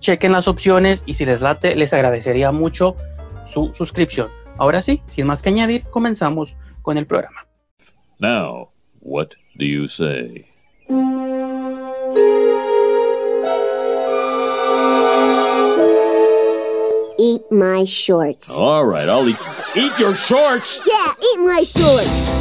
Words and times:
chequen 0.00 0.32
las 0.32 0.48
opciones 0.48 1.02
y 1.06 1.14
si 1.14 1.24
les 1.24 1.40
late, 1.40 1.76
les 1.76 1.92
agradecería 1.92 2.50
mucho 2.50 2.96
su 3.46 3.72
suscripción. 3.74 4.28
Ahora 4.58 4.82
sí, 4.82 5.02
sin 5.06 5.26
más 5.26 5.42
que 5.42 5.50
añadir, 5.50 5.84
comenzamos 5.90 6.56
con 6.82 6.98
el 6.98 7.06
programa. 7.06 7.46
Now, 8.18 8.70
what 9.00 9.28
do 9.56 9.64
you 9.64 9.86
say? 9.86 10.46
Eat 17.18 17.42
my 17.50 17.84
shorts. 17.84 18.58
All 18.58 18.84
right, 18.84 19.08
I'll 19.08 19.28
eat. 19.28 19.36
Eat 19.76 19.98
your 19.98 20.14
shorts! 20.14 20.80
Yeah, 20.86 21.12
eat 21.22 21.40
my 21.40 21.62
shorts. 21.62 22.40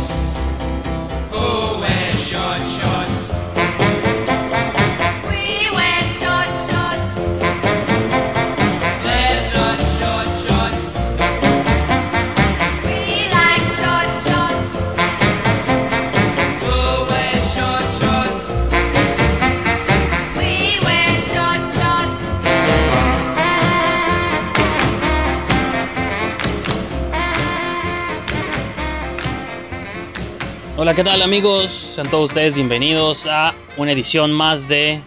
Hola, 30.89 30.95
¿qué 30.95 31.03
tal 31.03 31.22
amigos? 31.22 31.72
Sean 31.72 32.09
todos 32.09 32.29
ustedes 32.31 32.55
bienvenidos 32.55 33.27
a 33.27 33.53
una 33.77 33.91
edición 33.91 34.31
más 34.31 34.67
de 34.67 35.00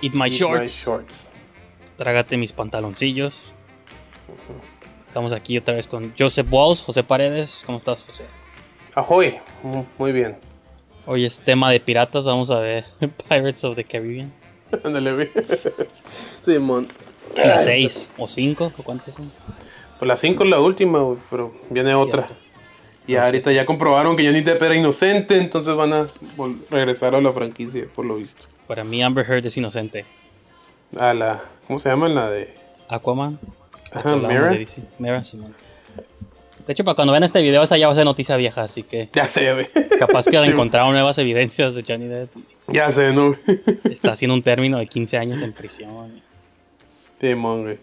Eat 0.00 0.14
My 0.14 0.30
Shorts. 0.30 0.84
shorts. 0.84 1.30
Trágate 1.96 2.36
mis 2.36 2.52
pantaloncillos. 2.52 3.52
Estamos 5.08 5.32
aquí 5.32 5.58
otra 5.58 5.74
vez 5.74 5.88
con 5.88 6.14
Joseph 6.16 6.46
Walls, 6.48 6.80
José 6.80 7.02
Paredes. 7.02 7.64
¿Cómo 7.66 7.78
estás, 7.78 8.04
José? 8.04 8.22
Ahoy. 8.94 9.40
Mm, 9.64 9.80
Muy 9.98 10.12
bien. 10.12 10.36
Hoy 11.06 11.24
es 11.24 11.40
tema 11.40 11.72
de 11.72 11.80
piratas, 11.80 12.24
vamos 12.24 12.48
a 12.52 12.60
ver 12.60 12.84
Pirates 13.28 13.64
of 13.64 13.74
the 13.74 13.82
Caribbean. 13.82 14.32
Ándale. 14.84 15.32
Simón. 16.44 16.86
¿Las 17.34 17.64
seis 17.64 18.08
o 18.16 18.28
cinco? 18.28 18.72
¿O 18.78 18.82
cuántas 18.84 19.14
son? 19.16 19.32
Pues 19.98 20.06
la 20.06 20.16
5 20.16 20.44
es 20.44 20.50
la 20.50 20.60
última, 20.60 21.00
pero 21.30 21.52
viene 21.68 21.94
otra. 21.94 22.28
Y 23.06 23.16
Ah, 23.16 23.26
ahorita 23.26 23.52
ya 23.52 23.64
comprobaron 23.66 24.16
que 24.16 24.26
Johnny 24.26 24.40
Depp 24.40 24.60
era 24.62 24.74
inocente, 24.74 25.36
entonces 25.38 25.74
van 25.76 25.92
a 25.92 26.08
regresar 26.70 27.14
a 27.14 27.20
la 27.20 27.30
franquicia, 27.32 27.86
por 27.94 28.04
lo 28.04 28.16
visto. 28.16 28.46
Para 28.66 28.82
mí 28.84 29.02
Amber 29.02 29.24
Heard 29.30 29.46
es 29.46 29.56
inocente. 29.56 30.04
A 30.98 31.14
la. 31.14 31.40
¿Cómo 31.66 31.78
se 31.78 31.88
llama? 31.88 32.08
La 32.08 32.30
de. 32.30 32.54
Aquaman. 32.88 33.38
Ajá, 33.92 34.16
Mera. 34.16 34.50
de. 34.50 34.66
Mera, 34.98 35.22
Simón. 35.24 35.54
De 36.66 36.72
hecho, 36.72 36.82
para 36.82 36.96
cuando 36.96 37.12
vean 37.12 37.22
este 37.22 37.40
video, 37.42 37.62
esa 37.62 37.76
ya 37.78 37.86
va 37.86 37.92
a 37.92 37.96
ser 37.96 38.04
noticia 38.04 38.36
vieja, 38.36 38.62
así 38.64 38.82
que 38.82 39.08
Ya 39.12 39.28
sé, 39.28 39.52
ve. 39.52 39.70
capaz 40.00 40.24
que 40.26 40.36
Sí, 40.44 40.50
encontraron 40.50 40.90
nuevas 40.92 41.16
evidencias 41.18 41.74
de 41.76 41.84
Johnny 41.86 42.06
Depp. 42.06 42.30
Ya 42.66 42.90
sé, 42.90 43.12
¿no? 43.12 43.36
Está 43.88 44.12
haciendo 44.12 44.34
un 44.34 44.42
término 44.42 44.78
de 44.78 44.88
15 44.88 45.16
años 45.16 45.40
en 45.42 45.52
prisión. 45.52 46.20
Simón, 47.20 47.62
güey. 47.62 47.78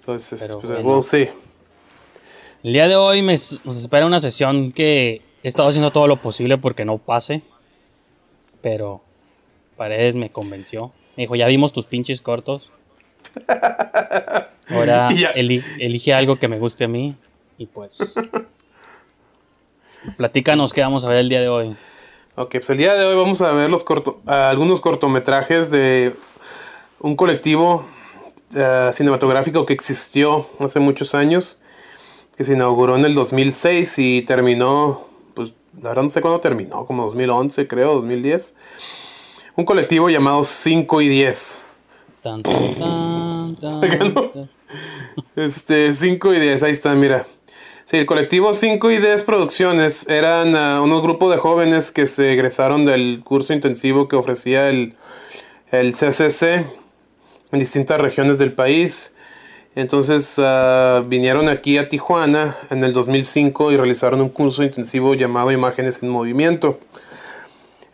Entonces, 0.00 0.40
Pero 0.46 0.60
pues, 0.60 0.72
bueno. 0.72 0.88
we'll 0.88 1.02
see. 1.02 1.28
El 2.66 2.72
día 2.72 2.88
de 2.88 2.96
hoy 2.96 3.22
me, 3.22 3.34
nos 3.62 3.76
espera 3.78 4.06
una 4.06 4.18
sesión 4.18 4.72
que 4.72 5.22
he 5.44 5.48
estado 5.48 5.68
haciendo 5.68 5.92
todo 5.92 6.08
lo 6.08 6.20
posible 6.20 6.58
porque 6.58 6.84
no 6.84 6.98
pase. 6.98 7.42
Pero 8.60 9.02
Paredes 9.76 10.16
me 10.16 10.32
convenció. 10.32 10.90
Me 11.16 11.22
dijo, 11.22 11.36
ya 11.36 11.46
vimos 11.46 11.72
tus 11.72 11.84
pinches 11.86 12.20
cortos. 12.20 12.68
Ahora 14.68 15.10
eli- 15.36 15.62
elige 15.78 16.12
algo 16.12 16.40
que 16.40 16.48
me 16.48 16.58
guste 16.58 16.82
a 16.82 16.88
mí. 16.88 17.14
Y 17.56 17.66
pues... 17.66 17.98
Platícanos 20.16 20.72
qué 20.72 20.80
vamos 20.80 21.04
a 21.04 21.08
ver 21.08 21.18
el 21.18 21.28
día 21.28 21.40
de 21.42 21.48
hoy. 21.48 21.76
Ok, 22.34 22.50
pues 22.50 22.70
el 22.70 22.78
día 22.78 22.94
de 22.94 23.04
hoy 23.04 23.14
vamos 23.14 23.42
a 23.42 23.52
ver 23.52 23.70
los 23.70 23.84
corto, 23.84 24.20
algunos 24.26 24.80
cortometrajes 24.80 25.70
de 25.70 26.16
un 26.98 27.14
colectivo 27.14 27.86
eh, 28.56 28.90
cinematográfico 28.92 29.64
que 29.66 29.72
existió 29.72 30.48
hace 30.58 30.80
muchos 30.80 31.14
años, 31.14 31.60
que 32.36 32.44
se 32.44 32.52
inauguró 32.52 32.96
en 32.96 33.04
el 33.04 33.14
2006 33.14 33.98
y 33.98 34.22
terminó, 34.22 35.06
pues 35.34 35.52
la 35.80 35.90
verdad 35.90 36.02
no 36.04 36.08
sé 36.10 36.20
cuándo 36.20 36.40
terminó, 36.40 36.86
como 36.86 37.04
2011 37.04 37.66
creo, 37.66 37.94
2010. 37.94 38.54
Un 39.56 39.64
colectivo 39.64 40.10
llamado 40.10 40.44
5 40.44 41.00
y 41.00 41.08
10. 41.08 41.64
Tan, 42.22 42.42
tan, 42.42 44.14
no. 44.14 44.32
Este, 45.34 45.94
5 45.94 46.34
y 46.34 46.40
10, 46.40 46.62
ahí 46.64 46.72
está, 46.72 46.94
mira. 46.94 47.26
Sí, 47.86 47.96
el 47.96 48.04
colectivo 48.04 48.52
5 48.52 48.90
y 48.90 48.98
10 48.98 49.22
Producciones 49.22 50.06
eran 50.08 50.56
ah, 50.56 50.82
unos 50.82 51.02
grupos 51.02 51.30
de 51.30 51.38
jóvenes 51.38 51.92
que 51.92 52.06
se 52.06 52.32
egresaron 52.32 52.84
del 52.84 53.22
curso 53.22 53.52
intensivo 53.52 54.08
que 54.08 54.16
ofrecía 54.16 54.68
el, 54.68 54.96
el 55.70 55.92
CCC 55.92 56.66
en 57.52 57.58
distintas 57.58 58.00
regiones 58.00 58.38
del 58.38 58.52
país. 58.52 59.14
Entonces 59.76 60.36
ah, 60.38 61.04
vinieron 61.06 61.48
aquí 61.50 61.76
a 61.76 61.86
Tijuana 61.88 62.56
en 62.70 62.82
el 62.82 62.94
2005 62.94 63.72
y 63.72 63.76
realizaron 63.76 64.22
un 64.22 64.30
curso 64.30 64.62
intensivo 64.62 65.14
llamado 65.14 65.52
Imágenes 65.52 66.02
en 66.02 66.08
Movimiento. 66.08 66.80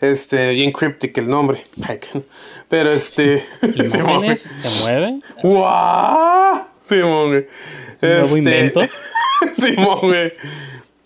Este, 0.00 0.52
bien 0.52 0.70
cryptic 0.72 1.18
el 1.18 1.28
nombre. 1.28 1.64
Pero 2.68 2.90
este. 2.92 3.44
Simón, 3.60 4.24
güey. 4.24 4.30
¿Imágenes 4.30 4.40
se 4.42 4.70
mueve? 4.80 5.20
¡Guau! 5.42 6.62
Simón, 6.84 7.28
güey. 7.28 7.40
¿Un 7.40 8.08
nuevo 8.08 8.22
Este, 8.22 8.38
invento? 8.38 8.80
Simón, 9.54 9.98
güey. 10.02 10.32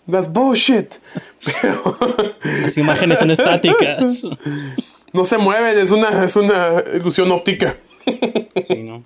That's 0.09 0.31
bullshit. 0.31 0.93
Pero 1.61 1.97
Las 2.63 2.77
imágenes 2.77 3.17
son 3.19 3.31
estáticas. 3.31 4.23
no 5.11 5.23
se 5.23 5.37
mueve, 5.39 5.81
es 5.81 5.91
una, 5.91 6.23
es 6.23 6.35
una 6.35 6.83
ilusión 6.93 7.31
óptica. 7.31 7.77
Sí, 8.65 8.83
¿no? 8.83 9.03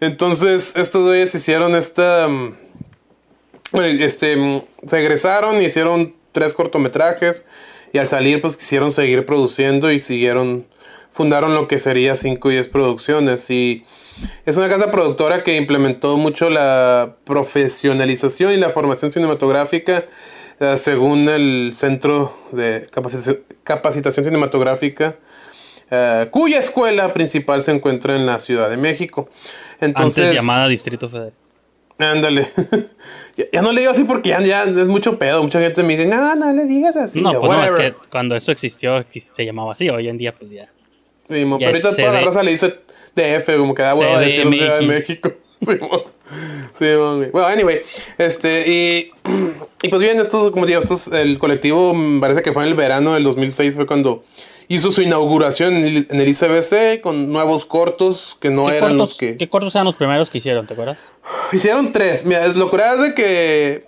Entonces, 0.00 0.74
estos 0.76 1.06
güeyes 1.06 1.34
hicieron 1.34 1.74
esta. 1.74 2.28
mm, 2.28 2.54
Este. 4.00 4.36
mm, 4.36 4.62
Se 4.88 4.98
egresaron 5.00 5.60
y 5.60 5.66
hicieron 5.66 6.14
tres 6.32 6.54
cortometrajes. 6.54 7.44
Y 7.92 7.98
al 7.98 8.06
salir, 8.08 8.40
pues 8.40 8.56
quisieron 8.56 8.90
seguir 8.90 9.24
produciendo 9.26 9.90
y 9.90 9.98
siguieron. 9.98 10.66
Fundaron 11.10 11.54
lo 11.54 11.66
que 11.66 11.78
sería 11.80 12.14
5 12.16 12.50
y 12.50 12.54
10 12.54 12.68
producciones. 12.68 13.50
Y 13.50 13.84
es 14.46 14.56
una 14.56 14.68
casa 14.68 14.90
productora 14.90 15.42
que 15.42 15.56
implementó 15.56 16.16
mucho 16.16 16.48
la 16.50 17.16
profesionalización 17.24 18.52
y 18.52 18.56
la 18.56 18.70
formación 18.70 19.10
cinematográfica. 19.10 20.04
eh, 20.60 20.76
según 20.76 21.28
el 21.28 21.72
Centro 21.76 22.36
de 22.52 22.88
Capacitación 23.64 24.24
Cinematográfica. 24.24 25.16
Eh, 25.90 26.28
cuya 26.30 26.58
escuela 26.58 27.12
principal 27.12 27.62
se 27.62 27.72
encuentra 27.72 28.16
en 28.16 28.26
la 28.26 28.40
Ciudad 28.40 28.68
de 28.70 28.76
México. 28.76 29.28
Entonces, 29.80 30.26
Antes 30.26 30.40
llamada 30.40 30.68
Distrito 30.68 31.08
Federal. 31.08 31.32
Ándale. 31.98 32.48
ya, 33.36 33.44
ya 33.52 33.62
no 33.62 33.72
le 33.72 33.80
digo 33.80 33.92
así 33.92 34.04
porque 34.04 34.30
ya, 34.30 34.40
ya 34.42 34.62
es 34.64 34.86
mucho 34.86 35.18
pedo. 35.18 35.42
Mucha 35.42 35.60
gente 35.60 35.82
me 35.82 35.96
dice, 35.96 36.06
no, 36.06 36.36
no 36.36 36.52
le 36.52 36.64
digas 36.64 36.96
así. 36.96 37.20
no, 37.20 37.32
Yo, 37.32 37.40
pues 37.40 37.58
no, 37.58 37.64
es 37.64 37.72
que 37.72 37.94
cuando 38.10 38.36
esto 38.36 38.52
existió 38.52 39.04
se 39.12 39.44
llamaba 39.44 39.72
así. 39.72 39.88
Hoy 39.88 40.08
en 40.08 40.18
día, 40.18 40.32
pues 40.34 40.50
ya. 40.50 40.68
Sí, 41.28 41.44
mo, 41.44 41.58
pero 41.58 41.70
ahorita 41.70 41.94
toda 41.94 42.12
la 42.12 42.20
raza 42.20 42.42
le 42.42 42.52
dice 42.52 42.78
DF, 43.14 43.56
como 43.58 43.74
que 43.74 43.82
da 43.82 43.94
huevo 43.94 44.18
decir 44.18 44.48
Ciudad 44.48 44.80
de. 44.80 44.86
México. 44.86 45.32
Sí, 45.60 45.72
mo. 45.80 46.04
Sí, 46.72 46.84
mo. 46.96 47.16
Bueno, 47.32 47.46
anyway, 47.46 47.80
este, 48.16 48.64
y, 48.68 49.10
y 49.82 49.88
pues 49.88 50.00
bien, 50.00 50.20
esto, 50.20 50.52
como 50.52 50.66
digo, 50.66 50.80
estos, 50.80 51.08
el 51.08 51.36
colectivo 51.40 51.92
me 51.94 52.20
parece 52.20 52.42
que 52.42 52.52
fue 52.52 52.62
en 52.62 52.68
el 52.68 52.74
verano 52.76 53.14
del 53.14 53.24
2006, 53.24 53.74
fue 53.74 53.84
cuando 53.84 54.22
hizo 54.68 54.90
su 54.90 55.02
inauguración 55.02 55.74
en 55.76 56.06
el, 56.20 56.28
ICBC 56.28 57.00
con 57.00 57.32
nuevos 57.32 57.64
cortos 57.64 58.36
que 58.40 58.50
no 58.50 58.66
¿Qué, 58.66 58.76
eran 58.76 58.90
cortos, 58.90 59.08
los 59.08 59.16
que... 59.18 59.36
¿Qué 59.36 59.48
cortos 59.48 59.74
eran 59.74 59.86
los 59.86 59.96
primeros 59.96 60.28
que 60.30 60.38
hicieron? 60.38 60.66
¿Te 60.66 60.74
acuerdas? 60.74 60.98
Hicieron 61.52 61.92
tres. 61.92 62.24
Mira, 62.24 62.46
lo 62.48 62.70
curado 62.70 62.96
es 63.04 63.08
de 63.10 63.14
que 63.14 63.84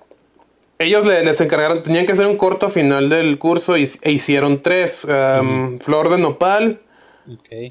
ellos 0.79 1.06
le- 1.06 1.25
les 1.25 1.41
encargaron, 1.41 1.82
tenían 1.82 2.06
que 2.06 2.12
hacer 2.12 2.27
un 2.27 2.37
corto 2.37 2.67
a 2.67 2.71
final 2.71 3.09
del 3.11 3.38
curso 3.38 3.77
y, 3.77 3.88
e 4.03 4.12
hicieron 4.12 4.62
tres. 4.62 5.06
Um, 5.06 5.79
Flor 5.79 6.09
de 6.09 6.19
Nopal. 6.19 6.81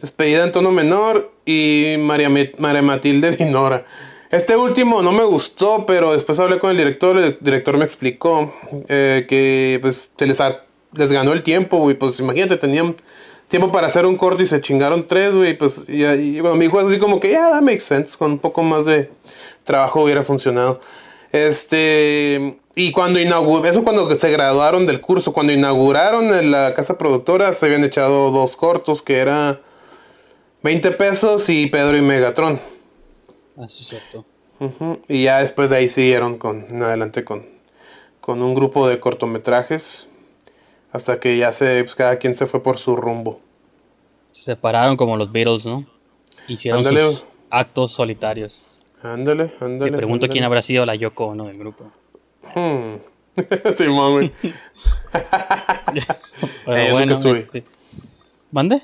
Despedida 0.02 0.44
en 0.46 0.52
tono 0.52 0.72
menor 0.72 1.34
y 1.46 1.96
María, 2.00 2.30
María 2.58 2.82
Matilde 2.82 3.32
Dinora. 3.38 3.86
Este 4.32 4.56
último 4.56 5.02
no 5.02 5.12
me 5.12 5.24
gustó, 5.24 5.86
pero 5.88 6.14
después 6.14 6.40
hablé 6.40 6.60
con 6.60 6.70
el 6.70 6.78
director. 6.78 7.18
El 7.18 7.38
director 7.42 7.76
me 7.78 7.84
explicó 7.84 8.54
eh, 8.88 9.26
que 9.28 9.80
pues 9.82 10.12
se 10.18 10.28
les, 10.28 10.40
ha- 10.40 10.64
les 10.94 11.12
ganó 11.12 11.34
el 11.34 11.44
tiempo, 11.44 11.78
güey. 11.78 11.96
Pues 11.96 12.20
imagínate, 12.20 12.58
tenían 12.58 12.96
tiempo 13.48 13.72
para 13.72 13.88
hacer 13.88 14.06
un 14.06 14.18
corto 14.18 14.42
y 14.42 14.46
se 14.46 14.62
chingaron 14.62 15.08
tres, 15.08 15.36
güey. 15.36 15.58
Pues 15.58 15.82
y, 15.88 16.04
y, 16.06 16.40
bueno, 16.40 16.56
me 16.56 16.66
dijo 16.66 16.80
así 16.80 16.98
como 17.00 17.20
que 17.20 17.32
ya, 17.32 17.50
that 17.50 17.62
makes 17.62 17.82
sense. 17.82 18.18
Con 18.18 18.32
un 18.32 18.40
poco 18.40 18.64
más 18.64 18.86
de 18.86 19.12
trabajo 19.64 20.04
hubiera 20.04 20.24
funcionado. 20.24 20.80
Este. 21.32 22.58
Y 22.76 22.92
cuando 22.92 23.20
inauguró, 23.20 23.68
eso 23.68 23.84
cuando 23.84 24.10
se 24.18 24.32
graduaron 24.32 24.86
del 24.88 25.02
curso, 25.02 25.34
cuando 25.34 25.52
inauguraron 25.52 26.34
en 26.34 26.52
la 26.52 26.74
casa 26.74 26.98
productora, 26.98 27.52
se 27.52 27.66
habían 27.66 27.84
echado 27.84 28.32
dos 28.32 28.56
cortos 28.56 29.02
que 29.02 29.18
era 29.18 29.60
20 30.64 30.92
pesos 30.92 31.50
y 31.50 31.68
Pedro 31.68 31.98
y 31.98 32.02
Megatron. 32.02 32.62
Ah, 33.58 33.68
sí, 33.68 33.84
es 33.84 33.90
cierto. 33.90 34.26
Y 35.08 35.24
ya 35.24 35.40
después 35.40 35.70
de 35.70 35.78
ahí 35.78 35.90
siguieron 35.90 36.38
con, 36.38 36.66
en 36.70 36.84
adelante 36.84 37.24
con, 37.24 37.46
con 38.22 38.42
un 38.42 38.56
grupo 38.56 38.88
de 38.88 39.00
cortometrajes. 39.00 40.08
Hasta 40.92 41.20
que 41.20 41.38
ya 41.38 41.54
se, 41.54 41.84
pues 41.84 41.96
cada 41.96 42.18
quien 42.18 42.34
se 42.36 42.46
fue 42.46 42.64
por 42.64 42.78
su 42.78 42.96
rumbo. 42.96 43.40
Se 44.32 44.44
separaron 44.44 44.98
como 44.98 45.18
los 45.18 45.32
Beatles, 45.32 45.66
¿no? 45.66 45.86
Hicieron 46.48 46.80
Ándale. 46.80 47.04
sus 47.14 47.26
actos 47.50 47.92
solitarios. 47.92 48.62
Ándale, 49.04 49.54
ándale. 49.60 49.92
Me 49.92 49.98
pregunto 49.98 50.28
quién 50.28 50.44
habrá 50.44 50.62
sido 50.62 50.86
la 50.86 50.96
Yoko 50.96 51.28
Ono 51.28 51.46
del 51.46 51.58
grupo. 51.58 51.92
Hmm. 52.56 52.96
Simón, 53.76 54.12
güey. 54.14 54.32
Pero 56.66 57.00
Eh, 57.00 57.04
estuve. 57.12 57.40
este... 57.40 57.64
¿Mande? 58.52 58.82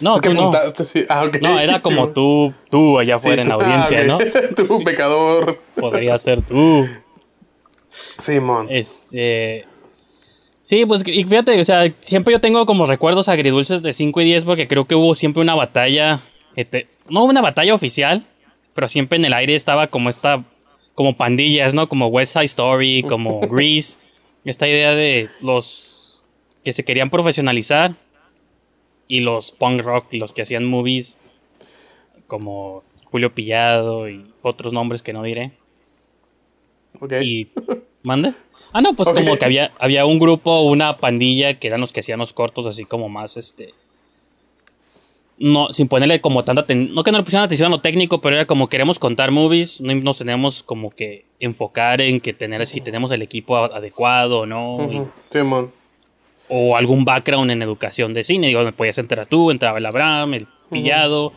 No, 0.00 0.16
Es 0.16 0.22
que 0.22 0.30
tú 0.30 0.34
no. 0.34 0.52
sí. 0.84 1.04
Ah, 1.08 1.24
ok. 1.24 1.36
No, 1.40 1.58
era 1.58 1.80
como 1.82 2.08
tú, 2.10 2.52
tú 2.70 2.98
allá 2.98 3.14
Sí, 3.20 3.28
afuera 3.28 3.42
en 3.42 3.48
la 3.48 3.54
audiencia, 3.54 4.00
ah, 4.00 4.04
¿no? 4.04 4.18
Tú, 4.54 4.82
pecador. 4.84 5.60
Podría 5.76 6.18
ser 6.18 6.42
tú. 6.42 6.86
Simón. 8.18 8.66
Este. 8.70 9.66
Sí, 10.66 10.84
pues 10.84 11.06
y 11.06 11.22
fíjate, 11.22 11.60
o 11.60 11.64
sea, 11.64 11.94
siempre 12.00 12.32
yo 12.32 12.40
tengo 12.40 12.66
como 12.66 12.86
recuerdos 12.86 13.28
agridulces 13.28 13.84
de 13.84 13.92
5 13.92 14.20
y 14.20 14.24
10 14.24 14.42
porque 14.42 14.66
creo 14.66 14.84
que 14.84 14.96
hubo 14.96 15.14
siempre 15.14 15.40
una 15.40 15.54
batalla, 15.54 16.22
este, 16.56 16.88
no 17.08 17.22
una 17.22 17.40
batalla 17.40 17.72
oficial, 17.72 18.26
pero 18.74 18.88
siempre 18.88 19.16
en 19.16 19.24
el 19.24 19.32
aire 19.32 19.54
estaba 19.54 19.86
como 19.86 20.10
esta, 20.10 20.44
como 20.96 21.16
pandillas, 21.16 21.72
¿no? 21.72 21.88
Como 21.88 22.08
West 22.08 22.32
Side 22.32 22.46
Story, 22.46 23.04
como 23.04 23.38
Grease, 23.48 24.00
esta 24.44 24.66
idea 24.66 24.90
de 24.90 25.30
los 25.40 26.24
que 26.64 26.72
se 26.72 26.84
querían 26.84 27.10
profesionalizar 27.10 27.94
y 29.06 29.20
los 29.20 29.52
punk 29.52 29.82
rock 29.82 30.06
y 30.10 30.18
los 30.18 30.32
que 30.32 30.42
hacían 30.42 30.64
movies 30.64 31.16
como 32.26 32.82
Julio 33.04 33.32
Pillado 33.32 34.08
y 34.08 34.26
otros 34.42 34.72
nombres 34.72 35.00
que 35.00 35.12
no 35.12 35.22
diré. 35.22 35.52
Ok. 36.98 37.12
Y. 37.22 37.52
¿Mande? 38.02 38.34
Ah, 38.76 38.82
no, 38.82 38.92
pues 38.92 39.08
como 39.08 39.38
que 39.38 39.44
había, 39.46 39.72
había 39.78 40.04
un 40.04 40.18
grupo, 40.18 40.60
una 40.60 40.96
pandilla 40.98 41.54
que 41.54 41.66
eran 41.68 41.80
los 41.80 41.92
que 41.92 42.00
hacían 42.00 42.18
los 42.18 42.34
cortos, 42.34 42.66
así 42.66 42.84
como 42.84 43.08
más 43.08 43.38
este. 43.38 43.72
No, 45.38 45.72
sin 45.72 45.86
ponerle 45.88 46.20
como 46.20 46.44
tanta 46.44 46.66
aten- 46.66 46.90
No 46.90 47.02
que 47.02 47.10
no 47.12 47.18
le 47.18 47.24
pusieran 47.24 47.44
atención 47.44 47.66
a 47.72 47.76
lo 47.76 47.80
técnico, 47.82 48.20
pero 48.20 48.36
era 48.36 48.46
como 48.46 48.68
queremos 48.68 48.98
contar 48.98 49.30
movies, 49.30 49.80
no 49.80 49.94
nos 49.94 50.18
tenemos 50.18 50.62
como 50.62 50.90
que 50.90 51.24
enfocar 51.40 52.00
en 52.02 52.20
que 52.20 52.32
tener 52.34 52.66
si 52.66 52.80
tenemos 52.82 53.10
el 53.12 53.22
equipo 53.22 53.56
adecuado 53.56 54.40
o 54.40 54.46
no. 54.46 54.78
y- 54.90 54.96
Ujú, 54.96 55.10
Simón. 55.30 55.72
o 56.48 56.76
algún 56.76 57.04
background 57.04 57.50
en 57.50 57.62
educación 57.62 58.12
de 58.14 58.24
cine. 58.24 58.46
Digo, 58.48 58.60
podías 58.72 58.98
entrar 58.98 59.26
tú, 59.26 59.50
entraba 59.50 59.78
el 59.78 59.86
Abraham, 59.86 60.34
el 60.34 60.46
Pillado, 60.70 61.32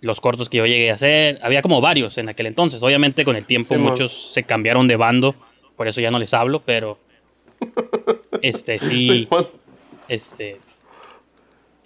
los 0.00 0.20
cortos 0.20 0.48
que 0.48 0.58
yo 0.58 0.66
llegué 0.66 0.90
a 0.90 0.94
hacer. 0.94 1.38
Había 1.42 1.62
como 1.62 1.80
varios 1.80 2.18
en 2.18 2.28
aquel 2.28 2.46
entonces. 2.46 2.82
Obviamente 2.82 3.24
con 3.24 3.36
el 3.36 3.46
tiempo 3.46 3.74
Sí, 3.74 3.80
man. 3.80 3.90
muchos 3.90 4.32
se 4.32 4.42
cambiaron 4.44 4.86
de 4.88 4.96
bando, 4.96 5.34
por 5.80 5.88
eso 5.88 6.02
ya 6.02 6.10
no 6.10 6.18
les 6.18 6.34
hablo, 6.34 6.60
pero 6.60 6.98
este 8.42 8.78
sí, 8.78 9.26
este 10.08 10.60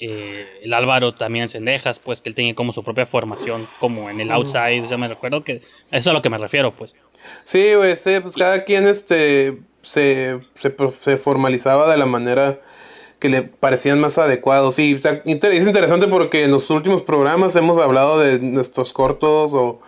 eh, 0.01 0.63
el 0.63 0.75
Álvaro 0.75 1.15
también 1.15 1.49
Cendejas, 1.49 2.01
pues 2.01 2.21
que 2.21 2.29
él 2.29 2.35
tenía 2.35 2.57
como 2.57 2.73
su 2.73 2.83
propia 2.83 3.07
formación 3.07 3.69
como 3.79 4.11
en 4.11 4.21
el 4.21 4.33
outside, 4.33 4.83
o 4.83 4.89
sea, 4.89 4.97
me 4.99 5.07
recuerdo 5.07 5.45
que 5.45 5.59
eso 5.59 5.65
es 5.93 6.07
a 6.09 6.13
lo 6.13 6.23
que 6.23 6.29
me 6.29 6.39
refiero, 6.39 6.75
pues. 6.75 6.93
Sí, 7.45 7.75
güey, 7.75 7.95
sí, 7.95 8.19
pues 8.21 8.35
cada 8.35 8.65
quien 8.65 8.85
este 8.89 9.59
se, 9.83 10.41
se, 10.57 11.17
formalizaba 11.17 11.89
de 11.89 11.97
la 11.97 12.07
manera 12.07 12.61
que 13.21 13.29
le 13.29 13.43
parecían 13.43 14.01
más 14.01 14.19
adecuados. 14.19 14.75
Sí, 14.75 15.01
es 15.05 15.67
interesante 15.69 16.09
porque 16.09 16.43
en 16.43 16.51
los 16.51 16.69
últimos 16.69 17.03
programas 17.03 17.55
hemos 17.55 17.79
hablado 17.79 18.19
de 18.19 18.41
nuestros 18.41 18.93
cortos 18.93 19.55
o, 19.55 19.81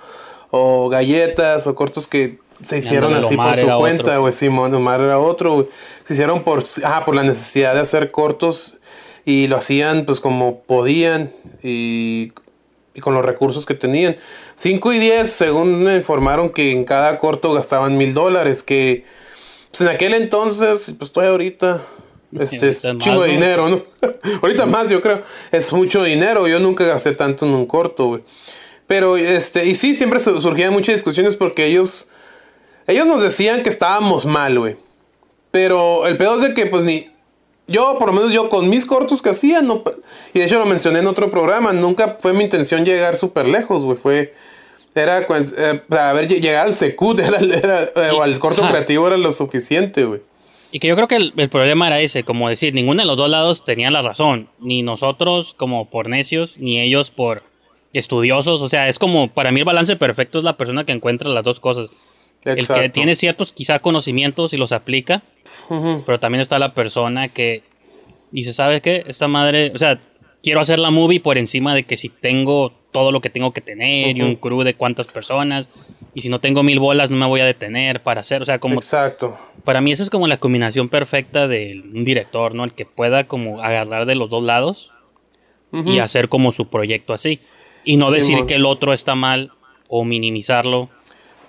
o 0.52 0.88
galletas 0.90 1.66
o 1.66 1.74
cortos 1.74 2.06
que 2.06 2.45
se 2.62 2.78
hicieron 2.78 3.14
así 3.14 3.36
por 3.36 3.54
su 3.56 3.66
cuenta, 3.78 4.16
güey. 4.18 4.32
Simón 4.32 4.74
Omar 4.74 5.00
era 5.00 5.18
otro, 5.18 5.54
güey. 5.54 5.66
Se 6.04 6.14
hicieron 6.14 6.42
por, 6.42 6.64
ah, 6.84 7.04
por 7.04 7.14
la 7.14 7.22
necesidad 7.22 7.74
de 7.74 7.80
hacer 7.80 8.10
cortos 8.10 8.74
y 9.24 9.46
lo 9.48 9.56
hacían 9.56 10.04
pues 10.06 10.20
como 10.20 10.60
podían 10.60 11.32
y 11.62 12.32
y 12.96 13.00
con 13.00 13.12
los 13.12 13.24
recursos 13.24 13.66
que 13.66 13.74
tenían. 13.74 14.16
5 14.56 14.92
y 14.94 14.98
10, 14.98 15.30
según 15.30 15.82
me 15.84 15.96
informaron 15.96 16.48
que 16.48 16.72
en 16.72 16.84
cada 16.84 17.18
corto 17.18 17.52
gastaban 17.52 17.98
mil 17.98 18.14
dólares, 18.14 18.62
que 18.62 19.04
pues 19.70 19.82
en 19.82 19.88
aquel 19.88 20.14
entonces, 20.14 20.94
pues 20.98 21.12
todavía 21.12 21.32
ahorita, 21.32 21.82
este 22.40 22.68
es 22.68 22.82
más, 22.82 22.96
chingo 22.96 23.20
de 23.20 23.32
dinero, 23.32 23.68
¿no? 23.68 23.82
ahorita 24.40 24.64
más, 24.64 24.88
yo 24.88 25.02
creo, 25.02 25.20
es 25.52 25.70
mucho 25.74 26.02
dinero, 26.02 26.48
yo 26.48 26.58
nunca 26.58 26.86
gasté 26.86 27.12
tanto 27.12 27.44
en 27.44 27.52
un 27.52 27.66
corto, 27.66 28.06
güey. 28.06 28.22
Pero, 28.86 29.18
este, 29.18 29.66
y 29.66 29.74
sí, 29.74 29.94
siempre 29.94 30.18
su- 30.18 30.40
surgían 30.40 30.72
muchas 30.72 30.94
discusiones 30.94 31.36
porque 31.36 31.66
ellos, 31.66 32.08
ellos 32.86 33.06
nos 33.06 33.22
decían 33.22 33.62
que 33.62 33.68
estábamos 33.68 34.26
mal, 34.26 34.58
güey. 34.58 34.76
Pero 35.50 36.06
el 36.06 36.16
pedo 36.16 36.36
es 36.36 36.42
de 36.42 36.54
que, 36.54 36.66
pues, 36.66 36.82
ni, 36.82 37.08
yo, 37.66 37.96
por 37.98 38.08
lo 38.08 38.12
menos 38.14 38.32
yo 38.32 38.48
con 38.50 38.68
mis 38.68 38.84
cortos 38.86 39.22
que 39.22 39.30
hacía, 39.30 39.62
no, 39.62 39.82
y 40.34 40.38
de 40.38 40.44
hecho 40.44 40.58
lo 40.58 40.66
mencioné 40.66 40.98
en 41.00 41.06
otro 41.06 41.30
programa, 41.30 41.72
nunca 41.72 42.16
fue 42.20 42.32
mi 42.32 42.44
intención 42.44 42.84
llegar 42.84 43.16
súper 43.16 43.48
lejos, 43.48 43.84
güey, 43.84 43.96
fue, 43.96 44.34
era, 44.94 45.26
cuen- 45.26 45.52
eh, 45.56 45.80
ver, 45.88 46.28
lle- 46.28 46.40
llegar 46.40 46.66
al 46.66 46.74
secut, 46.74 47.18
era, 47.20 47.38
era, 47.38 47.82
eh, 47.84 48.10
o 48.16 48.22
al 48.22 48.38
corto 48.38 48.62
Ajá. 48.62 48.70
creativo 48.70 49.06
era 49.06 49.16
lo 49.16 49.32
suficiente, 49.32 50.04
güey. 50.04 50.20
Y 50.72 50.78
que 50.80 50.88
yo 50.88 50.96
creo 50.96 51.08
que 51.08 51.16
el, 51.16 51.32
el 51.36 51.48
problema 51.48 51.86
era 51.86 52.00
ese, 52.00 52.22
como 52.24 52.48
decir, 52.50 52.74
ninguno 52.74 53.00
de 53.00 53.06
los 53.06 53.16
dos 53.16 53.30
lados 53.30 53.64
tenía 53.64 53.90
la 53.90 54.02
razón, 54.02 54.48
ni 54.58 54.82
nosotros 54.82 55.54
como 55.54 55.88
por 55.88 56.08
necios, 56.08 56.58
ni 56.58 56.80
ellos 56.80 57.10
por 57.10 57.44
estudiosos, 57.94 58.60
o 58.60 58.68
sea, 58.68 58.88
es 58.88 58.98
como, 58.98 59.28
para 59.32 59.52
mí 59.52 59.60
el 59.60 59.64
balance 59.64 59.96
perfecto 59.96 60.38
es 60.38 60.44
la 60.44 60.56
persona 60.58 60.84
que 60.84 60.92
encuentra 60.92 61.30
las 61.30 61.44
dos 61.44 61.60
cosas. 61.60 61.88
El 62.44 62.66
que 62.66 62.88
tiene 62.90 63.14
ciertos 63.14 63.52
quizá 63.52 63.78
conocimientos 63.80 64.52
y 64.52 64.56
los 64.56 64.72
aplica, 64.72 65.22
pero 65.68 66.20
también 66.20 66.40
está 66.40 66.58
la 66.58 66.74
persona 66.74 67.28
que 67.28 67.62
dice, 68.30 68.52
¿sabes 68.52 68.80
qué? 68.82 69.04
Esta 69.06 69.26
madre, 69.26 69.72
o 69.74 69.78
sea, 69.78 69.98
quiero 70.42 70.60
hacer 70.60 70.78
la 70.78 70.90
movie 70.90 71.20
por 71.20 71.38
encima 71.38 71.74
de 71.74 71.84
que 71.84 71.96
si 71.96 72.08
tengo 72.08 72.72
todo 72.92 73.10
lo 73.10 73.20
que 73.20 73.30
tengo 73.30 73.52
que 73.52 73.60
tener 73.60 74.16
y 74.16 74.22
un 74.22 74.36
crew 74.36 74.62
de 74.62 74.74
cuántas 74.74 75.06
personas, 75.06 75.68
y 76.14 76.20
si 76.20 76.28
no 76.28 76.40
tengo 76.40 76.62
mil 76.62 76.78
bolas 76.78 77.10
no 77.10 77.16
me 77.16 77.26
voy 77.26 77.40
a 77.40 77.44
detener 77.44 78.02
para 78.02 78.20
hacer, 78.20 78.42
o 78.42 78.46
sea, 78.46 78.58
como 78.58 78.76
Exacto. 78.76 79.36
para 79.64 79.80
mí 79.80 79.92
esa 79.92 80.02
es 80.02 80.10
como 80.10 80.26
la 80.28 80.38
combinación 80.38 80.88
perfecta 80.88 81.48
de 81.48 81.82
un 81.92 82.04
director, 82.04 82.54
¿no? 82.54 82.64
El 82.64 82.72
que 82.72 82.86
pueda 82.86 83.24
como 83.24 83.60
agarrar 83.60 84.06
de 84.06 84.14
los 84.14 84.30
dos 84.30 84.42
lados 84.42 84.92
y 85.72 85.98
hacer 85.98 86.30
como 86.30 86.52
su 86.52 86.68
proyecto 86.68 87.12
así. 87.12 87.40
Y 87.84 87.98
no 87.98 88.08
Sí, 88.08 88.14
decir 88.14 88.46
que 88.46 88.54
el 88.54 88.64
otro 88.64 88.94
está 88.94 89.14
mal 89.14 89.52
o 89.88 90.04
minimizarlo 90.04 90.88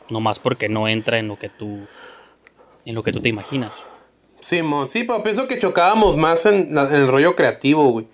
nomás 0.10 0.40
porque 0.40 0.70
no 0.70 0.88
entra 0.88 1.20
en 1.20 1.28
lo 1.28 1.38
que 1.40 1.50
tú 1.50 1.80
en 2.86 2.96
lo 2.96 3.04
que 3.04 3.12
tú 3.12 3.20
te 3.22 3.30
imaginas. 3.30 3.72
Sí, 4.40 4.62
mon, 4.62 4.88
sí, 4.88 5.04
pero 5.04 5.22
pienso 5.24 5.48
que 5.48 5.60
chocábamos 5.60 6.16
más 6.16 6.46
en, 6.46 6.74
la- 6.74 6.84
en 6.86 7.02
el 7.02 7.08
rollo 7.10 7.36
creativo, 7.36 7.90
güey. 7.90 8.08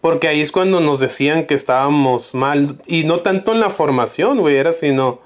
Porque 0.00 0.28
ahí 0.28 0.40
es 0.40 0.50
cuando 0.52 0.80
nos 0.80 0.98
decían 1.00 1.46
que 1.46 1.54
estábamos 1.54 2.34
mal. 2.34 2.78
Y 2.86 3.04
no 3.04 3.20
tanto 3.20 3.52
en 3.52 3.60
la 3.60 3.70
formación, 3.70 4.38
güey, 4.40 4.56
era 4.56 4.72
sino 4.72 5.20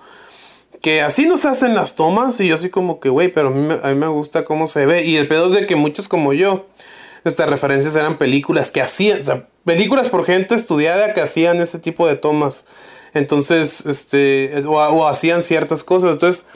que 0.80 1.00
así 1.02 1.26
nos 1.26 1.44
hacen 1.44 1.74
las 1.74 1.94
tomas. 1.96 2.40
Y 2.40 2.48
yo 2.48 2.54
así 2.56 2.70
como 2.70 2.98
que, 2.98 3.08
güey, 3.08 3.28
pero 3.28 3.48
a 3.48 3.50
mí, 3.52 3.60
me, 3.60 3.74
a 3.74 3.88
mí 3.88 3.94
me 3.94 4.06
gusta 4.08 4.44
cómo 4.44 4.66
se 4.66 4.86
ve. 4.86 5.04
Y 5.04 5.16
el 5.16 5.28
pedo 5.28 5.46
es 5.48 5.52
de 5.52 5.66
que 5.66 5.76
muchos 5.76 6.08
como 6.08 6.32
yo, 6.32 6.66
nuestras 7.24 7.48
referencias 7.50 7.94
eran 7.96 8.18
películas 8.18 8.70
que 8.72 8.80
hacían, 8.80 9.20
o 9.20 9.22
sea, 9.22 9.46
películas 9.64 10.08
por 10.08 10.24
gente 10.24 10.54
estudiada 10.54 11.12
que 11.14 11.20
hacían 11.20 11.60
ese 11.60 11.78
tipo 11.78 12.06
de 12.08 12.16
tomas. 12.16 12.64
Entonces, 13.14 13.84
este, 13.86 14.58
es- 14.58 14.66
o, 14.66 15.06
hacían 15.08 15.42
ciertas 15.42 15.84
cosas. 15.84 16.12
Entonces, 16.12 16.46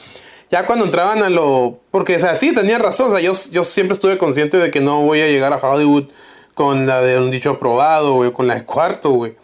ya 0.50 0.66
cuando 0.66 0.84
entraban 0.84 1.22
a 1.22 1.30
lo. 1.30 1.80
Porque, 1.90 2.16
o 2.16 2.20
sea, 2.20 2.36
sí, 2.36 2.52
tenía 2.52 2.78
razón. 2.78 3.08
O 3.08 3.10
sea, 3.16 3.20
yo, 3.20 3.32
yo 3.50 3.64
siempre 3.64 3.94
estuve 3.94 4.18
consciente 4.18 4.58
de 4.58 4.70
que 4.70 4.80
no 4.80 5.02
voy 5.02 5.20
a 5.20 5.26
llegar 5.28 5.52
a 5.52 5.56
Hollywood 5.56 6.04
con 6.54 6.86
la 6.86 7.00
de 7.00 7.18
un 7.18 7.30
dicho 7.30 7.50
aprobado, 7.50 8.14
güey, 8.14 8.32
con 8.32 8.46
la 8.46 8.56
de 8.56 8.64
cuarto, 8.64 9.10
güey. 9.10 9.34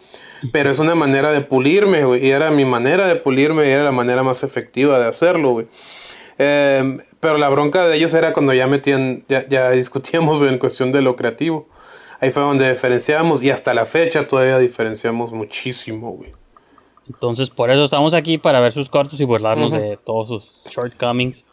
Pero 0.53 0.69
es 0.69 0.79
una 0.79 0.95
manera 0.95 1.31
de 1.31 1.41
pulirme, 1.41 2.05
güey. 2.05 2.25
Y 2.25 2.29
era 2.29 2.51
mi 2.51 2.63
manera 2.63 3.07
de 3.07 3.15
pulirme 3.15 3.67
y 3.67 3.71
era 3.71 3.83
la 3.83 3.91
manera 3.91 4.23
más 4.23 4.43
efectiva 4.43 4.99
de 4.99 5.07
hacerlo, 5.07 5.49
güey. 5.51 5.67
Eh, 6.37 6.97
pero 7.19 7.37
la 7.37 7.49
bronca 7.49 7.85
de 7.87 7.97
ellos 7.97 8.13
era 8.13 8.31
cuando 8.31 8.53
ya 8.53 8.65
metían, 8.67 9.25
ya, 9.27 9.45
ya 9.49 9.71
discutíamos 9.71 10.41
en 10.41 10.57
cuestión 10.57 10.91
de 10.91 11.01
lo 11.01 11.15
creativo. 11.15 11.67
Ahí 12.21 12.31
fue 12.31 12.43
donde 12.43 12.69
diferenciamos 12.69 13.43
y 13.43 13.49
hasta 13.49 13.73
la 13.73 13.85
fecha 13.85 14.27
todavía 14.27 14.57
diferenciamos 14.59 15.33
muchísimo, 15.33 16.11
güey. 16.11 16.33
Entonces, 17.09 17.49
por 17.49 17.71
eso 17.71 17.83
estamos 17.83 18.13
aquí 18.13 18.37
para 18.37 18.59
ver 18.59 18.71
sus 18.71 18.87
cortos 18.89 19.19
y 19.19 19.23
burlarnos 19.25 19.71
de 19.71 19.97
todos 20.05 20.27
sus 20.63 20.71
shortcomings. 20.73 21.43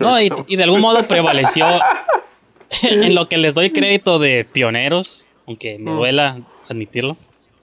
No, 0.00 0.20
y, 0.20 0.30
y 0.46 0.56
de 0.56 0.62
algún 0.64 0.80
modo 0.80 1.06
prevaleció 1.08 1.66
en 2.82 3.14
lo 3.14 3.28
que 3.28 3.38
les 3.38 3.54
doy 3.54 3.70
crédito 3.70 4.18
de 4.18 4.44
pioneros, 4.44 5.26
aunque 5.46 5.78
me 5.78 5.90
duela 5.92 6.40
admitirlo, 6.68 7.16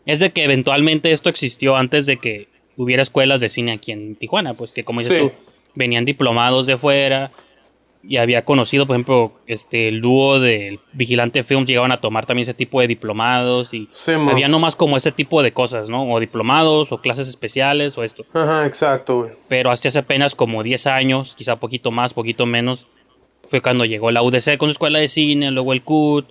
es 0.06 0.20
de 0.20 0.32
que 0.32 0.44
eventualmente 0.44 1.12
esto 1.12 1.30
existió 1.30 1.76
antes 1.76 2.06
de 2.06 2.18
que 2.18 2.48
hubiera 2.78 3.02
escuelas 3.02 3.40
de 3.40 3.50
cine 3.50 3.72
aquí 3.72 3.92
en 3.92 4.16
Tijuana, 4.16 4.54
pues 4.56 4.72
que 4.72 4.84
como 4.84 5.00
dices 5.00 5.18
Sí. 5.18 5.30
tú, 5.30 5.32
venían 5.76 6.04
diplomados 6.06 6.66
de 6.68 6.78
fuera 6.78 7.32
y 8.08 8.18
había 8.18 8.46
conocido, 8.46 8.86
por 8.86 8.96
ejemplo, 8.96 9.34
este 9.48 9.88
el 9.88 10.02
dúo 10.02 10.40
del 10.40 10.80
Vigilante 10.94 11.44
Films 11.44 11.68
llegaban 11.68 11.92
a 11.92 12.02
tomar 12.02 12.26
también 12.26 12.44
ese 12.44 12.54
tipo 12.54 12.80
de 12.82 12.88
diplomados 12.88 13.74
y 13.74 13.88
Sí, 13.92 14.12
había 14.12 14.48
nomás 14.48 14.76
como 14.76 14.98
ese 14.98 15.12
tipo 15.12 15.42
de 15.42 15.54
cosas, 15.54 15.90
¿no? 15.90 16.12
O 16.12 16.20
diplomados 16.20 16.92
o 16.92 17.02
clases 17.02 17.28
especiales 17.28 17.98
o 17.98 18.04
esto 18.04 18.26
Ajá, 18.34 18.66
exacto, 18.66 19.22
güey. 19.22 19.32
pero 19.48 19.72
hasta 19.72 19.88
hace 19.88 20.00
apenas 20.00 20.36
como 20.36 20.62
10 20.64 20.88
años, 20.88 21.36
quizá 21.36 21.56
poquito 21.58 21.92
más, 21.92 22.14
poquito 22.14 22.46
menos, 22.46 22.88
fue 23.48 23.62
cuando 23.62 23.86
llegó 23.86 24.12
la 24.12 24.22
UDC 24.24 24.58
con 24.58 24.70
su 24.70 24.74
escuela 24.74 25.00
de 25.00 25.08
cine, 25.08 25.52
luego 25.52 25.74
el 25.74 25.84
CUT, 25.84 26.28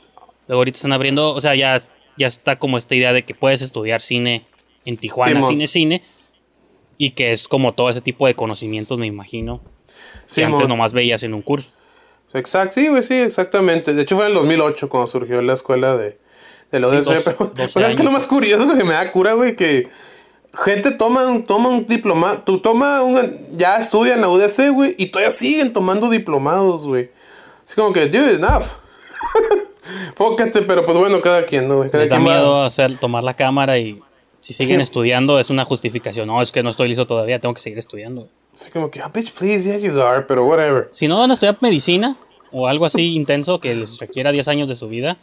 luego 0.48 0.60
ahorita 0.60 0.76
están 0.76 0.92
abriendo, 0.92 1.32
o 1.34 1.40
sea, 1.40 1.54
ya, 1.54 1.80
ya 2.16 2.26
está 2.26 2.58
como 2.58 2.78
esta 2.78 2.94
idea 2.94 3.12
de 3.12 3.24
que 3.24 3.34
puedes 3.34 3.62
estudiar 3.62 4.00
cine 4.00 4.46
en 4.84 4.96
Tijuana, 4.96 5.42
cine, 5.42 5.66
cine, 5.66 6.02
y 6.98 7.10
que 7.10 7.32
es 7.32 7.48
como 7.48 7.72
todo 7.74 7.90
ese 7.90 8.00
tipo 8.00 8.26
de 8.26 8.34
conocimientos, 8.34 8.98
me 8.98 9.06
imagino, 9.06 9.60
Sí, 10.26 10.40
que 10.40 10.44
antes 10.46 10.68
nomás 10.68 10.92
veías 10.92 11.22
en 11.22 11.34
un 11.34 11.42
curso. 11.42 11.70
Exacto, 12.32 12.74
sí, 12.74 12.88
güey, 12.88 13.02
sí, 13.02 13.14
exactamente. 13.14 13.94
De 13.94 14.02
hecho 14.02 14.16
fue 14.16 14.24
en 14.26 14.30
el 14.32 14.36
2008 14.38 14.88
cuando 14.88 15.06
surgió 15.06 15.40
la 15.42 15.52
escuela 15.54 15.96
de, 15.96 16.18
de 16.72 16.80
la 16.80 16.88
Sí, 16.88 16.94
ODC. 16.96 17.04
dos- 17.14 17.22
pero, 17.24 17.52
12 17.54 17.72
pues 17.72 17.76
es 17.90 17.96
que 17.96 18.02
lo 18.02 18.10
más 18.10 18.26
curioso 18.26 18.66
que 18.76 18.84
me 18.84 18.94
da 18.94 19.12
cura, 19.12 19.34
güey, 19.34 19.54
que 19.54 19.88
gente 20.64 20.90
toma 20.92 21.26
un, 21.26 21.44
toma 21.44 21.68
un 21.68 21.86
diploma, 21.86 22.44
tú 22.44 22.58
toma 22.60 23.02
un, 23.02 23.38
ya 23.56 23.76
estudian 23.76 24.20
la 24.20 24.28
UDC, 24.28 24.70
güey, 24.72 24.94
y 24.98 25.06
todavía 25.06 25.30
siguen 25.30 25.72
tomando 25.72 26.08
diplomados, 26.10 26.86
güey. 26.86 27.10
Así 27.64 27.74
como 27.76 27.92
que, 27.92 28.06
dude, 28.06 28.34
enough. 28.34 28.64
Fócate, 30.16 30.62
pero 30.62 30.84
pues 30.84 30.96
bueno, 30.96 31.20
cada 31.20 31.44
quien, 31.46 31.68
¿no? 31.68 31.80
Cada 31.90 31.98
Les 32.04 32.10
da 32.10 32.16
quien 32.16 32.28
va- 32.28 32.34
miedo 32.34 32.62
hacer, 32.64 32.96
tomar 32.98 33.22
la 33.24 33.34
cámara 33.34 33.78
y 33.78 34.00
si 34.40 34.54
siguen 34.54 34.78
Sí. 34.78 34.82
estudiando 34.82 35.38
es 35.38 35.50
una 35.50 35.64
justificación, 35.64 36.26
no, 36.26 36.40
es 36.42 36.52
que 36.52 36.62
no 36.62 36.70
estoy 36.70 36.88
listo 36.88 37.06
todavía, 37.06 37.38
tengo 37.38 37.54
que 37.54 37.60
seguir 37.60 37.78
estudiando. 37.78 38.28
Así 38.54 38.70
como 38.70 38.90
que, 38.90 39.00
ah, 39.00 39.10
bitch, 39.12 39.32
please, 39.32 39.68
yeah, 39.68 39.78
you 39.78 40.00
are, 40.00 40.22
pero 40.22 40.46
whatever. 40.46 40.88
Si 40.92 41.08
no 41.08 41.18
van 41.18 41.30
a 41.30 41.34
estudiar 41.34 41.58
medicina 41.60 42.16
o 42.52 42.68
algo 42.68 42.86
así 42.86 43.14
intenso 43.14 43.58
que 43.58 43.74
les 43.74 43.98
requiera 43.98 44.30
10 44.30 44.46
años 44.48 44.68
de 44.68 44.76
su 44.76 44.88
vida, 44.88 45.18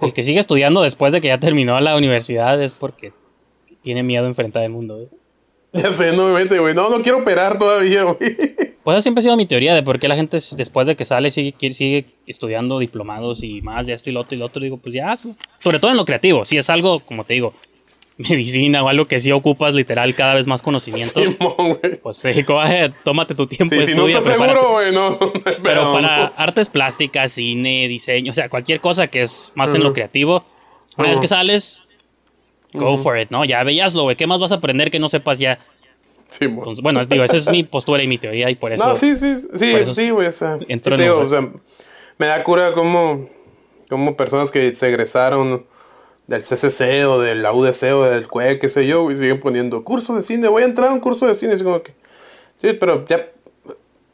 el 0.00 0.12
que 0.12 0.24
sigue 0.24 0.40
estudiando 0.40 0.82
después 0.82 1.12
de 1.12 1.20
que 1.20 1.28
ya 1.28 1.38
terminó 1.38 1.78
la 1.80 1.96
universidad 1.96 2.60
es 2.62 2.72
porque 2.72 3.12
tiene 3.82 4.02
miedo 4.02 4.24
a 4.24 4.28
enfrentar 4.28 4.62
el 4.62 4.70
mundo. 4.70 5.02
¿eh? 5.02 5.08
Ya 5.72 5.92
sé, 5.92 6.12
no 6.12 6.28
me 6.28 6.32
mete, 6.32 6.58
güey. 6.58 6.74
No, 6.74 6.88
no 6.88 7.02
quiero 7.02 7.18
operar 7.18 7.58
todavía, 7.58 8.04
güey. 8.04 8.36
Pues 8.82 8.96
esa 8.96 9.02
siempre 9.02 9.20
ha 9.20 9.22
sido 9.22 9.36
mi 9.36 9.44
teoría 9.44 9.74
de 9.74 9.82
por 9.82 9.98
qué 9.98 10.08
la 10.08 10.16
gente 10.16 10.38
después 10.56 10.86
de 10.86 10.96
que 10.96 11.04
sale 11.04 11.30
sigue, 11.30 11.54
sigue 11.74 12.06
estudiando 12.26 12.78
diplomados 12.78 13.44
y 13.44 13.60
más 13.60 13.86
de 13.86 13.92
esto 13.92 14.08
y 14.08 14.14
lo 14.14 14.20
otro 14.20 14.34
y 14.34 14.38
lo 14.38 14.46
otro. 14.46 14.62
Digo, 14.62 14.78
pues 14.78 14.94
ya 14.94 15.12
hazlo. 15.12 15.36
Sobre 15.58 15.78
todo 15.78 15.90
en 15.90 15.98
lo 15.98 16.06
creativo. 16.06 16.46
Si 16.46 16.56
es 16.56 16.70
algo, 16.70 17.00
como 17.00 17.24
te 17.24 17.34
digo, 17.34 17.52
medicina 18.18 18.82
o 18.82 18.88
algo 18.88 19.06
que 19.06 19.20
sí 19.20 19.30
ocupas 19.30 19.74
literal 19.74 20.14
cada 20.14 20.34
vez 20.34 20.46
más 20.46 20.60
conocimiento, 20.60 21.20
pues 22.02 22.16
sí, 22.16 22.42
go 22.42 22.60
ahead, 22.60 22.92
tómate 23.04 23.34
tu 23.34 23.46
tiempo. 23.46 23.74
Sí, 23.76 23.86
si 23.86 23.94
no 23.94 24.08
estás 24.08 24.24
prepárate. 24.24 24.58
seguro, 24.58 24.72
güey, 24.72 24.92
no. 24.92 25.18
Pero 25.62 25.92
para 25.92 26.26
artes 26.26 26.68
plásticas, 26.68 27.32
cine, 27.32 27.86
diseño, 27.86 28.32
o 28.32 28.34
sea, 28.34 28.48
cualquier 28.48 28.80
cosa 28.80 29.06
que 29.06 29.22
es 29.22 29.52
más 29.54 29.72
en 29.74 29.84
lo 29.84 29.92
creativo, 29.92 30.44
una 30.96 31.10
vez 31.10 31.20
que 31.20 31.28
sales, 31.28 31.84
go 32.72 32.98
for 32.98 33.16
it, 33.18 33.30
¿no? 33.30 33.44
Ya 33.44 33.62
veíaslo, 33.62 34.02
güey. 34.02 34.16
¿Qué 34.16 34.26
más 34.26 34.40
vas 34.40 34.50
a 34.50 34.56
aprender 34.56 34.90
que 34.90 34.98
no 34.98 35.08
sepas 35.08 35.38
ya? 35.38 35.60
Entonces, 36.40 36.82
bueno, 36.82 37.04
digo, 37.06 37.24
esa 37.24 37.36
es 37.36 37.48
mi 37.48 37.62
postura 37.62 38.02
y 38.02 38.08
mi 38.08 38.18
teoría 38.18 38.50
y 38.50 38.56
por 38.56 38.72
eso. 38.72 38.86
No, 38.86 38.94
sí, 38.94 39.14
sí, 39.14 39.34
sí, 39.36 39.74
sí, 39.94 40.10
güey, 40.10 40.26
o 40.26 40.32
sea, 40.32 40.58
entró 40.68 40.96
sí 40.96 41.08
o 41.08 41.28
sea, 41.28 41.48
me 42.18 42.26
da 42.26 42.42
cura 42.44 42.72
como, 42.72 43.30
como 43.88 44.16
personas 44.16 44.50
que 44.50 44.74
se 44.74 44.88
egresaron 44.88 45.64
del 46.28 46.42
CCC 46.42 47.04
o 47.08 47.18
de 47.20 47.34
la 47.34 47.52
UDC 47.52 47.82
o 47.94 48.04
del 48.04 48.28
CUE, 48.28 48.58
qué 48.60 48.68
sé 48.68 48.86
yo, 48.86 49.02
güey, 49.02 49.16
siguen 49.16 49.40
poniendo 49.40 49.82
curso 49.82 50.14
de 50.14 50.22
cine, 50.22 50.46
voy 50.46 50.62
a 50.62 50.66
entrar 50.66 50.90
a 50.90 50.92
un 50.92 51.00
curso 51.00 51.26
de 51.26 51.34
cine, 51.34 51.54
así 51.54 51.64
como 51.64 51.82
que, 51.82 51.92
sí, 52.62 52.74
pero 52.74 53.04
ya, 53.06 53.26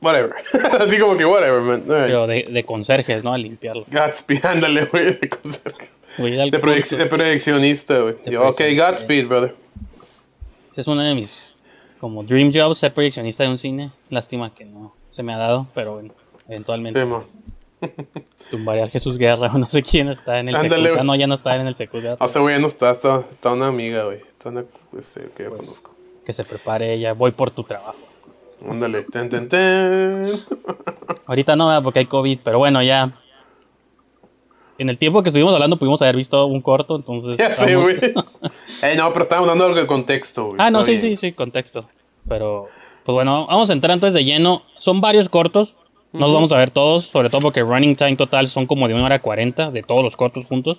whatever, 0.01 0.33
así 0.81 0.99
como 0.99 1.17
que 1.17 1.27
whatever, 1.27 1.61
man. 1.61 1.83
Pero 1.87 2.27
de, 2.27 2.47
de 2.51 2.65
conserjes, 2.65 3.23
¿no? 3.23 3.33
A 3.35 3.39
limpiarlo. 3.39 3.85
Godspeed, 3.91 4.45
ándale, 4.47 4.87
güey, 4.87 5.05
de, 5.19 5.29
conserje. 5.29 5.89
De, 6.17 6.61
proyec- 6.61 6.97
de 6.97 7.07
proyeccionista, 7.07 7.99
güey, 7.99 8.15
ok. 8.37 8.61
Godspeed, 8.77 9.27
brother, 9.27 9.55
Ese 10.73 10.81
es 10.83 10.87
uno 10.87 11.03
de 11.03 11.15
mis 11.15 11.53
como 11.99 12.23
dream 12.23 12.53
jobs, 12.55 12.79
ser 12.79 12.93
proyeccionista 12.95 13.43
de 13.45 13.49
un 13.49 13.59
cine. 13.59 13.91
Lástima 14.11 14.55
que 14.55 14.65
no 14.67 14.95
se 15.11 15.23
me 15.23 15.33
ha 15.35 15.39
dado, 15.39 15.67
pero 15.75 15.95
bueno, 15.95 16.13
eventualmente. 16.49 17.01
Tumbaré 18.51 18.83
al 18.83 18.91
Jesús 18.91 19.19
Guerra 19.19 19.51
o 19.55 19.59
no 19.59 19.69
sé 19.69 19.83
quién 19.83 20.09
está 20.09 20.39
en 20.41 20.49
el 20.49 20.57
Ándale, 20.57 20.91
Ah, 20.99 21.03
no, 21.05 21.15
ya 21.15 21.27
no 21.27 21.35
está 21.35 21.57
en 21.57 21.67
el 21.67 21.77
Secu- 21.77 22.17
O 22.19 22.29
sea, 22.29 22.43
güey, 22.43 22.55
ya 22.55 22.61
no 22.61 22.67
está, 22.67 22.91
está, 22.91 23.23
está 23.31 23.53
una 23.53 23.69
amiga, 23.69 24.05
güey, 24.05 24.19
está 24.19 24.49
una, 24.51 24.65
este, 24.99 25.29
que 25.37 25.45
yo 25.45 25.51
Pues, 25.51 25.63
conozco. 25.67 25.95
Que 26.25 26.33
se 26.33 26.45
prepare 26.45 26.95
ella, 26.95 27.13
voy 27.13 27.31
por 27.33 27.51
tu 27.51 27.63
trabajo. 27.65 27.97
Ándale, 28.69 29.03
ten, 29.03 29.29
ten, 29.29 29.49
ten. 29.49 30.27
Ahorita 31.27 31.55
no, 31.57 31.83
porque 31.83 31.99
hay 32.01 32.07
COVID, 32.07 32.39
pero 32.43 32.59
bueno, 32.59 32.83
ya. 32.83 33.13
En 34.77 34.89
el 34.89 34.99
tiempo 34.99 35.23
que 35.23 35.29
estuvimos 35.29 35.55
hablando 35.55 35.77
pudimos 35.79 36.03
haber 36.03 36.17
visto 36.17 36.47
un 36.47 36.61
corto, 36.61 36.97
entonces. 36.97 37.37
Ya 37.37 37.53
sé, 37.53 37.77
güey. 37.77 37.97
Ey, 38.83 38.97
no, 38.97 39.13
pero 39.13 39.23
estábamos 39.25 39.49
dando 39.49 39.65
algo 39.67 39.79
de 39.79 39.87
contexto, 39.87 40.47
güey. 40.47 40.57
ah, 40.59 40.71
no, 40.71 40.81
Está 40.81 40.93
sí, 40.93 40.99
bien. 41.07 41.17
sí, 41.17 41.29
sí, 41.29 41.33
contexto. 41.33 41.87
Pero, 42.29 42.69
pues 43.05 43.15
bueno, 43.15 43.47
vamos 43.47 43.71
a 43.71 43.73
entrar 43.73 43.93
entonces 43.95 44.15
de 44.15 44.25
lleno. 44.25 44.63
Son 44.77 45.01
varios 45.01 45.29
cortos. 45.29 45.77
No 46.15 46.27
los 46.27 46.33
vamos 46.35 46.53
a 46.53 46.57
ver 46.59 46.71
todos, 46.71 47.07
sobre 47.07 47.29
todo 47.29 47.41
porque 47.41 47.63
running 47.63 47.97
time 47.97 48.17
total 48.17 48.47
son 48.49 48.67
como 48.67 48.87
de 48.89 48.95
una 48.95 49.05
hora 49.05 49.21
40 49.21 49.71
de 49.71 49.83
todos 49.83 50.03
los 50.03 50.17
cortos 50.17 50.47
juntos. 50.47 50.79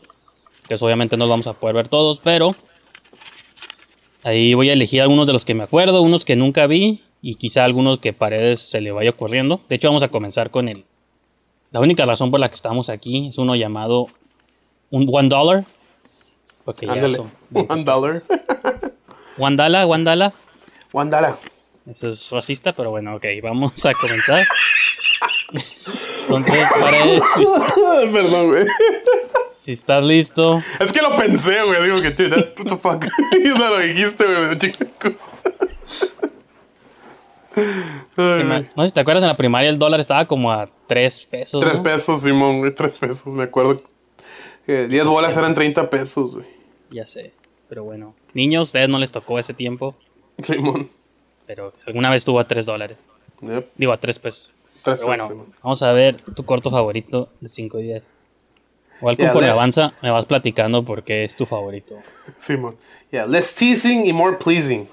Que 0.67 0.75
obviamente 0.75 1.17
no 1.17 1.25
los 1.25 1.29
vamos 1.31 1.47
a 1.47 1.53
poder 1.53 1.75
ver 1.75 1.89
todos, 1.89 2.19
pero 2.23 2.55
ahí 4.23 4.53
voy 4.53 4.69
a 4.69 4.73
elegir 4.73 5.01
algunos 5.01 5.27
de 5.27 5.33
los 5.33 5.45
que 5.45 5.53
me 5.53 5.63
acuerdo, 5.63 6.01
unos 6.01 6.25
que 6.25 6.35
nunca 6.35 6.65
vi 6.67 7.03
y 7.21 7.35
quizá 7.35 7.63
algunos 7.65 7.99
que 7.99 8.13
Paredes 8.13 8.61
se 8.61 8.81
le 8.81 8.91
vaya 8.91 9.11
ocurriendo. 9.11 9.61
De 9.69 9.75
hecho, 9.75 9.89
vamos 9.89 10.03
a 10.03 10.07
comenzar 10.07 10.49
con 10.51 10.69
el. 10.69 10.85
La 11.71 11.81
única 11.81 12.05
razón 12.05 12.31
por 12.31 12.39
la 12.39 12.47
que 12.49 12.55
estamos 12.55 12.89
aquí 12.89 13.27
es 13.27 13.37
uno 13.37 13.55
llamado 13.55 14.07
un 14.89 15.07
One 15.11 15.29
Dollar. 15.29 15.65
Porque 16.63 16.85
ya 16.87 16.93
Ándale. 16.93 17.17
son- 17.17 17.31
One 17.53 17.83
dollar. 17.83 18.23
Wandala, 19.37 19.85
Wandala. 19.85 20.33
Dollar. 20.93 21.37
Eso 21.85 22.09
es 22.09 22.31
racista, 22.31 22.73
pero 22.73 22.89
bueno, 22.89 23.15
ok, 23.17 23.25
vamos 23.43 23.85
a 23.85 23.91
comenzar. 23.93 24.45
Entonces, 26.27 26.67
Paredes, 26.79 27.23
si, 27.35 27.45
Perdón, 28.11 28.47
güey. 28.51 28.65
si 29.51 29.71
estás 29.73 30.03
listo, 30.03 30.61
Es 30.79 30.91
que 30.91 31.01
lo 31.01 31.15
pensé, 31.15 31.61
güey. 31.63 31.83
Digo 31.83 32.01
que, 32.01 32.11
tío, 32.11 32.27
what 32.29 32.67
the 32.67 32.77
fuck. 32.77 33.05
Y 33.33 33.47
no 33.57 33.69
lo 33.69 33.79
dijiste, 33.79 34.25
güey. 34.25 34.75
me 38.17 38.61
no 38.75 38.83
sé 38.83 38.87
si 38.87 38.93
te 38.93 38.99
acuerdas, 38.99 39.23
en 39.23 39.29
la 39.29 39.37
primaria 39.37 39.69
el 39.69 39.79
dólar 39.79 39.99
estaba 39.99 40.25
como 40.27 40.51
a 40.51 40.69
3 40.87 41.27
pesos. 41.29 41.61
Tres 41.61 41.77
¿no? 41.77 41.83
pesos, 41.83 42.21
Simón, 42.21 42.59
güey. 42.59 42.73
Tres 42.73 42.97
pesos. 42.97 43.33
Me 43.33 43.43
acuerdo. 43.43 43.79
que 44.65 44.87
10 44.87 45.05
bolas 45.05 45.37
eran 45.37 45.53
30 45.53 45.89
pesos, 45.89 46.33
güey. 46.33 46.45
Ya 46.89 47.05
sé, 47.05 47.33
pero 47.69 47.83
bueno. 47.83 48.15
Niños, 48.33 48.59
a 48.59 48.63
ustedes 48.63 48.89
no 48.89 48.99
les 48.99 49.11
tocó 49.11 49.39
ese 49.39 49.53
tiempo, 49.53 49.95
Simón. 50.41 50.89
pero 51.47 51.73
alguna 51.87 52.09
vez 52.09 52.17
estuvo 52.17 52.39
a 52.39 52.47
3 52.47 52.65
dólares. 52.65 52.97
Yep. 53.41 53.69
Digo, 53.75 53.91
a 53.93 53.97
3 53.97 54.19
pesos. 54.19 54.51
Tres 54.85 54.99
Pero 54.99 55.07
bueno, 55.07 55.47
vamos 55.63 55.81
a 55.81 55.91
ver 55.93 56.21
tu 56.21 56.45
corto 56.45 56.69
favorito 56.69 57.29
de 57.41 57.49
5 57.49 57.79
y 57.79 57.83
10. 57.85 58.11
Igual 58.99 59.17
Ya, 59.17 59.31
conforme 59.31 59.49
avanza, 59.49 59.91
me 60.03 60.11
vas 60.11 60.25
platicando 60.25 60.85
por 60.85 61.03
qué 61.03 61.23
es 61.23 61.35
tu 61.35 61.47
favorito. 61.47 61.97
Simón. 62.37 62.77
Yeah, 63.11 63.25
less 63.25 63.55
teasing 63.55 64.05
y 64.05 64.13
more 64.13 64.37
pleasing. 64.37 64.87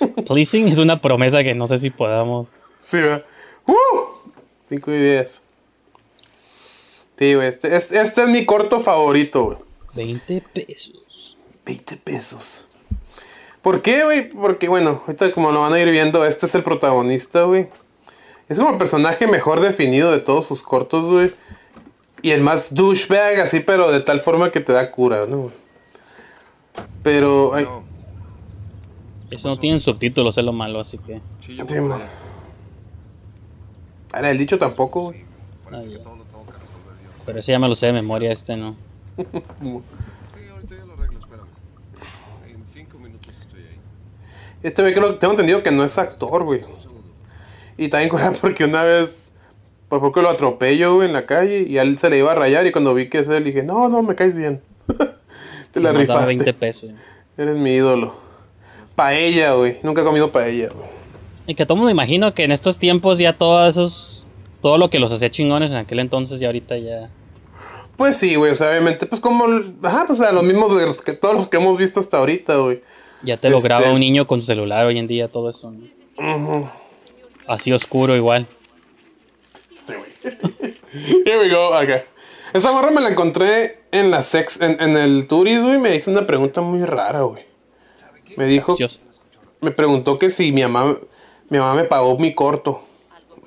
Pleasing 0.26 0.66
es 0.66 0.78
una 0.78 1.00
promesa 1.00 1.44
que 1.44 1.54
no 1.54 1.68
sé 1.68 1.78
si 1.78 1.90
podamos. 1.90 2.48
Sí, 2.80 2.96
¿verdad? 2.96 3.24
¡Uh! 3.66 3.74
5 4.68 4.90
y 4.90 4.98
10. 4.98 5.42
Sí, 7.18 7.34
güey. 7.34 7.46
Este, 7.46 7.76
este, 7.76 8.00
este 8.00 8.22
es 8.22 8.28
mi 8.28 8.44
corto 8.44 8.80
favorito, 8.80 9.44
güey. 9.44 9.58
20 9.94 10.42
pesos. 10.52 11.36
20 11.64 11.96
pesos. 11.98 12.68
¿Por 13.62 13.80
qué, 13.80 14.02
güey? 14.02 14.28
Porque, 14.28 14.68
bueno, 14.68 15.02
ahorita 15.06 15.30
como 15.30 15.52
lo 15.52 15.60
van 15.60 15.72
a 15.72 15.80
ir 15.80 15.88
viendo, 15.90 16.24
este 16.24 16.46
es 16.46 16.54
el 16.56 16.64
protagonista, 16.64 17.42
güey. 17.44 17.68
Es 18.48 18.58
como 18.58 18.70
el 18.70 18.76
personaje 18.78 19.26
mejor 19.26 19.60
definido 19.60 20.10
de 20.10 20.20
todos 20.20 20.46
sus 20.46 20.62
cortos, 20.62 21.08
güey. 21.10 21.32
Y 22.22 22.30
el 22.30 22.42
más 22.42 22.74
douchebag, 22.74 23.40
así, 23.40 23.60
pero 23.60 23.90
de 23.92 24.00
tal 24.00 24.20
forma 24.20 24.50
que 24.50 24.60
te 24.60 24.72
da 24.72 24.90
cura, 24.90 25.26
¿no? 25.26 25.36
güey? 25.42 25.54
Pero, 27.02 27.54
ay, 27.54 27.66
Eso 29.30 29.48
no 29.48 29.56
tiene 29.56 29.78
subtítulos, 29.80 30.36
es 30.38 30.44
lo 30.44 30.52
malo, 30.52 30.80
así 30.80 30.98
que. 30.98 31.20
Sí, 31.40 31.56
yo 31.56 31.64
sí, 31.68 31.80
man. 31.80 32.00
Ah, 34.12 34.20
el 34.30 34.38
dicho 34.38 34.56
tampoco, 34.58 35.02
güey. 35.02 35.18
Sí, 35.20 35.24
parece 35.64 35.84
Ah, 35.86 35.90
que 35.90 35.96
ya. 35.98 36.02
todo 36.02 36.16
lo 36.16 36.24
tengo 36.24 36.46
que 36.46 36.52
resolver 36.52 36.94
yo. 37.04 37.10
Pero 37.26 37.38
ese 37.40 37.52
ya 37.52 37.58
me 37.58 37.68
lo 37.68 37.74
sé 37.74 37.86
de 37.86 37.92
memoria, 37.92 38.32
este 38.32 38.56
no. 38.56 38.74
Sí, 39.16 39.24
ahorita 40.50 40.74
ya 40.76 40.84
lo 40.86 40.94
arreglo, 40.94 41.18
espérame. 41.18 41.46
En 42.48 42.66
cinco 42.66 42.98
minutos 42.98 43.34
estoy 43.40 43.60
ahí. 43.60 43.78
Este 44.62 44.82
güey 44.82 44.94
creo, 44.94 45.18
tengo 45.18 45.32
entendido 45.32 45.62
que 45.62 45.70
no 45.70 45.84
es 45.84 45.98
actor, 45.98 46.42
güey. 46.44 46.64
Y 47.78 47.88
también 47.88 48.10
cura 48.10 48.32
porque 48.40 48.64
una 48.64 48.82
vez, 48.82 49.32
por 49.88 50.00
poco 50.00 50.20
lo 50.20 50.28
atropello, 50.28 50.96
güey, 50.96 51.08
en 51.08 51.14
la 51.14 51.24
calle 51.24 51.60
y 51.66 51.78
a 51.78 51.82
él 51.82 51.98
se 51.98 52.10
le 52.10 52.18
iba 52.18 52.32
a 52.32 52.34
rayar 52.34 52.66
y 52.66 52.72
cuando 52.72 52.92
vi 52.92 53.08
que 53.08 53.20
es 53.20 53.28
él 53.28 53.44
dije, 53.44 53.62
no, 53.62 53.88
no, 53.88 54.02
me 54.02 54.14
caes 54.14 54.36
bien. 54.36 54.60
Te 55.70 55.80
la 55.80 55.92
rifaste. 55.92 56.26
20 56.26 56.52
pesos. 56.54 56.90
Eres 57.36 57.56
mi 57.56 57.72
ídolo. 57.74 58.14
Paella, 58.94 59.52
güey. 59.52 59.78
Nunca 59.82 60.02
he 60.02 60.04
comido 60.04 60.32
paella, 60.32 60.68
güey. 60.74 60.88
Y 61.46 61.54
que 61.54 61.64
todo 61.64 61.76
mundo 61.76 61.90
imagino 61.90 62.34
que 62.34 62.44
en 62.44 62.52
estos 62.52 62.78
tiempos 62.78 63.18
ya 63.18 63.32
todos 63.32 63.70
esos. 63.70 64.26
Todo 64.60 64.76
lo 64.76 64.90
que 64.90 64.98
los 64.98 65.12
hacía 65.12 65.30
chingones 65.30 65.70
en 65.70 65.76
aquel 65.76 66.00
entonces 66.00 66.42
y 66.42 66.44
ahorita 66.44 66.76
ya. 66.78 67.08
Pues 67.96 68.16
sí, 68.16 68.34
güey, 68.34 68.50
o 68.52 68.54
sea, 68.56 68.70
obviamente, 68.70 69.06
pues 69.06 69.20
como, 69.20 69.44
ajá, 69.82 70.04
pues 70.06 70.20
a 70.20 70.32
los 70.32 70.42
mismos 70.42 71.00
que 71.02 71.12
todos 71.12 71.34
los 71.34 71.46
que 71.46 71.58
hemos 71.58 71.78
visto 71.78 72.00
hasta 72.00 72.18
ahorita, 72.18 72.56
güey. 72.56 72.82
Ya 73.22 73.36
te 73.36 73.50
lo 73.50 73.56
Este- 73.56 73.68
graba 73.68 73.90
un 73.92 74.00
niño 74.00 74.26
con 74.26 74.40
su 74.40 74.46
celular 74.46 74.84
hoy 74.86 74.98
en 74.98 75.06
día, 75.06 75.28
todo 75.28 75.50
eso. 75.50 75.70
¿no? 75.70 76.34
Ujú. 76.36 76.68
Así 77.48 77.72
oscuro 77.72 78.14
igual. 78.14 78.46
Here 81.24 81.38
we 81.38 81.48
go, 81.48 81.74
acá. 81.74 82.04
Esta 82.52 82.72
morra 82.72 82.90
me 82.90 83.00
la 83.00 83.08
encontré 83.08 83.80
en 83.90 84.10
la 84.10 84.22
sex, 84.22 84.60
en, 84.60 84.80
en 84.80 84.96
el 84.96 85.26
turis, 85.26 85.62
güey, 85.62 85.78
me 85.78 85.94
hizo 85.94 86.10
una 86.10 86.26
pregunta 86.26 86.60
muy 86.60 86.84
rara, 86.84 87.22
güey. 87.22 87.44
Me 88.36 88.46
dijo, 88.46 88.76
me 89.60 89.70
preguntó 89.70 90.18
que 90.18 90.30
si 90.30 90.52
mi 90.52 90.62
mamá, 90.62 90.98
mi 91.48 91.58
mamá 91.58 91.74
me 91.74 91.84
pagó 91.84 92.18
mi 92.18 92.34
corto. 92.34 92.82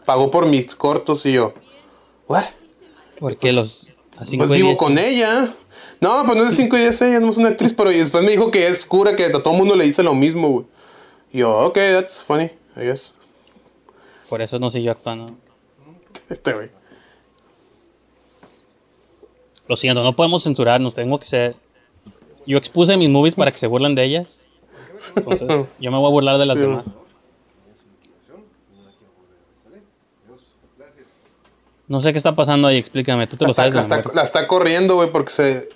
Pagó 0.06 0.32
por 0.32 0.48
mis 0.48 0.74
cortos 0.76 1.26
y 1.26 1.34
yo, 1.34 1.54
¿what? 2.28 2.46
Porque 3.20 3.54
los. 3.54 3.90
A 4.18 4.26
cinco 4.26 4.48
Pues 4.48 4.60
vivo 4.60 4.76
con 4.76 4.98
ella. 4.98 5.54
No, 6.00 6.24
pues 6.26 6.36
no 6.36 6.44
es 6.46 6.58
de 6.58 6.64
5 6.64 6.78
y 6.78 6.80
10 6.80 7.02
ella, 7.04 7.20
no 7.20 7.30
es 7.30 7.38
una 7.38 7.50
actriz, 7.50 7.74
pero 7.74 7.92
después 7.92 8.24
me 8.24 8.32
dijo 8.32 8.50
que 8.50 8.68
es 8.68 8.84
cura, 8.88 9.16
que 9.16 9.26
a 9.26 9.32
todo 9.32 9.52
el 9.52 9.60
mundo 9.60 9.76
le 9.76 9.86
dice 9.86 10.02
lo 10.02 10.16
mismo, 10.16 10.50
güey. 10.50 10.66
Y 11.32 11.38
yo, 11.40 11.56
ok, 11.60 11.76
that's 11.76 12.24
funny, 12.24 12.50
I 12.76 12.86
guess. 12.86 13.14
Por 14.32 14.41
eso 14.41 14.60
no 14.60 14.72
siguió 14.72 14.94
actuando. 14.94 15.36
Este, 16.30 16.54
güey. 16.54 16.70
Lo 19.67 19.76
siento, 19.76 20.02
no 20.06 20.15
podemos 20.15 20.41
censurarnos, 20.44 20.94
tengo 20.94 21.20
que 21.20 21.26
ser. 21.26 21.56
Yo 22.48 22.58
expuse 22.58 22.96
mis 22.96 23.10
movies 23.10 23.36
para 23.36 23.52
que 23.52 23.58
se 23.58 23.67
burlen 23.67 23.94
de 23.94 24.06
ellas. 24.06 24.28
Entonces, 25.17 25.67
yo 25.82 25.91
me 25.91 25.98
voy 25.98 26.08
a 26.08 26.12
burlar 26.12 26.38
de 26.38 26.46
las 26.46 26.58
Sí. 26.58 26.62
demás. 26.62 26.86
No 31.89 32.00
sé 32.02 32.13
qué 32.13 32.17
está 32.17 32.34
pasando 32.34 32.70
ahí, 32.70 32.78
explícame. 32.78 33.28
Tú 33.28 33.36
te 33.36 33.44
La 33.44 33.48
lo 33.50 33.52
está, 33.52 33.63
sabes. 33.63 33.74
la 33.74 33.82
está- 33.98 34.13
la 34.13 34.24
está 34.24 34.48
corriendo, 34.48 34.96
güey, 34.96 35.12
porque 35.12 35.32
se 35.32 35.70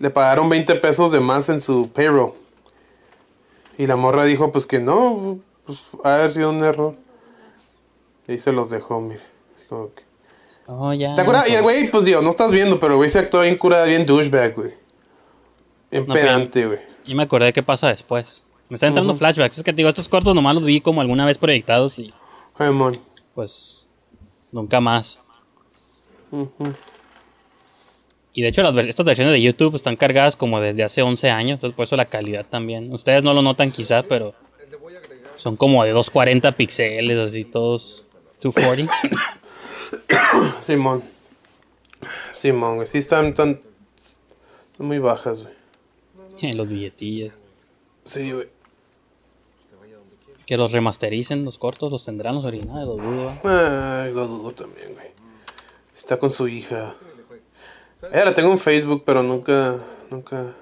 le 0.00 0.10
pagaron 0.10 0.48
20 0.48 0.74
pesos 0.74 1.12
de 1.12 1.20
más 1.20 1.48
en 1.48 1.60
su 1.60 1.90
payroll. 1.90 2.32
Y 3.78 3.86
la 3.86 3.94
morra 3.94 4.24
dijo, 4.24 4.50
pues 4.50 4.66
que 4.66 4.80
no, 4.80 5.38
pues 5.64 5.84
ha 6.02 6.16
haber 6.16 6.32
sido 6.32 6.50
un 6.50 6.64
error. 6.64 6.96
Y 8.30 8.34
ahí 8.34 8.38
se 8.38 8.52
los 8.52 8.70
dejó, 8.70 9.00
mire. 9.00 9.20
Así 9.56 9.66
como 9.66 9.92
que- 9.92 10.04
Oh, 10.68 10.92
ya. 10.92 11.16
¿Te 11.16 11.22
acuerdas? 11.22 11.50
Y 11.50 11.54
el 11.54 11.62
güey, 11.62 11.90
pues 11.90 12.04
digo, 12.04 12.22
no 12.22 12.30
estás 12.30 12.52
viendo, 12.52 12.78
pero 12.78 12.92
el 12.92 12.98
güey 12.98 13.10
se 13.10 13.18
actuó 13.18 13.40
bien 13.40 13.56
curada, 13.58 13.86
bien 13.86 14.06
douchebag, 14.06 14.54
güey. 14.54 14.72
Bien 15.90 16.06
No, 16.06 16.14
pedante, 16.14 16.64
güey. 16.64 16.78
Yo 17.04 17.16
me 17.16 17.24
acordé 17.24 17.52
qué 17.52 17.64
pasa 17.64 17.88
después. 17.88 18.44
Me 18.68 18.76
están 18.76 18.90
entrando 18.90 19.14
flashbacks. 19.16 19.58
Es 19.58 19.64
que 19.64 19.72
te 19.72 19.78
digo, 19.78 19.88
estos 19.88 20.08
cortos 20.08 20.32
nomás 20.32 20.54
los 20.54 20.62
vi 20.64 20.80
como 20.80 21.00
alguna 21.00 21.26
vez 21.26 21.38
proyectados 21.38 21.98
y 21.98 22.14
Ay, 22.54 22.70
man. 22.70 23.00
pues 23.34 23.88
nunca 24.52 24.80
más. 24.80 25.18
Y 28.32 28.42
de 28.42 28.46
hecho 28.48 28.62
las 28.62 28.72
estas 28.86 29.04
versiones 29.04 29.34
de 29.34 29.42
YouTube 29.42 29.74
están 29.74 29.96
cargadas 29.96 30.36
como 30.36 30.60
desde 30.60 30.84
hace 30.84 31.02
11 31.02 31.30
años, 31.30 31.54
entonces 31.56 31.74
por 31.74 31.82
eso 31.82 31.96
la 31.96 32.04
calidad 32.04 32.46
también. 32.48 32.92
Ustedes 32.94 33.24
no 33.24 33.34
lo 33.34 33.42
notan 33.42 33.72
quizá, 33.72 34.04
pero 34.04 34.34
son 35.36 35.56
como 35.56 35.82
de 35.82 35.90
240 35.90 36.52
píxeles, 36.52 37.18
así 37.18 37.44
todos 37.44 38.06
240. 38.40 38.92
Simón. 40.62 41.02
Simón, 42.32 42.76
güey. 42.76 42.86
Sí, 42.86 42.98
están, 42.98 43.26
están 43.26 43.60
muy 44.78 44.98
bajas, 44.98 45.44
güey. 45.44 45.54
los 46.56 46.68
billetillos. 46.68 47.34
Sí, 48.04 48.32
güey. 48.32 48.48
Que 50.46 50.56
los 50.56 50.72
remastericen 50.72 51.44
los 51.44 51.58
cortos, 51.58 51.92
los 51.92 52.04
tendrán 52.04 52.34
los 52.34 52.44
originales, 52.44 52.88
los 52.88 52.96
dudo. 52.96 53.30
¿eh? 53.30 53.40
Ay, 53.44 54.12
lo 54.12 54.26
dudo 54.26 54.50
también, 54.50 54.94
güey. 54.94 55.06
Está 55.96 56.18
con 56.18 56.32
su 56.32 56.48
hija. 56.48 56.96
Eh, 58.10 58.24
la 58.24 58.34
tengo 58.34 58.50
en 58.50 58.58
Facebook, 58.58 59.04
pero 59.06 59.22
nunca, 59.22 59.78
nunca, 60.10 60.54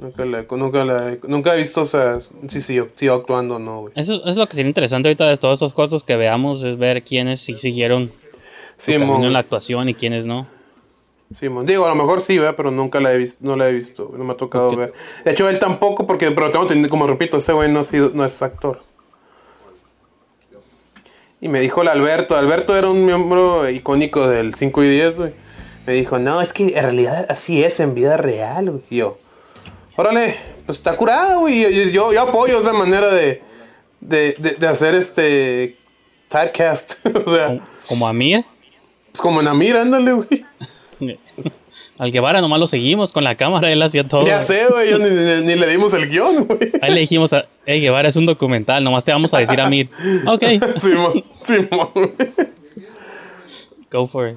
nunca 0.00 0.24
la, 0.24 0.46
nunca 0.50 0.84
la, 0.84 1.18
nunca 1.26 1.54
he 1.54 1.58
visto, 1.58 1.82
o 1.82 1.86
sea, 1.86 2.18
si 2.48 2.60
siguió, 2.60 2.88
actuando 3.14 3.56
o 3.56 3.58
no, 3.58 3.80
güey. 3.82 3.92
Eso 3.96 4.24
es 4.24 4.36
lo 4.36 4.46
que 4.46 4.54
sería 4.54 4.68
interesante 4.68 5.08
ahorita 5.08 5.26
de 5.26 5.36
todos 5.36 5.54
estos 5.54 5.72
cortos 5.72 6.04
que 6.04 6.16
veamos, 6.16 6.62
es 6.62 6.78
ver 6.78 7.02
quiénes 7.02 7.40
sí 7.40 7.54
siguieron 7.56 8.12
Simón, 8.76 9.24
en 9.24 9.32
la 9.32 9.40
actuación 9.40 9.88
y 9.88 9.94
quiénes 9.94 10.26
no. 10.26 10.46
Simón. 11.32 11.66
Digo, 11.66 11.86
a 11.86 11.88
lo 11.88 11.96
mejor 11.96 12.20
sí, 12.20 12.38
¿verdad? 12.38 12.54
Pero 12.56 12.70
nunca 12.70 13.00
la 13.00 13.12
he 13.12 13.18
visto, 13.18 13.38
no 13.40 13.56
la 13.56 13.68
he 13.68 13.72
visto, 13.72 14.12
no 14.16 14.24
me 14.24 14.32
ha 14.32 14.36
tocado 14.36 14.74
ver. 14.76 14.92
De 15.24 15.32
hecho, 15.32 15.48
él 15.48 15.58
tampoco, 15.58 16.06
porque, 16.06 16.30
pero 16.30 16.50
tengo 16.50 16.64
entendido, 16.64 16.88
como 16.88 17.06
repito, 17.06 17.36
ese 17.36 17.52
güey 17.52 17.70
no, 17.70 17.80
ha 17.80 17.84
sido, 17.84 18.10
no 18.14 18.24
es 18.24 18.40
actor. 18.42 18.80
Y 21.40 21.48
me 21.48 21.60
dijo 21.60 21.82
el 21.82 21.88
Alberto, 21.88 22.36
Alberto 22.36 22.76
era 22.76 22.88
un 22.88 23.04
miembro 23.04 23.68
icónico 23.68 24.26
del 24.28 24.54
5 24.54 24.82
y 24.84 24.88
10, 24.88 25.18
güey. 25.18 25.32
Me 25.86 25.92
dijo, 25.92 26.18
no, 26.18 26.40
es 26.40 26.52
que 26.52 26.76
en 26.76 26.82
realidad 26.82 27.26
así 27.28 27.62
es 27.62 27.78
en 27.80 27.94
vida 27.94 28.16
real, 28.16 28.70
güey. 28.70 28.82
Y 28.90 28.96
yo, 28.98 29.18
órale, 29.96 30.36
pues 30.66 30.78
está 30.78 30.96
curado, 30.96 31.40
güey. 31.40 31.62
Yo, 31.62 31.68
yo, 31.90 32.12
yo 32.12 32.22
apoyo 32.22 32.58
esa 32.58 32.72
manera 32.72 33.08
de, 33.12 33.42
de, 34.00 34.34
de, 34.38 34.50
de 34.52 34.66
hacer 34.66 34.94
este 34.94 35.76
Typecast. 36.28 37.04
o 37.26 37.34
sea, 37.34 37.60
Como, 37.88 38.06
Amir. 38.08 38.44
es 39.12 39.20
como 39.20 39.40
en 39.40 39.48
Amir, 39.48 39.76
ándale, 39.76 40.12
güey. 40.12 40.44
Al 41.98 42.12
Guevara 42.12 42.42
nomás 42.42 42.60
lo 42.60 42.66
seguimos 42.66 43.10
con 43.10 43.24
la 43.24 43.36
cámara, 43.36 43.72
él 43.72 43.80
hacía 43.80 44.06
todo. 44.06 44.26
Ya 44.26 44.42
sé, 44.42 44.66
güey, 44.70 44.90
yo 44.90 44.98
ni, 44.98 45.08
ni- 45.08 45.46
ni 45.46 45.54
le 45.54 45.66
dimos 45.66 45.94
el 45.94 46.10
guion, 46.10 46.44
güey. 46.44 46.70
Ahí 46.82 46.92
le 46.92 47.00
dijimos 47.00 47.32
a, 47.32 47.46
hey 47.64 47.80
Guevara, 47.80 48.10
es 48.10 48.16
un 48.16 48.26
documental, 48.26 48.84
nomás 48.84 49.02
te 49.02 49.12
vamos 49.12 49.32
a 49.32 49.38
decir 49.38 49.58
Amir. 49.62 49.88
Ok, 50.26 50.42
Simón, 50.78 51.24
Simón, 51.40 51.88
go 53.90 54.06
for 54.06 54.28
it. 54.28 54.36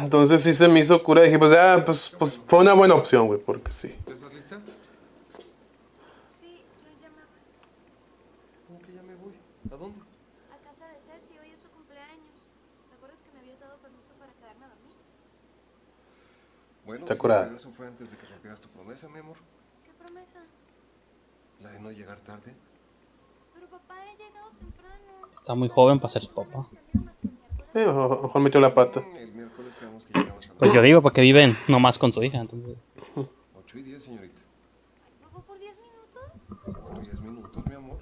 Entonces 0.00 0.42
sí 0.42 0.52
se 0.52 0.68
me 0.68 0.80
hizo 0.80 1.02
cura. 1.02 1.22
Dije, 1.22 1.38
pues 1.38 1.50
ya, 1.52 1.82
pues, 1.84 2.14
pues 2.18 2.40
fue 2.46 2.60
una 2.60 2.72
buena 2.74 2.94
opción, 2.94 3.26
güey, 3.26 3.40
porque 3.40 3.72
sí. 3.72 3.94
¿Ya 4.06 4.14
estás 4.14 4.32
lista? 4.34 4.58
Sí, 6.32 6.62
yo 6.84 6.90
ya 7.02 7.08
me 7.10 7.22
voy 7.24 7.40
¿Cómo 8.68 8.80
que 8.80 8.92
ya 8.92 9.02
me 9.02 9.14
voy? 9.16 9.34
¿A 9.72 9.76
dónde? 9.76 10.00
a 10.52 10.68
casa 10.68 10.86
de 10.88 10.98
Ceci. 10.98 11.38
Hoy 11.38 11.50
es 11.54 11.60
su 11.60 11.68
cumpleaños. 11.70 12.46
¿Te 12.88 12.94
acuerdas 12.96 13.18
que 13.24 13.32
me 13.32 13.38
habías 13.40 13.60
dado 13.60 13.76
permiso 13.78 14.12
para 14.18 14.32
quedarme 14.32 14.64
a 14.64 14.68
dormir? 14.68 14.96
Bueno, 16.86 17.00
Está 17.04 17.14
sí, 17.14 17.20
curada. 17.20 17.44
pero 17.44 17.56
eso 17.56 17.70
fue 17.76 17.86
antes 17.86 18.10
de 18.10 18.16
que 18.16 18.26
rompieras 18.26 18.60
tu 18.60 18.68
promesa, 18.68 19.08
mi 19.08 19.18
amor. 19.20 19.36
¿Qué 19.84 19.92
promesa? 20.02 20.40
La 21.62 21.70
de 21.70 21.80
no 21.80 21.90
llegar 21.90 22.18
tarde. 22.20 22.52
Pero 23.54 23.66
papá, 23.68 23.94
he 24.04 24.16
llegado 24.16 24.50
temprano. 24.58 25.28
Está 25.34 25.54
muy 25.54 25.68
joven 25.68 25.98
para 25.98 26.10
ser 26.10 26.22
su 26.22 26.32
papá. 26.34 26.66
Eh, 27.76 27.86
mejor 27.86 28.40
metió 28.40 28.60
la 28.60 28.72
pata. 28.74 29.02
El 29.16 29.32
miércoles 29.32 29.63
quedamos 29.78 30.04
que 30.06 30.18
llegabas 30.18 30.50
a 30.50 30.54
Pues 30.54 30.72
yo 30.72 30.82
digo, 30.82 31.02
porque 31.02 31.20
viven 31.20 31.56
nomás 31.68 31.98
con 31.98 32.12
su 32.12 32.22
hija, 32.22 32.38
entonces. 32.38 32.76
8 33.16 33.78
y 33.78 33.82
10, 33.82 34.02
señorita. 34.02 34.40
¿Papá 35.22 35.44
por 35.46 35.58
10 35.58 35.74
minutos? 35.76 36.82
Por 36.82 37.02
10 37.02 37.20
minutos, 37.20 37.66
mi 37.66 37.74
amor. 37.74 37.98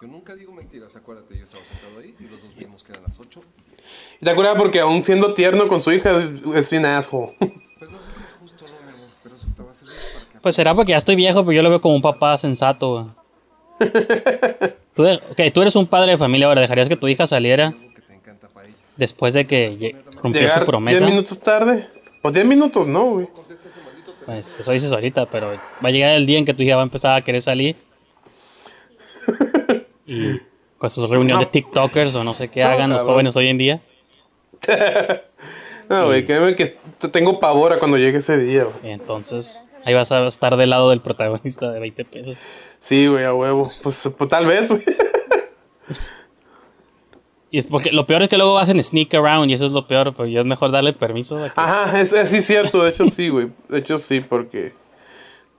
Yo 0.00 0.06
nunca 0.08 0.34
digo 0.36 0.52
mentiras, 0.52 0.94
acuérdate, 0.96 1.36
yo 1.36 1.44
estaba 1.44 1.64
sentado 1.64 2.00
ahí 2.00 2.14
y 2.20 2.28
los 2.28 2.42
dos 2.42 2.54
vimos 2.56 2.82
que 2.84 2.92
eran 2.92 3.02
las 3.04 3.18
8 3.18 3.40
y 3.66 3.70
10. 3.70 3.82
Y 4.20 4.24
te 4.24 4.30
acuerdas 4.30 4.54
porque 4.56 4.80
aún 4.80 5.04
siendo 5.04 5.34
tierno 5.34 5.66
con 5.68 5.80
su 5.80 5.90
hija 5.92 6.10
es, 6.54 6.70
bien 6.70 6.84
asshole. 6.86 7.36
Pues 7.78 7.90
no 7.90 8.00
sé 8.02 8.12
si 8.12 8.24
es 8.24 8.34
justo 8.34 8.64
o 8.64 8.68
no, 8.68 8.74
mi 8.86 8.92
amor, 8.94 9.08
pero 9.22 9.34
eso 9.36 9.46
te 9.56 9.62
va 9.62 9.70
a 9.70 9.74
servir 9.74 9.94
para 10.14 10.32
que 10.32 10.40
Pues 10.40 10.54
será 10.56 10.74
porque 10.74 10.90
ya 10.90 10.98
estoy 10.98 11.16
viejo, 11.16 11.40
pero 11.44 11.52
yo 11.52 11.62
lo 11.62 11.70
veo 11.70 11.80
como 11.80 11.94
un 11.96 12.02
papá 12.02 12.36
sensato. 12.38 12.92
güey. 12.92 13.90
Tú, 14.94 15.04
de- 15.04 15.22
ok, 15.30 15.52
tú 15.54 15.62
eres 15.62 15.76
un 15.76 15.86
padre 15.86 16.10
de 16.12 16.18
familia 16.18 16.48
ahora, 16.48 16.60
¿dejarías 16.60 16.88
que 16.88 16.96
tu 16.96 17.06
hija 17.06 17.24
saliera 17.28 17.68
algo 17.68 17.94
que 17.94 18.00
te 18.02 18.14
encanta 18.14 18.48
para 18.48 18.66
ella. 18.66 18.74
Después 18.98 19.32
de 19.32 19.46
que 19.46 19.70
Llegar 19.78 20.02
su 20.22 20.28
10 20.30 20.64
promesa? 20.66 21.04
minutos 21.06 21.38
tarde. 21.40 21.88
Pues 22.20 22.34
10 22.34 22.46
minutos, 22.46 22.86
no, 22.86 23.04
güey. 23.12 23.28
Pues 24.26 24.60
eso 24.60 24.70
dices 24.72 24.92
ahorita, 24.92 25.24
pero 25.26 25.52
va 25.82 25.88
a 25.88 25.90
llegar 25.90 26.10
el 26.10 26.26
día 26.26 26.38
en 26.38 26.44
que 26.44 26.52
tu 26.52 26.62
hija 26.62 26.76
va 26.76 26.82
a 26.82 26.84
empezar 26.84 27.16
a 27.16 27.22
querer 27.24 27.40
salir. 27.40 27.76
Y 30.06 30.40
con 30.78 30.88
sus 30.88 31.08
reuniones 31.10 31.34
No. 31.34 31.40
de 31.40 31.46
TikTokers 31.52 32.14
o 32.14 32.24
no 32.24 32.34
sé 32.34 32.48
qué 32.48 32.62
No, 32.62 32.68
hagan 32.68 32.88
los 32.90 33.02
jóvenes 33.02 33.36
hoy 33.36 33.48
en 33.48 33.58
día. 33.58 33.80
No, 35.88 36.04
güey, 36.04 36.26
créeme 36.26 36.54
que 36.54 36.76
tengo 37.10 37.40
pavor 37.40 37.72
a 37.72 37.78
cuando 37.78 37.96
llegue 37.96 38.18
ese 38.18 38.36
día, 38.36 38.64
güey. 38.64 38.92
Entonces, 38.92 39.66
ahí 39.86 39.94
vas 39.94 40.12
a 40.12 40.26
estar 40.26 40.54
del 40.58 40.68
lado 40.68 40.90
del 40.90 41.00
protagonista 41.00 41.70
de 41.70 41.80
20 41.80 42.04
pesos. 42.04 42.36
Sí, 42.78 43.06
güey, 43.06 43.24
a 43.24 43.32
huevo. 43.32 43.70
Pues, 43.82 44.10
pues 44.18 44.28
tal 44.28 44.44
vez, 44.44 44.70
güey. 44.70 44.82
Y 47.50 47.58
es 47.60 47.64
porque 47.66 47.90
lo 47.92 48.06
peor 48.06 48.22
es 48.22 48.28
que 48.28 48.36
luego 48.36 48.58
hacen 48.58 48.82
sneak 48.82 49.14
around 49.14 49.50
y 49.50 49.54
eso 49.54 49.64
es 49.66 49.72
lo 49.72 49.86
peor, 49.86 50.12
pero 50.14 50.28
ya 50.28 50.40
es 50.40 50.46
mejor 50.46 50.70
darle 50.70 50.92
permiso. 50.92 51.36
que- 51.36 51.50
Ajá, 51.56 51.98
es, 52.00 52.12
es 52.12 52.28
sí 52.28 52.42
cierto, 52.42 52.82
de 52.82 52.90
hecho 52.90 53.06
sí, 53.06 53.28
güey. 53.30 53.48
De 53.68 53.78
hecho 53.78 53.96
sí, 53.96 54.20
porque 54.20 54.74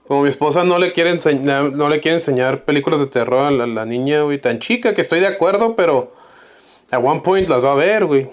como 0.06 0.22
mi 0.22 0.28
esposa 0.28 0.62
no 0.64 0.78
le 0.78 0.92
quiere 0.92 1.10
enseñar, 1.10 1.72
no 1.72 1.88
le 1.88 2.00
quiere 2.00 2.16
enseñar 2.16 2.64
películas 2.64 3.00
de 3.00 3.06
terror 3.06 3.40
a 3.46 3.50
la, 3.50 3.66
la 3.66 3.86
niña, 3.86 4.22
güey, 4.22 4.40
tan 4.40 4.58
chica, 4.60 4.94
que 4.94 5.00
estoy 5.00 5.18
de 5.20 5.26
acuerdo, 5.26 5.74
pero 5.74 6.12
a 6.92 6.98
one 6.98 7.20
point 7.20 7.48
las 7.48 7.62
va 7.64 7.72
a 7.72 7.76
ver, 7.76 8.04
güey. 8.06 8.28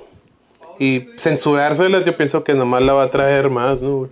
Y 0.79 1.05
censurárselas 1.17 2.05
yo 2.05 2.15
pienso 2.15 2.43
que 2.43 2.53
nomás 2.53 2.83
la 2.83 2.93
va 2.93 3.03
a 3.03 3.09
traer 3.09 3.49
más, 3.49 3.81
¿no, 3.81 3.97
güey? 3.97 4.11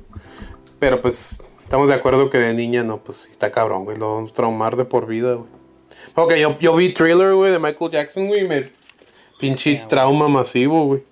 Pero 0.79 1.01
pues 1.01 1.39
estamos 1.63 1.87
de 1.89 1.93
acuerdo 1.93 2.29
que 2.31 2.39
de 2.39 2.53
niña 2.55 2.83
no, 2.83 2.97
pues 2.97 3.27
está 3.31 3.51
cabrón, 3.51 3.85
güey, 3.85 3.97
lo 3.97 4.15
vamos 4.15 4.31
a 4.31 4.33
traumar 4.33 4.75
de 4.75 4.85
por 4.85 5.05
vida, 5.05 5.33
güey. 5.33 5.49
Ok, 6.15 6.33
yo, 6.35 6.57
yo 6.59 6.75
vi 6.75 6.93
Thriller, 6.93 7.33
güey, 7.35 7.51
de 7.51 7.59
Michael 7.59 7.91
Jackson, 7.91 8.27
güey, 8.27 8.41
y 8.45 8.47
me... 8.47 8.71
Pinche 9.39 9.85
trauma 9.87 10.27
masivo, 10.27 10.85
güey. 10.85 11.03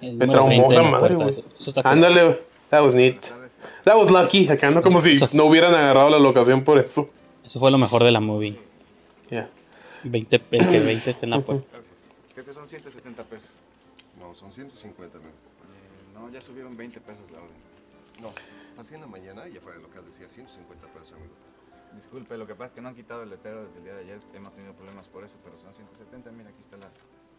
Me 0.00 0.26
traumó 0.26 0.48
20 0.48 0.68
esa 0.68 0.82
madre, 0.82 1.14
güey. 1.14 1.44
está. 1.58 1.82
Ándale, 1.84 2.24
güey. 2.24 2.38
That 2.70 2.82
was 2.82 2.94
neat. 2.94 3.26
That 3.84 3.96
was 3.96 4.10
lucky. 4.10 4.48
Acá 4.48 4.68
ando 4.68 4.82
como 4.82 5.00
si 5.00 5.20
no 5.32 5.44
hubieran 5.44 5.74
agarrado 5.74 6.10
la 6.10 6.18
locación 6.18 6.62
por 6.64 6.78
eso. 6.78 7.08
Eso 7.44 7.60
fue 7.60 7.70
lo 7.70 7.78
mejor 7.78 8.02
de 8.04 8.10
la 8.10 8.20
movie. 8.20 8.58
Ya. 9.30 9.48
20, 10.04 10.42
el 10.50 10.68
que 10.68 10.80
20 10.80 11.10
esté 11.10 11.26
en 11.26 11.30
la 11.30 11.38
puerta. 11.38 11.64
Gracias. 11.72 11.94
Jefe, 12.34 12.54
son 12.54 12.68
170 12.68 13.22
pesos. 13.24 13.50
No, 14.18 14.34
son 14.34 14.52
150, 14.52 15.18
mi 15.18 15.24
amor. 15.24 15.34
Eh, 15.34 16.14
no, 16.14 16.30
ya 16.30 16.40
subieron 16.40 16.76
20 16.76 17.00
pesos 17.00 17.30
la 17.30 17.38
orden. 17.38 17.56
No, 18.22 18.28
pasé 18.76 18.94
en 18.94 19.02
la 19.02 19.06
mañana 19.06 19.48
y 19.48 19.56
afuera 19.56 19.78
del 19.78 19.86
local 19.86 20.04
decía 20.06 20.28
150 20.28 20.86
pesos, 20.88 21.12
amigo. 21.12 21.32
Disculpe, 21.94 22.36
lo 22.36 22.46
que 22.46 22.54
pasa 22.54 22.66
es 22.66 22.72
que 22.72 22.80
no 22.80 22.88
han 22.88 22.94
quitado 22.94 23.22
el 23.22 23.30
letrero 23.30 23.64
desde 23.64 23.78
el 23.78 23.84
día 23.84 23.94
de 23.94 24.00
ayer. 24.02 24.18
Hemos 24.34 24.52
tenido 24.54 24.74
problemas 24.74 25.08
por 25.08 25.24
eso, 25.24 25.36
pero 25.42 25.58
son 25.58 25.72
170. 25.74 26.30
Mira, 26.32 26.50
aquí 26.50 26.60
está 26.60 26.76
la, 26.76 26.90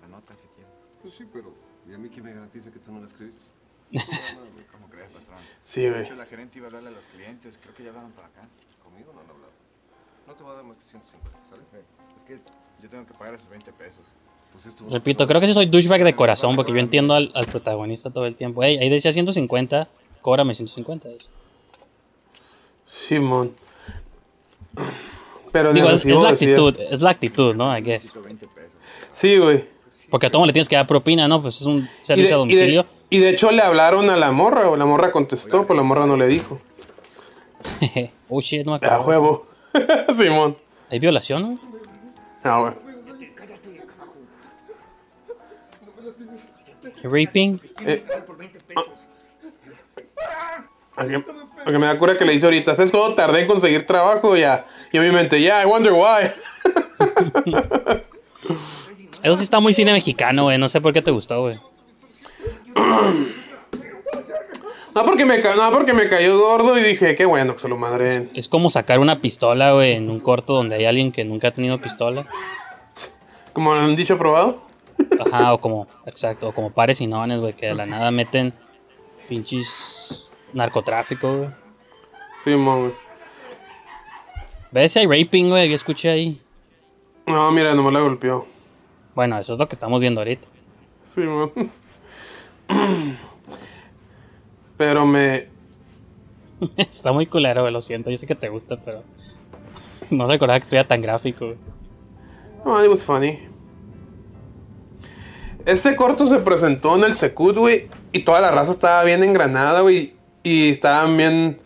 la 0.09 0.17
nota 0.17 0.35
si 0.35 0.47
quiere. 0.55 0.69
Pues 1.01 1.13
sí, 1.15 1.25
pero 1.31 1.53
¿y 1.89 1.93
a 1.93 1.97
mí 1.97 2.09
quién 2.09 2.25
me 2.25 2.33
garantiza 2.33 2.71
que 2.71 2.79
tú 2.79 2.91
no 2.91 2.99
la 2.99 3.07
escribiste? 3.07 3.43
¿Cómo 4.71 4.89
crees, 4.89 5.07
patrón? 5.09 5.39
Sí, 5.63 5.81
De 5.83 5.89
güey. 5.91 6.01
hecho, 6.03 6.15
la 6.15 6.25
gerente 6.25 6.57
iba 6.57 6.67
a 6.67 6.69
hablarle 6.69 6.89
a 6.89 6.93
los 6.93 7.05
clientes. 7.05 7.57
Creo 7.61 7.73
que 7.75 7.83
ya 7.83 7.89
hablaron 7.89 8.11
para 8.11 8.27
acá. 8.27 8.41
Conmigo 8.83 9.11
no 9.13 9.21
han 9.21 9.29
hablado. 9.29 9.51
No 10.27 10.33
te 10.33 10.43
voy 10.43 10.51
a 10.51 10.55
dar 10.55 10.65
más 10.65 10.77
que 10.77 10.83
150, 10.83 11.43
¿sale? 11.43 11.61
Eh, 11.73 11.83
Es 12.17 12.23
que 12.23 12.39
yo 12.83 12.89
tengo 12.89 13.05
que 13.05 13.13
pagar 13.13 13.35
esos 13.35 13.49
20 13.49 13.71
pesos. 13.73 14.01
Pues 14.51 14.91
Repito, 14.91 15.27
creo 15.27 15.39
que 15.39 15.47
sí 15.47 15.53
soy 15.53 15.67
douchebag 15.67 16.03
de 16.03 16.15
corazón 16.15 16.55
porque 16.55 16.71
yo 16.71 16.79
entiendo 16.79 17.13
al, 17.13 17.31
al 17.35 17.45
protagonista 17.45 18.09
todo 18.09 18.25
el 18.25 18.35
tiempo. 18.35 18.63
Ey, 18.63 18.77
ahí 18.77 18.89
decía 18.89 19.13
150, 19.13 19.87
cóbrame 20.21 20.55
150. 20.55 21.09
Simón. 22.87 23.53
Pero 25.51 25.73
Digo, 25.73 25.89
es, 25.89 26.05
es 26.05 26.15
la 26.19 26.31
decía- 26.31 26.49
actitud, 26.49 26.75
es 26.79 27.01
la 27.01 27.09
actitud, 27.11 27.55
¿no? 27.55 27.77
I 27.77 27.81
guess. 27.81 28.03
Necesito 28.03 28.21
20 28.23 28.47
pesos. 28.47 28.71
Sí, 29.11 29.37
güey. 29.37 29.65
Porque 30.09 30.27
a 30.27 30.31
todo 30.31 30.45
le 30.45 30.53
tienes 30.53 30.69
que 30.69 30.75
dar 30.75 30.87
propina, 30.87 31.27
¿no? 31.27 31.41
Pues 31.41 31.57
es 31.57 31.63
un 31.63 31.87
servicio 32.01 32.41
a 32.43 32.45
de, 32.45 32.53
y, 32.53 32.55
de, 32.55 32.61
domicilio. 32.61 32.83
y 33.09 33.19
de 33.19 33.29
hecho 33.29 33.51
le 33.51 33.61
hablaron 33.61 34.09
a 34.09 34.15
la 34.15 34.31
morra, 34.31 34.69
o 34.69 34.75
la 34.77 34.85
morra 34.85 35.11
contestó, 35.11 35.65
pues 35.67 35.75
la 35.75 35.83
morra 35.83 36.05
no 36.05 36.15
le 36.17 36.27
dijo. 36.27 36.59
oh 38.29 38.39
shit, 38.41 38.65
no 38.65 38.71
me 38.79 38.87
A 38.87 38.95
acuerdo. 38.95 39.07
huevo. 39.07 39.47
Simón. 40.17 40.55
¿Hay 40.89 40.99
violación? 40.99 41.41
no? 41.41 41.59
Ah, 42.43 42.59
güey. 42.61 42.73
¿Raping? 47.03 47.59
Eh, 47.85 48.03
Aunque, 50.95 51.15
aunque 51.63 51.77
me 51.79 51.85
da 51.85 51.97
cura 51.97 52.17
que 52.17 52.25
le 52.25 52.31
dice 52.33 52.45
ahorita, 52.47 52.75
¿sabes 52.75 52.89
cuándo 52.91 53.13
tardé 53.13 53.41
en 53.41 53.47
conseguir 53.47 53.85
trabajo? 53.85 54.35
Ya. 54.35 54.65
Y 54.91 54.97
en 54.97 55.03
mi 55.03 55.11
mente, 55.11 55.39
ya, 55.41 55.61
I 55.61 55.65
wonder 55.65 55.93
why. 55.93 56.31
Eso 59.27 59.37
sí 59.37 59.43
está 59.43 59.59
muy 59.59 59.73
cine 59.73 59.91
mexicano, 59.93 60.43
güey. 60.43 60.57
No 60.57 60.69
sé 60.69 60.79
por 60.79 60.93
qué 60.93 61.01
te 61.01 61.11
gustó, 61.11 61.41
güey. 61.41 61.59
No 64.95 65.05
porque, 65.05 65.25
me, 65.25 65.41
ca- 65.41 65.55
no 65.55 65.69
porque 65.71 65.93
me 65.93 66.09
cayó 66.09 66.39
gordo 66.39 66.75
y 66.75 66.81
dije, 66.81 67.15
qué 67.15 67.25
bueno 67.25 67.53
que 67.53 67.59
se 67.59 67.67
lo 67.69 67.77
madreen. 67.77 68.31
Es 68.33 68.47
como 68.49 68.71
sacar 68.71 68.97
una 68.99 69.21
pistola, 69.21 69.73
güey, 69.73 69.91
en 69.91 70.09
un 70.09 70.19
corto 70.19 70.53
donde 70.53 70.75
hay 70.75 70.85
alguien 70.85 71.11
que 71.11 71.23
nunca 71.23 71.49
ha 71.49 71.51
tenido 71.51 71.77
pistola. 71.79 72.25
Como 73.53 73.71
han 73.73 73.95
dicho 73.95 74.17
probado. 74.17 74.63
Ajá, 75.23 75.53
o 75.53 75.61
como, 75.61 75.87
exacto, 76.07 76.47
o 76.49 76.51
como 76.51 76.71
pares 76.71 76.99
y 77.01 77.05
nones, 77.05 77.39
güey, 77.39 77.53
que 77.53 77.67
de 77.67 77.75
la 77.75 77.85
nada 77.85 78.09
meten 78.09 78.53
pinches 79.29 80.33
narcotráfico, 80.53 81.31
güey. 81.37 81.49
Simón, 82.43 82.79
güey. 82.79 82.93
¿Ves 84.71 84.93
si 84.93 84.99
hay 84.99 85.05
raping, 85.05 85.49
güey? 85.49 85.69
Yo 85.69 85.75
escuché 85.75 86.09
ahí. 86.09 86.41
No, 87.27 87.51
mira, 87.51 87.75
nomás 87.75 87.93
la 87.93 87.99
golpeó. 87.99 88.47
Bueno, 89.17 89.39
eso 89.39 89.53
es 89.53 89.59
lo 89.59 89.67
que 89.67 89.73
estamos 89.73 89.99
viendo 89.99 90.21
ahorita. 90.21 90.45
Simón. 91.03 91.51
Pero 94.77 95.07
me. 95.07 95.47
Está 96.77 97.11
muy 97.11 97.25
culero, 97.25 97.61
güey, 97.61 97.73
lo 97.73 97.81
siento. 97.81 98.11
Yo 98.11 98.17
sé 98.19 98.27
que 98.27 98.35
te 98.35 98.47
gusta, 98.47 98.77
pero... 98.77 99.01
No 100.11 100.27
recordaba 100.27 100.59
que 100.59 100.65
estuviera 100.65 100.87
tan 100.87 101.01
gráfico, 101.01 101.47
güey. 101.47 101.57
No, 102.63 102.85
it 102.85 102.91
was 102.91 103.01
funny. 103.01 103.39
Este 105.65 105.95
corto 105.95 106.27
se 106.27 106.37
presentó 106.37 106.95
en 106.95 107.05
el 107.05 107.15
Secut, 107.15 107.57
güey. 107.57 107.89
Y 108.11 108.19
toda 108.19 108.39
la 108.39 108.51
raza 108.51 108.69
estaba 108.69 109.03
bien 109.03 109.23
engranada, 109.23 109.81
güey. 109.81 110.13
Y 110.43 110.69
estaban 110.69 111.17
bien. 111.17 111.57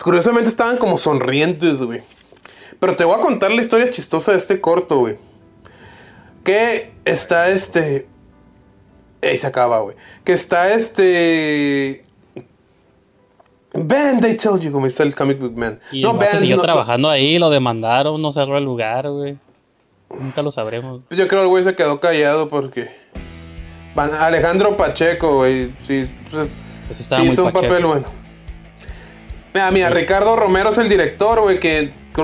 Curiosamente 0.00 0.50
estaban 0.50 0.76
como 0.76 0.98
sonrientes, 0.98 1.82
güey. 1.82 2.02
Pero 2.78 2.94
te 2.94 3.02
voy 3.02 3.18
a 3.18 3.22
contar 3.22 3.50
la 3.50 3.60
historia 3.60 3.90
chistosa 3.90 4.30
de 4.30 4.36
este 4.36 4.60
corto, 4.60 5.00
güey. 5.00 5.16
Que 6.44 6.92
está 7.04 7.48
este. 7.50 8.06
Ey, 9.22 9.38
se 9.38 9.46
acaba, 9.46 9.80
güey. 9.80 9.96
Que 10.24 10.32
está 10.34 10.72
este. 10.72 12.04
Ben, 13.72 14.20
they 14.20 14.36
told 14.36 14.60
you, 14.60 14.70
como 14.70 14.86
está 14.86 15.02
el 15.02 15.14
comic 15.14 15.40
book 15.40 15.56
man. 15.56 15.80
Y 15.90 16.04
vato 16.04 16.18
Ben, 16.18 16.38
siguió 16.38 16.56
no- 16.56 16.62
trabajando 16.62 17.10
ahí, 17.10 17.38
lo 17.38 17.50
demandaron, 17.50 18.20
no 18.22 18.32
cerró 18.32 18.56
el 18.56 18.64
lugar, 18.64 19.08
güey. 19.10 19.36
Nunca 20.16 20.42
lo 20.42 20.52
sabremos. 20.52 21.00
Pues 21.08 21.18
yo 21.18 21.26
creo 21.26 21.40
que 21.40 21.44
el 21.44 21.48
güey 21.50 21.62
se 21.64 21.74
quedó 21.74 21.98
callado 21.98 22.48
porque. 22.48 22.88
Alejandro 23.96 24.76
Pacheco, 24.76 25.36
güey. 25.36 25.72
Sí, 25.80 26.08
pues, 26.30 27.00
estaba 27.00 27.22
sí 27.22 27.28
hizo 27.28 27.44
un 27.46 27.52
pacheco. 27.52 27.72
papel 27.72 27.86
bueno. 27.86 28.06
Mira, 29.54 29.70
mira, 29.70 29.90
Ricardo 29.90 30.36
Romero 30.36 30.70
es 30.70 30.78
el 30.78 30.88
director, 30.88 31.40
güey, 31.40 31.58
que 31.58 31.92
que 32.14 32.20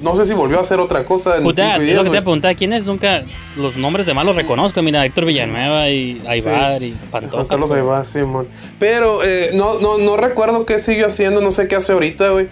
no 0.00 0.14
sé, 0.14 0.24
si 0.24 0.34
volvió 0.34 0.58
a 0.58 0.60
hacer 0.60 0.78
otra 0.78 1.04
cosa 1.04 1.36
en 1.36 1.42
Puta, 1.42 1.74
cinco 1.74 1.82
es 1.82 1.94
lo 1.94 2.04
que 2.04 2.10
te 2.10 2.22
preguntar, 2.22 2.54
¿quiénes 2.54 2.86
nunca 2.86 3.24
los 3.56 3.76
nombres 3.76 4.06
de 4.06 4.14
más 4.14 4.24
los 4.26 4.36
reconozco? 4.36 4.82
Mira, 4.82 5.04
Héctor 5.04 5.24
Villanueva 5.24 5.88
y 5.88 6.22
Aybar 6.26 6.82
y 6.82 6.94
Pantoja. 7.10 7.36
Juan 7.36 7.46
Carlos 7.46 7.70
pues. 7.70 7.80
Aybar, 7.80 8.06
Simón. 8.06 8.48
Pero 8.78 9.24
eh, 9.24 9.50
no, 9.54 9.78
no, 9.80 9.98
no 9.98 10.16
recuerdo 10.16 10.66
qué 10.66 10.78
siguió 10.78 11.06
haciendo, 11.06 11.40
no 11.40 11.50
sé 11.50 11.66
qué 11.68 11.76
hace 11.76 11.92
ahorita, 11.92 12.30
güey. 12.30 12.48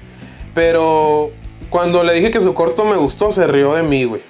Pero 0.54 1.32
cuando 1.68 2.02
le 2.02 2.14
dije 2.14 2.30
que 2.30 2.40
su 2.40 2.54
corto 2.54 2.84
me 2.84 2.96
gustó, 2.96 3.30
se 3.30 3.46
rió 3.46 3.74
de 3.74 3.82
mí, 3.82 4.04
güey. 4.04 4.22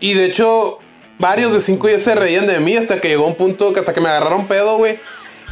Y 0.00 0.14
de 0.14 0.24
hecho, 0.24 0.78
varios 1.18 1.52
de 1.52 1.60
5 1.60 1.86
días 1.86 2.02
se 2.02 2.14
reían 2.14 2.46
de 2.46 2.58
mí 2.58 2.74
hasta 2.74 3.00
que 3.00 3.08
llegó 3.08 3.26
un 3.26 3.36
punto 3.36 3.72
que 3.72 3.80
hasta 3.80 3.92
que 3.92 4.00
me 4.00 4.08
agarraron 4.08 4.48
pedo, 4.48 4.78
güey. 4.78 4.98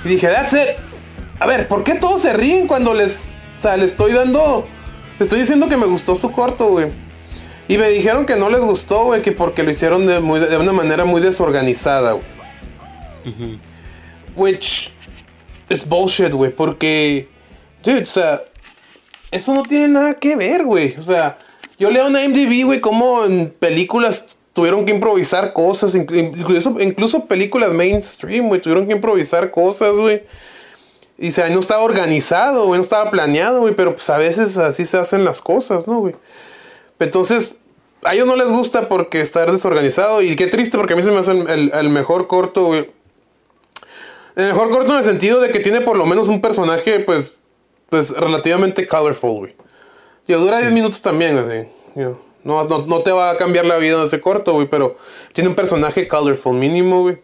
Y 0.05 0.09
dije, 0.09 0.29
that's 0.29 0.55
it. 0.55 0.83
A 1.39 1.47
ver, 1.47 1.69
¿por 1.69 1.85
qué 1.85 1.95
todos 1.95 2.23
se 2.23 2.33
ríen 2.33 2.67
cuando 2.67 2.95
les, 2.95 3.31
o 3.57 3.61
sea, 3.61 3.77
les 3.77 3.93
estoy 3.93 4.13
dando, 4.13 4.67
les 5.19 5.23
estoy 5.23 5.41
diciendo 5.41 5.69
que 5.69 5.77
me 5.77 5.87
gustó 5.87 6.15
su 6.17 6.31
corto, 6.33 6.69
güey? 6.69 6.87
Y 7.67 7.77
me 7.77 7.89
dijeron 7.91 8.25
que 8.25 8.37
no 8.37 8.49
les 8.49 8.61
gustó, 8.61 9.05
güey, 9.05 9.21
que 9.23 9.33
porque 9.33 9.63
lo 9.63 9.71
hicieron 9.71 10.07
de, 10.07 10.21
muy, 10.21 10.41
de 10.41 10.57
una 10.57 10.73
manera 10.73 11.05
muy 11.05 11.21
desorganizada, 11.21 12.13
güey. 12.13 12.25
Which 14.37 14.91
it's 15.69 15.87
bullshit, 15.87 16.33
güey, 16.33 16.51
porque 16.55 17.29
dude, 17.83 18.03
o 18.03 18.07
sea, 18.07 18.43
eso 19.31 19.53
no 19.55 19.63
tiene 19.65 19.89
nada 19.89 20.15
que 20.15 20.37
ver, 20.37 20.65
güey. 20.65 20.95
O 20.97 21.03
sea, 21.03 21.39
yo 21.79 21.91
leo 21.91 22.07
en 22.07 22.17
IMDb, 22.17 22.65
güey, 22.65 22.81
cómo 22.81 23.25
en 23.25 23.51
películas 23.51 24.39
tuvieron 24.53 24.85
que 24.87 24.93
improvisar 24.93 25.53
cosas, 25.53 25.95
inclu- 25.95 26.37
incluso, 26.39 26.81
incluso 26.81 27.27
películas 27.27 27.73
mainstream, 27.73 28.49
güey, 28.49 28.61
tuvieron 28.63 28.87
que 28.87 28.95
improvisar 28.95 29.51
cosas, 29.51 29.99
güey. 29.99 30.23
Y 31.19 31.29
o 31.29 31.33
sea, 31.33 31.49
no 31.51 31.59
estaba 31.59 31.83
organizado, 31.83 32.67
güey, 32.67 32.79
no 32.79 32.83
estaba 32.83 33.11
planeado, 33.11 33.61
güey, 33.61 33.75
pero 33.75 33.93
pues 33.95 34.09
a 34.11 34.19
veces 34.19 34.57
así 34.59 34.85
se 34.85 34.99
hacen 34.99 35.25
las 35.25 35.41
cosas, 35.41 35.87
¿no, 35.89 35.99
güey? 36.01 36.15
Entonces, 37.01 37.57
a 38.05 38.15
ellos 38.15 38.27
no 38.27 38.37
les 38.37 38.49
gusta 38.49 38.89
porque 38.89 39.21
está 39.21 39.45
desorganizado 39.47 40.23
y 40.23 40.37
qué 40.37 40.47
triste 40.47 40.79
porque 40.79 40.93
a 40.93 40.97
mí 40.97 41.03
se 41.03 41.11
me 41.11 41.19
hace 41.19 41.33
el, 41.33 41.49
el- 41.51 41.71
el 41.75 41.91
mejor 41.91 42.29
corto, 42.29 42.67
güey. 42.67 42.91
El 44.37 44.47
mejor 44.53 44.71
corto 44.71 44.93
en 44.93 44.99
el 44.99 45.05
sentido 45.05 45.41
de 45.41 45.51
que 45.51 45.59
tiene 45.61 45.81
por 45.81 45.97
lo 45.97 46.07
menos 46.07 46.29
un 46.29 46.41
personaje, 46.41 47.01
pues, 47.01 47.35
pues 47.89 48.11
relativamente 48.13 48.87
colorful, 48.87 49.39
güey. 49.39 49.57
Y 50.29 50.33
dura 50.35 50.59
10 50.61 50.73
minutos 50.73 51.03
también, 51.03 51.37
No, 52.45 52.63
no, 52.65 52.87
no 52.87 53.03
te 53.03 53.11
va 53.11 53.31
a 53.31 53.37
cambiar 53.37 53.67
la 53.67 53.77
vida 53.79 53.97
en 53.99 54.05
ese 54.05 54.21
corto, 54.21 54.53
güey, 54.53 54.69
pero 54.69 54.97
tiene 55.33 55.51
un 55.51 55.57
personaje 55.57 56.07
colorful 56.07 56.55
mínimo, 56.55 57.01
güey. 57.03 57.19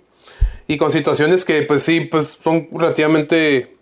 Y 0.67 0.79
con 0.79 0.91
situaciones 0.91 1.45
que, 1.45 1.63
pues 1.63 1.83
sí, 1.83 2.01
pues 2.01 2.39
son 2.43 2.69
relativamente 2.73 3.77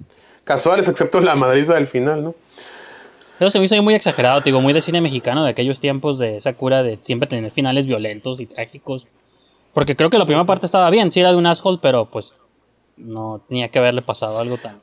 casuales, 0.44 0.88
excepto 0.88 1.20
la 1.20 1.36
madriza 1.36 1.74
del 1.74 1.86
final, 1.86 2.24
¿no? 2.24 2.34
Eso 3.38 3.50
se 3.50 3.58
me 3.58 3.64
hizo 3.64 3.80
muy 3.82 3.94
exagerado, 3.94 4.40
te 4.40 4.46
digo, 4.50 4.60
muy 4.60 4.72
de 4.72 4.80
cine 4.80 5.00
mexicano 5.00 5.44
de 5.44 5.50
aquellos 5.50 5.80
tiempos 5.80 6.18
de 6.18 6.36
esa 6.36 6.52
cura 6.54 6.82
de 6.82 6.98
siempre 7.02 7.28
tener 7.28 7.50
finales 7.50 7.86
violentos 7.86 8.40
y 8.40 8.46
trágicos. 8.46 9.06
Porque 9.74 9.96
creo 9.96 10.10
que 10.10 10.18
la 10.18 10.26
primera 10.26 10.44
parte 10.44 10.66
estaba 10.66 10.90
bien, 10.90 11.10
sí 11.10 11.20
era 11.20 11.30
de 11.30 11.36
un 11.36 11.46
asshole, 11.46 11.78
pero 11.80 12.06
pues 12.06 12.34
no 12.96 13.40
tenía 13.48 13.68
que 13.68 13.78
haberle 13.78 14.02
pasado 14.02 14.38
algo 14.38 14.58
tan, 14.58 14.80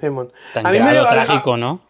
Simón. 0.00 0.30
tan 0.54 0.66
A 0.66 0.70
mí 0.70 0.78
me- 0.78 0.84
grave 0.84 1.00
o 1.00 1.04
a- 1.04 1.08
a- 1.10 1.24
trágico, 1.24 1.56
¿no? 1.56 1.80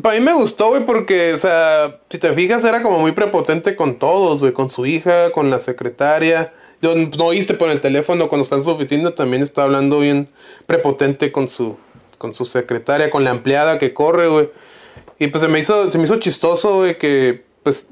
Para 0.00 0.14
mí 0.18 0.24
me 0.24 0.32
gustó, 0.32 0.68
güey, 0.70 0.84
porque, 0.84 1.34
o 1.34 1.38
sea, 1.38 1.98
si 2.08 2.18
te 2.18 2.32
fijas, 2.32 2.64
era 2.64 2.82
como 2.82 3.00
muy 3.00 3.12
prepotente 3.12 3.74
con 3.76 3.98
todos, 3.98 4.40
güey, 4.40 4.52
con 4.52 4.70
su 4.70 4.86
hija, 4.86 5.30
con 5.32 5.50
la 5.50 5.58
secretaria. 5.58 6.52
No 6.80 7.24
oíste 7.24 7.54
por 7.54 7.70
el 7.70 7.80
teléfono 7.80 8.28
cuando 8.28 8.44
está 8.44 8.56
en 8.56 8.62
su 8.62 8.70
oficina, 8.70 9.14
también 9.14 9.42
está 9.42 9.64
hablando 9.64 10.00
bien 10.00 10.28
prepotente 10.66 11.32
con 11.32 11.48
su, 11.48 11.76
con 12.18 12.34
su 12.34 12.44
secretaria, 12.44 13.10
con 13.10 13.24
la 13.24 13.30
empleada 13.30 13.78
que 13.78 13.92
corre, 13.92 14.28
güey. 14.28 14.50
Y 15.18 15.28
pues 15.28 15.42
se 15.42 15.48
me 15.48 15.58
hizo, 15.58 15.90
se 15.90 15.98
me 15.98 16.04
hizo 16.04 16.18
chistoso, 16.18 16.76
güey, 16.76 16.98
que, 16.98 17.42
pues, 17.64 17.88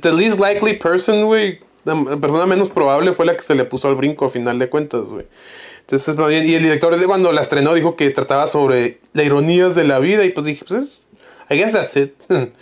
the 0.00 0.12
least 0.12 0.40
likely 0.40 0.78
person, 0.78 1.26
güey, 1.26 1.60
la 1.84 2.16
persona 2.16 2.46
menos 2.46 2.70
probable 2.70 3.12
fue 3.12 3.26
la 3.26 3.36
que 3.36 3.42
se 3.42 3.54
le 3.54 3.64
puso 3.64 3.88
al 3.88 3.94
brinco 3.94 4.24
a 4.24 4.30
final 4.30 4.58
de 4.58 4.68
cuentas, 4.68 5.04
güey. 5.08 5.26
Entonces, 5.80 6.16
y 6.44 6.54
el 6.54 6.62
director 6.62 7.00
cuando 7.06 7.30
la 7.30 7.42
estrenó 7.42 7.72
dijo 7.74 7.94
que 7.94 8.10
trataba 8.10 8.48
sobre 8.48 8.98
las 9.12 9.24
ironías 9.24 9.76
de 9.76 9.84
la 9.84 10.00
vida 10.00 10.24
y 10.24 10.30
pues 10.30 10.44
dije, 10.46 10.64
pues 10.66 10.82
es, 10.82 11.06
I 11.48 11.56
guess 11.56 11.72
that's 11.72 11.96
it. 11.96 12.14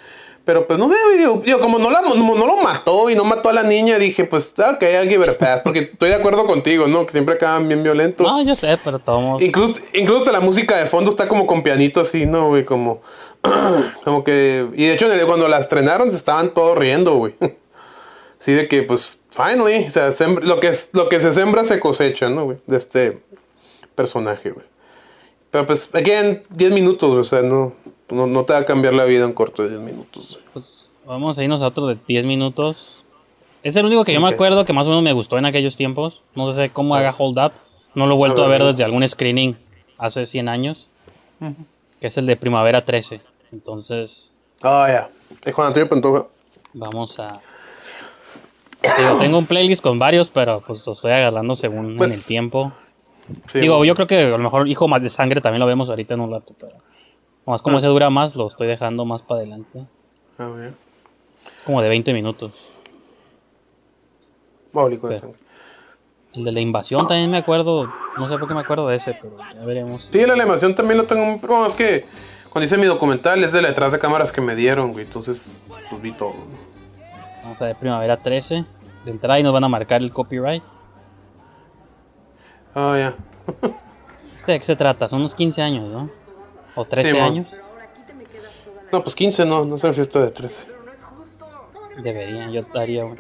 Pero 0.44 0.66
pues 0.66 0.78
no 0.78 0.90
sé, 0.90 0.94
digo, 1.16 1.40
digo, 1.42 1.58
como 1.58 1.78
no, 1.78 1.90
la, 1.90 2.02
no 2.02 2.46
lo 2.46 2.56
mató 2.58 3.08
y 3.08 3.14
no 3.14 3.24
mató 3.24 3.48
a 3.48 3.52
la 3.54 3.62
niña, 3.62 3.98
dije, 3.98 4.24
pues 4.24 4.52
ok, 4.58 4.82
I'll 4.82 5.08
give 5.08 5.24
it 5.24 5.30
a 5.30 5.38
pass. 5.38 5.62
Porque 5.62 5.90
estoy 5.92 6.10
de 6.10 6.16
acuerdo 6.16 6.46
contigo, 6.46 6.86
¿no? 6.86 7.06
Que 7.06 7.12
siempre 7.12 7.36
acaban 7.36 7.66
bien 7.66 7.82
violentos. 7.82 8.26
No, 8.26 8.42
yo 8.42 8.54
sé, 8.54 8.78
pero 8.84 8.98
todos. 8.98 9.40
Incluso, 9.40 9.80
incluso 9.94 10.18
hasta 10.18 10.32
la 10.32 10.40
música 10.40 10.76
de 10.76 10.86
fondo 10.86 11.08
está 11.10 11.28
como 11.28 11.46
con 11.46 11.62
pianito 11.62 12.00
así, 12.00 12.26
¿no, 12.26 12.48
güey? 12.48 12.66
Como, 12.66 13.00
como 14.04 14.22
que... 14.22 14.68
Y 14.74 14.84
de 14.84 14.92
hecho, 14.92 15.06
cuando 15.26 15.48
la 15.48 15.58
estrenaron 15.58 16.10
se 16.10 16.16
estaban 16.16 16.52
todos 16.52 16.76
riendo, 16.76 17.14
güey. 17.14 17.34
Así 18.38 18.52
de 18.52 18.68
que, 18.68 18.82
pues, 18.82 19.22
finally, 19.30 19.86
o 19.86 19.90
sea, 19.90 20.10
lo, 20.42 20.60
que 20.60 20.68
es, 20.68 20.90
lo 20.92 21.08
que 21.08 21.18
se 21.18 21.32
sembra 21.32 21.64
se 21.64 21.80
cosecha, 21.80 22.28
¿no, 22.28 22.44
güey? 22.44 22.58
De 22.66 22.76
este 22.76 23.22
personaje, 23.94 24.50
güey. 24.50 24.66
Pero 25.50 25.64
pues, 25.64 25.88
again, 25.94 26.42
10 26.50 26.72
minutos, 26.72 27.10
o 27.10 27.24
sea, 27.24 27.40
no, 27.40 27.72
no, 28.10 28.26
no 28.26 28.44
te 28.44 28.52
va 28.52 28.60
a 28.60 28.64
cambiar 28.64 28.94
la 28.94 29.04
vida 29.04 29.24
en 29.24 29.32
corto 29.32 29.62
de 29.62 29.70
10 29.70 29.80
minutos. 29.80 30.38
Pues 30.52 30.90
vamos 31.06 31.38
a 31.38 31.42
irnos 31.44 31.62
a 31.62 31.68
otro 31.68 31.86
de 31.86 31.96
10 32.06 32.24
minutos. 32.26 32.98
Es 33.62 33.76
el 33.76 33.86
único 33.86 34.04
que 34.04 34.12
yo 34.12 34.20
me 34.20 34.28
acuerdo 34.28 34.64
que 34.64 34.72
más 34.74 34.86
o 34.86 34.90
menos 34.90 35.02
me 35.02 35.12
gustó 35.12 35.38
en 35.38 35.46
aquellos 35.46 35.74
tiempos. 35.76 36.20
No 36.34 36.52
sé 36.52 36.70
cómo 36.70 36.94
haga 36.94 37.14
Hold 37.16 37.38
Up. 37.38 37.52
No 37.94 38.06
lo 38.06 38.14
he 38.14 38.16
vuelto 38.16 38.44
A 38.44 38.48
ver, 38.48 38.54
ver 38.58 38.62
a 38.62 38.64
ver. 38.66 38.74
desde 38.74 38.84
algún 38.84 39.06
screening 39.08 39.56
hace 39.96 40.26
100 40.26 40.48
años. 40.48 40.88
Que 42.00 42.08
es 42.08 42.18
el 42.18 42.26
de 42.26 42.36
Primavera 42.36 42.84
13. 42.84 43.20
Entonces, 43.52 44.34
Ah, 44.62 44.86
ya. 44.88 45.10
De 45.44 45.52
Juan 45.52 45.68
Antonio 45.68 45.88
Pantoja. 45.88 46.26
vamos 46.72 47.18
a... 47.20 47.40
Digo, 48.98 49.16
tengo 49.18 49.38
un 49.38 49.46
playlist 49.46 49.82
con 49.82 49.98
varios, 49.98 50.28
pero 50.28 50.60
pues 50.66 50.86
lo 50.86 50.92
estoy 50.92 51.12
agarrando 51.12 51.56
según 51.56 51.96
Pues, 51.96 52.12
en 52.12 52.18
el 52.18 52.26
tiempo. 52.26 52.72
Sí, 53.46 53.60
Digo, 53.60 53.82
yo 53.84 53.94
creo 53.94 54.06
que 54.06 54.20
a 54.24 54.28
lo 54.28 54.38
mejor 54.38 54.68
Hijo 54.68 54.86
más 54.88 55.00
de 55.02 55.08
Sangre 55.08 55.40
también 55.40 55.60
lo 55.60 55.66
vemos 55.66 55.88
ahorita 55.88 56.12
en 56.14 56.20
un 56.20 56.30
rato, 56.32 56.52
pero... 56.60 56.74
Más 57.46 57.62
como 57.62 57.76
Ah. 57.76 57.78
ese 57.78 57.88
dura 57.88 58.10
más, 58.10 58.34
lo 58.36 58.48
estoy 58.48 58.66
dejando 58.66 59.04
más 59.04 59.22
para 59.22 59.40
adelante. 59.40 59.86
A 60.38 60.48
ver. 60.48 60.74
Como 61.64 61.80
de 61.82 61.88
20 61.88 62.12
minutos. 62.12 62.52
Báulico 64.72 65.08
de 65.08 65.18
sangre. 65.18 65.38
El 66.32 66.44
de 66.44 66.52
la 66.52 66.60
invasión 66.60 67.06
también 67.06 67.30
me 67.30 67.38
acuerdo. 67.38 67.84
No 68.18 68.28
sé 68.28 68.38
por 68.38 68.48
qué 68.48 68.54
me 68.54 68.60
acuerdo 68.60 68.88
de 68.88 68.96
ese, 68.96 69.16
pero 69.20 69.36
ya 69.38 69.64
veremos. 69.64 70.06
Sí, 70.06 70.26
la 70.26 70.32
animación 70.32 70.74
también 70.74 70.98
lo 70.98 71.04
tengo. 71.04 71.38
Bueno, 71.38 71.66
es 71.66 71.76
que 71.76 72.04
cuando 72.50 72.64
hice 72.66 72.76
mi 72.76 72.86
documental 72.86 73.42
es 73.44 73.52
de 73.52 73.62
la 73.62 73.68
detrás 73.68 73.92
de 73.92 73.98
cámaras 74.00 74.32
que 74.32 74.40
me 74.40 74.56
dieron, 74.56 74.92
güey. 74.92 75.04
Entonces, 75.04 75.48
pues 75.88 76.02
vi 76.02 76.12
todo. 76.12 76.34
Vamos 77.44 77.62
a 77.62 77.66
ver 77.66 77.76
Primavera 77.76 78.16
13. 78.16 78.64
De 79.04 79.10
entrada 79.10 79.38
y 79.38 79.42
nos 79.42 79.52
van 79.52 79.62
a 79.64 79.68
marcar 79.68 80.00
el 80.02 80.12
copyright. 80.12 80.62
Ah, 82.74 82.96
ya. 82.98 83.16
Sé 84.38 84.52
de 84.52 84.58
qué 84.58 84.64
se 84.64 84.76
trata, 84.76 85.08
son 85.08 85.20
unos 85.20 85.34
15 85.34 85.62
años, 85.62 85.86
¿no? 85.88 86.10
O 86.76 86.84
13 86.84 87.10
Sí, 87.10 87.18
años. 87.18 87.48
No, 88.92 89.02
pues 89.02 89.14
15 89.16 89.44
no, 89.44 89.64
no 89.64 89.76
es 89.76 89.84
una 89.84 89.92
fiesta 89.92 90.20
de 90.20 90.30
13. 90.30 90.68
Deberían, 92.02 92.50
yo 92.52 92.62
daría 92.72 93.04
un- 93.04 93.18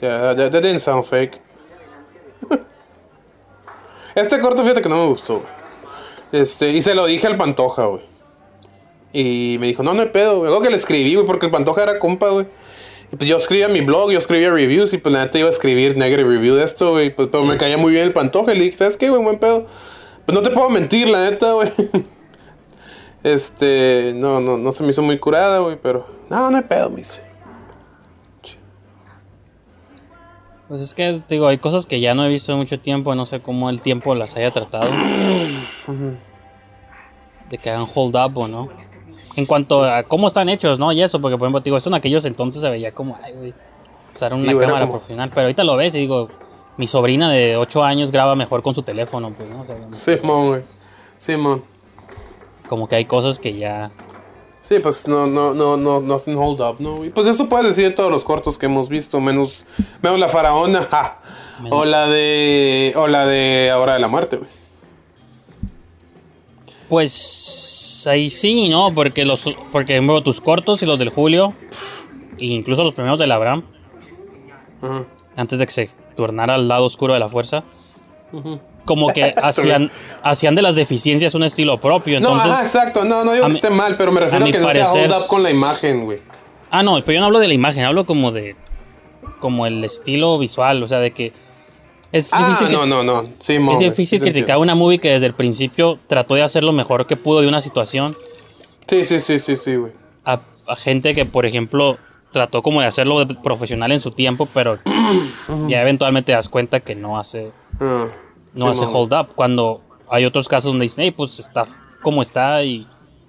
Ya, 0.00 0.34
that, 0.34 0.50
that 0.50 0.62
didn't 0.62 0.80
sound 0.80 1.04
fake. 1.04 1.40
este 4.14 4.40
corto, 4.40 4.62
fíjate 4.62 4.82
que 4.82 4.88
no 4.88 4.96
me 5.04 5.06
gustó. 5.08 5.42
Este, 6.32 6.70
y 6.70 6.82
se 6.82 6.94
lo 6.94 7.06
dije 7.06 7.26
al 7.26 7.36
Pantoja, 7.36 7.84
güey. 7.86 8.02
Y 9.12 9.58
me 9.60 9.66
dijo, 9.68 9.82
no, 9.82 9.92
no 9.94 10.02
hay 10.02 10.08
pedo, 10.08 10.38
güey. 10.38 10.48
Luego 10.48 10.62
que 10.62 10.70
le 10.70 10.76
escribí, 10.76 11.14
güey, 11.14 11.26
porque 11.26 11.46
el 11.46 11.52
Pantoja 11.52 11.82
era 11.82 11.98
compa, 11.98 12.30
güey. 12.30 12.46
Pues 13.16 13.28
yo 13.28 13.36
escribía 13.36 13.68
mi 13.68 13.82
blog, 13.82 14.10
yo 14.10 14.18
escribía 14.18 14.50
reviews 14.50 14.92
y 14.94 14.98
pues 14.98 15.12
la 15.12 15.24
neta 15.24 15.38
iba 15.38 15.46
a 15.48 15.50
escribir 15.50 15.96
negative 15.98 16.28
review 16.28 16.54
de 16.54 16.64
esto, 16.64 16.92
güey. 16.92 17.14
Pues, 17.14 17.28
pero 17.30 17.44
me 17.44 17.58
caía 17.58 17.76
muy 17.76 17.92
bien 17.92 18.06
el 18.06 18.12
Pantoja 18.12 18.54
y 18.54 18.58
le 18.58 18.64
dije, 18.64 18.78
¿sabes 18.78 18.96
qué, 18.96 19.10
güey? 19.10 19.22
Buen 19.22 19.38
pedo. 19.38 19.66
Pues 20.24 20.34
no 20.34 20.40
te 20.42 20.50
puedo 20.50 20.70
mentir, 20.70 21.08
la 21.08 21.30
neta, 21.30 21.52
güey. 21.52 21.72
Este, 23.22 24.14
no, 24.16 24.40
no, 24.40 24.58
no 24.58 24.72
se 24.72 24.82
me 24.82 24.88
hizo 24.90 25.00
muy 25.00 25.16
curada, 25.16 25.60
güey, 25.60 25.78
pero... 25.80 26.04
No, 26.28 26.50
no 26.50 26.56
hay 26.56 26.64
pedo, 26.64 26.90
me 26.90 26.96
dice. 26.96 27.22
Pues 30.66 30.80
es 30.80 30.92
que, 30.92 31.22
digo, 31.28 31.46
hay 31.46 31.58
cosas 31.58 31.86
que 31.86 32.00
ya 32.00 32.14
no 32.14 32.24
he 32.24 32.28
visto 32.28 32.50
en 32.50 32.58
mucho 32.58 32.80
tiempo. 32.80 33.14
No 33.14 33.26
sé 33.26 33.40
cómo 33.40 33.70
el 33.70 33.80
tiempo 33.80 34.16
las 34.16 34.34
haya 34.34 34.50
tratado. 34.50 34.90
de 37.50 37.58
que 37.58 37.70
hagan 37.70 37.86
hold 37.94 38.16
up 38.16 38.36
o 38.38 38.48
no. 38.48 38.70
En 39.36 39.46
cuanto 39.46 39.84
a 39.84 40.02
cómo 40.02 40.28
están 40.28 40.48
hechos, 40.48 40.78
¿no? 40.78 40.92
Y 40.92 41.02
eso, 41.02 41.20
porque 41.20 41.36
por 41.38 41.46
ejemplo, 41.46 41.60
digo, 41.60 41.76
esto 41.76 41.88
en 41.90 41.94
aquellos 41.94 42.24
entonces 42.24 42.60
se 42.60 42.68
veía 42.70 42.92
como, 42.92 43.18
ay, 43.22 43.32
güey, 43.32 43.54
usar 44.14 44.34
Sí, 44.36 44.42
una 44.42 44.52
cámara 44.60 44.80
como- 44.80 44.92
profesional. 44.92 45.30
Pero 45.30 45.42
ahorita 45.42 45.64
lo 45.64 45.76
ves 45.76 45.94
y 45.94 45.98
digo, 45.98 46.28
mi 46.76 46.86
sobrina 46.86 47.30
de 47.30 47.56
8 47.56 47.82
años 47.82 48.10
graba 48.10 48.34
mejor 48.34 48.62
con 48.62 48.74
su 48.74 48.82
teléfono, 48.82 49.32
pues, 49.36 49.48
¿no? 49.48 49.62
O 49.62 49.64
sea, 49.66 50.16
Simón, 50.18 50.48
güey. 50.48 50.62
Simón. 51.16 51.62
como 52.68 52.88
que 52.88 52.96
hay 52.96 53.04
cosas 53.04 53.38
que 53.38 53.56
ya 53.56 53.90
Sí, 54.60 54.78
pues 54.78 55.08
no, 55.08 55.26
no, 55.26 55.52
no, 55.52 55.76
no, 55.76 56.00
no 56.00 56.14
hacen 56.14 56.36
hold 56.38 56.60
up, 56.60 56.76
¿no? 56.78 57.04
Y 57.04 57.10
pues 57.10 57.26
eso 57.26 57.48
puedes 57.48 57.66
decir 57.66 57.84
de 57.84 57.90
todos 57.90 58.10
los 58.12 58.22
cortos 58.24 58.56
que 58.58 58.66
hemos 58.66 58.88
visto, 58.88 59.20
menos, 59.20 59.64
menos 60.00 60.20
la 60.20 60.28
faraona, 60.28 60.82
ja, 60.90 61.18
o 61.70 61.84
la 61.84 62.06
de, 62.06 62.92
o 62.96 63.08
la 63.08 63.26
de 63.26 63.72
Hora 63.76 63.94
de 63.94 63.98
la 63.98 64.06
Muerte, 64.08 64.36
güey. 64.36 64.48
Pues 66.88 68.04
ahí 68.08 68.30
sí, 68.30 68.68
¿no? 68.68 68.92
Porque 68.94 69.24
los 69.24 69.44
porque 69.70 69.96
bueno, 69.98 70.22
tus 70.22 70.40
cortos 70.40 70.82
y 70.82 70.86
los 70.86 70.98
del 70.98 71.10
Julio, 71.10 71.54
e 72.38 72.46
incluso 72.46 72.84
los 72.84 72.94
primeros 72.94 73.18
del 73.18 73.32
Abraham, 73.32 73.62
antes 75.36 75.58
de 75.58 75.66
que 75.66 75.72
se 75.72 75.90
tornara 76.16 76.54
al 76.54 76.68
lado 76.68 76.84
oscuro 76.84 77.14
de 77.14 77.20
la 77.20 77.28
fuerza, 77.28 77.64
como 78.84 79.08
que 79.12 79.34
hacían, 79.42 79.90
hacían 80.22 80.54
de 80.54 80.62
las 80.62 80.74
deficiencias 80.74 81.34
un 81.34 81.44
estilo 81.44 81.78
propio. 81.78 82.20
No, 82.20 82.28
Entonces, 82.30 82.52
ajá, 82.52 82.62
exacto, 82.62 83.04
no, 83.04 83.24
no 83.24 83.32
digo 83.32 83.46
que 83.46 83.52
esté 83.52 83.70
mal, 83.70 83.96
pero 83.96 84.12
me 84.12 84.20
refiero 84.20 84.44
a 84.44 84.50
que 84.50 84.58
no 84.58 84.68
sea 84.68 84.84
parecer- 84.84 85.10
hold 85.10 85.22
up 85.22 85.26
con 85.28 85.42
la 85.42 85.50
imagen, 85.50 86.04
güey. 86.04 86.18
Ah, 86.70 86.82
no, 86.82 86.94
pero 87.04 87.12
yo 87.12 87.20
no 87.20 87.26
hablo 87.26 87.38
de 87.38 87.48
la 87.48 87.54
imagen, 87.54 87.84
hablo 87.84 88.06
como 88.06 88.32
de. 88.32 88.56
como 89.40 89.66
el 89.66 89.84
estilo 89.84 90.38
visual, 90.38 90.82
o 90.82 90.88
sea, 90.88 90.98
de 90.98 91.12
que. 91.12 91.32
Es 92.12 92.32
Ah, 92.32 92.38
difícil, 92.46 92.66
que- 92.68 92.72
no, 92.74 92.86
no, 92.86 93.02
no, 93.02 93.22
sí, 93.38 93.54
es 93.54 93.78
difícil 93.78 94.18
sí 94.18 94.22
criticar 94.22 94.58
una 94.58 94.74
movie 94.74 94.98
que 94.98 95.10
desde 95.10 95.26
el 95.26 95.32
principio 95.34 95.98
trató 96.06 96.34
de 96.34 96.42
hacer 96.42 96.62
lo 96.62 96.72
mejor 96.72 97.06
que 97.06 97.16
pudo 97.16 97.40
de 97.40 97.48
una 97.48 97.60
situación 97.62 98.16
Sí, 98.86 99.02
sí, 99.04 99.18
sí, 99.20 99.38
sí, 99.38 99.56
sí, 99.56 99.76
güey. 99.76 99.92
a, 100.24 100.40
a 100.66 100.76
gente 100.76 101.14
que, 101.14 101.24
por 101.24 101.46
ejemplo, 101.46 101.98
trató 102.32 102.62
como 102.62 102.80
de 102.82 102.86
hacerlo 102.86 103.24
de- 103.24 103.34
profesional 103.34 103.92
en 103.92 104.00
su 104.00 104.10
tiempo, 104.10 104.46
pero 104.52 104.78
ya 105.68 105.80
eventualmente 105.82 106.26
te 106.26 106.32
das 106.32 106.48
cuenta 106.48 106.80
que 106.80 106.94
no 106.94 107.18
hace, 107.18 107.50
Ah, 107.80 108.06
no 108.54 108.66
sí, 108.74 108.82
hace 108.82 108.84
hold 108.92 109.14
up. 109.14 109.28
Cuando 109.34 109.80
hay 110.10 110.26
otros 110.26 110.48
casos 110.48 110.70
donde 110.72 110.84
dicen, 110.84 111.04
hey, 111.04 111.10
pues 111.12 111.38
está 111.38 111.64
como 112.02 112.20
está 112.22 112.62
y 112.64 112.86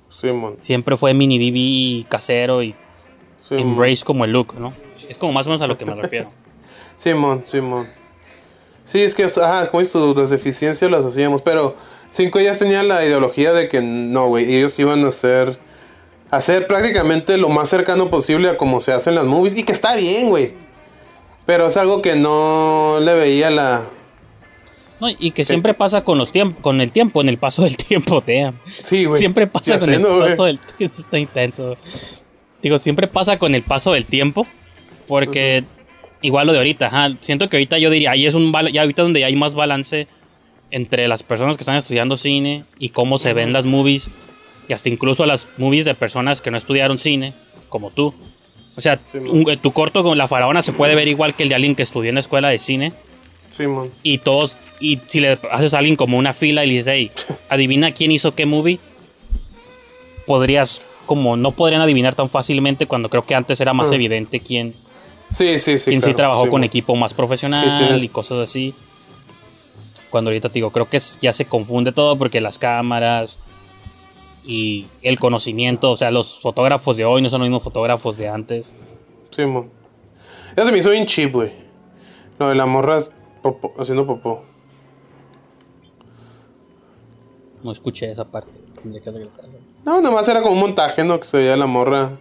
Sí, 0.10 0.28
siempre 0.60 0.96
fue 0.98 1.13
mini 1.13 1.39
DV 1.39 2.08
casero 2.10 2.62
y 2.62 2.76
embrace 3.50 4.04
como 4.06 4.26
el 4.26 4.32
look, 4.32 4.54
¿no? 4.60 4.74
Es 5.10 5.17
como 5.17 5.32
más 5.34 5.48
o 5.48 5.50
menos 5.50 5.62
a 5.63 5.67
lo 5.67 5.78
que 5.78 5.86
me 5.86 5.96
refiero. 6.02 6.30
Simón, 6.98 7.41
Simón. 7.46 7.88
Sí, 8.86 9.02
es 9.02 9.15
que, 9.15 9.24
ajá, 9.24 9.69
como 9.69 9.84
tú, 9.84 10.13
las 10.17 10.30
deficiencias 10.30 10.89
las 10.91 11.06
hacíamos, 11.06 11.41
pero 11.41 11.76
Cinco 12.12 12.39
Días 12.39 12.60
tenía 12.60 12.84
la 12.84 13.04
ideología 13.04 13.54
de 13.54 13.69
que 13.69 13.82
no, 13.82 14.28
güey, 14.28 14.56
ellos 14.56 14.78
iban 14.78 15.04
a 15.06 15.08
hacer, 15.08 15.58
hacer 16.32 16.67
prácticamente 16.67 17.38
lo 17.38 17.50
más 17.50 17.69
cercano 17.69 18.10
posible 18.10 18.50
a 18.50 18.58
como 18.58 18.82
se 18.82 18.91
hacen 18.91 19.15
las 19.15 19.26
movies, 19.26 19.58
y 19.58 19.63
que 19.63 19.72
está 19.72 19.96
bien, 19.96 20.30
güey. 20.30 20.54
Pero 21.46 21.67
es 21.67 21.78
algo 21.78 22.02
que 22.02 22.15
no 22.15 23.00
le 23.02 23.13
veía 23.13 23.50
la... 23.50 23.84
No, 25.00 25.08
y 25.10 25.32
que 25.32 25.43
siempre 25.43 25.74
pasa 25.74 26.04
con 26.04 26.17
los 26.17 26.32
tiempos, 26.32 26.62
con 26.62 26.80
el 26.80 26.91
tiempo, 26.91 27.19
en 27.19 27.30
el 27.30 27.38
paso 27.38 27.63
del 27.63 27.76
tiempo, 27.78 28.24
damn. 28.26 28.60
Sí, 28.82 29.06
güey. 29.06 29.19
Siempre 29.19 29.48
pasa 29.48 29.78
con 29.78 29.93
el 29.93 30.02
¿no, 30.02 30.17
güey? 30.17 30.30
paso 30.30 30.43
del 30.46 30.60
tiempo. 30.78 30.98
Está 30.98 31.19
intenso. 31.19 31.78
Digo, 32.62 32.78
siempre 32.78 33.08
pasa 33.08 33.38
con 33.38 33.56
el 33.56 33.63
paso 33.63 33.91
del 33.93 34.06
tiempo. 34.06 34.48
Porque 35.08 35.65
igual 36.24 36.48
lo 36.48 36.54
de 36.54 36.58
ahorita, 36.60 36.88
ajá, 36.88 37.16
siento 37.22 37.48
que 37.50 37.58
ahorita 37.58 37.78
yo 37.78 37.92
diría, 37.92 38.12
ahí 38.12 38.26
es 38.26 38.34
un 38.34 38.52
ya 38.74 38.82
ahorita 38.82 39.04
donde 39.04 39.24
hay 39.24 39.36
más 39.36 39.54
balance 39.54 40.08
entre 40.72 41.08
las 41.08 41.22
personas 41.22 41.56
que 41.56 41.62
están 41.62 41.76
estudiando 41.76 42.18
cine 42.18 42.64
y 42.80 42.90
cómo 42.90 43.20
se 43.20 43.34
ven 43.34 43.54
las 43.54 43.66
movies 43.66 44.08
y 44.68 44.74
hasta 44.74 44.90
incluso 44.90 45.26
las 45.28 45.48
movies 45.58 45.86
de 45.86 45.94
personas 45.94 46.42
que 46.42 46.50
no 46.50 46.58
estudiaron 46.58 46.98
cine, 46.98 47.34
como 47.70 47.92
tú. 47.92 48.14
O 48.76 48.82
sea, 48.82 49.00
un- 49.14 49.46
tu 49.62 49.72
corto 49.72 50.02
con 50.02 50.18
La 50.18 50.28
Faraona 50.28 50.64
se 50.64 50.74
puede 50.74 50.96
ver 50.96 51.08
igual 51.08 51.36
que 51.36 51.44
el 51.44 51.50
de 51.50 51.56
alguien 51.56 51.76
que 51.76 51.84
estudió 51.84 52.10
en 52.10 52.16
la 52.16 52.22
escuela 52.22 52.50
de 52.50 52.58
cine. 52.58 52.92
Simón. 53.56 53.92
y 54.02 54.18
todos, 54.18 54.58
y 54.80 54.98
si 55.08 55.20
le 55.20 55.38
haces 55.52 55.76
a 55.76 55.78
alguien 55.78 55.96
como 55.96 56.18
una 56.18 56.34
fila 56.34 56.64
y 56.66 56.70
le 56.70 56.74
dices, 56.74 56.88
hey, 56.96 57.12
adivina 57.50 57.92
quién 57.92 58.12
hizo 58.12 58.34
qué 58.34 58.48
movie, 58.48 58.80
podrías, 60.26 60.82
como 61.06 61.38
no 61.38 61.52
podrían 61.52 61.82
adivinar 61.82 62.16
tan 62.16 62.30
fácilmente 62.32 62.88
cuando 62.88 63.10
creo 63.10 63.24
que 63.26 63.36
antes 63.36 63.60
era 63.62 63.74
más 63.74 63.92
evidente 63.92 64.40
quién, 64.40 64.74
Sí, 65.34 65.58
sí, 65.60 65.78
sí. 65.78 65.89
quién 65.89 66.02
sí 66.02 66.13
trabajó 66.13 66.48
con 66.50 66.63
equipo 66.63 66.96
más 66.96 67.13
profesional 67.13 68.00
Sí, 68.00 68.06
y 68.06 68.10
cosas 68.10 68.38
así. 68.50 68.74
Cuando 70.10 70.30
ahorita 70.30 70.50
te 70.50 70.54
digo, 70.56 70.69
creo 70.72 70.88
que 70.89 71.00
ya 71.22 71.34
se 71.34 71.46
confunde 71.46 71.91
todo 71.91 72.15
porque 72.17 72.39
las 72.39 72.60
cámaras 72.60 73.39
y 74.46 74.86
el 75.02 75.19
conocimiento, 75.19 75.91
o 75.91 75.98
sea, 75.98 76.12
los 76.12 76.39
fotógrafos 76.39 76.98
de 76.98 77.06
hoy 77.06 77.22
no 77.22 77.30
son 77.30 77.39
los 77.41 77.50
mismos 77.50 77.63
fotógrafos 77.63 78.15
de 78.17 78.28
antes. 78.30 78.72
Simón. 79.32 79.72
Ya 80.56 80.65
se 80.65 80.72
me 80.72 80.78
hizo 80.78 80.91
bien 80.91 81.08
cheap, 81.08 81.32
güey. 81.34 81.52
Lo 82.38 82.50
de 82.50 82.56
la 82.56 82.65
morra 82.67 83.00
popó- 83.41 83.74
haciendo 83.80 84.06
popó. 84.06 84.43
No 87.63 87.72
escuché 87.72 88.12
esa 88.12 88.26
parte. 88.26 88.52
Que. 88.84 88.89
No, 89.86 90.02
nada 90.02 90.12
más 90.13 90.28
era 90.28 90.41
como 90.41 90.54
un 90.54 90.60
montaje, 90.60 91.04
¿no? 91.04 91.17
Que 91.19 91.26
se 91.26 91.38
veía 91.38 91.56
la 91.56 91.65
morra 91.65 92.12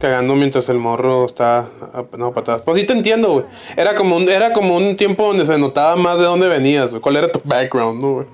cagando 0.00 0.34
mientras 0.34 0.68
el 0.68 0.78
morro 0.78 1.24
está 1.26 1.58
a- 1.60 2.04
no 2.18 2.32
patadas. 2.32 2.62
Pues 2.62 2.80
sí 2.80 2.86
te 2.86 2.92
entiendo, 2.94 3.32
güey. 3.34 3.44
Era 3.76 3.94
como 3.94 4.16
un, 4.16 4.28
era 4.28 4.52
como 4.52 4.76
un 4.76 4.96
tiempo 4.96 5.26
donde 5.26 5.46
se 5.46 5.56
notaba 5.58 5.94
más 5.96 6.18
de 6.18 6.24
dónde 6.24 6.48
venías, 6.48 6.90
güey. 6.90 7.00
¿Cuál 7.00 7.16
era 7.16 7.30
tu 7.30 7.40
background, 7.44 8.02
no, 8.02 8.12
güey? 8.14 8.26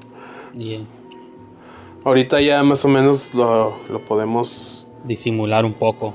Y 0.58 0.86
Ahorita 2.04 2.40
ya 2.40 2.62
más 2.62 2.84
o 2.84 2.88
menos 2.88 3.34
lo, 3.34 3.76
lo 3.90 4.04
podemos. 4.04 4.86
disimular 5.04 5.64
un 5.64 5.74
poco. 5.74 6.14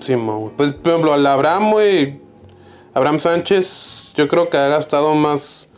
Sí, 0.00 0.16
mo, 0.16 0.38
güey. 0.40 0.52
Pues, 0.56 0.72
por 0.72 0.92
ejemplo, 0.92 1.12
al 1.14 1.24
Abraham, 1.26 1.70
güey. 1.70 2.18
Abraham 2.94 3.18
Sánchez, 3.18 4.12
yo 4.16 4.28
creo 4.28 4.50
que 4.50 4.56
ha 4.56 4.68
gastado 4.68 5.14
más 5.14 5.68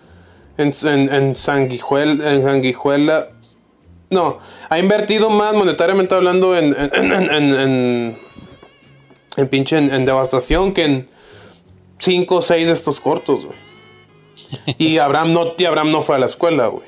en, 0.58 0.72
en, 0.84 1.12
en 1.14 1.36
sanguijuela. 1.36 2.30
En 2.32 2.42
sanguijuela. 2.42 3.28
No, 4.08 4.38
ha 4.70 4.78
invertido 4.78 5.28
más 5.30 5.52
monetariamente 5.54 6.14
hablando 6.14 6.56
en. 6.56 6.74
En, 6.94 8.16
en, 9.36 9.48
pinche. 9.48 9.78
En, 9.78 9.92
en 9.92 10.04
devastación 10.04 10.72
que 10.72 10.84
en 10.84 11.08
5 11.98 12.34
o 12.34 12.40
6 12.40 12.66
de 12.66 12.72
estos 12.72 13.00
cortos, 13.00 13.46
güey. 13.46 13.66
Y 14.78 14.98
Abraham 14.98 15.32
no, 15.32 15.52
y 15.56 15.64
Abraham 15.64 15.92
no 15.92 16.02
fue 16.02 16.16
a 16.16 16.18
la 16.18 16.26
escuela, 16.26 16.66
güey. 16.68 16.86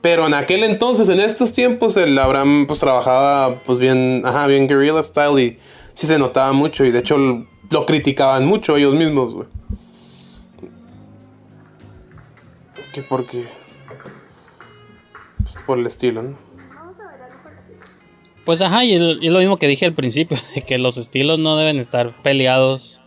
Pero 0.00 0.26
en 0.26 0.34
aquel 0.34 0.62
entonces, 0.62 1.08
en 1.08 1.18
estos 1.18 1.52
tiempos, 1.52 1.96
el 1.96 2.16
Abraham 2.18 2.66
pues 2.66 2.78
trabajaba 2.78 3.62
pues 3.64 3.78
bien, 3.78 4.22
ajá, 4.24 4.46
bien 4.46 4.68
guerrilla 4.68 5.02
style 5.02 5.40
y 5.40 5.58
sí 5.94 6.06
se 6.06 6.18
notaba 6.18 6.52
mucho 6.52 6.84
y 6.84 6.92
de 6.92 7.00
hecho 7.00 7.16
lo 7.18 7.86
criticaban 7.86 8.46
mucho 8.46 8.76
ellos 8.76 8.94
mismos, 8.94 9.34
güey. 9.34 9.48
Que 12.92 13.02
porque 13.02 13.44
pues, 15.42 15.54
por 15.66 15.78
el 15.78 15.86
estilo, 15.86 16.22
¿no? 16.22 16.47
Pues 18.48 18.62
ajá, 18.62 18.82
y 18.82 18.94
es, 18.94 19.30
lo 19.30 19.40
mismo 19.40 19.58
que 19.58 19.68
dije 19.68 19.84
al 19.84 19.92
principio, 19.92 20.38
de 20.54 20.62
que 20.62 20.78
los 20.78 20.96
estilos 20.96 21.38
no 21.38 21.58
deben 21.58 21.78
estar 21.78 22.14
peleados. 22.22 22.98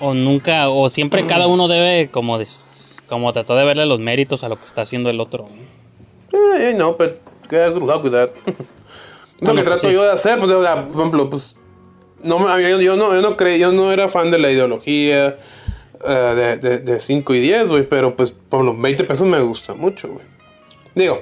O 0.00 0.14
nunca, 0.14 0.70
o 0.70 0.88
siempre 0.88 1.26
cada 1.26 1.48
uno 1.48 1.68
debe 1.68 2.10
como 2.10 2.38
de, 2.38 2.46
como 3.06 3.30
tratar 3.34 3.58
de 3.58 3.64
verle 3.66 3.84
los 3.84 4.00
méritos 4.00 4.42
a 4.42 4.48
lo 4.48 4.58
que 4.58 4.64
está 4.64 4.80
haciendo 4.80 5.10
el 5.10 5.20
otro. 5.20 5.50
¿no? 6.32 6.56
Eh, 6.56 6.72
no, 6.72 6.96
pero 6.96 7.16
good 7.50 7.82
luck 7.82 8.04
with 8.04 8.12
that. 8.12 8.30
Lo 9.40 9.54
que 9.54 9.62
trato 9.64 9.86
sí. 9.86 9.92
yo 9.92 10.04
de 10.04 10.12
hacer, 10.12 10.38
pues, 10.38 10.50
por 10.50 10.98
ejemplo, 10.98 11.28
pues, 11.28 11.56
no, 12.22 12.58
yo, 12.58 12.80
yo 12.80 12.96
no, 12.96 13.12
yo 13.12 13.20
no 13.20 13.36
creí, 13.36 13.58
yo 13.58 13.70
no 13.70 13.92
era 13.92 14.08
fan 14.08 14.30
de 14.30 14.38
la 14.38 14.50
ideología 14.50 15.36
eh, 16.06 16.58
de, 16.58 16.78
de, 16.78 17.00
5 17.02 17.34
y 17.34 17.40
10, 17.40 17.70
güey, 17.70 17.86
pero 17.86 18.16
pues, 18.16 18.30
por 18.30 18.64
los 18.64 18.80
20 18.80 19.04
pesos 19.04 19.26
me 19.26 19.40
gusta 19.42 19.74
mucho, 19.74 20.08
güey. 20.08 20.24
Digo, 20.94 21.20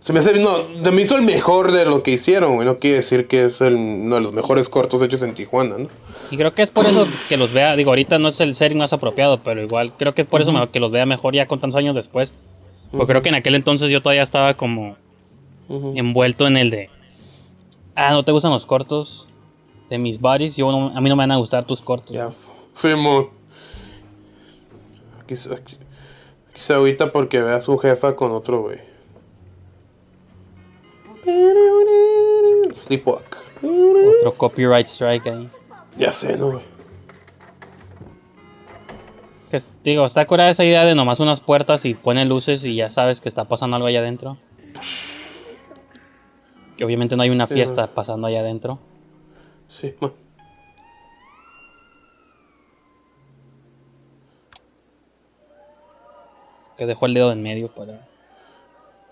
se 0.00 0.12
me 0.12 0.18
hace, 0.20 0.38
no, 0.40 0.58
se 0.82 0.90
me 0.90 1.02
hizo 1.02 1.16
el 1.16 1.22
mejor 1.22 1.72
de 1.72 1.84
lo 1.84 2.02
que 2.02 2.10
hicieron, 2.12 2.54
güey, 2.54 2.66
no 2.66 2.78
quiere 2.78 2.96
decir 2.98 3.26
que 3.28 3.44
es 3.44 3.60
el, 3.60 3.74
uno 3.74 4.16
de 4.16 4.22
los 4.22 4.32
mejores 4.32 4.68
cortos 4.68 5.02
hechos 5.02 5.22
en 5.22 5.34
Tijuana, 5.34 5.76
¿no? 5.78 5.88
Y 6.30 6.36
creo 6.36 6.54
que 6.54 6.62
es 6.62 6.70
por 6.70 6.86
eso 6.86 7.06
que 7.28 7.36
los 7.36 7.52
vea, 7.52 7.76
digo, 7.76 7.90
ahorita 7.90 8.18
no 8.18 8.28
es 8.28 8.40
el 8.40 8.54
setting 8.54 8.78
más 8.78 8.92
apropiado, 8.92 9.40
pero 9.42 9.62
igual 9.62 9.92
creo 9.98 10.14
que 10.14 10.22
es 10.22 10.28
por 10.28 10.40
eso 10.40 10.52
que 10.72 10.80
los 10.80 10.90
vea 10.90 11.04
mejor 11.06 11.34
ya 11.34 11.46
con 11.46 11.60
tantos 11.60 11.76
años 11.78 11.94
después. 11.94 12.32
Porque 12.92 13.06
creo 13.12 13.22
que 13.22 13.28
en 13.28 13.34
aquel 13.36 13.54
entonces 13.54 13.90
yo 13.90 14.00
todavía 14.02 14.22
estaba 14.22 14.54
como 14.54 14.96
envuelto 15.68 16.46
en 16.48 16.56
el 16.56 16.70
de, 16.70 16.88
ah, 17.94 18.12
¿no 18.12 18.24
te 18.24 18.32
gustan 18.32 18.50
los 18.52 18.66
cortos 18.66 19.28
de 19.90 19.98
mis 19.98 20.20
buddies? 20.20 20.56
Yo 20.56 20.70
no- 20.72 20.88
a 20.96 21.00
mí 21.00 21.08
no 21.08 21.14
me 21.16 21.22
van 21.22 21.30
a 21.32 21.36
gustar 21.36 21.64
tus 21.64 21.80
cortos. 21.80 22.10
Ya, 22.10 22.30
Simón. 22.74 23.28
Se- 25.28 25.52
aquí, 25.54 25.76
aquí 26.50 26.60
se 26.60 26.74
agüita 26.74 27.12
porque 27.12 27.40
ve 27.40 27.52
a 27.52 27.60
su 27.60 27.78
jefa 27.78 28.16
con 28.16 28.32
otro, 28.32 28.62
güey. 28.62 28.78
Sleepwalk. 32.74 33.36
Otro 33.62 34.34
copyright 34.36 34.86
strike 34.86 35.26
ahí. 35.26 35.48
Ya 35.96 36.12
sé, 36.12 36.36
¿no, 36.36 36.52
güey? 36.52 36.64
Que 39.50 39.56
es- 39.56 39.68
digo, 39.82 40.06
está 40.06 40.26
curada 40.26 40.50
esa 40.50 40.64
idea 40.64 40.84
de 40.84 40.94
nomás 40.94 41.18
unas 41.20 41.40
puertas 41.40 41.84
y 41.84 41.94
pone 41.94 42.24
luces 42.24 42.64
y 42.64 42.76
ya 42.76 42.90
sabes 42.90 43.20
que 43.20 43.28
está 43.28 43.46
pasando 43.46 43.76
algo 43.76 43.88
allá 43.88 43.98
adentro. 44.00 44.38
Que 46.76 46.84
obviamente 46.84 47.16
no 47.16 47.22
hay 47.22 47.30
una 47.30 47.46
Sí, 47.46 47.54
fiesta 47.54 47.88
pasando 47.88 48.26
allá 48.28 48.40
adentro. 48.40 48.78
Sí, 49.68 49.94
man. 50.00 50.12
Que 56.76 56.86
dejó 56.86 57.06
el 57.06 57.14
dedo 57.14 57.32
en 57.32 57.42
medio 57.42 57.68
para. 57.68 58.06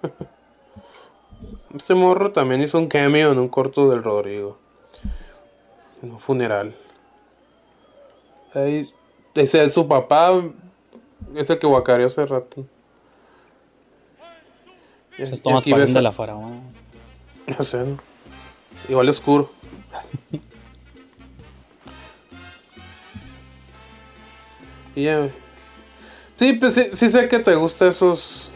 Este 1.74 1.94
morro 1.94 2.32
también 2.32 2.62
hizo 2.62 2.78
un 2.78 2.88
cameo 2.88 3.32
en 3.32 3.38
un 3.38 3.48
corto 3.48 3.90
del 3.90 4.02
Rodrigo. 4.02 4.58
En 6.02 6.12
un 6.12 6.18
funeral. 6.18 6.74
Ahí, 8.54 8.88
ese 9.34 9.62
es 9.64 9.74
su 9.74 9.86
papá. 9.86 10.32
Es 11.34 11.50
el 11.50 11.58
que 11.58 11.66
guacareó 11.66 12.06
hace 12.06 12.24
rato. 12.24 12.64
Y- 15.18 15.22
Es 15.24 15.42
Tomás 15.42 15.60
aquí 15.62 15.72
ves 15.72 15.92
de 15.92 15.98
a- 15.98 16.02
la 16.02 16.12
faraona. 16.12 16.60
No 17.46 17.62
sé, 17.64 17.78
¿no? 17.78 17.98
Igual 18.88 19.08
oscuro. 19.08 19.50
y 24.94 25.04
ya. 25.04 25.28
Sí, 26.36 26.52
pues 26.54 26.74
sí, 26.74 26.84
sí 26.92 27.08
sé 27.08 27.28
que 27.28 27.38
te 27.40 27.54
gustan 27.56 27.88
esos 27.88 28.50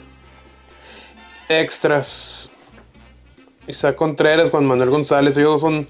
extras. 1.49 2.42
Isaac 3.69 3.97
Contreras, 3.97 4.51
Juan 4.51 4.65
Manuel 4.67 4.91
González, 4.91 5.37
ellos 5.39 5.61
son... 5.61 5.87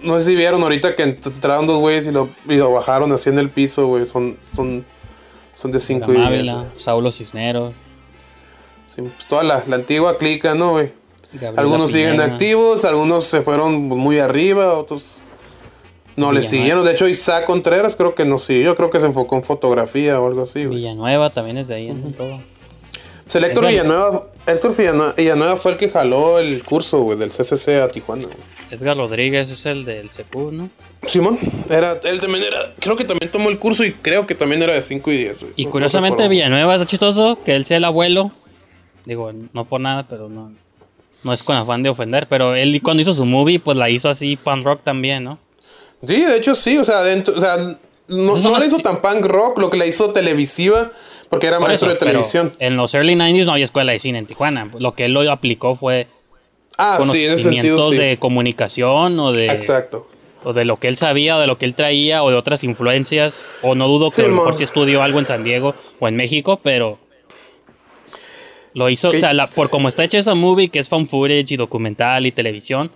No 0.00 0.18
sé 0.18 0.26
si 0.26 0.36
vieron 0.36 0.62
ahorita 0.62 0.94
que 0.94 1.02
entraron 1.02 1.66
dos 1.66 1.78
güeyes 1.80 2.06
y 2.06 2.10
lo, 2.10 2.28
y 2.48 2.54
lo 2.56 2.72
bajaron 2.72 3.12
así 3.12 3.28
en 3.28 3.38
el 3.38 3.50
piso, 3.50 3.86
güey. 3.86 4.06
Son, 4.06 4.38
son, 4.56 4.84
son 5.54 5.72
de 5.72 5.80
5 5.80 6.12
y 6.12 6.16
Abraham 6.16 6.32
10. 6.32 6.54
Ávila, 6.54 6.64
Saulo 6.78 7.12
Cisneros. 7.12 7.72
Sí, 8.86 9.02
pues 9.02 9.26
toda 9.26 9.42
la, 9.42 9.62
la 9.66 9.76
antigua 9.76 10.16
clica, 10.16 10.54
¿no, 10.54 10.72
güey? 10.72 10.92
Algunos 11.56 11.90
siguen 11.90 12.20
activos, 12.20 12.84
algunos 12.84 13.24
se 13.24 13.42
fueron 13.42 13.74
muy 13.88 14.20
arriba, 14.20 14.78
otros 14.78 15.18
no 16.16 16.30
le 16.32 16.38
Villanueva. 16.38 16.42
siguieron. 16.48 16.84
De 16.84 16.92
hecho, 16.92 17.08
Isaac 17.08 17.44
Contreras 17.44 17.96
creo 17.96 18.14
que 18.14 18.24
no 18.24 18.38
siguió, 18.38 18.76
creo 18.76 18.88
que 18.88 19.00
se 19.00 19.06
enfocó 19.06 19.34
en 19.36 19.42
fotografía 19.42 20.20
o 20.20 20.28
algo 20.28 20.42
así, 20.42 20.64
güey. 20.64 20.78
Villanueva 20.78 21.30
también 21.30 21.58
es 21.58 21.66
de 21.68 21.74
ahí, 21.74 21.88
en 21.88 22.12
todo. 22.12 22.40
Pues 23.24 23.36
el 23.36 23.44
Héctor 23.44 23.66
Villanueva, 23.66 24.26
Héctor 24.46 24.72
Villanueva, 25.16 25.56
fue 25.56 25.72
el 25.72 25.78
que 25.78 25.88
jaló 25.88 26.38
el 26.38 26.62
curso, 26.62 27.00
güey, 27.00 27.18
del 27.18 27.30
CCC 27.30 27.80
a 27.82 27.88
Tijuana. 27.88 28.24
güey. 28.24 28.36
Edgar 28.70 28.96
Rodríguez 28.96 29.50
es 29.50 29.66
el 29.66 29.84
del 29.84 30.10
CEPU, 30.10 30.50
¿no? 30.50 30.68
Simón, 31.06 31.38
era, 31.68 31.98
él 32.04 32.20
también 32.20 32.44
era, 32.44 32.74
creo 32.78 32.96
que 32.96 33.04
también 33.04 33.30
tomó 33.30 33.50
el 33.50 33.58
curso 33.58 33.84
y 33.84 33.92
creo 33.92 34.26
que 34.26 34.34
también 34.34 34.62
era 34.62 34.72
de 34.72 34.82
5 34.82 35.12
y 35.12 35.16
10, 35.18 35.40
güey. 35.40 35.52
Y 35.56 35.64
no 35.66 35.70
curiosamente. 35.70 36.28
Villanueva 36.28 36.74
es 36.74 36.86
chistoso 36.86 37.38
que 37.44 37.54
él 37.54 37.64
sea 37.66 37.76
el 37.76 37.84
abuelo. 37.84 38.32
Digo, 39.04 39.30
no 39.52 39.64
por 39.66 39.80
nada, 39.80 40.06
pero 40.08 40.28
no, 40.28 40.52
no 41.22 41.32
es 41.32 41.42
con 41.42 41.56
afán 41.56 41.82
de 41.82 41.90
ofender. 41.90 42.26
Pero 42.28 42.54
él 42.54 42.80
cuando 42.82 43.02
hizo 43.02 43.14
su 43.14 43.24
movie, 43.24 43.58
pues 43.58 43.76
la 43.76 43.90
hizo 43.90 44.08
así 44.08 44.36
punk 44.36 44.64
rock 44.64 44.82
también, 44.82 45.24
¿no? 45.24 45.38
Sí, 46.02 46.20
de 46.22 46.36
hecho 46.36 46.54
sí, 46.54 46.76
o 46.78 46.84
sea, 46.84 47.02
dentro, 47.02 47.36
o 47.36 47.40
sea, 47.40 47.56
no, 48.08 48.36
no 48.36 48.58
la 48.58 48.64
hizo 48.64 48.78
tan 48.78 49.00
punk 49.00 49.24
rock, 49.24 49.58
lo 49.58 49.70
que 49.70 49.76
la 49.76 49.86
hizo 49.86 50.10
televisiva, 50.10 50.92
porque 51.28 51.46
era 51.48 51.58
Por 51.58 51.68
maestro 51.68 51.88
eso, 51.88 51.94
de 51.94 51.98
televisión. 51.98 52.52
En 52.58 52.76
los 52.76 52.94
early 52.94 53.14
90s 53.14 53.44
no 53.46 53.52
había 53.52 53.64
escuela 53.64 53.92
de 53.92 53.98
cine 53.98 54.18
en 54.18 54.26
Tijuana. 54.26 54.70
Lo 54.78 54.94
que 54.94 55.06
él 55.06 55.12
lo 55.12 55.30
aplicó 55.30 55.74
fue 55.76 56.06
Ah, 56.78 56.98
sí, 57.02 57.24
en 57.24 57.32
ese 57.34 57.44
sentido 57.44 57.76
conocimientos 57.76 57.90
sí. 57.90 57.96
de 57.98 58.16
comunicación 58.18 59.20
o 59.20 59.32
de, 59.32 59.46
Exacto. 59.46 60.08
o 60.42 60.52
de 60.52 60.64
lo 60.64 60.78
que 60.80 60.88
él 60.88 60.96
sabía 60.96 61.36
o 61.36 61.40
de 61.40 61.46
lo 61.46 61.56
que 61.58 61.64
él 61.66 61.74
traía 61.74 62.22
o 62.24 62.30
de 62.30 62.36
otras 62.36 62.64
influencias. 62.64 63.44
O 63.62 63.74
no 63.74 63.86
dudo 63.88 64.10
que 64.10 64.22
a 64.22 64.26
lo 64.28 64.34
mejor 64.34 64.56
sí 64.56 64.64
estudió 64.64 65.02
algo 65.02 65.18
en 65.20 65.26
San 65.26 65.44
Diego 65.44 65.74
o 66.00 66.08
en 66.08 66.16
México, 66.16 66.60
pero 66.62 66.98
lo 68.74 68.90
hizo, 68.90 69.10
o 69.10 69.18
sea, 69.18 69.32
la- 69.32 69.46
por 69.46 69.70
como 69.70 69.88
está 69.88 70.02
hecha 70.02 70.18
esa 70.18 70.34
movie, 70.34 70.68
que 70.68 70.80
es 70.80 70.88
fan 70.88 71.06
footage 71.06 71.54
y 71.54 71.56
documental 71.56 72.26
y 72.26 72.32
televisión, 72.32 72.90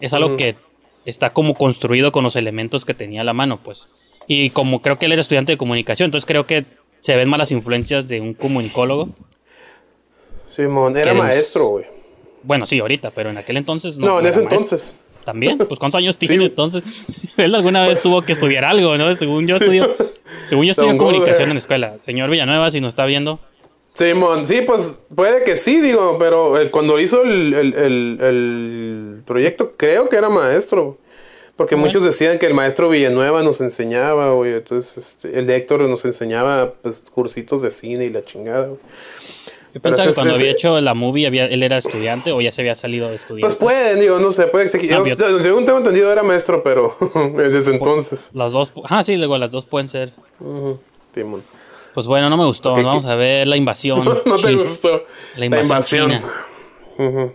es 0.00 0.14
algo 0.14 0.36
que 0.36 0.56
está 1.04 1.30
como 1.34 1.54
construido 1.54 2.12
con 2.12 2.24
los 2.24 2.34
elementos 2.36 2.84
que 2.86 2.94
tenía 2.94 3.20
a 3.20 3.24
la 3.24 3.34
mano, 3.34 3.60
pues. 3.62 3.88
Y 4.26 4.50
como 4.50 4.80
creo 4.80 4.98
que 4.98 5.06
él 5.06 5.12
era 5.12 5.20
estudiante 5.20 5.52
de 5.52 5.58
comunicación, 5.58 6.06
entonces 6.06 6.26
creo 6.26 6.46
que 6.46 6.64
se 7.02 7.14
ven 7.16 7.28
más 7.28 7.38
las 7.38 7.52
influencias 7.52 8.08
de 8.08 8.20
un 8.20 8.32
comunicólogo. 8.32 9.10
Simón, 10.54 10.96
era 10.96 11.14
maestro, 11.14 11.66
güey. 11.68 11.84
Bueno, 12.42 12.66
sí, 12.66 12.78
ahorita, 12.80 13.10
pero 13.10 13.30
en 13.30 13.38
aquel 13.38 13.56
entonces 13.56 13.98
no. 13.98 14.06
No, 14.06 14.20
en 14.20 14.26
ese 14.26 14.40
maestro. 14.40 14.56
entonces. 14.58 14.98
También, 15.24 15.56
pues 15.58 15.78
¿cuántos 15.78 15.98
años 15.98 16.16
tiene 16.18 16.46
entonces? 16.46 16.82
Él 17.36 17.54
alguna 17.54 17.86
vez 17.86 18.02
tuvo 18.02 18.22
que 18.22 18.32
estudiar 18.32 18.64
algo, 18.64 18.96
¿no? 18.96 19.14
Según 19.16 19.46
yo 19.46 19.56
Sí. 19.58 19.64
estudio, 19.64 19.94
según 20.46 20.64
yo 20.66 20.70
estudio 20.72 20.96
comunicación 20.96 21.48
en 21.48 21.54
la 21.54 21.60
escuela. 21.60 21.98
Señor 22.00 22.30
Villanueva, 22.30 22.70
si 22.70 22.80
nos 22.80 22.92
está 22.92 23.04
viendo, 23.04 23.38
Simón, 23.94 24.46
sí, 24.46 24.62
pues 24.66 25.00
puede 25.14 25.44
que 25.44 25.54
sí, 25.54 25.78
digo, 25.80 26.16
pero 26.18 26.58
eh, 26.58 26.70
cuando 26.70 26.98
hizo 26.98 27.22
el, 27.24 27.52
el- 27.52 27.74
el- 27.74 28.18
el 28.22 29.22
proyecto, 29.26 29.74
creo 29.76 30.08
que 30.08 30.16
era 30.16 30.30
maestro. 30.30 30.96
Porque 31.56 31.74
Bueno. 31.74 31.86
muchos 31.86 32.02
decían 32.04 32.38
que 32.38 32.46
el 32.46 32.54
maestro 32.54 32.88
Villanueva 32.88 33.42
nos 33.42 33.60
enseñaba, 33.60 34.32
güey. 34.32 34.54
Entonces, 34.54 34.96
este, 34.96 35.38
el 35.38 35.46
de 35.46 35.56
Héctor 35.56 35.80
nos 35.82 36.04
enseñaba 36.04 36.72
pues, 36.82 37.04
cursitos 37.12 37.60
de 37.62 37.70
cine 37.70 38.06
y 38.06 38.10
la 38.10 38.24
chingada, 38.24 38.68
güey. 38.68 38.78
yo 39.74 39.80
Pero 39.80 39.82
pensaba 39.96 40.08
que 40.10 40.14
cuando 40.14 40.34
había 40.34 40.50
hecho 40.50 40.80
la 40.80 40.94
movie 40.94 41.26
había, 41.26 41.44
él 41.46 41.62
era 41.62 41.78
estudiante 41.78 42.32
o 42.32 42.40
ya 42.40 42.50
se 42.52 42.62
había 42.62 42.74
salido 42.74 43.08
de 43.10 43.16
estudiante. 43.16 43.42
Pues 43.46 43.56
pueden, 43.56 44.00
digo, 44.00 44.18
no 44.18 44.30
sé, 44.30 44.46
puede 44.46 44.70
que 44.70 44.86
yo- 44.86 45.04
según 45.42 45.64
tengo 45.66 45.78
entendido 45.78 46.10
era 46.10 46.22
maestro, 46.22 46.62
pero 46.62 46.96
desde 47.36 47.74
entonces. 47.74 48.30
Las 48.32 48.52
dos, 48.52 48.72
ah, 48.88 49.04
sí, 49.04 49.16
luego 49.16 49.36
las 49.38 49.50
dos 49.50 49.66
pueden 49.66 49.88
ser. 49.88 50.12
Pues 51.94 52.06
bueno, 52.06 52.30
no 52.30 52.38
me 52.38 52.46
gustó. 52.46 52.72
Vamos 52.72 53.04
¿qué- 53.04 53.10
a 53.10 53.14
ver 53.16 53.46
la 53.46 53.56
invasión. 53.58 54.02
No, 54.24 54.36
te 54.36 54.54
gustó. 54.54 55.04
La 55.36 55.44
invasión, 55.46 56.10
china. 56.12 56.32
Ujú. 56.98 57.32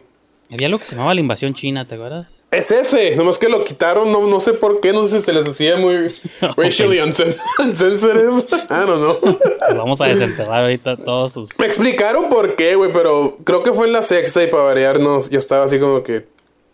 Había 0.49 0.67
algo 0.67 0.79
que 0.79 0.85
se 0.85 0.95
llamaba 0.95 1.13
la 1.13 1.19
invasión 1.19 1.53
china, 1.53 1.85
¿te 1.85 1.95
acuerdas? 1.95 2.45
Es 2.51 2.71
ese, 2.71 3.17
nomás 3.17 3.37
que 3.37 3.49
lo 3.49 3.65
quitaron, 3.65 4.11
no, 4.13 4.25
no 4.27 4.39
sé 4.39 4.53
por 4.53 4.79
qué, 4.79 4.93
no 4.93 5.05
sé 5.05 5.19
si 5.19 5.25
se 5.25 5.33
les 5.33 5.45
hacía 5.45 5.75
muy 5.75 6.07
racially 6.55 6.99
insensitive. 6.99 8.45
I 8.69 8.85
don't 8.85 9.19
know. 9.21 9.39
Vamos 9.75 9.99
a 9.99 10.05
desenterrar 10.05 10.63
ahorita 10.63 10.95
todos 10.97 11.33
sus. 11.33 11.49
Me 11.59 11.65
explicaron 11.65 12.29
por 12.29 12.55
qué, 12.55 12.75
güey, 12.75 12.91
pero 12.93 13.37
creo 13.43 13.61
que 13.61 13.73
fue 13.73 13.87
en 13.87 13.93
la 13.93 14.03
sexta 14.03 14.41
y 14.41 14.47
para 14.47 14.63
variarnos, 14.63 15.29
yo 15.29 15.37
estaba 15.37 15.65
así 15.65 15.79
como 15.79 16.01
que. 16.03 16.25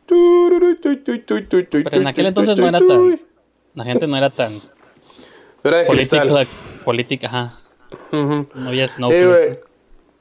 Pero 0.05 0.59
en 2.01 2.07
aquel 2.07 2.28
entonces 2.28 2.57
no 2.57 2.67
era 2.67 2.80
tan. 2.80 3.19
La 3.74 3.84
gente 3.86 4.05
no 4.05 4.15
era 4.17 4.30
tan 4.30 4.61
Era 5.63 5.78
de 5.80 5.86
política. 5.86 6.21
cristal. 6.21 6.47
Política, 6.86 7.28
ajá. 7.28 7.59
No 8.11 8.47
había 8.67 8.88
Sí, 8.88 8.95
snowflakes. 8.97 9.59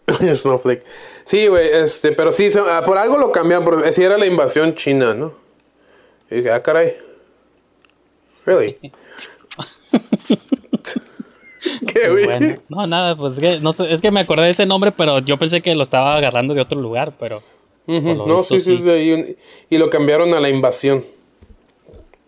Snowflake. 0.34 0.84
Sí, 1.24 1.46
güey, 1.46 1.68
este, 1.70 2.12
pero 2.12 2.32
sí, 2.32 2.50
se- 2.50 2.61
ah, 2.61 2.82
por 2.84 2.98
algo 2.98 3.18
lo 3.18 3.30
cambiaron, 3.32 3.64
porque 3.64 3.92
sí 3.92 4.03
era 4.03 4.18
la 4.18 4.26
invasión 4.26 4.74
china, 4.74 5.14
¿no? 5.14 5.34
Y 6.30 6.36
dije, 6.36 6.50
ah, 6.50 6.62
caray. 6.62 6.96
Really? 8.44 8.78
¿Qué, 11.86 12.09
güey? 12.11 12.24
Bueno, 12.24 12.57
no, 12.68 12.86
nada, 12.86 13.16
pues 13.16 13.34
es 13.34 13.38
que, 13.38 13.61
no 13.61 13.72
sé, 13.72 13.92
es 13.92 14.00
que 14.00 14.11
me 14.11 14.20
acordé 14.20 14.44
de 14.46 14.50
ese 14.50 14.66
nombre, 14.66 14.90
pero 14.92 15.20
yo 15.20 15.38
pensé 15.38 15.61
que 15.62 15.74
lo 15.76 15.84
estaba 15.84 16.16
agarrando 16.16 16.55
de 16.55 16.61
otro 16.61 16.80
lugar, 16.80 17.14
pero 17.18 17.40
No, 17.86 18.00
visto 18.38 18.42
sí, 18.44 18.61
sí, 18.61 18.76
sí. 18.78 18.82
sí, 18.82 18.90
y, 19.70 19.74
y 19.74 19.78
lo 19.78 19.88
cambiaron 19.88 20.34
a 20.34 20.40
la 20.40 20.48
invasión. 20.48 21.05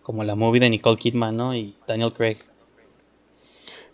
como 0.03 0.23
la 0.23 0.35
movie 0.35 0.61
de 0.61 0.69
Nicole 0.69 0.95
Kidman, 0.97 1.35
¿no? 1.35 1.53
Y 1.55 1.75
Daniel 1.87 2.13
Craig. 2.13 2.37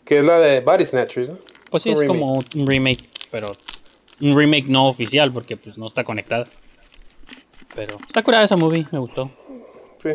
Que 0.05 0.19
es 0.19 0.25
la 0.25 0.39
de 0.39 0.59
Body 0.61 0.85
Snatchers, 0.85 1.29
¿no? 1.29 1.37
Pues 1.71 1.83
sí, 1.83 1.89
Un 1.89 1.95
es 1.95 2.01
remake. 2.01 2.19
como 2.19 2.33
un 2.33 2.67
remake, 2.67 3.09
pero 3.31 3.55
un 4.21 4.37
remake 4.37 4.67
no 4.67 4.87
oficial 4.87 5.31
porque 5.31 5.57
pues 5.57 5.77
no 5.77 5.87
está 5.87 6.03
conectada. 6.03 6.47
Pero 7.75 7.97
está 8.05 8.21
curada 8.23 8.43
esa 8.43 8.55
movie, 8.57 8.85
me 8.91 8.99
gustó. 8.99 9.31
Sí. 9.97 10.09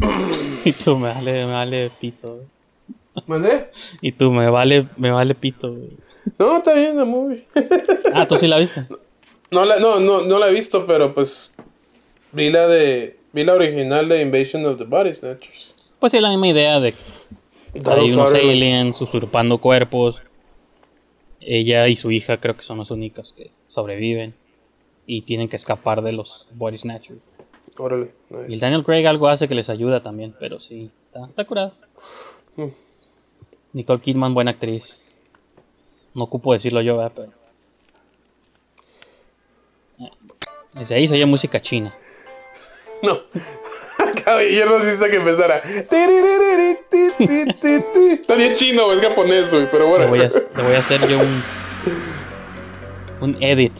Y 0.64 0.72
tú 0.72 0.96
me 0.96 1.12
vale, 1.12 1.46
me 1.46 1.52
vale 1.52 1.90
pito. 2.00 2.40
¿Mandé? 3.26 3.70
Y 4.00 4.12
tú 4.12 4.32
me 4.32 4.48
vale, 4.50 4.88
me 4.96 5.10
vale 5.10 5.34
pito. 5.34 5.70
güey. 5.72 5.90
No, 6.38 6.56
está 6.56 6.72
bien 6.74 6.96
la 6.96 7.04
movie. 7.04 7.46
Ah, 8.14 8.26
tú 8.26 8.36
sí 8.36 8.46
la 8.46 8.58
viste. 8.58 8.86
no, 9.50 9.64
la, 9.64 9.78
no, 9.78 10.00
no, 10.00 10.22
no 10.22 10.38
la 10.38 10.48
he 10.48 10.52
visto, 10.52 10.86
pero 10.86 11.14
pues 11.14 11.52
vi 12.32 12.50
la 12.50 12.66
de 12.66 13.18
vi 13.32 13.44
la 13.44 13.54
original 13.54 14.08
de 14.08 14.22
Invasion 14.22 14.64
of 14.66 14.78
the 14.78 14.84
Body 14.84 15.12
Snatchers. 15.14 15.74
Pues 15.98 16.12
sí, 16.12 16.20
la 16.20 16.28
misma 16.28 16.48
idea 16.48 16.80
de 16.80 16.92
que 16.92 17.00
hay 17.86 18.12
unos 18.12 18.32
aliens 18.34 19.00
usurpando 19.00 19.58
cuerpos. 19.58 20.22
Ella 21.46 21.88
y 21.88 21.96
su 21.96 22.10
hija 22.10 22.38
creo 22.40 22.56
que 22.56 22.62
son 22.62 22.78
las 22.78 22.90
únicas 22.90 23.32
que 23.32 23.50
sobreviven. 23.66 24.34
Y 25.06 25.22
tienen 25.22 25.48
que 25.48 25.56
escapar 25.56 26.00
de 26.02 26.12
los 26.12 26.48
body 26.54 26.78
snatchers. 26.78 27.20
Órale, 27.76 28.12
Y 28.48 28.54
el. 28.54 28.60
Daniel 28.60 28.84
Craig 28.84 29.06
algo 29.06 29.28
hace 29.28 29.48
que 29.48 29.54
les 29.54 29.68
ayuda 29.68 30.02
también, 30.02 30.34
pero 30.38 30.60
sí, 30.60 30.90
está, 31.06 31.26
está 31.26 31.44
curado. 31.44 31.74
Mm. 32.56 32.68
Nicole 33.74 34.00
Kidman, 34.00 34.32
buena 34.34 34.52
actriz. 34.52 35.00
No 36.14 36.24
ocupo 36.24 36.52
decirlo 36.52 36.80
yo, 36.80 36.96
¿verdad? 36.96 37.12
pero. 37.16 37.32
Eh, 39.98 40.10
Desde 40.74 40.94
ahí 40.94 41.08
se 41.08 41.14
oye 41.14 41.26
música 41.26 41.60
china. 41.60 41.94
No. 43.02 43.18
Caballero 44.22 44.78
no 44.78 44.84
hiciste 44.84 45.10
que 45.10 45.16
empezara. 45.16 45.62
No, 48.28 48.34
es 48.34 48.54
chino, 48.58 48.92
es 48.92 49.00
japonés, 49.00 49.50
güey, 49.52 49.66
pero 49.70 49.84
Le 49.84 49.90
bueno. 49.90 50.08
voy 50.08 50.20
a, 50.20 50.28
le 50.56 50.62
voy 50.62 50.74
a 50.74 50.78
hacer 50.78 51.06
yo 51.08 51.18
un. 51.20 51.42
Un 53.20 53.42
edit. 53.42 53.72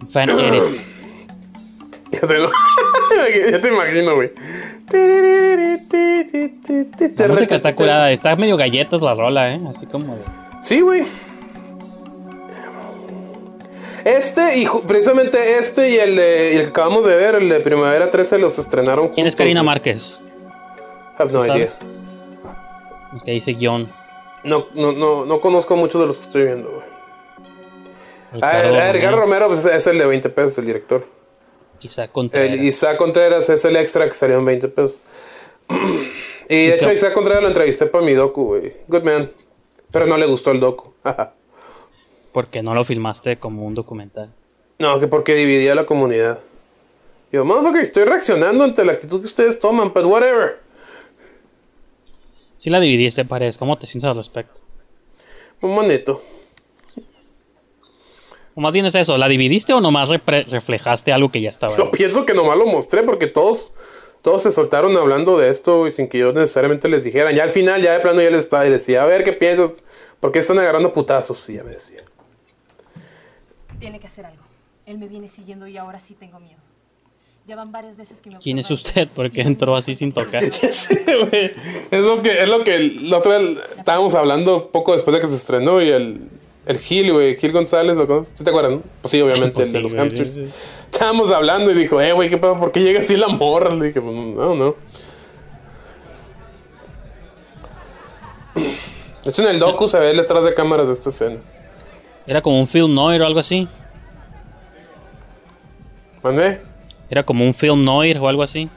Un 0.00 0.08
fan 0.10 0.30
edit. 0.38 0.80
Ya 2.10 2.20
sé, 2.26 2.38
¿no? 2.38 2.50
ya 3.50 3.60
te 3.60 3.68
imagino, 3.68 4.14
güey. 4.16 4.30
La 7.16 7.28
música 7.28 7.54
está 7.56 7.74
curada, 7.74 8.10
está 8.10 8.36
medio 8.36 8.56
galletas 8.56 9.00
la 9.00 9.14
rola, 9.14 9.54
¿eh? 9.54 9.60
Así 9.68 9.86
como 9.86 10.16
de. 10.16 10.22
Sí, 10.60 10.80
güey. 10.80 11.04
Este, 14.04 14.58
y 14.58 14.66
precisamente 14.86 15.58
este 15.58 15.90
y 15.90 15.96
el, 15.96 16.16
de, 16.16 16.52
y 16.54 16.56
el 16.56 16.62
que 16.62 16.68
acabamos 16.68 17.04
de 17.06 17.16
ver, 17.16 17.36
el 17.36 17.48
de 17.48 17.60
Primavera 17.60 18.10
13, 18.10 18.38
los 18.38 18.58
estrenaron 18.58 19.08
¿Quién 19.08 19.26
es 19.26 19.36
Karina. 19.36 19.62
Márquez? 19.62 20.18
Have 21.18 21.32
no 21.32 21.44
idea. 21.44 21.72
Es 23.14 23.22
que 23.22 23.32
dice 23.32 23.52
guion. 23.52 23.92
No, 24.44 24.66
no, 24.74 24.92
no, 24.92 25.24
no 25.24 25.40
conozco 25.40 25.76
mucho 25.76 26.00
de 26.00 26.06
los 26.06 26.18
que 26.18 26.24
estoy 26.24 26.42
viendo, 26.44 26.70
güey. 26.70 26.92
Ah, 28.40 28.90
Ricardo 28.92 29.18
Romero, 29.18 29.46
pues, 29.48 29.66
es 29.66 29.86
el 29.86 29.98
de 29.98 30.06
20 30.06 30.28
pesos, 30.30 30.58
el 30.58 30.66
director. 30.66 31.06
Isaac 31.80 32.10
Contreras. 32.12 32.52
El 32.52 32.64
Isaac 32.64 32.96
Contreras 32.96 33.48
es 33.50 33.64
el 33.64 33.76
extra 33.76 34.08
que 34.08 34.14
salió 34.14 34.38
en 34.38 34.44
20 34.44 34.68
pesos. 34.68 35.00
y 36.48 36.66
de 36.66 36.74
hecho, 36.74 36.92
Isaac 36.92 37.12
Contreras 37.12 37.42
lo 37.42 37.48
entrevisté 37.48 37.86
para 37.86 38.04
mi 38.04 38.14
docu, 38.14 38.44
güey. 38.44 38.72
Good 38.88 39.02
man. 39.02 39.30
Pero 39.90 40.06
no 40.06 40.16
le 40.16 40.26
gustó 40.26 40.50
el 40.50 40.60
docu. 40.60 40.94
Porque 42.32 42.62
no 42.62 42.74
lo 42.74 42.84
filmaste 42.84 43.38
como 43.38 43.64
un 43.64 43.74
documental. 43.74 44.32
no, 44.78 44.98
que 44.98 45.06
porque 45.06 45.34
dividía 45.34 45.72
a 45.72 45.74
la 45.74 45.86
comunidad. 45.86 46.40
Yo, 47.30 47.44
motherfucker, 47.44 47.82
estoy 47.82 48.04
reaccionando 48.04 48.64
ante 48.64 48.84
la 48.84 48.92
actitud 48.92 49.20
que 49.20 49.26
ustedes 49.26 49.58
toman, 49.58 49.92
but 49.92 50.04
whatever. 50.04 50.60
Si 52.58 52.68
la 52.68 52.78
dividiste, 52.78 53.24
Paredes, 53.24 53.56
¿cómo 53.56 53.78
te 53.78 53.86
sientes 53.86 54.08
al 54.08 54.16
respecto? 54.16 54.60
Un 55.62 55.74
monito. 55.74 56.22
O 58.54 58.60
más 58.60 58.72
bien 58.72 58.84
es 58.84 58.94
eso, 58.94 59.16
¿la 59.16 59.28
dividiste 59.28 59.72
o 59.72 59.80
nomás 59.80 60.10
reflejaste 60.10 61.12
algo 61.12 61.30
que 61.32 61.40
ya 61.40 61.48
estaba? 61.48 61.74
Yo 61.74 61.84
ahí? 61.84 61.90
pienso 61.90 62.26
que 62.26 62.34
nomás 62.34 62.58
lo 62.58 62.66
mostré 62.66 63.02
porque 63.02 63.26
todos, 63.26 63.72
todos 64.20 64.42
se 64.42 64.50
soltaron 64.50 64.94
hablando 64.96 65.38
de 65.38 65.48
esto 65.48 65.86
y 65.86 65.92
sin 65.92 66.06
que 66.08 66.18
yo 66.18 66.32
necesariamente 66.32 66.88
les 66.88 67.02
dijera. 67.02 67.32
Ya 67.32 67.44
al 67.44 67.50
final, 67.50 67.80
ya 67.80 67.94
de 67.94 68.00
plano, 68.00 68.20
ya 68.20 68.28
les, 68.28 68.40
estaba, 68.40 68.66
y 68.66 68.70
les 68.70 68.82
decía, 68.82 69.02
a 69.02 69.06
ver 69.06 69.24
qué 69.24 69.32
piensas, 69.32 69.72
¿por 70.20 70.32
qué 70.32 70.40
están 70.40 70.58
agarrando 70.58 70.92
putazos? 70.92 71.48
Y 71.48 71.54
ya 71.54 71.64
me 71.64 71.70
decía. 71.70 72.02
Tiene 73.82 73.98
que 73.98 74.06
hacer 74.06 74.24
algo. 74.24 74.44
Él 74.86 74.98
me 74.98 75.08
viene 75.08 75.26
siguiendo 75.26 75.66
y 75.66 75.76
ahora 75.76 75.98
sí 75.98 76.14
tengo 76.14 76.38
miedo. 76.38 76.60
Ya 77.48 77.56
van 77.56 77.72
varias 77.72 77.96
veces 77.96 78.20
que 78.22 78.30
me 78.30 78.38
¿Quién 78.38 78.58
es 78.60 78.70
usted? 78.70 79.08
¿Por 79.08 79.28
qué 79.32 79.40
entró 79.40 79.74
así 79.74 79.96
sin 79.96 80.12
tocar? 80.12 80.40
Sí, 80.52 80.94
güey. 81.28 81.50
es 81.90 82.00
lo 82.04 82.22
que, 82.22 82.42
es 82.42 82.48
lo 82.48 82.62
que 82.62 82.78
la 83.02 83.16
otra 83.18 83.38
vez 83.38 83.58
estábamos 83.76 84.14
hablando 84.14 84.70
poco 84.70 84.92
después 84.92 85.12
de 85.16 85.20
que 85.20 85.26
se 85.26 85.34
estrenó 85.34 85.82
y 85.82 85.88
el, 85.88 86.28
el 86.66 86.78
Gil, 86.78 87.12
güey, 87.12 87.36
Gil 87.36 87.50
González, 87.50 87.96
¿lo 87.96 88.06
conoces? 88.06 88.34
¿Sí 88.38 88.44
te 88.44 88.50
acuerdas? 88.50 88.72
no? 88.74 88.82
Pues 89.00 89.10
sí, 89.10 89.20
obviamente, 89.20 89.54
Pues 89.54 89.66
el 89.68 89.72
de 89.72 89.80
los 89.80 89.92
güey, 89.92 90.00
hamsters. 90.04 90.34
sí, 90.34 90.44
sí. 90.44 90.50
Estábamos 90.92 91.32
hablando 91.32 91.72
y 91.72 91.74
dijo, 91.74 92.00
eh, 92.00 92.12
güey, 92.12 92.30
¿qué 92.30 92.38
pasa? 92.38 92.56
¿Por 92.60 92.70
qué 92.70 92.80
llega 92.80 93.00
así 93.00 93.16
la 93.16 93.26
morra? 93.26 93.74
Le 93.74 93.86
dije, 93.86 94.00
pues, 94.00 94.14
no, 94.14 94.54
no. 94.54 94.76
De 98.54 99.30
hecho, 99.30 99.42
en 99.42 99.48
el 99.48 99.58
docu 99.58 99.88
se 99.88 99.98
ve 99.98 100.10
el 100.10 100.16
detrás 100.18 100.44
de 100.44 100.54
cámaras 100.54 100.86
de 100.86 100.92
esta 100.92 101.08
escena. 101.08 101.38
Era 102.26 102.40
como 102.42 102.60
un 102.60 102.68
film 102.68 102.94
noir 102.94 103.20
o 103.22 103.26
algo 103.26 103.40
así. 103.40 103.68
¿Mandé? 106.22 106.60
Era 107.10 107.24
como 107.24 107.44
un 107.44 107.52
film 107.54 107.84
noir 107.84 108.18
o 108.18 108.28
algo 108.28 108.42
así. 108.42 108.68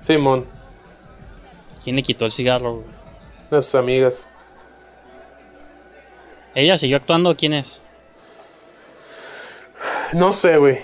Simón, 0.00 0.46
¿Quién 1.84 1.96
le 1.96 2.02
quitó 2.02 2.24
el 2.26 2.32
cigarro? 2.32 2.82
nuestras 3.50 3.74
amigas. 3.82 4.28
¿Ella 6.54 6.78
siguió 6.78 6.96
actuando? 6.98 7.34
¿Quién 7.36 7.54
es? 7.54 7.80
No 10.12 10.32
sé, 10.32 10.56
güey. 10.56 10.78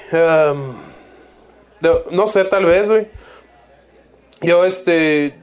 No, 1.81 1.91
no 2.11 2.27
sé, 2.29 2.45
tal 2.45 2.65
vez, 2.65 2.91
güey. 2.91 3.09
Yo, 4.41 4.65
este. 4.65 5.39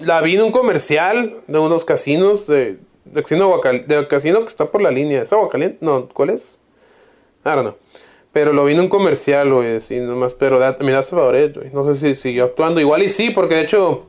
La 0.00 0.20
vi 0.20 0.34
en 0.34 0.42
un 0.42 0.52
comercial 0.52 1.42
de 1.46 1.58
unos 1.58 1.84
casinos 1.84 2.46
de. 2.46 2.78
De 3.12 3.22
casino, 3.22 3.44
Aguacal- 3.44 3.86
de 3.86 4.06
casino 4.08 4.40
que 4.40 4.46
está 4.46 4.66
por 4.70 4.82
la 4.82 4.90
línea. 4.90 5.22
¿Es 5.22 5.32
Aguacaliente? 5.32 5.78
No, 5.80 6.08
¿cuál 6.08 6.30
es? 6.30 6.58
I 7.44 7.50
don't. 7.50 7.76
Pero 8.32 8.52
lo 8.52 8.64
vi 8.64 8.72
en 8.72 8.80
un 8.80 8.88
comercial, 8.88 9.52
güey. 9.52 9.76
Así 9.76 10.00
nomás. 10.00 10.34
Pero 10.34 10.58
that, 10.58 10.76
I 10.80 10.84
mean, 10.84 11.02
güey. 11.54 11.70
No 11.72 11.84
sé 11.84 11.94
si 11.94 12.14
siguió 12.14 12.44
actuando. 12.44 12.80
Igual 12.80 13.02
y 13.02 13.08
sí, 13.08 13.30
porque 13.30 13.56
de 13.56 13.60
hecho. 13.62 14.06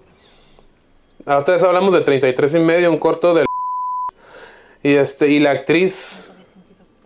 La 1.26 1.38
otra 1.38 1.54
vez 1.56 1.64
hablamos 1.64 1.94
de 1.94 2.02
33 2.02 2.56
y 2.56 2.60
medio, 2.60 2.92
un 2.92 2.98
corto 2.98 3.34
del. 3.34 3.46
Y 4.84 4.96
este. 4.96 5.28
Y 5.30 5.40
la 5.40 5.52
actriz. 5.52 6.30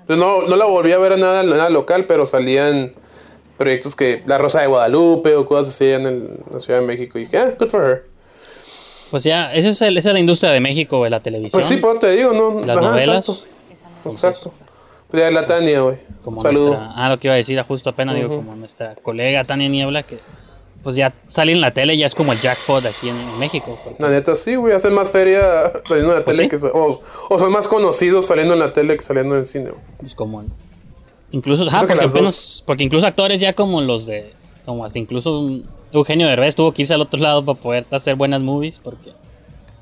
No, 0.07 0.43
no 0.43 0.55
la 0.55 0.65
volví 0.65 0.91
a 0.93 0.97
ver 0.99 1.13
en 1.13 1.19
nada, 1.21 1.43
nada 1.43 1.69
local, 1.69 2.05
pero 2.05 2.25
salía 2.25 2.69
en 2.69 2.93
proyectos 3.57 3.95
que 3.95 4.21
La 4.25 4.37
Rosa 4.37 4.61
de 4.61 4.67
Guadalupe 4.67 5.35
o 5.35 5.45
cosas 5.47 5.69
así 5.73 5.89
en, 5.89 6.05
el- 6.05 6.15
en 6.47 6.53
la 6.53 6.59
Ciudad 6.59 6.79
de 6.79 6.85
México. 6.85 7.19
Y 7.19 7.27
que, 7.27 7.37
ah, 7.37 7.55
good 7.59 7.69
for 7.69 7.81
her. 7.83 8.05
Pues 9.12 9.24
ya, 9.24 9.53
esa 9.53 9.70
es, 9.70 9.82
el- 9.82 9.97
esa 9.97 10.10
es 10.10 10.14
la 10.14 10.20
industria 10.20 10.51
de 10.51 10.60
México, 10.60 11.03
de 11.03 11.10
la 11.10 11.20
televisión. 11.22 11.51
Pues 11.60 11.66
sí, 11.66 11.78
pues 11.78 11.99
te 11.99 12.12
digo, 12.12 12.34
¿no? 12.34 12.60
Las 12.66 12.78
Ajá, 12.78 12.88
novelas. 12.88 13.30
Exacto. 13.30 14.10
exacto. 14.12 14.53
Pues 15.10 15.24
ya 15.24 15.32
la 15.32 15.45
Tania, 15.45 15.82
güey. 15.82 15.97
Como 16.24 16.41
Saludo. 16.41 16.68
nuestra, 16.76 16.91
ah, 16.95 17.10
lo 17.10 17.18
que 17.20 17.28
iba 17.28 17.34
a 17.34 17.38
decir 17.38 17.62
justo 17.64 17.89
apenas, 17.89 18.16
digo, 18.16 18.28
como 18.36 18.55
nuestra 18.55 18.95
colega 18.95 19.45
Tania 19.45 19.70
Niebla, 19.70 20.03
que 20.03 20.20
pues 20.84 20.95
ya 20.97 21.14
sale 21.28 21.51
en 21.53 21.62
la 21.62 21.72
tele, 21.74 21.97
ya 21.97 22.05
es 22.05 22.14
como 22.16 22.34
el 22.34 22.39
jackpot 22.41 22.86
aquí 22.86 23.08
en, 23.10 23.16
en 23.18 23.39
México. 23.39 23.80
porque- 23.84 24.01
La 24.03 24.10
neta, 24.10 24.36
sí, 24.36 24.55
güey. 24.55 24.74
Hacen 24.74 24.93
más 24.93 25.12
feria 25.12 25.41
saliendo 25.88 26.12
en 26.14 26.20
la 26.20 26.26
Pues 26.26 26.38
tele 26.38 26.49
sí. 26.49 26.58
que. 26.58 26.68
O, 26.78 27.01
o 27.30 27.39
son 27.39 27.51
más 27.51 27.68
conocidos 27.68 28.26
saliendo 28.28 28.53
en 28.53 28.60
la 28.60 28.74
tele 28.74 28.95
que 28.97 29.03
saliendo 29.03 29.36
en 29.36 29.41
el 29.41 29.47
cine, 29.47 29.70
güey. 29.72 29.82
Es 30.05 30.14
como 30.16 30.41
en- 30.41 30.51
incluso, 31.32 31.64
Eso 31.68 31.72
que 31.88 31.93
porque, 31.93 32.05
apenas- 32.05 32.64
porque 32.66 32.84
incluso 32.84 33.08
actores 33.08 33.39
ya 33.39 33.53
como 33.53 33.80
los 33.82 34.05
de, 34.05 34.34
como 34.66 34.84
hasta 34.86 34.99
incluso 34.99 35.39
un 35.39 35.66
Eugenio 35.91 36.27
Derbez 36.27 36.55
tuvo 36.55 36.73
que 36.73 36.81
irse 36.83 36.93
al 36.93 37.01
otro 37.01 37.19
lado 37.19 37.43
para 37.45 37.59
poder 37.59 37.85
hacer 37.91 38.15
buenas 38.15 38.41
movies, 38.41 38.79
porque 38.83 39.11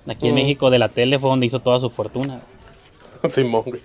aquí 0.08 0.28
en 0.28 0.34
Mm. 0.34 0.36
México 0.36 0.70
de 0.70 0.80
la 0.80 0.89
tele 0.89 1.18
fue 1.20 1.30
donde 1.30 1.45
hizo 1.47 1.60
toda 1.60 1.80
su 1.80 1.89
fortuna. 1.89 2.41
Simón, 3.28 3.64
güey. 3.66 3.82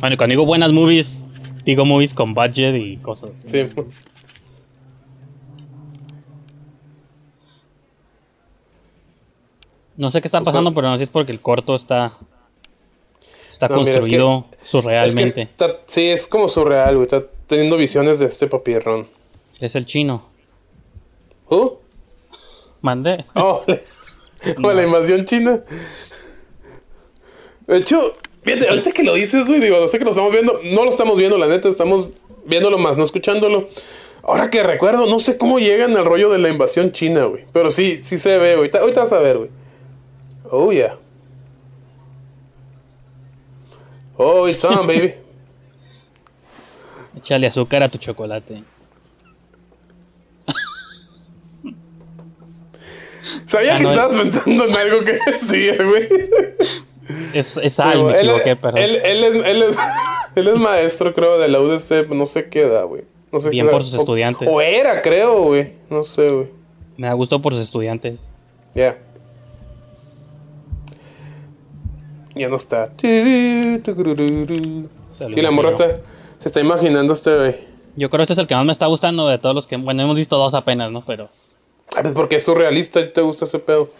Bueno, 0.00 0.16
cuando 0.16 0.32
digo 0.32 0.46
buenas 0.46 0.72
movies, 0.72 1.26
digo 1.64 1.84
movies 1.84 2.14
con 2.14 2.32
budget 2.34 2.74
y 2.76 2.96
cosas. 2.96 3.42
Sí. 3.46 3.68
No 9.96 10.10
sé 10.10 10.20
qué 10.20 10.28
está 10.28 10.40
pasando, 10.42 10.72
pero 10.72 10.88
no 10.88 10.94
sé 10.94 10.98
si 11.00 11.02
es 11.04 11.10
porque 11.10 11.32
el 11.32 11.40
corto 11.40 11.74
está 11.74 12.12
está 13.50 13.68
No, 13.68 13.80
mira, 13.82 13.98
es 13.98 14.06
que- 14.06 14.16
construido 14.18 14.46
Es 14.52 14.58
que 14.60 14.66
surrealmente. 14.66 15.42
está- 15.42 15.76
sí, 15.84 16.08
es 16.08 16.26
como 16.26 16.48
surreal, 16.48 16.94
güey. 16.94 17.04
Está 17.04 17.22
teniendo 17.46 17.76
visiones 17.76 18.18
de 18.18 18.26
este 18.26 18.46
papierrón. 18.46 19.06
Es 19.58 19.76
el 19.76 19.84
chino. 19.84 20.29
¿Uh? 21.50 21.70
Mandé. 22.80 23.24
Oh, 23.34 23.62
o 24.64 24.72
la 24.72 24.82
invasión 24.84 25.24
china. 25.26 25.62
De 27.66 27.76
hecho, 27.76 28.16
fíjate, 28.42 28.68
ahorita 28.68 28.92
que 28.92 29.02
lo 29.02 29.14
dices, 29.14 29.46
güey, 29.46 29.60
digo, 29.60 29.78
no 29.78 29.88
sé 29.88 29.98
que 29.98 30.04
lo 30.04 30.10
estamos 30.10 30.32
viendo, 30.32 30.60
no 30.64 30.84
lo 30.84 30.90
estamos 30.90 31.16
viendo, 31.16 31.36
la 31.38 31.46
neta, 31.46 31.68
estamos 31.68 32.08
viéndolo 32.46 32.78
más, 32.78 32.96
no 32.96 33.04
escuchándolo. 33.04 33.68
Ahora 34.22 34.50
que 34.50 34.62
recuerdo, 34.62 35.06
no 35.06 35.18
sé 35.18 35.36
cómo 35.38 35.58
llegan 35.58 35.96
al 35.96 36.04
rollo 36.04 36.30
de 36.30 36.38
la 36.38 36.48
invasión 36.48 36.92
china, 36.92 37.24
güey. 37.24 37.44
Pero 37.52 37.70
sí, 37.70 37.98
sí 37.98 38.18
se 38.18 38.38
ve, 38.38 38.56
güey. 38.56 38.70
Ta- 38.70 38.80
Ahorita 38.80 39.00
vas 39.00 39.12
a 39.12 39.18
ver, 39.18 39.38
güey. 39.38 39.50
Oh, 40.50 40.72
yeah. 40.72 40.96
Oh, 44.16 44.46
it's 44.48 44.64
on, 44.64 44.86
baby. 44.86 45.14
Échale 47.16 47.46
azúcar 47.46 47.82
a 47.82 47.88
tu 47.88 47.98
chocolate. 47.98 48.62
Sabía 53.46 53.74
Ah, 53.74 53.78
que 53.78 53.84
no, 53.84 53.90
estabas 53.90 54.14
pensando 54.16 54.64
en 54.66 54.76
algo 54.76 55.04
que 55.04 55.18
decir, 55.30 55.84
güey. 55.86 56.08
Es, 57.34 57.56
es 57.56 57.72
sal, 57.72 58.04
me 58.04 58.12
él, 58.12 58.28
equivoqué, 58.30 58.56
perdón. 58.56 58.78
él, 58.82 58.96
él 59.04 59.24
es, 59.24 59.34
él, 59.46 59.62
es, 59.62 59.76
él 60.36 60.48
es 60.48 60.56
maestro, 60.56 61.12
creo, 61.12 61.38
de 61.38 61.48
la 61.48 61.60
UDC, 61.60 62.08
no 62.10 62.24
sé 62.26 62.48
qué 62.48 62.62
edad, 62.62 62.86
güey. 62.86 63.02
No 63.32 63.38
sé 63.38 63.50
Bien 63.50 63.68
por 63.70 63.82
sus 63.84 63.94
o- 63.94 63.98
estudiantes. 63.98 64.48
O 64.50 64.60
era, 64.60 65.02
creo, 65.02 65.42
güey. 65.44 65.72
No 65.88 66.02
sé, 66.04 66.30
güey. 66.30 66.48
Me 66.96 67.06
da 67.08 67.12
gusto 67.14 67.40
por 67.42 67.52
sus 67.54 67.62
estudiantes. 67.62 68.28
Ya. 68.74 68.96
Ya 72.34 72.48
no 72.48 72.56
está. 72.56 72.92
Sí, 73.00 73.80
la 75.42 75.50
morra 75.50 75.70
está- 75.70 76.00
se 76.38 76.48
está 76.48 76.60
imaginando 76.60 77.12
este, 77.12 77.36
güey. 77.36 77.56
Yo 77.96 78.08
creo 78.08 78.18
que 78.20 78.22
este 78.24 78.32
es 78.34 78.38
el 78.38 78.46
que 78.46 78.54
más 78.54 78.64
me 78.64 78.72
está 78.72 78.86
gustando 78.86 79.26
de 79.28 79.38
todos 79.38 79.54
los 79.54 79.66
que. 79.66 79.76
Bueno, 79.76 80.02
hemos 80.02 80.16
visto 80.16 80.36
dos 80.38 80.54
apenas, 80.54 80.90
¿no? 80.92 81.04
Pero. 81.04 81.28
Ah, 81.96 82.02
pues 82.02 82.12
porque 82.12 82.36
es 82.36 82.44
surrealista 82.44 83.00
y 83.00 83.12
te 83.12 83.20
gusta 83.20 83.44
ese 83.44 83.58
pedo. 83.58 83.90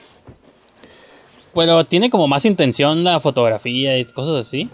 Pero 1.54 1.84
tiene 1.84 2.10
como 2.10 2.28
más 2.28 2.44
intención 2.44 3.02
la 3.02 3.18
fotografía 3.20 3.98
y 3.98 4.04
cosas 4.04 4.46
así. 4.46 4.70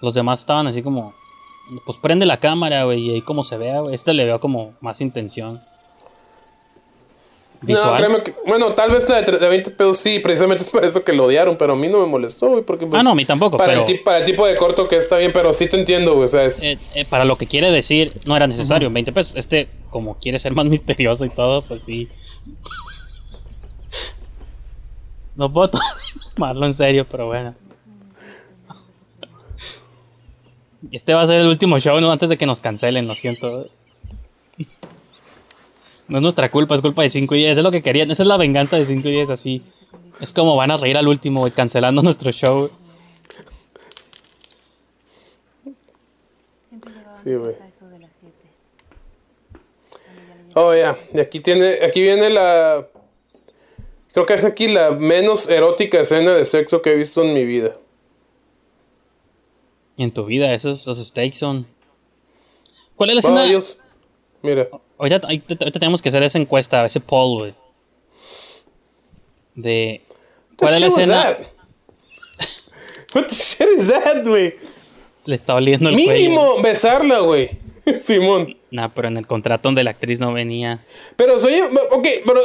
Los 0.00 0.14
demás 0.14 0.40
estaban 0.40 0.66
así 0.66 0.82
como. 0.82 1.14
Pues 1.86 1.96
prende 1.98 2.26
la 2.26 2.40
cámara, 2.40 2.84
güey, 2.84 3.00
y 3.00 3.14
ahí 3.14 3.22
como 3.22 3.42
se 3.42 3.56
vea, 3.56 3.80
güey. 3.80 3.94
Este 3.94 4.12
le 4.12 4.26
veo 4.26 4.40
como 4.40 4.74
más 4.80 5.00
intención. 5.00 5.62
No, 7.72 7.96
créeme 7.96 8.22
que. 8.22 8.34
Bueno, 8.46 8.72
tal 8.74 8.90
vez 8.90 9.08
la 9.08 9.22
de, 9.22 9.38
de 9.38 9.48
20 9.48 9.70
pesos 9.70 9.96
sí, 9.98 10.18
precisamente 10.18 10.62
es 10.62 10.68
por 10.68 10.84
eso 10.84 11.02
que 11.04 11.12
lo 11.12 11.24
odiaron, 11.24 11.56
pero 11.56 11.72
a 11.72 11.76
mí 11.76 11.88
no 11.88 12.00
me 12.00 12.06
molestó, 12.06 12.48
güey, 12.48 12.62
porque 12.62 12.86
pues. 12.86 13.00
ah, 13.00 13.02
no, 13.02 13.10
a 13.10 13.14
mí 13.14 13.24
tampoco, 13.24 13.56
para, 13.56 13.68
pero. 13.72 13.80
el, 13.80 13.86
ti- 13.86 13.98
para 14.02 14.18
el 14.18 14.24
tipo 14.24 14.46
de 14.46 14.56
corto 14.56 14.86
que 14.88 14.96
está 14.96 15.16
bien, 15.18 15.32
pero 15.32 15.52
sí 15.52 15.68
te 15.68 15.76
entiendo, 15.76 16.14
güey. 16.14 16.26
O 16.26 16.28
sea, 16.28 16.44
es. 16.44 16.62
eh, 16.62 16.78
eh, 16.94 17.04
para 17.04 17.24
lo 17.24 17.38
que 17.38 17.46
quiere 17.46 17.70
decir, 17.70 18.12
no 18.24 18.36
era 18.36 18.46
necesario, 18.46 18.90
20 18.90 19.12
pesos. 19.12 19.34
Este, 19.36 19.68
como 19.90 20.18
quiere 20.18 20.38
ser 20.38 20.52
más 20.54 20.66
misterioso 20.68 21.24
y 21.24 21.30
todo, 21.30 21.62
pues 21.62 21.84
sí. 21.84 22.08
No 25.36 25.52
puedo 25.52 25.70
tomarlo 26.36 26.66
en 26.66 26.74
serio, 26.74 27.06
pero 27.10 27.26
bueno. 27.26 27.54
Este 30.92 31.14
va 31.14 31.22
a 31.22 31.26
ser 31.26 31.40
el 31.40 31.46
último 31.48 31.78
show, 31.78 31.98
¿no? 32.00 32.12
Antes 32.12 32.28
de 32.28 32.36
que 32.36 32.46
nos 32.46 32.60
cancelen, 32.60 33.06
lo 33.08 33.14
siento. 33.14 33.66
No 36.08 36.18
es 36.18 36.22
nuestra 36.22 36.50
culpa, 36.50 36.74
es 36.74 36.80
culpa 36.80 37.02
de 37.02 37.10
5 37.10 37.34
y 37.34 37.38
10. 37.38 37.58
Es 37.58 37.64
lo 37.64 37.70
que 37.70 37.82
querían. 37.82 38.10
Esa 38.10 38.22
es 38.22 38.26
la 38.26 38.36
venganza 38.36 38.76
de 38.76 38.84
5 38.86 39.08
y 39.08 39.12
10, 39.12 39.30
así. 39.30 39.62
Es 40.20 40.32
como 40.32 40.54
van 40.56 40.70
a 40.70 40.76
reír 40.76 40.96
al 40.96 41.08
último, 41.08 41.40
güey, 41.40 41.52
cancelando 41.52 42.02
nuestro 42.02 42.30
show. 42.30 42.70
Siempre 46.68 46.92
llegaba 46.92 47.14
Sí, 47.16 47.34
güey. 47.34 47.54
a 47.60 47.66
eso 47.68 47.88
de 47.88 47.98
las 47.98 48.12
7. 48.12 48.32
Oh, 50.54 50.74
ya. 50.74 50.98
Y 51.12 51.20
aquí 51.20 51.40
tiene, 51.40 51.78
aquí 51.84 52.02
viene 52.02 52.30
la. 52.30 52.86
Creo 54.12 54.26
que 54.26 54.34
es 54.34 54.44
aquí 54.44 54.68
la 54.68 54.92
menos 54.92 55.48
erótica 55.48 56.00
escena 56.00 56.32
de 56.34 56.44
sexo 56.44 56.80
que 56.82 56.92
he 56.92 56.96
visto 56.96 57.22
en 57.22 57.34
mi 57.34 57.44
vida. 57.44 57.76
Y 59.96 60.04
en 60.04 60.12
tu 60.12 60.24
vida, 60.24 60.52
esos 60.54 60.86
los 60.86 60.98
stakes 61.04 61.36
son. 61.38 61.66
¿Cuál 62.94 63.10
es 63.10 63.16
la 63.16 63.20
escena? 63.20 63.62
Mira. 64.42 64.68
Ahorita, 65.04 65.26
ahorita- 65.26 65.56
ahorita 65.60 65.78
tenemos 65.80 66.00
que 66.02 66.08
hacer 66.08 66.22
esa 66.22 66.38
encuesta, 66.38 66.84
ese 66.84 67.00
poll, 67.00 67.38
güey. 67.38 67.54
De. 69.54 70.02
¿Cuál 70.56 70.74
es 70.74 70.80
la 70.80 70.86
escena? 70.88 71.38
What 73.14 73.26
the 73.28 73.34
shit 73.34 73.68
is 73.78 73.88
that, 73.88 74.26
güey? 74.26 74.54
Le 75.24 75.34
está 75.36 75.54
oliendo 75.54 75.88
el 75.88 75.94
cuello. 75.94 76.12
Mínimo 76.12 76.62
besarla, 76.62 77.20
güey. 77.20 77.50
Simón. 77.98 78.56
Nah, 78.70 78.88
pero 78.88 79.08
en 79.08 79.16
el 79.16 79.26
contrato 79.26 79.68
donde 79.68 79.84
la 79.84 79.90
actriz 79.90 80.18
no 80.20 80.32
venía. 80.32 80.84
Pero 81.16 81.38
soy. 81.38 81.60
Ok, 81.90 82.06
pero 82.26 82.40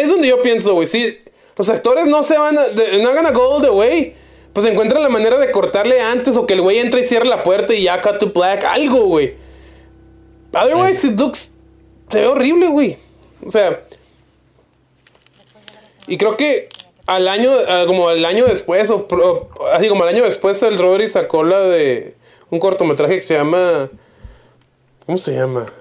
es 0.00 0.08
donde 0.08 0.28
yo 0.28 0.40
pienso, 0.42 0.74
güey. 0.74 0.86
Si 0.86 1.18
los 1.56 1.68
actores 1.68 2.06
no 2.06 2.22
se 2.22 2.38
van 2.38 2.56
a. 2.56 2.62
No 3.02 3.08
hagan 3.10 3.26
a 3.26 3.30
go 3.32 3.56
all 3.56 3.62
the 3.62 3.70
way. 3.70 4.14
Pues 4.52 4.64
encuentran 4.64 5.02
la 5.02 5.10
manera 5.10 5.38
de 5.38 5.50
cortarle 5.50 6.00
antes 6.00 6.36
o 6.38 6.46
que 6.46 6.54
el 6.54 6.62
güey 6.62 6.78
entre 6.78 7.00
y 7.00 7.04
cierre 7.04 7.26
la 7.26 7.44
puerta 7.44 7.74
y 7.74 7.82
ya 7.82 8.00
cut 8.00 8.18
to 8.18 8.28
black. 8.32 8.64
Algo, 8.64 9.04
güey. 9.06 9.34
Otherwise, 10.54 11.06
it 11.06 11.18
looks. 11.20 11.52
Se 12.08 12.20
ve 12.20 12.26
horrible, 12.26 12.68
güey. 12.68 12.96
O 13.44 13.50
sea. 13.50 13.82
Y 16.06 16.16
creo 16.18 16.36
que 16.36 16.68
al 17.06 17.28
año. 17.28 17.52
ah, 17.68 17.84
como 17.86 18.08
al 18.08 18.24
año 18.24 18.44
después, 18.46 18.90
o 18.90 19.06
así 19.72 19.88
como 19.88 20.02
al 20.04 20.08
año 20.10 20.24
después, 20.24 20.62
el 20.62 20.78
Rodri 20.78 21.08
sacó 21.08 21.42
la 21.44 21.60
de. 21.60 22.14
Un 22.50 22.58
cortometraje 22.60 23.16
que 23.16 23.22
se 23.22 23.34
llama. 23.34 23.90
¿Cómo 25.04 25.18
se 25.18 25.32
llama? 25.34 25.72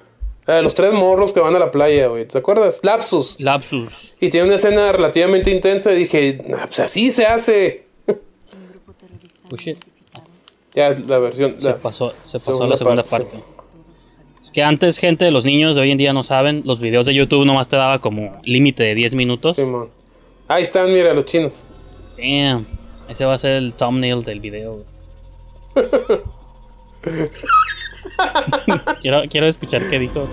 Los 0.47 0.75
tres 0.75 0.91
morros 0.93 1.33
que 1.33 1.39
van 1.39 1.55
a 1.55 1.59
la 1.59 1.71
playa, 1.71 2.07
güey. 2.07 2.25
¿Te 2.25 2.37
acuerdas? 2.37 2.79
Lapsus. 2.83 3.35
Lapsus. 3.39 4.13
Y 4.19 4.29
tiene 4.29 4.45
una 4.45 4.55
escena 4.55 4.91
relativamente 4.91 5.49
intensa 5.49 5.91
y 5.91 5.95
dije, 5.97 6.39
"Ah, 6.55 6.65
pues 6.67 6.79
así 6.79 7.11
se 7.11 7.25
hace. 7.25 7.85
Oh, 9.51 9.55
shit. 9.55 9.77
Ya, 10.75 10.89
la 11.07 11.17
versión. 11.19 11.55
Se 11.59 11.73
pasó, 11.73 12.13
se 12.25 12.33
pasó 12.33 12.39
segunda 12.39 12.67
la 12.67 12.77
segunda 12.77 13.03
parte, 13.03 13.25
parte. 13.37 13.43
Que 14.55 14.63
antes, 14.63 14.97
gente 14.99 15.25
de 15.25 15.31
los 15.31 15.43
niños 15.43 15.75
de 15.75 15.81
hoy 15.81 15.91
en 15.91 15.97
día 15.97 16.13
no 16.13 16.23
saben, 16.23 16.61
los 16.63 16.79
videos 16.79 17.05
de 17.05 17.13
YouTube 17.13 17.45
nomás 17.45 17.67
te 17.67 17.75
daba 17.75 17.99
como 17.99 18.39
límite 18.45 18.83
de 18.83 18.95
10 18.95 19.13
minutos. 19.13 19.57
Simón. 19.57 19.89
Ahí 20.47 20.63
están, 20.63 20.93
mira, 20.93 21.13
los 21.13 21.25
chinos. 21.25 21.65
Damn. 22.17 22.65
Ese 23.09 23.25
va 23.25 23.33
a 23.33 23.37
ser 23.37 23.57
el 23.57 23.73
thumbnail 23.73 24.23
del 24.23 24.39
video. 24.39 24.85
quiero, 29.01 29.23
quiero 29.29 29.47
escuchar 29.47 29.81
qué 29.89 29.99
dijo. 29.99 30.25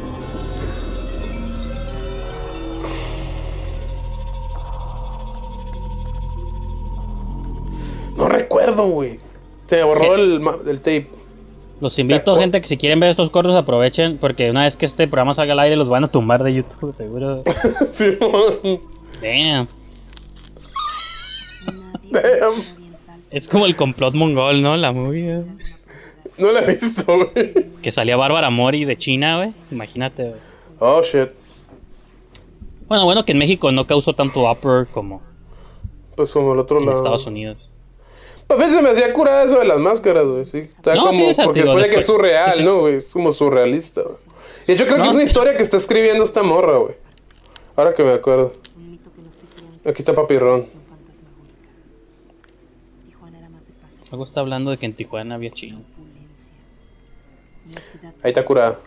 No 8.16 8.29
recuerdo, 8.29 8.87
güey. 8.87 9.18
Se 9.66 9.83
borró 9.83 10.14
el, 10.14 10.41
el 10.68 10.79
tape. 10.79 11.22
Los 11.83 11.99
invito, 11.99 12.37
gente, 12.37 12.61
que 12.61 12.68
si 12.68 12.76
quieren 12.76 13.01
ver 13.01 13.11
estos 13.11 13.28
cortos 13.30 13.57
aprovechen, 13.57 14.16
porque 14.18 14.49
una 14.49 14.62
vez 14.62 14.76
que 14.76 14.87
este 14.87 15.09
programa 15.09 15.35
salga 15.35 15.55
al 15.55 15.59
aire 15.59 15.74
los 15.76 15.89
van 15.89 16.05
a 16.05 16.09
tumbar 16.09 16.45
de 16.45 16.55
YouTube, 16.55 16.93
seguro. 16.93 17.43
Simón. 17.91 18.80
Damn. 19.20 19.66
Damn. 22.12 22.55
Es 23.33 23.49
como 23.49 23.66
el 23.66 23.74
complot 23.74 24.14
mongol, 24.14 24.62
¿no? 24.62 24.76
La 24.76 24.93
movie. 24.93 25.43
No 26.39 26.53
la 26.53 26.61
he 26.61 26.66
visto, 26.68 27.05
güey. 27.16 27.53
Que 27.83 27.91
salía 27.91 28.16
Bárbara 28.16 28.49
Mori 28.49 28.85
de 28.85 28.97
China, 28.97 29.39
güey. 29.39 29.53
Imagínate, 29.72 30.22
güey. 30.22 30.41
Oh, 30.78 31.03
shit. 31.03 31.30
Bueno, 32.87 33.07
bueno 33.07 33.24
que 33.24 33.33
en 33.33 33.39
México 33.39 33.72
no 33.72 33.89
causó 33.89 34.12
tanto 34.12 34.49
upper 34.49 34.87
como 34.87 35.20
Pues 36.14 36.30
como 36.30 36.53
el 36.53 36.61
otro 36.61 36.78
en 36.78 36.87
lado. 36.87 36.97
Estados 36.97 37.26
Unidos. 37.26 37.59
Pues 38.57 38.73
se 38.73 38.83
me 38.83 38.91
hacía 38.91 39.13
curada 39.13 39.45
eso 39.45 39.59
de 39.59 39.65
las 39.65 39.79
máscaras, 39.79 40.27
güey. 40.27 40.45
Sí. 40.45 40.59
Está 40.59 40.95
No, 40.95 41.07
como. 41.07 41.13
sí, 41.13 41.41
porque 41.45 41.61
digo, 41.61 41.67
supone 41.73 41.89
que 41.89 41.91
es 41.91 41.97
después- 41.97 42.07
surreal, 42.07 42.59
sí. 42.59 42.65
¿no, 42.65 42.81
güey? 42.81 42.95
Es 42.97 43.13
como 43.13 43.33
surrealista, 43.33 44.03
güey. 44.03 44.17
Y 44.69 44.75
yo 44.77 44.87
creo 44.87 44.99
No. 44.99 45.05
que 45.05 45.09
es 45.11 45.15
una 45.15 45.25
historia 45.25 45.57
que 45.57 45.63
está 45.63 45.77
escribiendo 45.77 46.23
esta 46.25 46.43
morra, 46.43 46.79
güey. 46.79 46.95
Ahora 47.77 47.93
que 47.93 48.03
me 48.03 48.13
acuerdo. 48.13 48.55
Aquí 49.85 49.97
está 50.01 50.15
Papirrón. 50.15 50.67
Luego 54.11 54.25
está 54.25 54.41
hablando 54.41 54.71
de 54.71 54.77
que 54.79 54.85
en 54.87 54.95
Tijuana 54.95 55.37
había 55.37 55.51
chino. 55.53 55.81
Ahí 58.23 58.31
está 58.31 58.45
curada. 58.45 58.79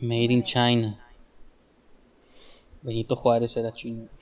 Made 0.00 0.30
in 0.30 0.42
China. 0.42 0.98
Benito 2.86 3.16
Juárez 3.16 3.56
era 3.56 3.74
chino. 3.74 4.06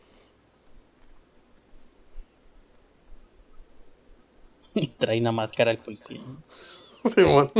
Y 4.74 4.88
trae 4.88 5.20
una 5.20 5.30
máscara 5.30 5.70
al 5.70 5.78
policía. 5.78 6.20
Simón. 7.04 7.52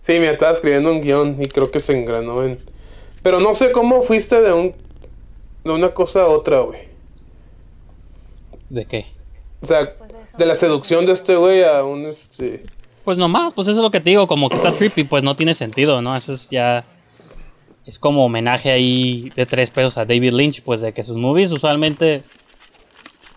Sí, 0.00 0.20
me 0.20 0.28
estaba 0.28 0.52
escribiendo 0.52 0.92
un 0.92 1.00
guion 1.00 1.42
y 1.42 1.48
creo 1.48 1.70
que 1.70 1.80
se 1.80 1.92
engranó 1.92 2.44
en. 2.44 2.58
Pero 3.22 3.40
no 3.40 3.54
sé 3.54 3.72
cómo 3.72 4.02
fuiste 4.02 4.40
de 4.42 4.52
un. 4.52 4.74
de 5.64 5.70
una 5.70 5.94
cosa 5.94 6.22
a 6.22 6.28
otra, 6.28 6.60
güey. 6.60 6.82
¿De 8.68 8.84
qué? 8.84 9.06
O 9.62 9.66
sea, 9.66 9.96
de 10.36 10.46
la 10.46 10.54
seducción 10.54 11.06
de 11.06 11.12
este 11.12 11.36
güey 11.36 11.64
a 11.64 11.82
un 11.82 12.06
este. 12.06 12.64
Pues 13.04 13.16
nomás, 13.18 13.52
pues 13.54 13.68
eso 13.68 13.78
es 13.78 13.82
lo 13.82 13.90
que 13.90 14.00
te 14.00 14.10
digo, 14.10 14.26
como 14.26 14.48
que 14.48 14.56
está 14.56 14.76
trippy, 14.76 15.04
pues 15.04 15.24
no 15.24 15.34
tiene 15.34 15.54
sentido, 15.54 16.02
¿no? 16.02 16.16
Eso 16.16 16.34
es 16.34 16.50
ya. 16.50 16.84
Es 17.86 18.00
como 18.00 18.24
homenaje 18.24 18.72
ahí 18.72 19.30
de 19.36 19.46
tres 19.46 19.70
pesos 19.70 19.96
a 19.96 20.04
David 20.04 20.32
Lynch, 20.32 20.62
pues 20.62 20.80
de 20.80 20.92
que 20.92 21.04
sus 21.04 21.16
movies 21.16 21.52
usualmente 21.52 22.24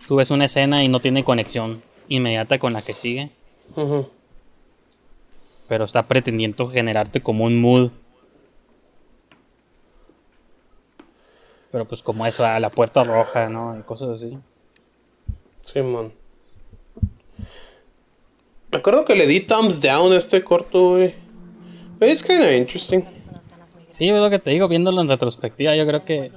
tú 0.08 0.16
ves 0.16 0.32
una 0.32 0.45
escena 0.45 0.84
y 0.84 0.88
no 0.88 1.00
tiene 1.00 1.24
conexión 1.24 1.84
inmediata 2.08 2.58
con 2.58 2.74
la 2.74 2.82
que 2.82 2.95
sigue, 2.95 3.30
pero 5.68 5.86
está 5.86 6.08
pretendiendo 6.08 6.68
generarte 6.68 7.22
como 7.22 7.45
un 7.45 7.62
mood. 7.62 7.91
Pero 11.72 11.86
pues 11.86 12.02
como 12.02 12.26
eso, 12.26 12.43
a 12.43 12.60
la 12.60 12.72
puerta 12.72 13.04
roja, 13.04 13.47
¿no? 13.50 13.78
Y 13.78 13.84
cosas 13.84 14.10
así. 14.10 14.36
Simón. 15.62 16.12
Me 18.72 18.80
acuerdo 18.80 19.06
que 19.06 19.16
le 19.16 19.28
di 19.28 19.41
thumbs 19.41 19.80
down 19.80 20.12
a 20.12 20.18
este 20.18 20.43
corto, 20.43 20.95
güey. 20.95 21.14
Es 22.00 22.24
kinda 22.24 22.56
interesting. 22.56 23.04
Sí, 24.00 24.10
es 24.10 24.16
lo 24.16 24.30
que 24.32 24.39
te 24.39 24.50
digo, 24.50 24.68
viéndolo 24.68 25.02
en 25.02 25.10
retrospectiva, 25.10 25.76
yo 25.76 25.86
creo 25.86 26.04
que... 26.06 26.32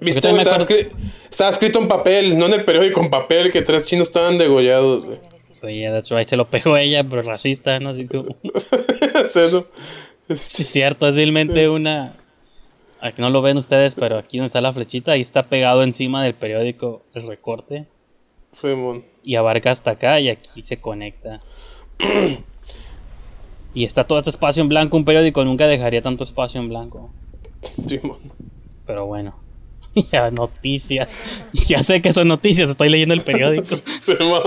Viste, 0.00 0.28
estaba, 0.28 0.58
escri- 0.58 0.90
estaba 1.30 1.50
escrito 1.50 1.78
en 1.78 1.88
papel, 1.88 2.38
no 2.38 2.46
en 2.46 2.52
el 2.54 2.64
periódico 2.64 3.00
en 3.00 3.08
papel, 3.08 3.50
que 3.50 3.62
tres 3.62 3.86
chinos 3.86 4.08
estaban 4.08 4.36
degollados, 4.36 5.04
güey. 5.04 5.18
Oye, 5.62 5.88
that's 5.90 6.10
right, 6.10 6.28
se 6.28 6.36
lo 6.36 6.46
pegó 6.48 6.76
ella, 6.76 7.02
pero 7.02 7.22
racista, 7.22 7.80
¿no? 7.80 7.90
Así 7.90 8.06
como... 8.06 8.26
Es 9.24 9.34
eso. 9.36 9.66
Sí, 10.28 10.62
es 10.62 10.68
cierto, 10.68 11.08
es 11.08 11.16
vilmente 11.16 11.68
una. 11.68 12.14
Aquí 13.00 13.22
no 13.22 13.30
lo 13.30 13.42
ven 13.42 13.56
ustedes, 13.56 13.94
pero 13.94 14.18
aquí 14.18 14.38
donde 14.38 14.48
está 14.48 14.60
la 14.60 14.72
flechita, 14.72 15.12
ahí 15.12 15.20
está 15.20 15.44
pegado 15.48 15.82
encima 15.82 16.22
del 16.24 16.34
periódico 16.34 17.02
el 17.14 17.26
recorte. 17.26 17.86
Simón. 18.52 19.04
Y 19.22 19.36
abarca 19.36 19.70
hasta 19.70 19.92
acá 19.92 20.20
y 20.20 20.28
aquí 20.28 20.62
se 20.62 20.80
conecta. 20.80 21.40
y 23.74 23.84
está 23.84 24.04
todo 24.04 24.18
este 24.18 24.30
espacio 24.30 24.62
en 24.62 24.68
blanco. 24.68 24.96
Un 24.96 25.04
periódico 25.04 25.44
nunca 25.44 25.66
dejaría 25.66 26.02
tanto 26.02 26.24
espacio 26.24 26.60
en 26.60 26.68
blanco. 26.68 27.10
Simón. 27.86 28.18
Pero 28.86 29.06
bueno. 29.06 29.34
ya, 30.12 30.30
noticias. 30.30 31.20
ya 31.52 31.82
sé 31.82 32.00
que 32.02 32.12
son 32.12 32.28
noticias, 32.28 32.70
estoy 32.70 32.88
leyendo 32.88 33.14
el 33.14 33.22
periódico. 33.22 33.76
Simón. 34.04 34.42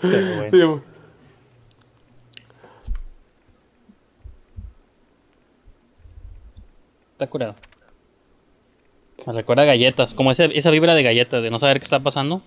Pero 0.00 0.36
bueno. 0.36 0.50
Simón. 0.50 0.82
Está 7.12 7.26
curado. 7.28 7.54
Me 9.26 9.32
recuerda 9.32 9.62
a 9.62 9.66
galletas, 9.66 10.14
como 10.14 10.30
ese- 10.30 10.56
esa 10.56 10.70
vibra 10.70 10.94
de 10.94 11.02
galletas, 11.02 11.42
de 11.42 11.50
no 11.50 11.58
saber 11.58 11.78
qué 11.80 11.84
está 11.84 12.00
pasando. 12.00 12.42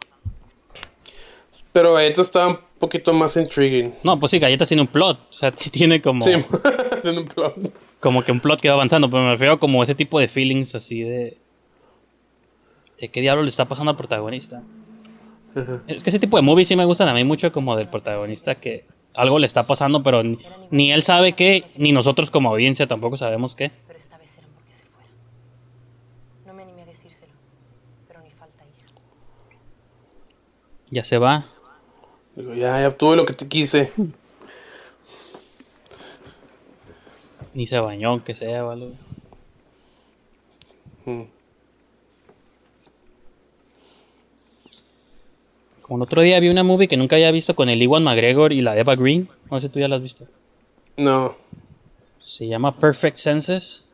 Pero 1.73 1.97
está 1.99 2.47
un 2.47 2.59
poquito 2.79 3.13
más 3.13 3.35
intriguing. 3.37 3.93
No, 4.03 4.19
pues 4.19 4.31
sí, 4.31 4.39
galletas 4.39 4.67
tiene 4.67 4.81
un 4.81 4.87
plot. 4.87 5.19
O 5.29 5.33
sea, 5.33 5.51
sí 5.55 5.69
tiene 5.69 6.01
como. 6.01 6.21
Sí, 6.21 6.31
tiene 7.03 7.19
un 7.19 7.27
plot. 7.27 7.55
como 7.99 8.23
que 8.23 8.31
un 8.31 8.39
plot 8.39 8.59
que 8.59 8.69
va 8.69 8.75
avanzando, 8.75 9.09
pero 9.09 9.23
me 9.23 9.31
refiero 9.31 9.59
como 9.59 9.83
ese 9.83 9.95
tipo 9.95 10.19
de 10.19 10.27
feelings 10.27 10.73
así 10.75 11.01
de. 11.01 11.37
¿De 12.99 13.09
qué 13.09 13.21
diablo 13.21 13.43
le 13.43 13.49
está 13.49 13.65
pasando 13.65 13.91
al 13.91 13.97
protagonista? 13.97 14.63
Es 15.87 16.03
que 16.03 16.09
ese 16.09 16.19
tipo 16.19 16.37
de 16.37 16.43
movies 16.43 16.67
sí 16.67 16.75
me 16.75 16.85
gustan 16.85 17.07
a 17.07 17.13
mí 17.13 17.23
mucho, 17.23 17.51
como 17.51 17.75
del 17.75 17.87
protagonista 17.87 18.55
que 18.55 18.83
algo 19.13 19.39
le 19.39 19.45
está 19.47 19.65
pasando, 19.65 20.03
pero 20.03 20.21
ni, 20.23 20.37
ni 20.69 20.91
él 20.91 21.01
sabe 21.01 21.33
qué, 21.33 21.65
ni 21.75 21.91
nosotros 21.91 22.29
como 22.29 22.49
audiencia 22.49 22.87
tampoco 22.87 23.17
sabemos 23.17 23.55
qué. 23.55 23.71
Pero 23.87 23.97
esta 23.99 24.17
vez 24.17 24.37
eran 24.37 24.49
porque 24.53 24.71
se 24.73 24.83
fuera. 24.85 25.09
No 26.45 26.53
me 26.53 26.63
animé 26.63 26.83
a 26.83 26.85
decírselo, 26.85 27.31
pero 28.07 28.21
ni 28.21 28.31
falta 28.31 28.63
hizo. 28.65 28.89
Ya 30.91 31.03
se 31.03 31.17
va. 31.17 31.47
Digo, 32.39 32.53
ya, 32.53 32.79
ya 32.79 32.87
obtuve 32.87 33.17
lo 33.17 33.25
que 33.25 33.33
te 33.33 33.49
quise. 33.49 33.91
Ni 37.53 37.67
se 37.67 37.77
bañó, 37.81 38.11
aunque 38.11 38.33
sea, 38.33 38.63
¿vale? 38.63 38.93
Mm. 41.03 41.23
Como 45.81 45.97
el 45.97 46.03
otro 46.03 46.21
día 46.21 46.39
vi 46.39 46.47
una 46.47 46.63
movie 46.63 46.87
que 46.87 46.95
nunca 46.95 47.17
había 47.17 47.29
visto 47.31 47.55
con 47.57 47.67
el 47.67 47.81
Iwan 47.81 48.03
McGregor 48.03 48.53
y 48.53 48.59
la 48.59 48.77
Eva 48.77 48.95
Green. 48.95 49.27
No 49.51 49.59
sé 49.59 49.67
si 49.67 49.73
tú 49.73 49.79
ya 49.79 49.89
la 49.89 49.97
has 49.97 50.01
visto. 50.01 50.25
No, 50.95 51.35
Se 52.23 52.47
llama 52.47 52.73
Perfect 52.77 53.17
Senses. 53.17 53.85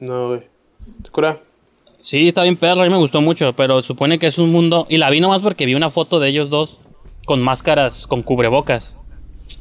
no, 0.00 0.28
güey. 0.28 0.42
¿Te 1.02 1.10
cura? 1.10 1.38
Sí, 2.00 2.28
está 2.28 2.44
bien 2.44 2.56
perro, 2.56 2.80
a 2.80 2.84
mí 2.84 2.90
me 2.90 2.96
gustó 2.98 3.20
mucho, 3.20 3.54
pero 3.54 3.82
supone 3.82 4.18
que 4.18 4.26
es 4.26 4.38
un 4.38 4.50
mundo... 4.52 4.86
Y 4.88 4.96
la 4.98 5.10
vi 5.10 5.20
nomás 5.20 5.42
porque 5.42 5.66
vi 5.66 5.74
una 5.74 5.90
foto 5.90 6.18
de 6.20 6.28
ellos 6.28 6.48
dos 6.50 6.80
con 7.24 7.42
máscaras, 7.42 8.06
con 8.06 8.22
cubrebocas. 8.22 8.96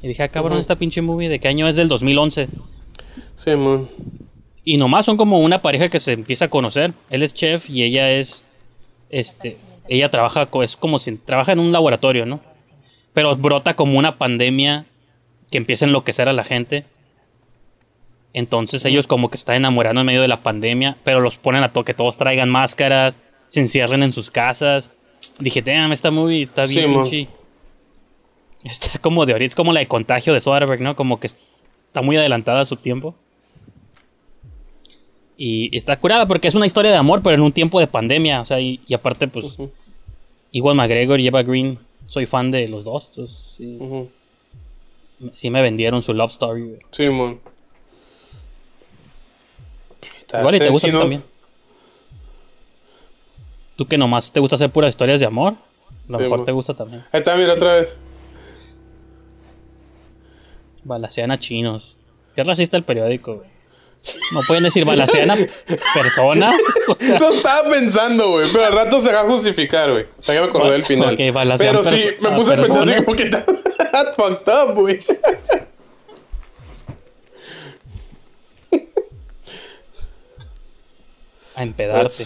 Y 0.02 0.08
dije, 0.08 0.24
ah, 0.24 0.30
cabrón, 0.30 0.60
esta 0.60 0.76
pinche 0.76 1.02
movie, 1.02 1.30
¿de 1.30 1.40
qué 1.40 1.48
año 1.48 1.68
es? 1.68 1.76
Del 1.76 1.88
2011. 1.88 2.50
Sí, 3.36 3.56
mon. 3.56 3.90
Y 4.66 4.78
nomás 4.78 5.06
son 5.06 5.18
como 5.18 5.40
una 5.40 5.62
pareja 5.62 5.90
que 5.90 6.00
se 6.00 6.14
empieza 6.14 6.46
a 6.46 6.50
conocer. 6.50 6.94
Él 7.10 7.24
es 7.24 7.34
chef 7.34 7.70
y 7.70 7.84
ella 7.84 8.12
es... 8.12 8.44
Este... 9.10 9.58
Ella 9.90 10.10
trabaja, 10.10 10.48
es 10.62 10.78
como 10.78 11.00
si... 11.00 11.18
Trabaja 11.18 11.52
en 11.52 11.60
un 11.60 11.72
laboratorio, 11.72 12.26
¿no? 12.26 12.40
Pero 13.14 13.36
brota 13.36 13.76
como 13.76 14.00
una 14.00 14.18
pandemia 14.18 14.86
que 15.52 15.58
empieza 15.58 15.86
a 15.86 15.88
enloquecer 15.88 16.30
a 16.30 16.34
la 16.34 16.44
gente. 16.44 16.86
Entonces 18.34 18.84
ellos 18.86 19.06
como 19.06 19.30
que 19.30 19.36
están 19.36 19.58
enamorando 19.58 20.02
en 20.02 20.08
medio 20.08 20.22
de 20.22 20.28
la 20.28 20.42
pandemia, 20.42 20.98
pero 21.04 21.20
los 21.20 21.38
ponen 21.38 21.64
a 21.64 21.72
to 21.72 21.84
que 21.84 21.94
todos 21.94 22.18
traigan 22.18 22.50
máscaras, 22.50 23.16
se 23.48 23.60
encierren 23.60 24.02
en 24.02 24.12
sus 24.12 24.32
casas. 24.32 24.92
Dije, 25.38 25.62
damn, 25.62 25.92
esta 25.92 26.10
movie 26.10 26.44
está 26.44 26.66
bien 26.66 27.06
Sí. 27.06 27.28
Está 28.64 28.98
como 29.00 29.26
de 29.26 29.34
ahorita, 29.34 29.48
es 29.52 29.56
como 29.56 29.74
la 29.74 29.80
de 29.82 29.88
contagio 29.88 30.34
de 30.34 30.40
Soderbergh, 30.40 30.82
¿no? 30.82 30.96
Como 30.96 31.20
que 31.20 31.28
está 31.28 32.02
muy 32.02 32.16
adelantada 32.18 32.62
a 32.62 32.66
su 32.66 32.76
tiempo. 32.78 33.14
Y 35.38 35.76
está 35.76 36.00
curada 36.00 36.28
porque 36.28 36.48
es 36.48 36.56
una 36.56 36.66
historia 36.66 36.92
de 36.92 36.98
amor, 36.98 37.22
pero 37.22 37.36
en 37.36 37.42
un 37.42 37.52
tiempo 37.52 37.80
de 37.80 37.88
pandemia. 37.88 38.42
O 38.42 38.46
sea, 38.46 38.60
y, 38.62 38.80
y 38.88 38.94
aparte, 38.94 39.28
pues, 39.28 39.54
Ujú, 39.54 39.72
Iwan 40.52 40.78
McGregor 40.78 41.20
y 41.20 41.28
Eva 41.28 41.44
Green, 41.44 41.78
soy 42.08 42.26
fan 42.26 42.52
de 42.52 42.68
los 42.68 42.84
dos. 42.86 43.08
Entonces, 43.10 43.60
sí, 45.34 45.50
me 45.50 45.62
vendieron 45.62 46.02
su 46.04 46.14
love 46.14 46.32
story. 46.32 46.78
Sí. 46.92 47.10
Está- 50.22 50.40
Igual 50.40 50.56
y 50.56 50.60
te 50.60 50.70
gusta 50.70 50.92
también. 50.92 51.24
Tú 53.76 53.88
que 53.88 53.98
nomás 53.98 54.32
te 54.32 54.40
gusta 54.40 54.56
hacer 54.56 54.70
puras 54.72 54.90
historias 54.94 55.20
de 55.20 55.26
amor, 55.26 55.54
a 55.54 56.12
lo 56.12 56.18
Sí, 56.18 56.24
mejor 56.24 56.46
te 56.46 56.52
gusta 56.52 56.74
también. 56.76 57.04
Ahí 57.12 57.20
está, 57.20 57.36
mira 57.36 57.54
otra 57.54 57.76
vez. 57.76 58.00
Balacean 60.84 61.32
a 61.32 61.40
chinos. 61.40 61.98
Qué 62.36 62.44
racista 62.44 62.78
el 62.78 62.84
periódico. 62.84 63.36
güey. 63.36 63.48
No 64.34 64.42
pueden 64.46 64.64
decir 64.64 64.84
balacean 64.84 65.32
a 65.32 65.38
personas. 65.94 66.56
O 66.90 66.96
sea, 67.00 67.18
Lo 67.18 67.30
estaba 67.30 67.70
pensando, 67.70 68.32
güey, 68.32 68.46
pero 68.52 68.66
al 68.66 68.74
rato 68.74 69.00
se 69.00 69.10
va 69.10 69.22
a 69.22 69.24
justificar, 69.24 69.90
güey. 69.92 70.06
Ya 70.24 70.42
me 70.42 70.48
acordé 70.48 70.72
del 70.72 70.84
final. 70.84 71.16
Pero 71.58 71.82
sí, 71.82 72.10
me 72.20 72.28
a 72.30 72.36
puse 72.36 72.54
a 72.54 72.58
pensar 72.58 72.84
así 72.84 73.04
como 73.06 73.16
que 73.16 73.26
that's 73.92 74.16
fucked 74.18 74.52
up, 74.52 74.76
güey. 74.76 75.00
a 81.56 81.64
empedarte. 81.64 82.24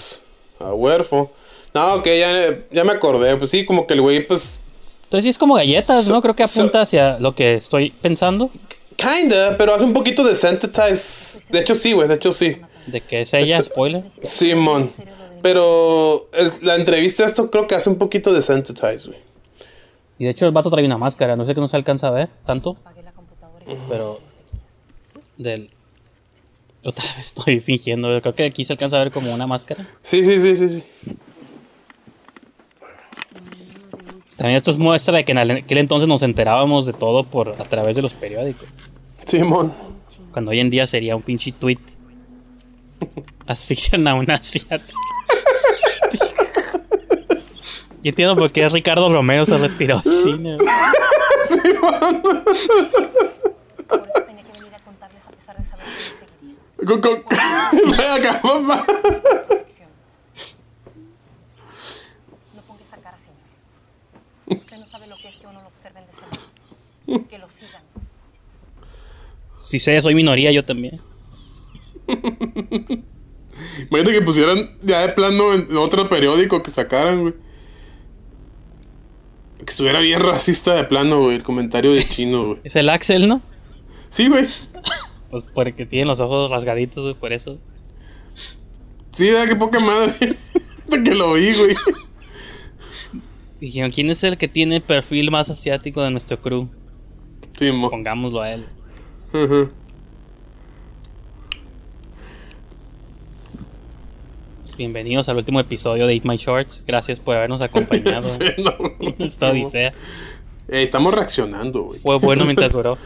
A 0.59 0.73
huerfo. 0.73 1.31
No, 1.73 1.95
ok, 1.95 2.05
ya, 2.05 2.57
ya 2.71 2.83
me 2.83 2.93
acordé. 2.93 3.35
Pues 3.37 3.51
sí, 3.51 3.65
como 3.65 3.85
que 3.85 3.93
el 3.93 4.01
güey, 4.01 4.25
pues. 4.25 4.59
Entonces 5.07 5.23
sí 5.23 5.29
es 5.29 5.37
como 5.37 5.55
galletas, 5.55 6.09
¿no? 6.09 6.21
Creo 6.21 6.35
que 6.35 6.45
So- 6.45 6.59
apunta 6.61 6.81
hacia 6.81 7.17
lo 7.19 7.33
que 7.33 7.55
estoy 7.55 7.91
pensando. 7.91 8.51
Kinda, 8.97 9.55
pero 9.57 9.73
hace 9.73 9.85
un 9.85 9.93
poquito 9.93 10.23
de 10.23 10.35
sensitize. 10.35 11.45
De 11.51 11.59
hecho, 11.59 11.73
sí, 11.75 11.93
güey, 11.93 12.07
de 12.07 12.15
hecho, 12.15 12.31
sí. 12.31 12.57
De 12.87 13.01
que 13.01 13.21
es 13.21 13.33
ella, 13.33 13.63
spoiler. 13.63 14.03
Simón. 14.23 14.91
Pero 15.41 16.29
la 16.61 16.75
entrevista, 16.75 17.23
esto 17.25 17.49
creo 17.51 17.67
que 17.67 17.75
hace 17.75 17.89
un 17.89 17.97
poquito 17.97 18.33
de 18.33 18.41
sensitize, 18.41 19.07
güey. 19.07 19.19
Y 20.19 20.25
de 20.25 20.31
hecho 20.31 20.45
el 20.45 20.51
vato 20.51 20.69
trae 20.71 20.83
una 20.85 20.97
máscara. 20.97 21.35
No 21.35 21.45
sé 21.45 21.53
que 21.53 21.61
no 21.61 21.67
se 21.67 21.77
alcanza 21.77 22.07
a 22.07 22.11
ver 22.11 22.29
tanto. 22.45 22.75
Pero 23.89 24.19
del... 25.37 25.69
Otra 26.83 27.03
vez 27.17 27.19
estoy 27.27 27.59
fingiendo. 27.59 28.19
Creo 28.21 28.33
que 28.35 28.45
aquí 28.45 28.65
se 28.65 28.73
alcanza 28.73 28.97
a 28.97 29.03
ver 29.03 29.11
como 29.11 29.33
una 29.33 29.45
máscara. 29.47 29.85
Sí, 30.01 30.23
sí, 30.25 30.39
sí, 30.41 30.55
sí, 30.55 30.69
sí. 30.69 30.83
También 34.37 34.57
esto 34.57 34.71
es 34.71 34.77
muestra 34.77 35.17
de 35.17 35.25
que 35.25 35.31
en 35.31 35.37
aquel 35.39 35.77
entonces 35.79 36.07
nos 36.07 36.21
enterábamos 36.23 36.85
de 36.85 36.93
todo 36.93 37.23
por 37.23 37.49
a 37.59 37.65
través 37.65 37.95
de 37.95 38.01
los 38.03 38.13
periódicos. 38.13 38.67
Simón. 39.25 39.73
Cuando 40.31 40.51
hoy 40.51 40.59
en 40.59 40.69
día 40.69 40.85
sería 40.87 41.15
un 41.15 41.21
pinche 41.23 41.51
tweet. 41.51 41.79
Asfixian 43.47 44.07
a 44.07 44.13
una 44.15 44.35
asiática. 44.35 44.93
Y 48.03 48.09
entiendo 48.09 48.35
por 48.37 48.51
qué 48.51 48.69
Ricardo 48.69 49.11
Romero 49.11 49.43
se 49.45 49.57
retiró 49.57 49.99
del 49.99 50.13
cine. 50.13 50.55
Por 50.57 50.67
eso 54.07 54.21
tenía 54.25 54.43
que 54.43 54.51
venir 54.53 54.73
a 54.75 54.79
contarles 54.79 55.27
a 55.27 55.31
pesar 55.31 55.57
de 55.57 55.63
saber 55.63 55.85
que 55.85 55.99
seguiría. 55.99 56.55
Con- 56.85 57.01
con- 57.01 57.23
Ven 57.97 58.11
acá, 58.27 58.41
papá. 58.41 58.85
Protección. 59.47 59.89
No 62.55 62.61
ponga 62.61 62.83
esa 62.83 62.97
cara, 62.97 63.17
señor. 63.17 63.37
Usted 64.61 64.77
no 64.77 64.85
sabe 64.87 65.07
lo 65.07 65.17
que 65.17 65.27
es 65.29 65.37
que 65.37 65.47
uno 65.47 65.61
lo 65.61 65.67
observen 65.67 66.05
de 66.05 66.11
ese 66.11 66.21
modo. 66.21 66.39
Que 67.29 67.37
lo 67.37 67.49
sigan. 67.49 67.81
Si 69.59 69.79
sé, 69.79 69.99
soy 70.01 70.13
minoría, 70.13 70.51
yo 70.51 70.63
también. 70.65 71.01
Imagínate 73.89 74.11
que 74.13 74.21
pusieran 74.21 74.77
ya 74.81 75.01
de 75.01 75.09
plano 75.09 75.53
en 75.53 75.75
otro 75.77 76.07
periódico 76.09 76.61
que 76.61 76.69
sacaran, 76.69 77.21
güey. 77.21 77.33
Que 79.57 79.71
estuviera 79.71 79.99
bien 79.99 80.19
racista 80.21 80.75
de 80.75 80.83
plano, 80.83 81.21
güey, 81.21 81.35
el 81.37 81.43
comentario 81.43 81.91
de 81.93 82.03
chino, 82.03 82.45
güey. 82.45 82.59
Es 82.63 82.75
el 82.75 82.89
Axel, 82.89 83.27
¿no? 83.27 83.41
Sí, 84.09 84.27
güey. 84.27 84.47
Pues 85.31 85.43
porque 85.53 85.85
tiene 85.85 86.05
los 86.05 86.19
ojos 86.19 86.51
rasgaditos, 86.51 87.03
güey, 87.03 87.15
por 87.15 87.33
eso. 87.33 87.57
Sí, 89.11 89.31
da 89.31 89.47
que 89.47 89.55
poca 89.55 89.79
madre. 89.79 90.13
Hasta 90.83 91.03
que 91.03 91.15
lo 91.15 91.33
vi, 91.33 91.53
güey. 91.53 91.75
Dijeron, 93.59 93.91
¿quién 93.91 94.09
es 94.11 94.23
el 94.23 94.37
que 94.37 94.47
tiene 94.47 94.79
perfil 94.79 95.31
más 95.31 95.49
asiático 95.49 96.01
de 96.03 96.11
nuestro 96.11 96.39
crew? 96.39 96.69
Sí. 97.57 97.71
Pongámoslo 97.71 98.41
a 98.41 98.51
él. 98.51 98.65
Bienvenidos 104.77 105.27
al 105.27 105.37
último 105.37 105.59
episodio 105.59 106.05
de 106.05 106.13
Eat 106.13 106.23
My 106.23 106.37
Shorts. 106.37 106.83
Gracias 106.85 107.19
por 107.19 107.35
habernos 107.35 107.61
acompañado 107.61 108.21
Sí, 108.21 108.45
no, 108.59 108.75
en 108.99 109.15
esta 109.23 109.49
odisea. 109.49 109.91
Ey, 110.67 110.83
estamos 110.83 111.13
reaccionando, 111.13 111.83
güey. 111.83 111.99
Fue 111.99 112.19
bueno 112.19 112.45
mientras 112.45 112.71
duró. 112.71 112.97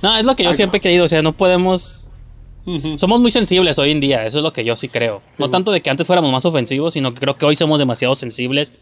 No, 0.00 0.16
es 0.16 0.24
lo 0.24 0.34
que 0.34 0.44
yo 0.44 0.50
Ay, 0.50 0.56
siempre 0.56 0.78
he 0.78 0.80
querido. 0.80 1.04
O 1.04 1.08
sea, 1.08 1.20
no 1.20 1.34
podemos. 1.34 2.10
Somos 2.96 3.20
muy 3.20 3.30
sensibles 3.30 3.78
hoy 3.78 3.90
en 3.90 4.00
día. 4.00 4.26
Eso 4.26 4.38
es 4.38 4.44
lo 4.44 4.52
que 4.52 4.64
yo 4.64 4.76
sí 4.76 4.88
creo. 4.88 5.20
No 5.38 5.50
tanto 5.50 5.70
de 5.72 5.82
que 5.82 5.90
antes 5.90 6.06
fuéramos 6.06 6.32
más 6.32 6.44
ofensivos, 6.44 6.94
sino 6.94 7.12
que 7.12 7.20
creo 7.20 7.36
que 7.36 7.44
hoy 7.44 7.54
somos 7.54 7.78
demasiado 7.78 8.14
sensibles. 8.16 8.72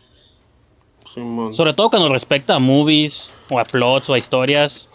Simón. 1.14 1.54
Sobre 1.54 1.74
todo 1.74 1.90
cuando 1.90 2.08
respecta 2.08 2.56
a 2.56 2.58
movies, 2.58 3.30
o 3.48 3.58
a 3.58 3.64
plots, 3.64 4.10
o 4.10 4.14
a 4.14 4.18
historias. 4.18 4.88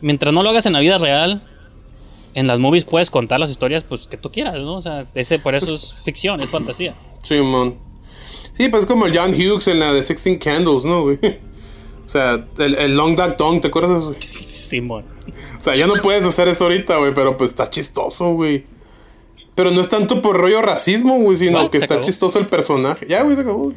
Mientras 0.00 0.34
no 0.34 0.42
lo 0.42 0.50
hagas 0.50 0.66
en 0.66 0.72
la 0.72 0.80
vida 0.80 0.98
real, 0.98 1.42
en 2.34 2.46
las 2.46 2.58
movies 2.58 2.84
puedes 2.84 3.10
contar 3.10 3.38
las 3.40 3.50
historias 3.50 3.84
pues 3.84 4.06
que 4.06 4.16
tú 4.16 4.30
quieras, 4.30 4.54
¿no? 4.56 4.74
O 4.74 4.82
sea, 4.82 5.06
ese, 5.14 5.38
por 5.38 5.54
eso 5.54 5.74
es 5.74 5.94
ficción, 6.04 6.40
es 6.42 6.50
fantasía. 6.50 6.94
Simón. 7.22 7.76
Sí, 8.52 8.68
pues 8.68 8.84
como 8.84 9.06
el 9.06 9.16
John 9.16 9.32
Hughes 9.32 9.66
en 9.68 9.78
la 9.80 9.92
de 9.92 10.02
Sixteen 10.02 10.38
Candles, 10.38 10.84
¿no, 10.84 11.02
güey? 11.02 11.18
O 12.04 12.08
sea, 12.08 12.44
el, 12.58 12.74
el 12.74 12.96
Long 12.96 13.14
Duck 13.16 13.36
Dong, 13.36 13.60
¿te 13.60 13.68
acuerdas, 13.68 14.04
güey? 14.06 14.18
Simón. 14.32 15.04
O 15.56 15.60
sea, 15.60 15.74
ya 15.76 15.86
no 15.86 15.94
puedes 16.02 16.26
hacer 16.26 16.48
eso 16.48 16.64
ahorita, 16.64 16.96
güey, 16.98 17.14
pero 17.14 17.36
pues 17.36 17.52
está 17.52 17.70
chistoso, 17.70 18.32
güey. 18.32 18.64
Pero 19.54 19.70
no 19.70 19.80
es 19.80 19.88
tanto 19.88 20.20
por 20.20 20.36
rollo 20.36 20.62
racismo, 20.62 21.18
güey, 21.20 21.36
sino 21.36 21.70
que 21.70 21.78
está 21.78 21.94
acabó. 21.94 22.06
chistoso 22.06 22.38
el 22.38 22.46
personaje. 22.46 23.06
Ya, 23.08 23.22
güey, 23.22 23.36
se 23.36 23.42
acabó, 23.42 23.64
güey. 23.64 23.76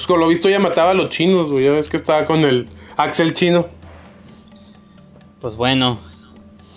Pues 0.00 0.06
con 0.06 0.18
lo 0.18 0.28
visto 0.28 0.48
ya 0.48 0.58
mataba 0.58 0.92
a 0.92 0.94
los 0.94 1.10
chinos, 1.10 1.50
güey. 1.50 1.66
Ya 1.66 1.72
ves 1.72 1.90
que 1.90 1.98
estaba 1.98 2.24
con 2.24 2.40
el 2.40 2.68
Axel 2.96 3.34
chino. 3.34 3.68
Pues 5.42 5.56
bueno, 5.56 6.00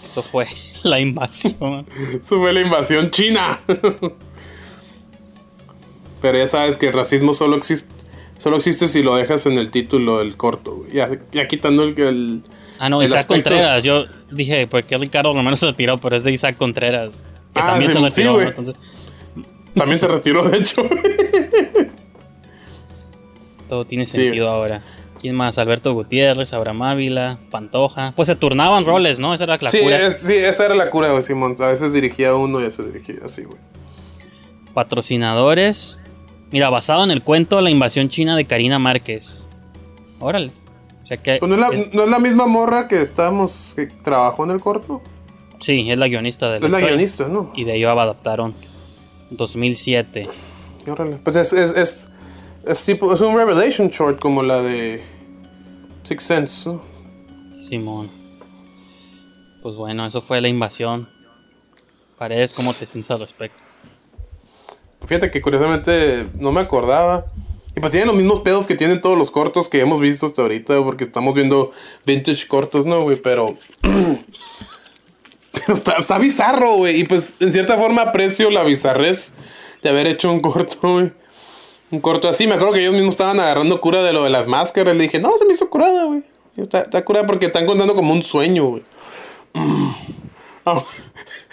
Eso 0.05 0.21
fue 0.21 0.45
la 0.83 0.99
invasión. 0.99 1.85
Eso 2.19 2.37
fue 2.39 2.51
la 2.51 2.59
invasión 2.59 3.09
china. 3.11 3.61
Pero 6.21 6.37
ya 6.37 6.47
sabes 6.47 6.75
que 6.75 6.87
el 6.87 6.93
racismo 6.93 7.33
solo 7.33 7.55
existe, 7.55 7.89
solo 8.37 8.57
existe 8.57 8.89
si 8.89 9.01
lo 9.03 9.15
dejas 9.15 9.45
en 9.45 9.57
el 9.57 9.71
título 9.71 10.19
del 10.19 10.35
corto. 10.35 10.75
güey. 10.75 10.91
Ya, 10.91 11.09
ya 11.31 11.47
quitando 11.47 11.83
el, 11.83 11.97
el- 11.99 12.43
Ah, 12.79 12.89
no, 12.89 13.01
el 13.01 13.07
Isaac 13.07 13.21
aspecto- 13.21 13.49
Contreras. 13.51 13.83
Yo 13.85 14.03
dije, 14.31 14.67
¿por 14.67 14.83
qué 14.83 14.97
Ricardo 14.97 15.33
Romero 15.33 15.55
se 15.55 15.67
retiró? 15.67 15.97
Pero 15.99 16.17
es 16.17 16.25
de 16.25 16.33
Isaac 16.33 16.57
Contreras. 16.57 17.11
Que 17.53 17.61
Ah, 17.61 17.67
también 17.67 17.81
sí, 17.91 17.93
se 17.93 17.97
sí, 17.99 18.03
retiró. 18.03 18.41
Entonces, 18.41 18.75
También 19.75 19.97
se 19.99 20.07
retiró, 20.09 20.43
de 20.49 20.57
hecho. 20.57 20.83
Todo 23.73 23.85
tiene 23.85 24.05
Sí. 24.05 24.17
sentido 24.21 24.49
ahora. 24.49 24.83
¿Quién 25.19 25.35
más? 25.35 25.57
Alberto 25.57 25.93
Gutiérrez, 25.93 26.53
Abraham 26.53 26.83
Ávila, 26.83 27.39
Pantoja. 27.49 28.13
Pues 28.15 28.27
se 28.27 28.35
turnaban 28.35 28.85
roles, 28.85 29.19
¿no? 29.19 29.33
Esa 29.33 29.45
era 29.45 29.57
la 29.59 29.69
sí, 29.69 29.79
cura. 29.79 30.05
es- 30.05 30.19
sí, 30.21 30.33
esa 30.35 30.65
era 30.65 30.75
la 30.75 30.89
cura, 30.91 31.09
güey, 31.09 31.23
Simón. 31.23 31.55
A 31.59 31.67
veces 31.67 31.91
dirigía 31.93 32.35
uno 32.35 32.59
y 32.59 32.63
a 32.63 32.65
veces 32.65 32.85
dirigía 32.93 33.15
así, 33.25 33.43
güey. 33.43 33.57
Patrocinadores. 34.73 35.97
Mira, 36.51 36.69
basado 36.69 37.03
en 37.03 37.09
el 37.11 37.23
cuento 37.23 37.61
La 37.61 37.69
invasión 37.71 38.09
china 38.09 38.35
de 38.35 38.45
Karina 38.45 38.77
Márquez. 38.79 39.47
Órale. 40.19 40.51
O 41.01 41.05
sea 41.05 41.17
que. 41.17 41.37
Pues 41.39 41.49
no, 41.49 41.55
es 41.55 41.61
la, 41.61 41.67
es- 41.81 41.93
no 41.93 42.03
es 42.03 42.09
la 42.09 42.19
misma 42.19 42.45
morra 42.47 42.87
que 42.87 43.01
estábamos, 43.01 43.73
que 43.75 43.87
trabajó 43.87 44.43
en 44.43 44.51
el 44.51 44.59
corto. 44.59 45.01
sí, 45.59 45.89
es 45.89 45.97
la 45.97 46.07
guionista 46.07 46.51
de 46.51 46.63
Es 46.65 46.71
la 46.71 46.79
guionista, 46.79 47.27
¿no? 47.27 47.51
Y 47.55 47.63
de 47.63 47.71
ahí 47.73 47.83
adaptaron. 47.83 48.53
2007. 49.31 50.29
Y 50.85 50.89
órale. 50.89 51.15
Pues 51.23 51.35
es, 51.37 51.53
es, 51.53 51.73
es, 51.75 52.11
es 52.65 52.85
tipo, 52.85 53.13
es 53.13 53.21
un 53.21 53.35
Revelation 53.35 53.89
short 53.89 54.19
como 54.19 54.41
la 54.43 54.61
de 54.61 55.03
Six 56.03 56.23
Sense, 56.23 56.69
¿no? 56.69 56.81
Simón. 57.53 58.09
Pues 59.61 59.75
bueno, 59.75 60.05
eso 60.05 60.21
fue 60.21 60.41
la 60.41 60.47
invasión. 60.47 61.09
Paredes, 62.17 62.53
¿cómo 62.53 62.73
te 62.73 62.85
sientes 62.85 63.11
al 63.11 63.19
respecto? 63.19 63.61
Fíjate 65.07 65.31
que 65.31 65.41
curiosamente 65.41 66.27
no 66.35 66.51
me 66.51 66.61
acordaba. 66.61 67.25
Y 67.75 67.79
pues 67.79 67.91
tienen 67.91 68.07
los 68.07 68.15
mismos 68.15 68.41
pedos 68.41 68.67
que 68.67 68.75
tienen 68.75 69.01
todos 69.01 69.17
los 69.17 69.31
cortos 69.31 69.67
que 69.67 69.79
hemos 69.79 69.99
visto 69.99 70.27
hasta 70.27 70.43
ahorita, 70.43 70.81
porque 70.83 71.05
estamos 71.05 71.33
viendo 71.33 71.71
vintage 72.05 72.47
cortos, 72.47 72.85
¿no, 72.85 73.01
güey? 73.03 73.21
Pero. 73.21 73.57
Pero 75.51 75.73
está, 75.73 75.93
está 75.93 76.17
bizarro, 76.17 76.77
güey. 76.77 76.99
Y 76.99 77.03
pues 77.03 77.35
en 77.39 77.51
cierta 77.51 77.77
forma 77.77 78.01
aprecio 78.01 78.49
la 78.49 78.63
bizarrez 78.63 79.33
de 79.83 79.89
haber 79.89 80.07
hecho 80.07 80.31
un 80.31 80.39
corto, 80.39 80.77
güey. 80.81 81.13
Un 81.93 81.99
corto 82.01 82.27
así. 82.27 82.47
Me 82.47 82.55
acuerdo 82.55 82.73
que 82.73 82.79
ellos 82.81 82.93
mismos 82.93 83.13
estaban 83.13 83.39
agarrando 83.39 83.79
cura 83.79 84.01
de 84.01 84.13
lo 84.13 84.23
de 84.23 84.31
las 84.31 84.47
máscaras. 84.47 84.95
Le 84.95 85.03
dije, 85.03 85.19
no, 85.19 85.37
se 85.37 85.45
me 85.45 85.53
hizo 85.53 85.69
curada, 85.69 86.05
güey. 86.05 86.23
Está, 86.57 86.81
está 86.81 87.05
curada 87.05 87.27
porque 87.27 87.45
están 87.45 87.65
contando 87.67 87.93
como 87.93 88.13
un 88.13 88.23
sueño, 88.23 88.65
güey. 88.65 88.83
Au- 90.65 90.83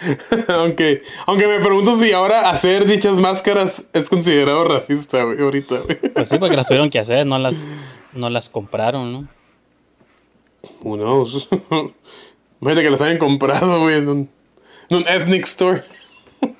aunque, 0.47 1.03
aunque 1.27 1.47
me 1.47 1.59
pregunto 1.59 1.93
si 1.95 2.11
ahora 2.11 2.49
hacer 2.49 2.85
dichas 2.85 3.19
máscaras 3.19 3.85
es 3.93 4.09
considerado 4.09 4.63
racista, 4.63 5.23
güey, 5.23 5.39
ahorita, 5.41 5.79
güey. 5.81 5.97
Pues 6.13 6.29
sí, 6.29 6.37
porque 6.39 6.55
las 6.55 6.67
tuvieron 6.67 6.89
que 6.89 6.97
hacer, 6.99 7.25
no 7.27 7.37
las, 7.37 7.67
no 8.13 8.29
las 8.31 8.49
compraron, 8.49 9.13
¿no? 9.13 9.27
Who 10.81 10.95
knows? 10.97 11.47
Imagínate 12.61 12.83
que 12.83 12.89
las 12.91 13.01
hayan 13.01 13.17
comprado, 13.19 13.81
güey, 13.81 13.97
en 13.97 14.09
un, 14.09 14.29
en 14.89 14.97
un 14.97 15.07
ethnic 15.07 15.43
store. 15.43 15.83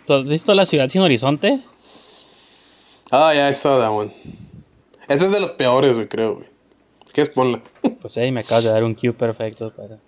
¿Tú 0.06 0.14
has 0.14 0.24
visto 0.26 0.54
La 0.54 0.66
Ciudad 0.66 0.88
Sin 0.90 1.02
Horizonte? 1.02 1.62
Ah, 3.12 3.34
ya, 3.34 3.49
I 3.49 3.53
saw 3.53 3.80
that 3.80 3.91
one. 3.91 4.12
Esa 5.07 5.26
es 5.26 5.32
de 5.32 5.39
los 5.39 5.51
peores, 5.51 5.95
güey, 5.95 6.07
creo, 6.07 6.36
güey. 6.36 6.47
¿Qué 7.14 7.22
es? 7.22 7.30
Ponla. 7.30 7.62
Pues 8.01 8.18
ahí 8.18 8.32
me 8.32 8.39
acabas 8.39 8.64
de 8.64 8.70
dar 8.72 8.84
un 8.84 8.95
cue 8.95 9.14
perfecto 9.14 9.72
para... 9.72 9.99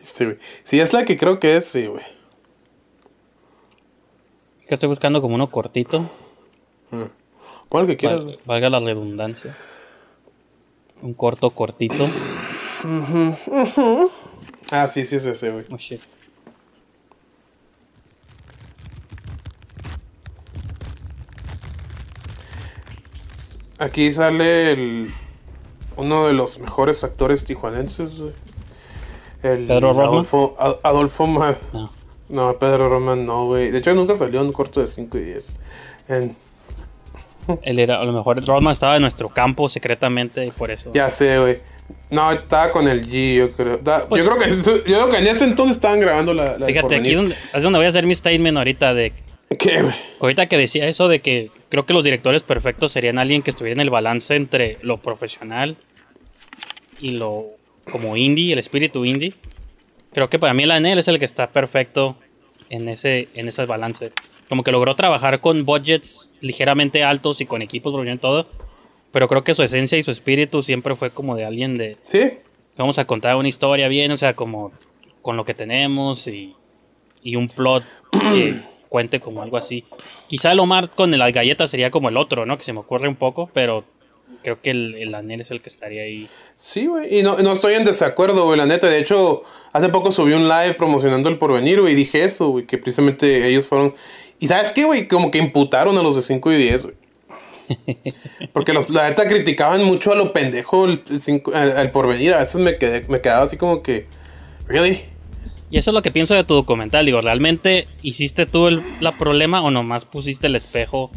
Este, 0.00 0.24
güey. 0.26 0.36
Si 0.62 0.78
es 0.78 0.92
la 0.92 1.04
que 1.04 1.16
creo 1.16 1.40
que 1.40 1.56
es, 1.56 1.64
sí, 1.64 1.86
güey. 1.86 2.04
Es 4.60 4.66
que 4.66 4.74
estoy 4.74 4.88
buscando 4.88 5.20
como 5.20 5.34
uno 5.34 5.50
cortito. 5.50 6.08
Pon 7.68 7.80
el 7.82 7.86
que 7.88 7.96
quieras, 7.96 8.24
val- 8.24 8.38
valga 8.44 8.70
la 8.70 8.78
redundancia. 8.80 9.56
Un 11.02 11.14
corto 11.14 11.50
cortito. 11.50 12.08
Ah, 14.70 14.86
sí, 14.88 15.04
sí 15.04 15.16
es 15.16 15.26
ese, 15.26 15.50
güey. 15.50 15.64
Oh 15.72 15.76
shit. 15.78 16.00
Aquí 23.78 24.12
sale 24.12 24.72
el, 24.72 25.10
uno 25.96 26.26
de 26.26 26.32
los 26.32 26.58
mejores 26.58 27.04
actores 27.04 27.44
tijuanenses, 27.44 28.20
güey. 28.20 28.32
El 29.42 29.66
¿Pedro? 29.66 29.90
Adolfo, 29.90 30.56
Ad- 30.58 30.76
Adolfo 30.82 31.26
Ma- 31.26 31.56
No. 31.72 31.90
No, 32.28 32.58
Pedro 32.58 32.88
Roman 32.88 33.24
no, 33.24 33.46
güey. 33.46 33.70
De 33.70 33.78
hecho, 33.78 33.94
nunca 33.94 34.14
salió 34.16 34.40
en 34.40 34.46
un 34.46 34.52
corto 34.52 34.80
de 34.80 34.88
5 34.88 35.16
y 35.18 35.20
10. 35.20 35.52
En- 36.08 36.36
Él 37.62 37.78
era, 37.78 38.00
a 38.00 38.04
lo 38.04 38.12
mejor 38.12 38.44
Rodman 38.44 38.72
estaba 38.72 38.96
en 38.96 39.02
nuestro 39.02 39.28
campo 39.28 39.68
secretamente 39.68 40.44
y 40.44 40.50
por 40.50 40.70
eso. 40.72 40.90
ya 40.92 41.08
sé, 41.10 41.38
güey. 41.38 41.58
No, 42.10 42.32
estaba 42.32 42.72
con 42.72 42.88
el 42.88 43.06
G, 43.06 43.36
yo 43.36 43.52
creo. 43.52 43.76
Da- 43.78 44.06
Pues- 44.08 44.24
yo, 44.24 44.30
creo 44.36 44.42
que, 44.50 44.50
yo 44.56 44.82
creo 44.82 45.10
que 45.10 45.18
en 45.18 45.26
ese 45.28 45.44
entonces 45.44 45.76
estaban 45.76 46.00
grabando 46.00 46.34
la. 46.34 46.58
la 46.58 46.66
Fíjate, 46.66 46.96
aquí 46.96 47.14
donde, 47.14 47.36
es 47.54 47.62
donde 47.62 47.78
voy 47.78 47.86
a 47.86 47.88
hacer 47.90 48.04
mi 48.06 48.14
statement 48.14 48.58
ahorita 48.58 48.92
de... 48.94 49.12
¿Qué? 49.58 49.84
Ahorita 50.20 50.46
que 50.46 50.58
decía 50.58 50.88
eso 50.88 51.08
de 51.08 51.20
que 51.20 51.50
creo 51.68 51.86
que 51.86 51.92
los 51.92 52.04
directores 52.04 52.42
perfectos 52.42 52.92
serían 52.92 53.18
alguien 53.18 53.42
que 53.42 53.50
estuviera 53.50 53.74
en 53.74 53.80
el 53.80 53.90
balance 53.90 54.34
entre 54.34 54.78
lo 54.82 54.98
profesional 54.98 55.76
y 57.00 57.12
lo 57.12 57.46
como 57.90 58.16
indie, 58.16 58.52
el 58.52 58.58
espíritu 58.58 59.04
indie. 59.04 59.34
Creo 60.12 60.28
que 60.28 60.38
para 60.38 60.54
mí 60.54 60.64
el 60.64 60.70
Anel 60.70 60.98
es 60.98 61.08
el 61.08 61.18
que 61.18 61.24
está 61.24 61.50
perfecto 61.50 62.16
en 62.70 62.88
ese, 62.88 63.28
en 63.34 63.48
ese 63.48 63.64
balance. 63.66 64.12
Como 64.48 64.64
que 64.64 64.72
logró 64.72 64.96
trabajar 64.96 65.40
con 65.40 65.64
budgets 65.64 66.30
ligeramente 66.40 67.04
altos 67.04 67.40
y 67.40 67.46
con 67.46 67.62
equipos 67.62 67.94
y 68.06 68.18
todo. 68.18 68.48
Pero 69.12 69.28
creo 69.28 69.44
que 69.44 69.54
su 69.54 69.62
esencia 69.62 69.96
y 69.98 70.02
su 70.02 70.10
espíritu 70.10 70.62
siempre 70.62 70.96
fue 70.96 71.10
como 71.10 71.36
de 71.36 71.44
alguien 71.44 71.78
de 71.78 71.96
¿Sí? 72.06 72.38
vamos 72.76 72.98
a 72.98 73.06
contar 73.06 73.36
una 73.36 73.48
historia 73.48 73.88
bien, 73.88 74.10
o 74.10 74.16
sea, 74.16 74.34
como 74.34 74.72
con 75.22 75.36
lo 75.36 75.44
que 75.44 75.54
tenemos 75.54 76.26
y, 76.28 76.54
y 77.22 77.36
un 77.36 77.46
plot 77.46 77.84
que 78.12 78.56
cuente 78.88 79.20
como 79.20 79.42
algo 79.42 79.56
así. 79.56 79.84
Quizá 80.28 80.52
el 80.52 80.60
Omar 80.60 80.90
con 80.90 81.16
las 81.16 81.32
galletas 81.32 81.70
sería 81.70 81.90
como 81.90 82.08
el 82.08 82.16
otro, 82.16 82.46
¿no? 82.46 82.56
Que 82.56 82.64
se 82.64 82.72
me 82.72 82.80
ocurre 82.80 83.08
un 83.08 83.16
poco, 83.16 83.50
pero 83.52 83.84
creo 84.42 84.60
que 84.60 84.70
el, 84.70 84.94
el 84.96 85.14
Anel 85.14 85.40
es 85.40 85.50
el 85.50 85.60
que 85.60 85.68
estaría 85.68 86.02
ahí. 86.02 86.28
Sí, 86.56 86.86
güey. 86.86 87.18
Y 87.18 87.22
no, 87.22 87.36
no 87.38 87.52
estoy 87.52 87.74
en 87.74 87.84
desacuerdo, 87.84 88.44
güey, 88.46 88.58
la 88.58 88.66
neta. 88.66 88.88
De 88.88 88.98
hecho, 88.98 89.42
hace 89.72 89.88
poco 89.88 90.10
subí 90.12 90.32
un 90.32 90.48
live 90.48 90.74
promocionando 90.74 91.28
el 91.28 91.38
porvenir, 91.38 91.80
güey, 91.80 91.92
y 91.92 91.96
dije 91.96 92.24
eso, 92.24 92.48
güey, 92.48 92.66
que 92.66 92.78
precisamente 92.78 93.46
ellos 93.48 93.68
fueron. 93.68 93.94
Y 94.38 94.46
sabes 94.48 94.70
qué, 94.70 94.84
güey, 94.84 95.08
como 95.08 95.30
que 95.30 95.38
imputaron 95.38 95.96
a 95.98 96.02
los 96.02 96.16
de 96.16 96.22
5 96.22 96.52
y 96.52 96.56
10, 96.56 96.82
güey. 96.84 96.94
Porque 98.52 98.72
los- 98.72 98.90
la 98.90 99.08
neta 99.08 99.26
criticaban 99.26 99.82
mucho 99.84 100.12
a 100.12 100.16
lo 100.16 100.32
pendejo 100.32 100.84
el, 100.84 101.02
el 101.10 101.20
cinco- 101.20 101.52
porvenir. 101.92 102.34
A 102.34 102.38
veces 102.38 102.56
me, 102.60 102.78
quedé, 102.78 103.04
me 103.08 103.20
quedaba 103.20 103.42
así 103.44 103.56
como 103.56 103.82
que. 103.82 104.06
¿Really? 104.68 105.04
Y 105.70 105.78
eso 105.78 105.90
es 105.90 105.94
lo 105.94 106.02
que 106.02 106.10
pienso 106.12 106.34
de 106.34 106.44
tu 106.44 106.54
documental. 106.54 107.04
Digo, 107.06 107.20
¿realmente 107.20 107.88
hiciste 108.02 108.46
tú 108.46 108.68
el 108.68 108.82
la 109.00 109.18
problema 109.18 109.62
o 109.62 109.70
nomás 109.70 110.04
pusiste 110.04 110.46
el 110.46 110.54
espejo 110.56 111.10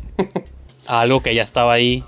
a 0.88 1.02
algo 1.02 1.22
que 1.22 1.36
ya 1.36 1.44
estaba 1.44 1.74
ahí? 1.74 2.04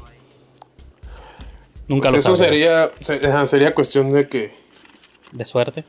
Nunca 1.88 2.10
Pues 2.10 2.26
lo 2.26 2.34
eso 2.34 2.44
sería, 2.44 2.92
sería 3.46 3.76
cuestión 3.76 4.12
de 4.12 4.28
que, 4.28 4.54
De 5.32 5.46
suerte. 5.46 5.84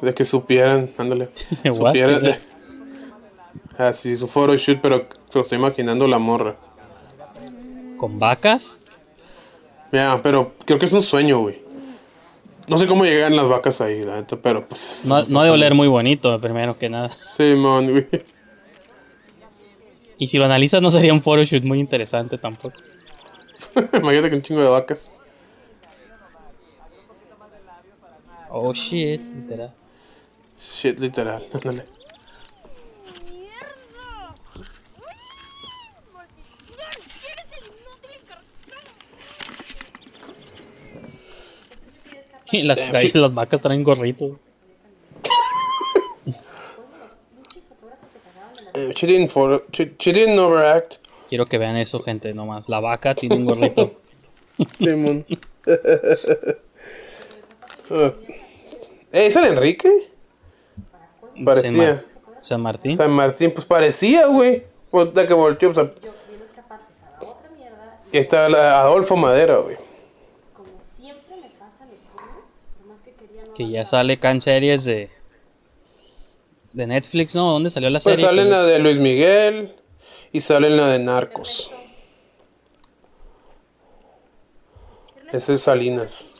de 0.00 0.14
que 0.14 0.24
supieran, 0.24 0.90
ándale. 0.96 1.28
Supieran. 1.64 2.20
¿Qué 2.20 2.28
es 2.30 2.36
eso? 2.36 2.46
Ah, 3.76 3.92
sí, 3.92 4.16
su 4.16 4.28
photoshoot, 4.28 4.80
pero 4.80 5.06
lo 5.34 5.40
estoy 5.40 5.58
imaginando 5.58 6.06
la 6.06 6.18
morra. 6.18 6.56
¿Con 7.96 8.18
vacas? 8.18 8.78
Ya, 9.92 10.20
pero 10.22 10.54
creo 10.64 10.78
que 10.78 10.86
es 10.86 10.92
un 10.92 11.02
sueño, 11.02 11.40
güey. 11.40 11.62
No 12.70 12.78
sé 12.78 12.86
cómo 12.86 13.04
llegan 13.04 13.34
las 13.36 13.48
vacas 13.48 13.80
ahí, 13.80 14.02
la 14.02 14.16
neta, 14.16 14.36
pero 14.36 14.66
pues. 14.68 15.04
No, 15.08 15.16
no 15.16 15.20
es 15.22 15.28
de 15.28 15.34
un- 15.36 15.48
oler 15.50 15.74
muy 15.74 15.88
bonito, 15.88 16.40
primero 16.40 16.78
que 16.78 16.88
nada. 16.88 17.10
Sí, 17.36 17.54
güey. 17.54 18.06
Y 20.18 20.26
si 20.28 20.38
lo 20.38 20.44
analizas, 20.44 20.80
no 20.80 20.90
sería 20.90 21.12
un 21.12 21.20
photoshoot 21.20 21.64
muy 21.64 21.80
interesante 21.80 22.38
tampoco. 22.38 22.76
Imagínate 23.94 24.30
que 24.30 24.36
un 24.36 24.42
chingo 24.42 24.62
de 24.62 24.68
vacas. 24.68 25.10
Oh 28.50 28.72
shit, 28.72 29.20
literal. 29.22 29.72
Shit, 30.58 30.98
literal. 31.00 31.44
Ándale. 31.54 31.84
Y 42.52 42.62
las, 42.62 42.78
ahí 42.80 43.10
las 43.14 43.32
vacas 43.32 43.60
traen 43.60 43.82
gorritos. 43.84 44.32
Eh, 48.74 48.92
she, 48.94 49.06
didn't 49.06 49.30
photo- 49.30 49.64
she, 49.72 49.94
she 49.98 50.12
didn't 50.12 50.38
overact. 50.38 50.96
Quiero 51.28 51.46
que 51.46 51.58
vean 51.58 51.76
eso, 51.76 52.00
gente, 52.00 52.32
nomás. 52.34 52.68
La 52.68 52.80
vaca 52.80 53.14
tiene 53.14 53.36
un 53.36 53.44
gorrito. 53.44 53.94
Simón. 54.78 55.26
Ah. 57.92 58.12
Eh, 59.10 59.26
¿Es 59.26 59.34
el 59.34 59.46
Enrique? 59.46 59.90
Parecía. 61.44 61.96
San, 61.96 61.96
Ma- 61.96 62.40
San 62.40 62.60
Martín. 62.62 62.96
San 62.96 63.10
Martín, 63.10 63.50
pues 63.52 63.66
parecía, 63.66 64.26
güey. 64.26 64.62
Puta 64.92 65.26
que 65.26 65.34
volteó, 65.34 65.72
pues, 65.72 65.84
a- 65.86 65.90
y 68.12 68.18
está 68.18 68.48
la 68.48 68.82
Adolfo 68.82 69.16
Madera, 69.16 69.56
güey. 69.58 69.76
Como 70.54 70.68
siempre 70.80 71.34
me 71.42 71.48
pasa 71.58 71.82
en 71.84 71.90
los 71.90 72.00
sueños, 72.00 72.44
por 72.78 72.86
más 72.86 73.00
que 73.60 73.68
ya 73.68 73.84
sale 73.84 74.14
acá 74.14 74.30
en 74.30 74.40
series 74.40 74.84
de. 74.84 75.10
De 76.72 76.86
Netflix, 76.86 77.34
¿no? 77.34 77.50
¿Dónde 77.52 77.68
salió 77.68 77.90
la 77.90 77.98
Pues 78.00 78.18
serie? 78.18 78.24
sale 78.24 78.40
en 78.42 78.48
Que- 78.48 78.52
la 78.54 78.62
de 78.62 78.78
Luis 78.78 78.96
Miguel 78.96 79.74
y 80.32 80.40
sale 80.40 80.68
en 80.68 80.78
la 80.78 80.86
de 80.88 80.98
Narcos. 80.98 81.70
Ese 85.30 85.54
es 85.54 85.60
Salinas. 85.62 86.30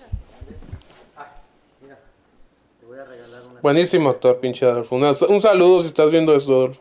Buenísimo 3.60 4.08
actor, 4.08 4.40
pinche 4.40 4.64
Adolfo. 4.64 4.96
Una- 4.96 5.14
un 5.28 5.40
saludo 5.42 5.80
si 5.82 5.88
estás 5.88 6.10
viendo 6.10 6.34
esto, 6.34 6.52
Adolfo. 6.54 6.80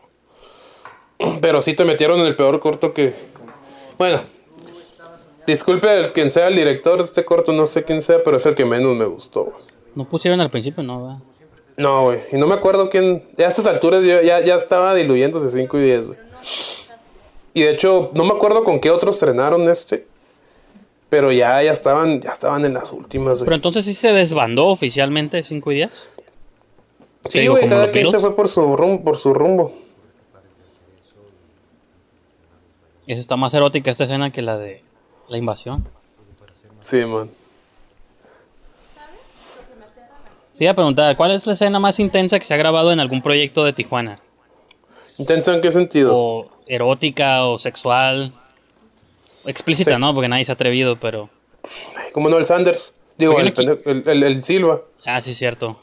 Pero 1.42 1.60
sí 1.60 1.74
te 1.74 1.84
metieron 1.84 2.18
en 2.20 2.26
el 2.26 2.36
peor 2.36 2.58
corto 2.60 2.94
que. 2.94 3.14
Bueno. 3.98 4.22
Disculpe 5.46 5.92
el 5.98 6.12
quien 6.12 6.30
sea 6.30 6.46
el 6.48 6.56
director 6.56 6.98
de 6.98 7.04
este 7.04 7.24
corto, 7.26 7.52
no 7.52 7.66
sé 7.66 7.82
quién 7.84 8.00
sea, 8.02 8.22
pero 8.22 8.36
es 8.36 8.46
el 8.46 8.54
que 8.54 8.64
menos 8.64 8.94
me 8.94 9.04
gustó, 9.06 9.44
güey. 9.46 9.64
No 9.94 10.04
pusieron 10.08 10.40
al 10.40 10.50
principio, 10.50 10.82
no, 10.82 11.02
¿verdad? 11.02 11.18
No, 11.76 12.04
güey. 12.04 12.20
Y 12.32 12.36
no 12.36 12.46
me 12.46 12.54
acuerdo 12.54 12.90
quién. 12.90 13.24
Ya 13.36 13.46
a 13.46 13.48
estas 13.48 13.66
alturas 13.66 14.02
yo 14.04 14.20
ya, 14.22 14.40
ya 14.44 14.56
estaba 14.56 14.94
diluyéndose 14.94 15.50
5 15.56 15.78
y 15.78 15.82
10, 15.82 16.06
güey. 16.08 16.18
Y 17.54 17.62
de 17.62 17.70
hecho, 17.70 18.10
no 18.14 18.24
me 18.24 18.32
acuerdo 18.32 18.64
con 18.64 18.80
qué 18.80 18.90
otros 18.90 19.16
estrenaron 19.16 19.68
este. 19.68 20.04
Pero 21.08 21.32
ya, 21.32 21.60
ya 21.62 21.72
estaban, 21.72 22.20
ya 22.20 22.30
estaban 22.30 22.64
en 22.64 22.74
las 22.74 22.92
últimas, 22.92 23.38
Pero 23.38 23.46
güey. 23.46 23.56
entonces 23.56 23.84
sí 23.84 23.94
se 23.94 24.12
desbandó 24.12 24.66
oficialmente 24.68 25.42
5 25.42 25.72
y 25.72 25.74
10. 25.74 25.90
Sí, 27.28 27.46
güey, 27.48 27.68
cada 27.68 27.90
quien 27.90 28.10
se 28.10 28.18
fue 28.20 28.36
por 28.36 28.48
su 28.48 28.76
rumbo, 28.76 29.02
por 29.02 29.16
su 29.16 29.34
rumbo. 29.34 29.72
Esa 33.06 33.20
está 33.20 33.36
más 33.36 33.52
erótica 33.54 33.90
esta 33.90 34.04
escena 34.04 34.30
que 34.30 34.40
la 34.42 34.56
de 34.56 34.82
la 35.28 35.36
invasión. 35.36 35.86
Sí, 36.80 37.04
man. 37.04 37.30
Te 40.60 40.64
iba 40.64 40.72
a 40.72 40.74
preguntar, 40.74 41.16
¿cuál 41.16 41.30
es 41.30 41.46
la 41.46 41.54
escena 41.54 41.78
más 41.78 41.98
intensa 42.00 42.38
que 42.38 42.44
se 42.44 42.52
ha 42.52 42.58
grabado 42.58 42.92
en 42.92 43.00
algún 43.00 43.22
proyecto 43.22 43.64
de 43.64 43.72
Tijuana? 43.72 44.18
¿Intensa 45.16 45.54
en 45.54 45.62
qué 45.62 45.72
sentido? 45.72 46.14
O 46.14 46.50
erótica 46.66 47.46
o 47.46 47.58
sexual. 47.58 48.34
Explícita, 49.46 49.94
Sí. 49.94 49.98
¿no? 49.98 50.12
Porque 50.12 50.28
nadie 50.28 50.44
se 50.44 50.52
ha 50.52 50.56
atrevido, 50.56 51.00
pero... 51.00 51.30
Como 52.12 52.28
no, 52.28 52.36
el 52.36 52.44
Sanders. 52.44 52.92
Digo, 53.16 53.40
el, 53.40 53.54
el, 53.86 54.02
el- 54.06 54.22
el 54.22 54.44
Silva. 54.44 54.82
Ah, 55.06 55.22
sí, 55.22 55.34
cierto. 55.34 55.78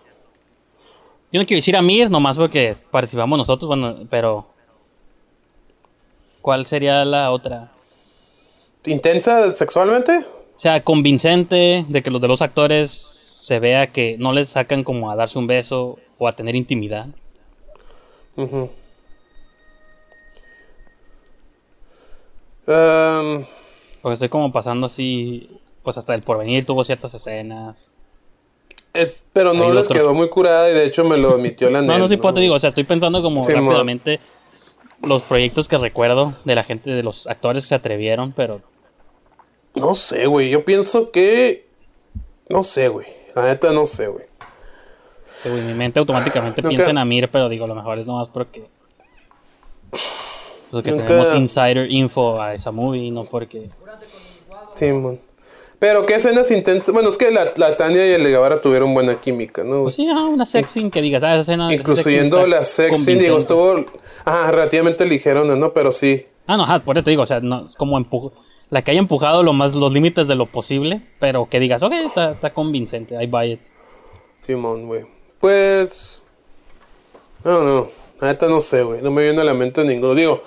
Yo 1.32 1.40
no 1.40 1.48
quiero 1.48 1.58
decir 1.58 1.76
a 1.76 1.82
Mir, 1.82 2.12
nomás 2.12 2.38
porque 2.38 2.76
participamos 2.92 3.36
nosotros, 3.36 3.68
bueno, 3.68 3.96
pero... 4.12 4.46
¿Cuál 6.44 6.68
sería 6.68 7.04
la 7.04 7.32
otra? 7.32 7.72
¿Intensa 8.86 9.50
sexualmente? 9.50 10.20
O 10.56 10.60
sea, 10.60 10.84
convincente 10.84 11.84
de 11.90 12.04
que 12.04 12.12
los 12.12 12.22
de 12.22 12.28
los 12.28 12.44
actores 12.44 13.16
se 13.48 13.62
vea 13.62 13.94
que 13.94 14.18
no 14.20 14.34
les 14.34 14.50
sacan 14.50 14.84
como 14.84 15.10
a 15.10 15.16
darse 15.16 15.40
un 15.40 15.48
beso 15.48 15.98
o 16.18 16.28
a 16.28 16.36
tener 16.36 16.54
intimidad. 16.54 17.06
Em, 22.68 23.46
Porque 24.02 24.14
estoy 24.16 24.28
como 24.28 24.52
pasando 24.52 24.88
así, 24.88 25.50
pues 25.82 25.98
hasta 25.98 26.14
el 26.14 26.24
porvenir 26.24 26.66
tuvo 26.66 26.84
ciertas 26.84 27.14
escenas. 27.14 27.94
es, 28.94 29.26
pero 29.32 29.54
no 29.54 29.68
Hay 29.68 29.72
les 29.72 29.88
quedó 29.88 30.14
muy 30.14 30.28
curada 30.28 30.70
y 30.70 30.74
de 30.74 30.84
hecho 30.84 31.06
me 31.06 31.16
lo 31.16 31.36
admitió 31.36 31.70
la 31.70 31.82
No, 31.84 31.88
Nel, 31.88 32.02
no 32.02 32.08
sé, 32.10 32.18
pues 32.18 32.34
te 32.34 32.42
digo, 32.42 32.56
o 32.56 32.60
sea, 32.60 32.68
estoy 32.68 32.84
pensando 32.84 33.22
como 33.22 33.46
Sí, 33.46 33.54
rápidamente 33.54 34.20
los 35.02 35.22
proyectos 35.22 35.70
que 35.70 35.78
recuerdo 35.78 36.36
de 36.44 36.54
la 36.54 36.66
gente, 36.66 36.90
de 36.90 37.02
los 37.02 37.28
actores 37.28 37.64
que 37.64 37.70
se 37.70 37.76
atrevieron, 37.76 38.34
pero 38.34 38.62
No 39.74 39.96
sé, 39.96 40.26
güey. 40.26 40.50
Yo 40.50 40.66
pienso 40.66 41.12
que. 41.12 41.66
No 42.50 42.62
sé, 42.62 42.90
güey. 42.90 43.17
La 43.38 43.46
neta 43.46 43.72
no 43.72 43.86
sé, 43.86 44.08
güey. 44.08 44.26
güey, 45.46 45.62
mi 45.62 45.74
mente 45.74 46.00
automáticamente 46.00 46.62
Nunca- 46.62 46.70
piensa 46.70 46.90
en 46.92 46.98
Amir, 46.98 47.30
pero 47.32 47.50
digo, 47.50 47.66
a 47.66 47.68
lo 47.68 47.76
mejor 47.76 48.00
es 48.00 48.08
nomás 48.08 48.28
porque... 48.30 48.66
Porque 50.72 50.92
Nunca- 50.92 51.06
tenemos 51.08 51.36
insider 51.36 51.90
info 51.92 52.42
a 52.42 52.54
esa 52.54 52.72
movie, 52.72 53.10
no 53.12 53.26
porque... 53.26 53.70
Sí, 54.74 54.88
man. 54.92 55.20
Pero 55.80 56.06
qué 56.08 56.16
escenas 56.16 56.50
intensas. 56.50 56.92
Bueno, 56.92 57.10
es 57.10 57.18
que 57.18 57.30
la, 57.32 57.54
la 57.56 57.78
Tania 57.78 58.08
y 58.08 58.14
el 58.14 58.24
Guevara 58.24 58.60
tuvieron 58.60 58.94
buena 58.96 59.16
química, 59.16 59.64
¿no? 59.64 59.84
Pues 59.84 59.96
sí, 59.96 60.08
ah, 60.10 60.26
una 60.26 60.46
sex 60.46 60.72
scene 60.72 60.90
que 60.90 61.02
digas, 61.04 61.22
ah, 61.24 61.34
esa 61.34 61.42
escena... 61.42 61.72
Incluyendo 61.72 62.48
la 62.48 62.64
sex 62.64 63.00
scene, 63.04 63.22
digo, 63.22 63.38
estuvo 63.38 63.86
ajá, 64.26 64.52
relativamente 64.52 65.06
ligerona, 65.06 65.56
¿no? 65.56 65.74
Pero 65.74 65.92
sí. 65.92 66.26
Ah, 66.48 66.58
no, 66.58 66.64
ajá, 66.64 66.80
por 66.80 66.98
eso 66.98 67.04
te 67.06 67.12
digo, 67.12 67.22
o 67.22 67.26
sea, 67.28 67.40
no, 67.40 67.70
como 67.78 67.98
empujo, 67.98 68.34
la 68.70 68.82
que 68.82 68.92
haya 68.92 69.00
empujado 69.00 69.44
lo 69.44 69.54
más 69.54 69.76
los 69.76 69.92
límites 69.92 70.28
de 70.28 70.36
lo 70.36 70.46
posible, 70.46 71.02
pero 71.20 71.48
que 71.50 71.60
digas, 71.60 71.84
ok, 71.84 71.94
está, 71.94 72.32
está 72.32 72.50
convincente, 72.52 73.22
I 73.22 73.28
buy 73.28 73.54
it. 73.54 73.60
Simón, 74.46 74.88
güey. 74.88 75.06
Pues. 75.40 76.22
No, 77.44 77.64
no. 77.64 77.90
Neta 78.22 78.48
no 78.48 78.62
sé, 78.62 78.84
güey. 78.84 79.02
No 79.02 79.12
me 79.12 79.24
viene 79.24 79.42
a 79.42 79.44
la 79.44 79.54
mente 79.54 79.84
ninguno. 79.84 80.16
Digo, 80.16 80.42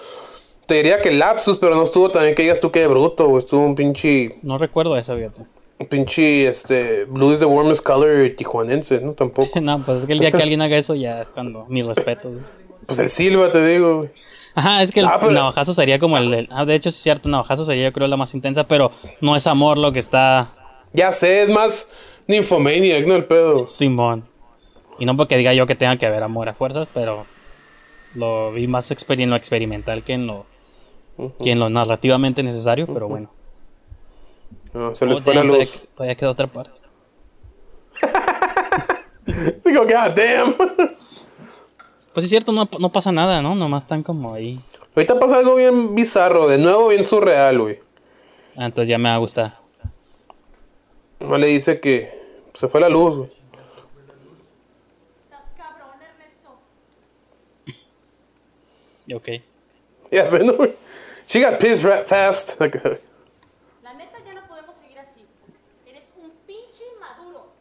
te 0.66 0.74
diría 0.74 1.00
que 1.00 1.12
lapsus, 1.12 1.56
pero 1.58 1.76
no 1.76 1.82
estuvo 1.82 2.10
también 2.10 2.34
que 2.34 2.42
digas 2.42 2.58
tú 2.58 2.70
que 2.70 2.80
de 2.80 2.88
bruto, 2.88 3.28
güey. 3.28 3.38
Estuvo 3.38 3.60
un 3.64 3.74
pinche. 3.74 4.36
No 4.42 4.58
recuerdo 4.58 4.96
eso, 4.96 5.16
fíjate. 5.16 5.42
Un 5.78 5.86
pinche, 5.86 6.48
este. 6.48 7.04
Blue 7.04 7.32
is 7.32 7.38
the 7.38 7.44
warmest 7.44 7.84
color 7.84 8.28
tijuanense, 8.36 9.00
¿no? 9.00 9.12
Tampoco. 9.12 9.48
No, 9.60 9.80
pues 9.84 9.98
es 9.98 10.06
que 10.06 10.12
el 10.12 10.18
día 10.18 10.32
que 10.32 10.42
alguien 10.42 10.60
haga 10.62 10.76
eso 10.76 10.94
ya 10.94 11.22
es 11.22 11.28
cuando 11.28 11.66
mis 11.68 11.86
respetos. 11.86 12.32
güey. 12.32 12.44
Pues 12.86 12.98
el 12.98 13.08
Silva, 13.10 13.48
te 13.50 13.64
digo, 13.64 13.98
güey. 13.98 14.10
Ajá, 14.60 14.82
es 14.82 14.90
que 14.92 15.00
el 15.00 15.06
Ah, 15.06 15.18
pero- 15.20 15.32
navajazo 15.32 15.72
sería 15.74 15.98
como 15.98 16.18
el, 16.18 16.34
el- 16.34 16.48
ah, 16.50 16.64
de 16.64 16.74
hecho 16.74 16.88
es 16.90 16.96
cierto, 16.96 17.28
navajazo 17.28 17.64
sería 17.64 17.84
yo 17.88 17.92
creo 17.92 18.06
la 18.08 18.16
más 18.16 18.34
intensa, 18.34 18.64
pero 18.64 18.92
no 19.20 19.34
es 19.36 19.46
amor 19.46 19.78
lo 19.78 19.92
que 19.92 19.98
está 20.00 20.50
Ya 20.92 21.12
sé, 21.12 21.42
es 21.42 21.48
más 21.48 21.88
Nymphomaniac, 22.26 23.06
¿no? 23.06 23.14
El 23.14 23.24
pedo. 23.24 23.66
Simón. 23.66 24.24
Y 24.98 25.06
no 25.06 25.16
porque 25.16 25.36
diga 25.38 25.54
yo 25.54 25.66
que 25.66 25.74
tenga 25.74 25.96
que 25.96 26.04
haber 26.06 26.22
amor 26.22 26.48
a 26.48 26.54
fuerzas, 26.54 26.88
pero 26.92 27.24
lo 28.14 28.52
vi 28.52 28.66
más 28.66 28.90
exper- 28.90 29.20
en 29.22 29.30
lo 29.30 29.36
experimental 29.36 30.02
que 30.02 30.12
en 30.12 30.26
lo 30.26 30.44
que 31.42 31.52
en 31.52 31.58
lo 31.58 31.68
narrativamente 31.70 32.42
necesario, 32.42 32.86
pero 32.86 33.08
bueno. 33.08 33.30
No, 34.72 34.94
se 34.94 35.06
les 35.06 35.20
Oh, 35.20 35.22
fue 35.22 35.34
la 35.34 35.42
luz. 35.44 35.56
Todavía, 35.56 35.94
todavía 35.96 36.14
queda 36.16 36.30
otra 36.30 36.46
parte. 36.46 36.80
Digo, 39.64 39.82
god 39.84 40.14
damn. 40.14 40.56
Pues 42.12 42.24
es 42.24 42.30
cierto, 42.30 42.50
no, 42.52 42.68
no 42.78 42.90
pasa 42.90 43.12
nada, 43.12 43.40
¿no? 43.40 43.54
Nomás 43.54 43.84
están 43.84 44.02
como 44.02 44.34
ahí. 44.34 44.60
Ahorita 44.96 45.18
pasa 45.18 45.38
algo 45.38 45.54
bien 45.54 45.94
bizarro, 45.94 46.48
de 46.48 46.58
nuevo 46.58 46.88
bien 46.88 47.04
surreal, 47.04 47.58
güey. 47.60 47.78
Ah, 48.56 48.66
entonces 48.66 48.88
ya 48.88 48.98
me 48.98 49.08
va 49.08 49.14
a 49.14 49.18
gustar. 49.18 49.58
Nomás 51.20 51.40
le 51.40 51.46
dice 51.46 51.78
que 51.80 52.18
se 52.54 52.68
fue 52.68 52.80
la 52.80 52.88
luz, 52.88 53.16
güey. 53.16 53.30
Estás 55.22 55.44
cabrón, 55.56 55.90
Ernesto. 56.02 56.58
Y 59.06 59.14
Ok. 59.14 59.28
Ya 60.10 60.26
sé, 60.26 60.40
¿no, 60.42 60.54
güey? 60.54 60.74
She 61.28 61.40
got 61.40 61.60
pissed 61.60 61.84
right 61.88 62.04
fast. 62.04 62.60
La 62.60 62.66
neta 63.94 64.18
ya 64.26 64.34
no 64.34 64.48
podemos 64.48 64.74
seguir 64.74 64.98
así. 64.98 65.24
Eres 65.86 66.12
un 66.20 66.32
pinche 66.44 66.82
maduro. 66.98 67.52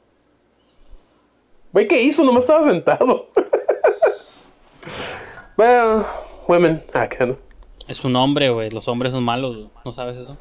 Güey, 1.72 1.88
¿qué 1.88 2.02
hizo? 2.02 2.24
Nomás 2.24 2.46
estaba 2.46 2.64
sentado. 2.64 3.28
well, 5.60 6.04
women. 6.48 6.84
Acá, 6.94 7.26
¿no? 7.26 7.38
Es 7.88 8.04
un 8.04 8.16
hombre, 8.16 8.50
güey. 8.50 8.70
Los 8.72 8.88
hombres 8.88 9.14
son 9.14 9.24
malos. 9.24 9.68
¿No 9.86 9.92
sabes 9.94 10.18
eso? 10.18 10.38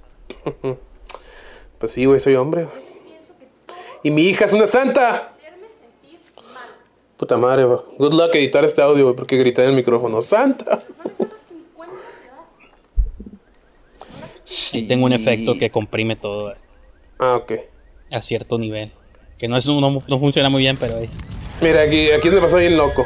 Pues 1.78 1.92
sí, 1.92 2.04
güey, 2.04 2.20
soy 2.20 2.34
hombre. 2.36 2.64
güey. 2.64 2.72
A 2.74 2.78
veces 2.78 3.00
pienso 3.04 3.38
que 3.38 3.46
todo 3.66 3.76
Y 4.02 4.10
mi 4.10 4.22
hija 4.22 4.44
es 4.46 4.52
una 4.52 4.66
santa. 4.66 5.32
Puta 7.16 7.36
madre, 7.36 7.64
güey. 7.64 7.80
Good 7.98 8.14
luck 8.14 8.34
editar 8.34 8.64
este 8.64 8.80
audio, 8.80 9.04
güey, 9.04 9.16
porque 9.16 9.36
grité 9.36 9.62
en 9.64 9.70
el 9.70 9.74
micrófono. 9.76 10.22
¡Santa! 10.22 10.84
Sí, 14.44 14.78
Y 14.78 14.88
tengo 14.88 15.06
un 15.06 15.12
efecto 15.12 15.58
que 15.58 15.70
comprime 15.70 16.16
todo 16.16 16.44
güey, 16.44 16.56
Ah, 17.18 17.36
ok. 17.36 17.52
a 18.10 18.22
cierto 18.22 18.58
nivel. 18.58 18.92
Que 19.38 19.48
no, 19.48 19.56
es, 19.56 19.66
no, 19.66 19.80
no 19.80 20.18
funciona 20.18 20.48
muy 20.48 20.60
bien, 20.62 20.76
pero 20.76 20.96
ahí. 20.96 21.08
Mira, 21.60 21.82
aquí, 21.82 22.10
aquí 22.10 22.28
me 22.30 22.40
pasó 22.40 22.56
bien 22.58 22.76
loco. 22.76 23.04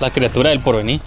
La 0.00 0.10
criatura 0.10 0.50
del 0.50 0.60
porvenir. 0.60 1.00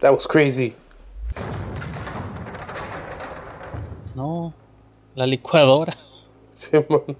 That 0.00 0.12
was 0.12 0.26
crazy. 0.26 0.74
No. 4.14 4.54
La 5.14 5.26
licuadora. 5.26 5.96
Sí, 6.52 6.72
man. 6.88 7.16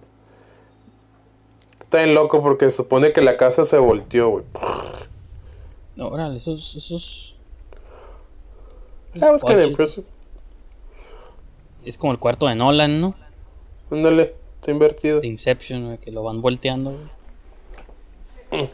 Está 1.80 2.02
bien 2.02 2.14
loco 2.14 2.42
porque 2.42 2.70
se 2.70 2.78
supone 2.78 3.12
que 3.12 3.20
la 3.20 3.36
casa 3.36 3.64
se 3.64 3.78
volteó, 3.78 4.30
güey. 4.30 4.44
Órale, 5.98 6.38
esos, 6.38 6.76
esos. 6.76 7.34
That 9.14 9.32
was 9.32 9.42
kind 9.42 9.58
of 9.60 9.66
impressive. 9.66 10.06
Es 11.84 11.98
como 11.98 12.12
el 12.12 12.18
cuarto 12.18 12.46
de 12.46 12.54
Nolan, 12.54 13.00
¿no? 13.00 13.14
Ándale, 13.90 14.34
está 14.56 14.70
invertido. 14.70 15.20
De 15.20 15.26
Inception, 15.26 15.96
que 15.98 16.12
lo 16.12 16.22
van 16.22 16.40
volteando, 16.40 16.92
güey. 18.50 18.68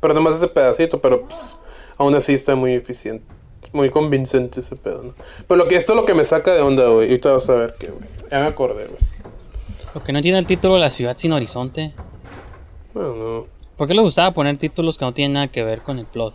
Pero 0.00 0.14
nomás 0.14 0.36
ese 0.36 0.48
pedacito, 0.48 1.00
pero 1.00 1.22
pues, 1.22 1.56
aún 1.96 2.14
así 2.14 2.34
está 2.34 2.54
muy 2.54 2.74
eficiente. 2.74 3.24
Muy 3.72 3.90
convincente 3.90 4.60
ese 4.60 4.76
pedo, 4.76 5.02
¿no? 5.02 5.14
Pero 5.46 5.58
lo 5.58 5.68
que, 5.68 5.76
esto 5.76 5.92
es 5.92 6.00
lo 6.00 6.06
que 6.06 6.14
me 6.14 6.24
saca 6.24 6.54
de 6.54 6.62
onda, 6.62 6.88
güey. 6.88 7.08
Y 7.08 7.10
ahorita 7.10 7.32
vas 7.32 7.48
a 7.50 7.54
ver 7.54 7.74
que, 7.74 7.88
güey. 7.88 8.08
Ya 8.30 8.40
me 8.40 8.46
acordé, 8.46 8.86
güey. 8.86 8.98
Lo 9.94 10.02
que 10.02 10.12
no 10.12 10.20
tiene 10.22 10.38
el 10.38 10.46
título 10.46 10.78
La 10.78 10.90
ciudad 10.90 11.16
sin 11.16 11.32
horizonte. 11.32 11.92
No, 12.94 13.14
no. 13.14 13.46
¿Por 13.76 13.86
qué 13.88 13.94
le 13.94 14.02
gustaba 14.02 14.32
poner 14.32 14.58
títulos 14.58 14.98
que 14.98 15.04
no 15.04 15.14
tienen 15.14 15.34
nada 15.34 15.48
que 15.48 15.62
ver 15.62 15.80
con 15.80 15.98
el 15.98 16.06
plot? 16.06 16.34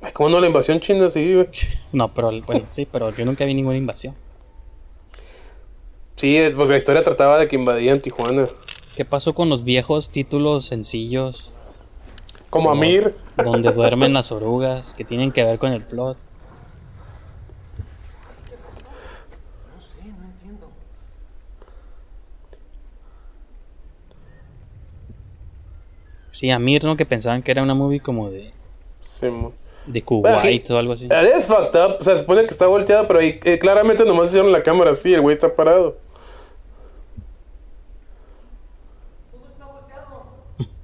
Ay, 0.00 0.12
¿cómo 0.12 0.28
no 0.28 0.40
la 0.40 0.46
invasión 0.46 0.80
china 0.80 1.10
sí, 1.10 1.34
güey? 1.34 1.48
No, 1.92 2.12
pero 2.12 2.30
bueno, 2.42 2.66
sí, 2.70 2.86
pero 2.90 3.10
yo 3.10 3.24
nunca 3.24 3.44
vi 3.44 3.54
ninguna 3.54 3.76
invasión. 3.76 4.14
Sí, 6.16 6.36
es 6.36 6.52
porque 6.54 6.72
la 6.72 6.76
historia 6.78 7.02
trataba 7.02 7.38
de 7.38 7.48
que 7.48 7.56
invadían 7.56 8.00
Tijuana. 8.00 8.48
¿Qué 8.96 9.04
pasó 9.04 9.34
con 9.34 9.48
los 9.48 9.64
viejos 9.64 10.10
títulos 10.10 10.66
sencillos 10.66 11.52
Como 12.50 12.68
Como- 12.70 12.80
Amir. 12.82 13.16
donde 13.36 13.72
duermen 13.72 14.12
las 14.12 14.30
orugas 14.30 14.94
que 14.94 15.04
tienen 15.04 15.32
que 15.32 15.42
ver 15.44 15.58
con 15.58 15.72
el 15.72 15.82
plot? 15.82 16.16
No 19.74 19.80
sé, 19.80 20.04
no 20.04 20.22
entiendo. 20.24 20.70
Sí, 26.44 26.50
Amir, 26.50 26.84
¿no? 26.84 26.94
Que 26.94 27.06
pensaban 27.06 27.42
que 27.42 27.50
era 27.52 27.62
una 27.62 27.72
movie 27.72 28.00
como 28.00 28.30
de, 28.30 28.52
Sí, 29.00 29.24
mo. 29.30 29.54
de 29.86 30.02
Bueno, 30.02 30.40
Kuwait 30.42 30.70
o 30.70 30.76
algo 30.76 30.92
así. 30.92 31.08
Es 31.10 31.46
fucked 31.46 31.74
up. 31.80 31.96
O 32.00 32.02
sea, 32.02 32.14
se 32.14 32.18
supone 32.18 32.42
que 32.42 32.48
está 32.48 32.66
volteada, 32.66 33.08
pero 33.08 33.20
ahí 33.20 33.40
eh, 33.44 33.58
claramente 33.58 34.04
nomás 34.04 34.28
hicieron 34.28 34.52
la 34.52 34.62
cámara 34.62 34.90
así. 34.90 35.14
El 35.14 35.22
güey 35.22 35.32
está 35.32 35.50
parado. 35.50 35.96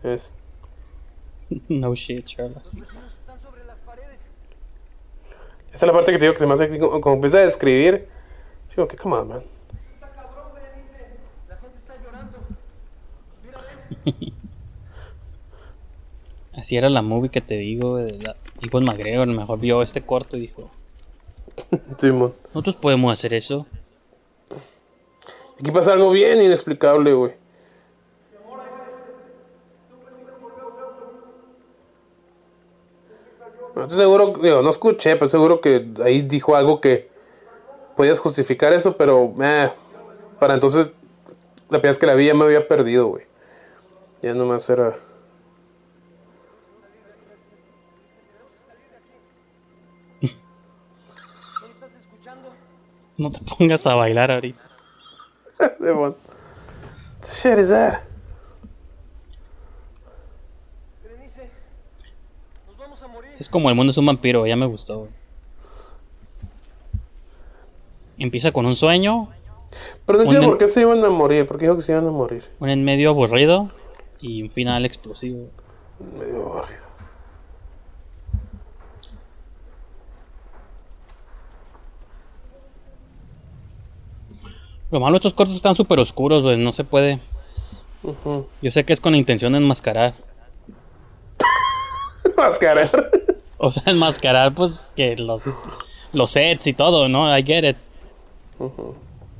Es. 0.02 0.32
No 1.68 1.94
shit, 1.94 2.26
Sherlock. 2.26 2.62
Esta 5.66 5.76
es 5.76 5.82
la 5.82 5.92
parte 5.92 6.12
que 6.12 6.18
te 6.18 6.24
digo 6.24 6.32
que 6.32 6.40
se 6.40 6.46
me 6.46 6.54
hace 6.54 6.78
como, 6.78 7.02
como 7.02 7.16
empieza 7.16 7.36
a 7.36 7.42
describir. 7.42 8.08
Sí, 8.66 8.76
como 8.76 8.88
que, 8.88 8.96
come 8.96 9.16
on, 9.16 9.28
man. 9.28 9.42
Así 16.61 16.76
era 16.76 16.90
la 16.90 17.00
movie 17.00 17.30
que 17.30 17.40
te 17.40 17.56
digo. 17.56 17.96
De 17.96 18.12
la... 18.18 18.36
Iwan 18.61 18.84
McGregor 18.84 19.26
mejor 19.26 19.58
vio 19.58 19.80
este 19.80 20.02
corto 20.02 20.36
y 20.36 20.40
dijo: 20.40 20.70
Sí. 21.96 22.11
Nosotros 22.11 22.76
podemos 22.76 23.11
hacer 23.11 23.32
eso. 23.32 23.66
Aquí 25.58 25.70
pasa 25.70 25.92
algo 25.92 26.11
bien 26.11 26.40
inexplicable, 26.40 27.14
güey. 27.14 27.32
No 33.74 33.82
estoy 33.84 33.98
seguro, 33.98 34.34
digo, 34.42 34.61
no 34.61 34.68
escuché, 34.68 35.16
pero 35.16 35.30
seguro 35.30 35.61
que 35.62 35.88
ahí 36.04 36.20
dijo 36.20 36.54
algo 36.56 36.82
que 36.82 37.08
podías 37.96 38.20
justificar 38.20 38.74
eso, 38.74 38.98
pero 38.98 39.32
eh, 39.40 39.72
para 40.38 40.52
entonces 40.52 40.90
la 41.70 41.78
primera 41.78 41.90
vez 41.90 41.98
que 41.98 42.06
la 42.06 42.14
vi 42.14 42.26
ya 42.26 42.34
me 42.34 42.44
había 42.44 42.68
perdido, 42.68 43.06
güey. 43.06 43.24
Ya 44.20 44.34
nomás 44.34 44.68
era... 44.68 44.98
No 53.20 53.30
te 53.30 53.38
pongas 53.58 53.86
a 53.86 53.94
bailar 53.94 54.30
ahorita. 54.30 54.62
Devon. 55.78 56.00
What 56.00 56.14
the 57.20 57.28
shit 57.28 57.58
is 57.58 57.68
that? 57.68 58.00
Es 63.38 63.48
como 63.48 63.70
el 63.70 63.74
mundo 63.74 63.90
es 63.90 63.96
un 63.96 64.04
vampiro, 64.04 64.46
ya 64.46 64.56
me 64.56 64.66
gustó. 64.66 65.08
Empieza 68.18 68.52
con 68.52 68.66
un 68.66 68.76
sueño, 68.76 69.28
Pero 70.04 70.18
no 70.18 70.22
entiendo 70.24 70.48
por 70.48 70.58
qué 70.58 70.68
se 70.68 70.82
iban 70.82 71.02
a 71.02 71.08
morir, 71.08 71.46
porque 71.46 71.64
dijo 71.64 71.76
que 71.76 71.82
se 71.82 71.92
iban 71.92 72.06
a 72.06 72.10
morir. 72.10 72.44
un 72.58 72.68
en 72.68 72.84
medio 72.84 73.08
aburrido 73.08 73.68
y 74.20 74.42
un 74.42 74.50
final 74.50 74.84
explosivo. 74.84 75.48
Medio 76.18 76.52
aburrido. 76.52 76.89
Lo 84.91 85.01
malo, 85.01 85.16
estos 85.16 85.34
cortos 85.34 85.57
están 85.57 85.74
súper 85.74 85.99
oscuros, 86.01 86.43
güey, 86.43 86.57
no 86.57 86.72
se 86.72 86.84
puede. 86.84 87.20
Yo 88.62 88.70
sé 88.70 88.84
que 88.84 88.93
es 88.93 89.01
con 89.01 89.12
la 89.12 89.18
intención 89.18 89.53
de 89.53 89.59
enmascarar. 89.59 90.14
Mascarar. 92.36 92.91
O 93.59 93.70
sea, 93.70 93.82
enmascarar, 93.86 94.55
pues, 94.55 94.93
que 94.97 95.16
los, 95.16 95.43
los 96.12 96.30
sets 96.30 96.66
y 96.66 96.72
todo, 96.72 97.09
¿no? 97.09 97.36
I 97.36 97.43
get 97.45 97.68
it. 97.68 97.76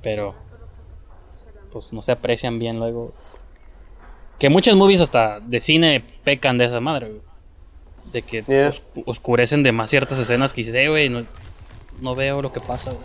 Pero, 0.03 0.34
pues, 1.72 1.92
no 1.92 2.03
se 2.03 2.12
aprecian 2.12 2.59
bien 2.59 2.78
luego. 2.78 3.12
Que 4.38 4.48
muchas 4.51 4.76
movies 4.76 5.01
hasta 5.01 5.40
de 5.40 5.61
cine 5.61 6.05
pecan 6.24 6.59
de 6.59 6.66
esa 6.66 6.80
madre, 6.80 7.09
güey. 7.09 7.20
De 8.12 8.22
que 8.22 8.42
Yeah. 8.46 8.72
oscurecen 9.07 9.62
de 9.62 9.72
más 9.72 9.88
ciertas 9.90 10.18
escenas 10.18 10.53
que 10.53 10.62
dices, 10.62 10.74
"Eh, 10.74 10.88
güey, 10.88 11.09
no, 11.09 11.24
no 12.01 12.14
veo 12.14 12.42
lo 12.42 12.53
que 12.53 12.61
pasa, 12.61 12.90
güey. 12.92 13.03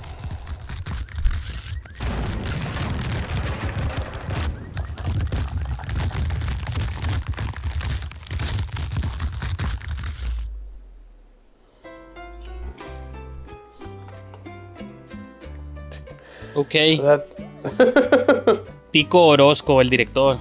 Ok, 16.56 16.72
Tico 18.92 19.28
Orozco, 19.28 19.82
el 19.82 19.90
director. 19.90 20.38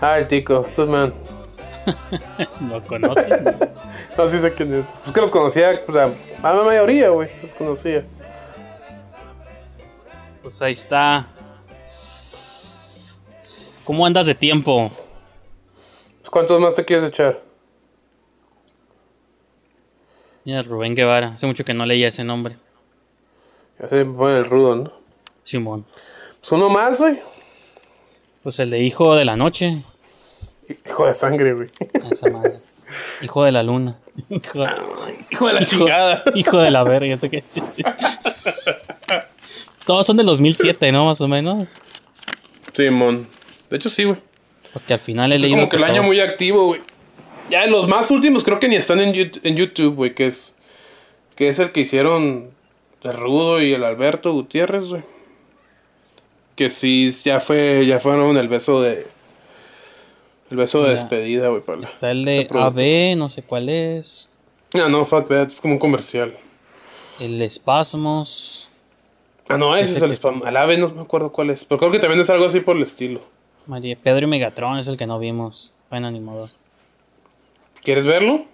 Ah, 0.00 0.18
el 0.18 0.26
tico. 0.26 0.66
Good 0.76 0.88
man. 0.88 1.14
¿Lo 2.68 2.82
conoces? 2.82 3.28
No, 4.16 4.28
sí 4.28 4.38
sé 4.38 4.52
quién 4.52 4.72
es. 4.72 4.86
Es 5.04 5.10
que 5.10 5.20
los 5.20 5.32
conocía, 5.32 5.82
o 5.88 5.92
sea, 5.92 6.08
a 6.40 6.54
la 6.54 6.62
mayoría, 6.62 7.08
güey. 7.08 7.28
Los 7.42 7.56
conocía. 7.56 8.04
Pues 10.40 10.62
ahí 10.62 10.72
está. 10.72 11.26
¿Cómo 13.82 14.06
andas 14.06 14.26
de 14.26 14.36
tiempo? 14.36 14.92
Pues, 16.20 16.30
¿Cuántos 16.30 16.60
más 16.60 16.76
te 16.76 16.84
quieres 16.84 17.06
echar? 17.06 17.42
Mira, 20.44 20.62
Rubén 20.62 20.94
Guevara. 20.94 21.34
Hace 21.34 21.46
mucho 21.46 21.64
que 21.64 21.74
no 21.74 21.84
leía 21.84 22.06
ese 22.06 22.22
nombre. 22.22 22.56
Ya 23.80 23.88
se 23.88 24.04
me 24.04 24.16
pone 24.16 24.38
el 24.38 24.44
rudo, 24.44 24.76
¿no? 24.76 24.92
Simón. 25.42 25.84
Pues 26.40 26.52
uno 26.52 26.68
más, 26.70 27.00
güey. 27.00 27.20
Pues 28.42 28.58
el 28.60 28.70
de 28.70 28.80
Hijo 28.82 29.14
de 29.16 29.24
la 29.24 29.36
Noche. 29.36 29.82
Hijo 30.86 31.06
de 31.06 31.14
sangre, 31.14 31.52
güey. 31.54 31.70
Esa 32.10 32.30
madre. 32.30 32.60
Hijo 33.22 33.44
de 33.44 33.52
la 33.52 33.62
Luna. 33.62 33.98
Hijo, 34.28 34.64
Hijo 35.30 35.46
de 35.48 35.52
la 35.54 35.62
hijo- 35.62 35.70
chingada. 35.70 36.22
hijo 36.34 36.58
de 36.58 36.70
la 36.70 36.84
verga. 36.84 37.18
sé 37.18 37.30
qué- 37.30 37.44
sí, 37.50 37.62
sí. 37.72 37.82
Todos 39.86 40.06
son 40.06 40.16
del 40.16 40.26
2007, 40.26 40.92
¿no? 40.92 41.04
Más 41.06 41.20
o 41.20 41.28
menos. 41.28 41.68
Simón. 42.72 43.28
De 43.70 43.76
hecho, 43.76 43.88
sí, 43.88 44.04
güey. 44.04 44.18
Porque 44.72 44.94
al 44.94 45.00
final 45.00 45.32
he 45.32 45.36
Fue 45.36 45.42
leído. 45.42 45.56
como 45.58 45.68
que 45.68 45.76
el 45.76 45.84
año 45.84 45.94
todo- 45.96 46.04
muy 46.04 46.20
activo, 46.20 46.66
güey. 46.66 46.80
Ya 47.50 47.66
los 47.66 47.86
más 47.88 48.10
últimos 48.10 48.42
creo 48.44 48.58
que 48.58 48.68
ni 48.68 48.76
están 48.76 49.00
en 49.00 49.56
YouTube, 49.56 49.94
güey. 49.94 50.14
Que 50.14 50.26
es, 50.28 50.54
que 51.36 51.48
es 51.48 51.58
el 51.58 51.72
que 51.72 51.80
hicieron 51.80 52.50
el 53.04 53.12
Rudo 53.12 53.62
y 53.62 53.72
el 53.72 53.84
Alberto 53.84 54.32
Gutiérrez, 54.32 54.84
güey. 54.88 55.02
Que 56.56 56.70
sí, 56.70 57.10
ya 57.24 57.40
fue, 57.40 57.84
ya 57.86 58.00
fueron 58.00 58.36
el 58.36 58.48
beso 58.48 58.80
de... 58.80 59.06
El 60.50 60.56
beso 60.58 60.84
de 60.84 60.92
despedida, 60.94 61.48
güey. 61.48 61.62
Para 61.62 61.84
Está 61.84 62.10
el 62.10 62.24
de. 62.24 62.46
AB, 62.50 63.16
no 63.16 63.28
sé 63.30 63.42
cuál 63.42 63.68
es. 63.68 64.28
Ah, 64.74 64.88
no, 64.88 65.04
fuck 65.04 65.26
that. 65.28 65.48
Es 65.48 65.60
como 65.60 65.74
un 65.74 65.80
comercial. 65.80 66.36
El 67.18 67.40
Espasmos. 67.42 68.68
Ah, 69.48 69.56
no, 69.56 69.74
ese 69.76 69.96
es 69.96 70.02
el 70.02 70.10
que- 70.10 70.14
spam. 70.16 70.42
Al 70.44 70.56
ave 70.56 70.76
no 70.76 70.88
me 70.90 71.00
acuerdo 71.02 71.32
cuál 71.32 71.50
es. 71.50 71.64
Pero 71.64 71.78
creo 71.78 71.90
que 71.90 71.98
también 71.98 72.20
es 72.20 72.30
algo 72.30 72.44
así 72.44 72.60
por 72.60 72.76
el 72.76 72.82
estilo. 72.82 73.20
María 73.66 73.96
Pedro 74.00 74.26
y 74.26 74.28
Megatron 74.30 74.78
es 74.78 74.86
el 74.86 74.96
que 74.98 75.06
no 75.06 75.18
vimos. 75.18 75.72
Buen 75.90 76.04
animador. 76.04 76.50
¿Quieres 77.82 78.04
verlo? 78.06 78.44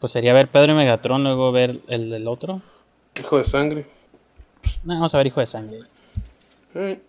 Pues 0.00 0.12
sería 0.12 0.32
ver 0.32 0.48
Pedro 0.48 0.72
y 0.72 0.76
Megatron, 0.76 1.22
luego 1.22 1.52
ver 1.52 1.80
el 1.88 2.10
del 2.10 2.26
otro. 2.26 2.62
Hijo 3.18 3.38
de 3.38 3.44
sangre. 3.44 3.86
No, 4.84 4.94
vamos 4.94 5.14
a 5.14 5.18
ver, 5.18 5.26
hijo 5.26 5.40
de 5.40 5.46
sangre. 5.46 5.80
Eh, 6.74 7.00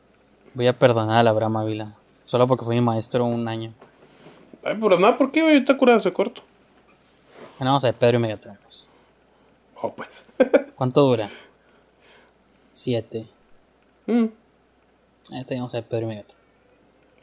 Voy 0.53 0.67
a 0.67 0.77
perdonar 0.77 1.17
a 1.19 1.23
la 1.23 1.29
Abraham 1.29 1.57
Ávila. 1.57 1.93
Solo 2.25 2.47
porque 2.47 2.65
fue 2.65 2.75
mi 2.75 2.81
maestro 2.81 3.23
un 3.25 3.47
año. 3.47 3.73
Ay, 4.63 4.77
pero 4.79 4.99
nada, 4.99 5.17
¿por 5.17 5.31
qué, 5.31 5.41
güey? 5.41 5.57
Está 5.57 5.77
curado 5.77 5.97
ese 5.99 6.11
corto. 6.11 6.41
Bueno, 7.57 7.71
vamos 7.71 7.83
a 7.85 7.87
ver 7.87 7.95
Pedro 7.95 8.17
y 8.17 8.21
Megatron. 8.21 8.57
pues. 8.63 8.87
Oh, 9.81 9.93
pues. 9.93 10.25
¿Cuánto 10.75 11.01
dura? 11.01 11.29
Siete. 12.71 13.25
Mm, 14.07 14.25
Este 15.31 15.55
vamos 15.55 15.73
a 15.73 15.77
ver 15.77 15.85
Pedro 15.87 16.05
y 16.05 16.09
Megatron. 16.09 16.37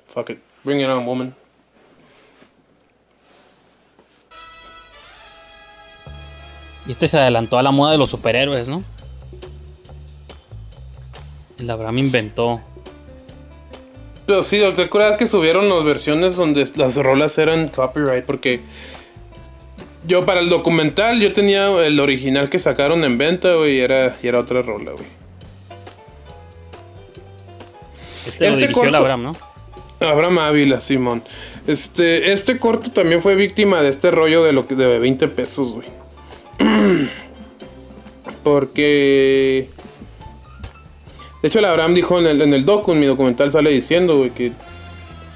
fuck 0.07 0.31
it. 0.31 0.39
Bring 0.65 0.81
it 0.81 0.89
on, 0.89 1.07
woman. 1.07 1.35
Y 6.89 6.93
este 6.93 7.07
se 7.07 7.19
adelantó 7.19 7.59
a 7.59 7.63
la 7.63 7.71
moda 7.71 7.93
de 7.93 7.99
los 7.99 8.11
superhéroes, 8.11 8.67
¿no? 8.67 8.83
El 11.59 11.71
Abraham 11.71 11.99
inventó. 11.99 12.61
Pero 14.27 14.43
sí, 14.43 14.61
¿te 14.77 14.83
acuerdas 14.83 15.17
que 15.19 15.27
subieron 15.27 15.69
las 15.69 15.85
versiones 15.85 16.37
donde 16.37 16.69
las 16.77 16.97
rolas 16.97 17.37
eran 17.39 17.69
copyright? 17.69 18.25
Porque 18.25 18.61
yo 20.07 20.25
para 20.25 20.41
el 20.41 20.49
documental 20.49 21.21
yo 21.21 21.33
tenía 21.33 21.69
el 21.85 21.99
original 22.01 22.49
que 22.49 22.59
sacaron 22.59 23.05
en 23.05 23.19
venta, 23.19 23.55
güey, 23.55 23.77
y 23.77 23.81
era, 23.81 24.17
y 24.23 24.29
era 24.29 24.41
otra 24.41 24.63
rola, 24.63 24.93
güey. 24.93 25.07
Este, 28.27 28.47
lo 28.47 28.51
Este 28.53 28.65
el 28.67 28.73
corto- 28.73 28.97
Abraham, 28.97 29.23
¿no? 29.23 29.37
Abraham 30.01 30.39
Ávila, 30.39 30.81
Simón. 30.81 31.23
Este, 31.67 32.33
este 32.33 32.59
corto 32.59 32.91
también 32.91 33.21
fue 33.21 33.35
víctima 33.35 33.83
de 33.83 33.89
este 33.89 34.11
rollo 34.11 34.45
de 34.45 34.53
lo 34.53 34.67
que 34.69 34.75
de 34.75 34.99
20 34.99 35.29
pesos, 35.29 35.73
güey. 35.73 35.89
Porque. 38.43 39.71
De 41.43 41.49
hecho, 41.49 41.59
el 41.61 41.65
Abraham 41.67 41.95
dijo 41.95 42.19
en 42.19 42.27
el, 42.27 42.43
en 42.43 42.53
el 42.55 42.65
docu, 42.65 42.93
en 42.93 43.01
mi 43.01 43.07
documental 43.07 43.53
sale 43.53 43.71
diciendo, 43.71 44.17
güey, 44.19 44.31
que. 44.31 44.53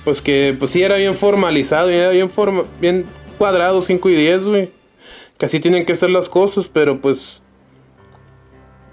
Pues 0.05 0.21
que 0.21 0.55
pues 0.59 0.73
sí 0.73 0.83
era 0.83 0.97
bien 0.97 1.15
formalizado, 1.15 1.89
y 1.91 1.95
era 1.95 2.11
bien, 2.11 2.29
forma, 2.29 2.65
bien 2.81 3.07
cuadrado, 3.39 3.81
5 3.81 4.11
y 4.11 4.15
10, 4.17 4.49
güey. 4.49 4.71
Que 5.39 5.47
así 5.47 5.61
tienen 5.61 5.87
que 5.87 5.95
ser 5.95 6.11
las 6.11 6.29
cosas, 6.29 6.69
pero 6.69 7.01
pues. 7.01 7.43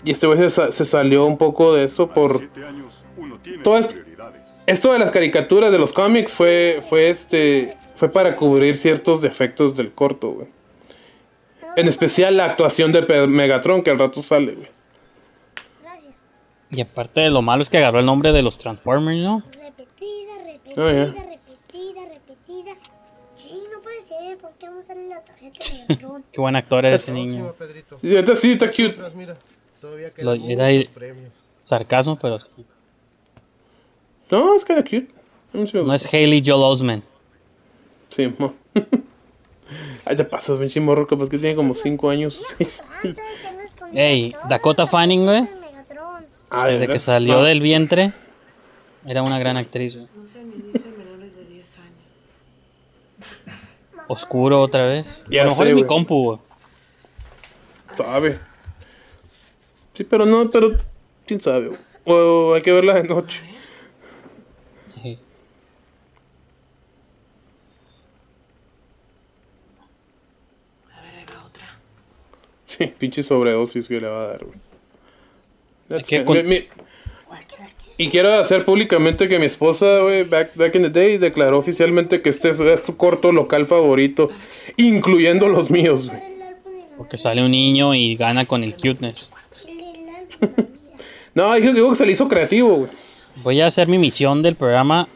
Y 0.05 0.11
este 0.11 0.27
güey 0.27 0.37
se, 0.39 0.49
sa- 0.49 0.71
se 0.71 0.85
salió 0.85 1.25
un 1.25 1.37
poco 1.37 1.73
de 1.73 1.83
eso 1.85 2.09
por. 2.09 2.47
Todo 3.63 3.77
esto, 3.79 3.95
esto 4.67 4.93
de 4.93 4.99
las 4.99 5.09
caricaturas 5.11 5.71
de 5.71 5.79
los 5.79 5.93
cómics 5.93 6.35
fue, 6.35 6.81
fue 6.87 7.09
este, 7.09 7.75
fue 7.95 8.09
para 8.09 8.35
cubrir 8.35 8.77
ciertos 8.77 9.19
defectos 9.21 9.75
del 9.75 9.91
corto, 9.91 10.29
güey. 10.31 10.47
En 11.79 11.87
especial 11.87 12.35
la 12.37 12.45
actuación 12.45 12.91
de 12.91 13.27
Megatron 13.27 13.81
que 13.83 13.89
al 13.91 13.99
rato 13.99 14.21
sale, 14.21 14.53
güey. 14.53 14.67
Y 16.71 16.81
aparte 16.81 17.21
de 17.21 17.29
lo 17.31 17.41
malo 17.41 17.63
es 17.63 17.69
que 17.69 17.77
agarró 17.77 17.99
el 17.99 18.05
nombre 18.05 18.31
de 18.31 18.41
los 18.43 18.57
Transformers, 18.57 19.23
¿no? 19.23 19.41
Repetida, 19.51 20.33
repetida, 20.45 20.83
Oh, 20.85 20.91
yeah. 20.91 21.05
repetida, 21.05 22.01
repetida. 22.05 22.71
Sí, 23.33 23.63
no 23.73 23.81
puede 23.81 24.01
ser. 24.03 24.37
¿Por 24.37 24.51
qué 24.53 24.67
vamos 24.67 24.83
a 24.83 24.87
darle 24.93 25.07
la 25.09 25.23
tarjeta 25.23 25.57
de 25.65 25.73
Megatron? 25.89 26.23
Qué 26.31 26.41
buen 26.41 26.55
actor 26.55 26.85
era 26.85 26.95
ese 26.95 27.11
niño. 27.11 27.55
Ahorita 28.03 28.35
sí 28.35 28.51
está 28.51 28.67
cute. 28.67 28.97
Mira, 29.15 29.35
todavía 29.81 30.07
Lo- 30.17 30.33
quedan 30.33 30.41
era 30.43 30.43
muchos 30.43 30.59
ahí- 30.61 30.85
premios. 30.93 31.33
Sarcasmo, 31.63 32.19
pero 32.19 32.39
sí. 32.39 32.51
No, 34.29 34.55
es 34.55 34.63
kind 34.65 34.79
of 34.79 34.83
cute. 34.85 35.07
Sí 35.71 35.77
No 35.77 35.93
es 35.93 36.05
Haley 36.13 36.43
Joel 36.45 36.61
Osment. 36.63 37.03
Sí, 38.09 38.31
mo. 38.37 38.53
Ahí 40.05 40.15
te 40.15 40.23
pasas, 40.23 40.59
pinche 40.59 40.79
morro, 40.79 41.05
capaz 41.07 41.29
que 41.29 41.37
tiene 41.37 41.55
como 41.55 41.75
5 41.75 42.09
años 42.09 42.39
o 42.39 42.43
6. 42.57 42.83
Antes 43.03 43.15
que 43.15 43.51
no 43.53 43.61
escondió 43.61 44.01
Ey, 44.01 44.35
Dakota 44.49 44.87
Fanning, 44.87 45.25
güey. 45.25 45.47
Ah, 46.49 46.65
¿de 46.67 46.73
Desde 46.73 46.87
que 46.87 46.99
salió 46.99 47.37
No. 47.39 47.43
del 47.43 47.61
vientre, 47.61 48.13
era 49.05 49.21
una 49.21 49.37
gran 49.39 49.55
actriz. 49.57 49.95
güey. 49.95 50.07
No 50.15 50.25
sean 50.25 50.49
niños 50.49 50.73
menores 50.97 51.35
de 51.35 51.45
10 51.45 51.77
años. 51.79 51.93
Oscuro 54.07 54.61
otra 54.61 54.87
vez. 54.87 55.23
Ya 55.29 55.41
a 55.41 55.45
lo 55.45 55.51
mejor 55.51 55.65
sé, 55.65 55.69
es 55.69 55.75
mi 55.75 55.81
güey. 55.81 55.87
compu, 55.87 56.23
güey. 56.23 56.39
Sabe. 57.95 58.39
Sí, 59.93 60.03
pero 60.03 60.25
no, 60.25 60.49
pero. 60.49 60.77
¿Quién 61.27 61.39
sabe? 61.41 61.67
güey? 61.67 61.79
O 62.05 62.55
hay 62.55 62.61
que 62.63 62.71
verla 62.71 62.95
de 62.95 63.03
noche. 63.03 63.41
Sí. 65.03 65.19
A 70.95 71.01
ver, 71.01 71.15
ahí 71.15 71.25
va 71.25 71.43
otra. 71.45 71.67
Sí, 72.79 72.93
pinche 72.97 73.21
sobredosis 73.23 73.87
que 73.87 73.99
le 73.99 74.07
va 74.07 74.23
a 74.23 74.27
dar, 74.27 74.45
güey. 74.45 76.03
Que 76.03 76.23
con- 76.25 76.37
mi- 76.37 76.43
mi- 76.43 76.67
Y 77.97 78.07
quiero 78.09 78.33
hacer 78.35 78.63
públicamente 78.63 79.27
que 79.27 79.37
mi 79.39 79.45
esposa, 79.45 79.99
güey, 79.99 80.23
back, 80.23 80.55
back 80.55 80.73
in 80.75 80.83
the 80.83 80.89
day, 80.89 81.17
declaró 81.17 81.57
oficialmente 81.57 82.21
que 82.21 82.29
este 82.29 82.49
es, 82.51 82.57
su 82.85 82.95
corto 82.95 83.31
local 83.33 83.65
favorito, 83.65 84.29
incluyendo 84.77 85.49
los 85.49 85.69
míos, 85.69 86.07
güey. 86.07 86.21
Porque 86.97 87.17
sale 87.17 87.43
un 87.43 87.51
niño 87.51 87.93
y 87.95 88.15
gana 88.15 88.45
con 88.45 88.63
el 88.63 88.75
cuteness. 88.75 89.29
No, 91.33 91.53
dijo 91.55 91.89
que 91.89 91.95
se 91.95 92.05
le 92.05 92.11
hizo 92.13 92.27
creativo, 92.27 92.75
güey. 92.77 92.91
Voy 93.43 93.61
a 93.61 93.67
hacer 93.67 93.87
mi 93.87 93.97
misión 93.97 94.41
del 94.41 94.55
programa, 94.55 95.07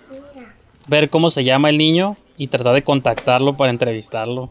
ver 0.87 1.09
cómo 1.09 1.29
se 1.29 1.43
llama 1.43 1.69
el 1.69 1.77
niño 1.77 2.17
y 2.37 2.47
tratar 2.47 2.73
de 2.75 2.83
contactarlo 2.83 3.55
para 3.55 3.71
entrevistarlo 3.71 4.49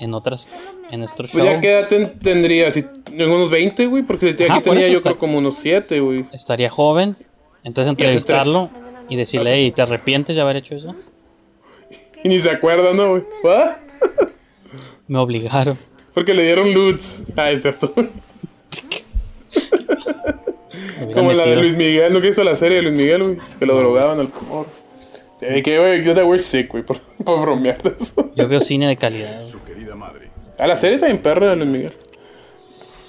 en 0.00 0.12
otras, 0.14 0.52
en 0.90 1.00
nuestro 1.00 1.26
show. 1.26 1.40
Pues 1.40 1.44
ya 1.52 1.60
qué 1.60 1.70
edad 1.72 1.88
ten- 1.88 2.18
tendría, 2.18 2.70
si, 2.72 2.84
en 3.12 3.30
unos 3.30 3.50
20, 3.50 3.86
güey, 3.86 4.02
porque 4.02 4.30
aquí 4.30 4.44
Ajá, 4.44 4.60
tenía 4.62 4.88
yo 4.88 4.98
está- 4.98 5.10
creo 5.10 5.18
como 5.18 5.38
unos 5.38 5.56
7, 5.56 6.00
güey. 6.00 6.24
Estaría 6.32 6.70
joven, 6.70 7.16
entonces 7.64 7.90
entrevistarlo 7.90 8.70
y 9.08 9.16
decirle, 9.16 9.50
hey, 9.52 9.72
¿te 9.74 9.82
arrepientes 9.82 10.36
de 10.36 10.42
haber 10.42 10.56
hecho 10.56 10.74
eso? 10.76 10.94
Y 12.22 12.28
ni 12.28 12.40
se 12.40 12.50
acuerda, 12.50 12.92
¿no, 12.94 13.10
güey? 13.10 13.22
Me 15.08 15.18
obligaron. 15.18 15.78
Porque 16.14 16.32
le 16.32 16.44
dieron 16.44 16.72
loots. 16.72 17.22
Ah, 17.36 17.50
es 17.50 17.64
eso. 17.64 17.92
Me 17.96 18.08
hubieran 21.04 21.12
Como 21.12 21.32
la 21.32 21.44
de. 21.46 21.56
Luis 21.56 21.76
Miguel, 21.76 22.12
¿no 22.12 22.20
que 22.20 22.28
hizo 22.28 22.42
la 22.44 22.56
serie 22.56 22.76
de 22.78 22.82
Luis 22.84 22.96
Miguel, 22.96 23.22
güey? 23.22 23.36
Que 23.58 23.66
lo 23.66 23.76
drogaban 23.76 24.20
al 24.20 24.30
amor. 24.40 24.66
Sí, 25.40 25.62
que, 25.62 25.78
güey, 25.78 26.02
yo 26.04 26.14
te 26.14 26.22
voy 26.22 26.38
sick, 26.38 26.70
güey, 26.70 26.82
por, 26.84 26.98
por 27.24 27.40
bromear 27.40 27.82
de 27.82 27.94
eso. 28.00 28.30
Yo 28.36 28.48
veo 28.48 28.60
cine 28.60 28.86
de 28.86 28.96
calidad. 28.96 29.38
güey. 29.40 29.50
Su 29.50 29.62
querida 29.64 29.94
madre 29.94 30.23
A 30.58 30.66
la 30.66 30.76
serie 30.76 30.98
también 30.98 31.20
perra 31.22 31.50
de 31.50 31.56
Luis 31.56 31.68
Miguel. 31.68 31.92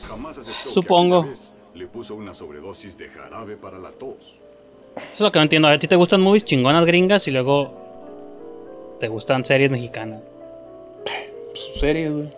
jamás 0.07 0.37
aceptó 0.37 0.69
Supongo. 0.69 1.23
que 1.23 1.29
aquella 1.29 1.39
vez 1.41 1.51
le 1.75 1.87
puso 1.87 2.15
una 2.15 2.33
sobredosis 2.33 2.97
de 2.97 3.07
jarabe 3.09 3.57
para 3.57 3.77
la 3.77 3.89
tos. 3.91 4.35
Eso 4.97 5.05
es 5.11 5.21
lo 5.21 5.31
que 5.31 5.39
no 5.39 5.43
entiendo. 5.43 5.67
A 5.67 5.77
ti 5.77 5.87
te 5.87 5.95
gustan 5.95 6.21
movies 6.21 6.45
chingonas 6.45 6.85
gringas 6.85 7.27
y 7.27 7.31
luego 7.31 7.73
te 8.99 9.07
gustan 9.09 9.43
series 9.45 9.69
mexicanas. 9.69 10.21
Pues, 11.03 11.79
series, 11.79 12.11
güey. 12.11 12.29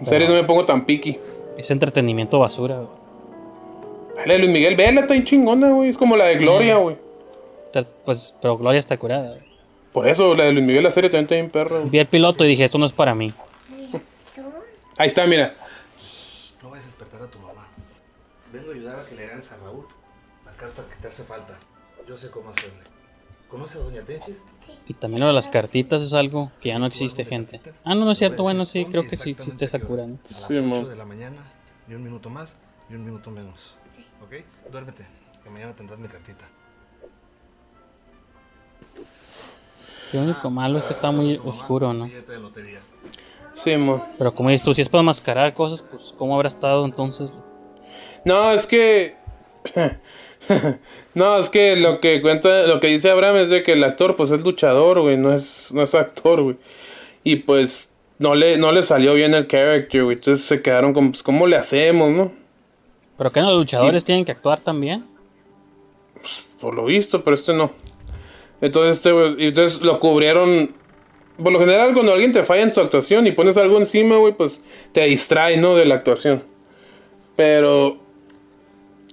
En 0.00 0.06
series 0.06 0.28
no 0.28 0.34
me 0.36 0.44
pongo 0.44 0.64
tan 0.64 0.84
piqui. 0.84 1.18
Es 1.56 1.70
entretenimiento 1.70 2.38
basura. 2.40 2.76
güey. 2.76 2.88
La 4.26 4.32
de 4.34 4.38
Luis 4.40 4.50
Miguel, 4.50 4.76
vela, 4.76 5.02
está 5.02 5.14
bien 5.14 5.24
chingona, 5.24 5.70
güey. 5.70 5.90
Es 5.90 5.98
como 5.98 6.16
la 6.16 6.24
de 6.26 6.36
Gloria, 6.36 6.76
güey. 6.76 6.96
Pues, 8.04 8.34
pero 8.40 8.56
Gloria 8.58 8.78
está 8.80 8.96
curada. 8.96 9.30
güey. 9.30 9.40
Por 9.92 10.08
eso, 10.08 10.34
la 10.34 10.44
de 10.44 10.52
Luis 10.52 10.66
Miguel, 10.66 10.82
la 10.82 10.90
serie 10.90 11.08
también 11.08 11.24
está 11.24 11.34
bien 11.36 11.50
perra, 11.50 11.78
güey. 11.78 11.90
Vi 11.90 11.98
el 12.00 12.06
piloto 12.06 12.44
y 12.44 12.48
dije, 12.48 12.64
esto 12.64 12.78
no 12.78 12.86
es 12.86 12.92
para 12.92 13.14
mí. 13.14 13.32
Ahí 14.98 15.08
está, 15.08 15.26
mira. 15.26 15.54
No 16.62 16.70
vayas 16.70 16.84
a 16.84 16.88
despertar 16.88 17.22
a 17.22 17.26
tu 17.30 17.38
mamá. 17.38 17.66
Vengo 18.52 18.70
a 18.70 18.74
ayudar 18.74 19.00
a 19.00 19.04
que 19.06 19.14
le 19.14 19.26
ganes 19.26 19.50
a 19.52 19.56
Raúl 19.56 19.86
la 20.46 20.52
carta 20.52 20.84
que 20.88 20.96
te 20.96 21.08
hace 21.08 21.24
falta. 21.24 21.58
Yo 22.06 22.16
sé 22.16 22.30
cómo 22.30 22.50
hacerle. 22.50 22.82
¿Conoce 23.48 23.78
a 23.78 23.82
Doña 23.82 24.02
Tenchis? 24.02 24.36
Y 24.86 24.94
también 24.94 25.20
lo 25.20 25.26
de 25.28 25.32
las 25.32 25.48
cartitas 25.48 26.02
es 26.02 26.12
algo 26.12 26.50
que 26.60 26.70
ya 26.70 26.78
no 26.78 26.86
existe, 26.86 27.24
gente. 27.24 27.60
Ah, 27.84 27.94
no, 27.94 28.04
no 28.04 28.12
es 28.12 28.18
cierto. 28.18 28.42
Bueno, 28.42 28.64
sí, 28.66 28.84
creo 28.84 29.02
que 29.06 29.16
sí 29.16 29.30
existe 29.30 29.64
esa 29.64 29.78
cura. 29.78 30.06
¿no? 30.06 30.18
A 30.28 30.32
las 30.32 30.48
Sí, 30.48 30.58
8 30.58 30.62
mo. 30.62 30.84
de 30.86 30.96
la 30.96 31.04
mañana 31.04 31.36
y 31.88 31.94
un 31.94 32.02
minuto 32.02 32.30
más 32.30 32.56
y 32.90 32.94
un 32.94 33.04
minuto 33.04 33.30
menos. 33.30 33.76
¿Ok? 34.22 34.44
Duérmete, 34.70 35.06
que 35.42 35.50
mañana 35.50 35.74
tendrás 35.74 35.98
mi 35.98 36.08
cartita. 36.08 36.46
Lo 40.14 40.22
único 40.22 40.48
malo 40.48 40.78
es 40.78 40.84
que 40.84 40.92
está 40.92 41.10
muy 41.10 41.40
oscuro, 41.44 41.92
¿no? 41.92 42.08
Sí, 43.54 43.76
mo. 43.76 44.06
Pero 44.16 44.32
como 44.32 44.50
dices 44.50 44.64
tú, 44.64 44.72
si 44.72 44.80
es 44.80 44.88
para 44.88 45.02
mascarar 45.02 45.54
cosas, 45.54 45.82
pues 45.82 46.14
¿cómo 46.16 46.36
habrá 46.36 46.46
estado 46.46 46.84
entonces? 46.84 47.32
No, 48.24 48.52
es 48.52 48.64
que. 48.64 49.16
no, 51.14 51.36
es 51.36 51.50
que 51.50 51.74
lo 51.74 51.98
que 51.98 52.22
cuenta, 52.22 52.64
lo 52.68 52.78
que 52.78 52.86
dice 52.86 53.10
Abraham 53.10 53.38
es 53.38 53.48
de 53.48 53.64
que 53.64 53.72
el 53.72 53.82
actor, 53.82 54.14
pues 54.14 54.30
es 54.30 54.40
luchador, 54.42 55.00
güey, 55.00 55.16
no 55.16 55.34
es, 55.34 55.72
no 55.72 55.82
es 55.82 55.96
actor, 55.96 56.42
güey. 56.42 56.56
Y 57.24 57.36
pues 57.36 57.92
no 58.20 58.36
le, 58.36 58.56
no 58.56 58.70
le 58.70 58.84
salió 58.84 59.14
bien 59.14 59.34
el 59.34 59.48
character, 59.48 60.04
güey. 60.04 60.16
Entonces 60.16 60.46
se 60.46 60.62
quedaron 60.62 60.94
como, 60.94 61.10
pues, 61.10 61.24
¿cómo 61.24 61.48
le 61.48 61.56
hacemos, 61.56 62.10
no? 62.10 62.30
¿Pero 63.18 63.32
que 63.32 63.40
los 63.40 63.58
luchadores 63.58 64.04
tienen 64.04 64.24
que 64.24 64.30
actuar 64.30 64.60
también? 64.60 65.04
Por 66.60 66.76
lo 66.76 66.84
visto, 66.84 67.24
pero 67.24 67.34
este 67.34 67.52
no. 67.52 67.72
Entonces, 68.60 68.96
este, 68.96 69.44
entonces 69.46 69.80
lo 69.82 70.00
cubrieron. 70.00 70.74
Por 71.42 71.52
lo 71.52 71.58
general, 71.58 71.92
cuando 71.94 72.12
alguien 72.12 72.32
te 72.32 72.44
falla 72.44 72.62
en 72.62 72.72
su 72.72 72.80
actuación 72.80 73.26
y 73.26 73.32
pones 73.32 73.56
algo 73.56 73.78
encima, 73.78 74.16
güey, 74.16 74.32
pues 74.34 74.62
te 74.92 75.04
distrae, 75.06 75.56
¿no? 75.56 75.74
De 75.74 75.84
la 75.84 75.96
actuación. 75.96 76.42
Pero 77.36 77.98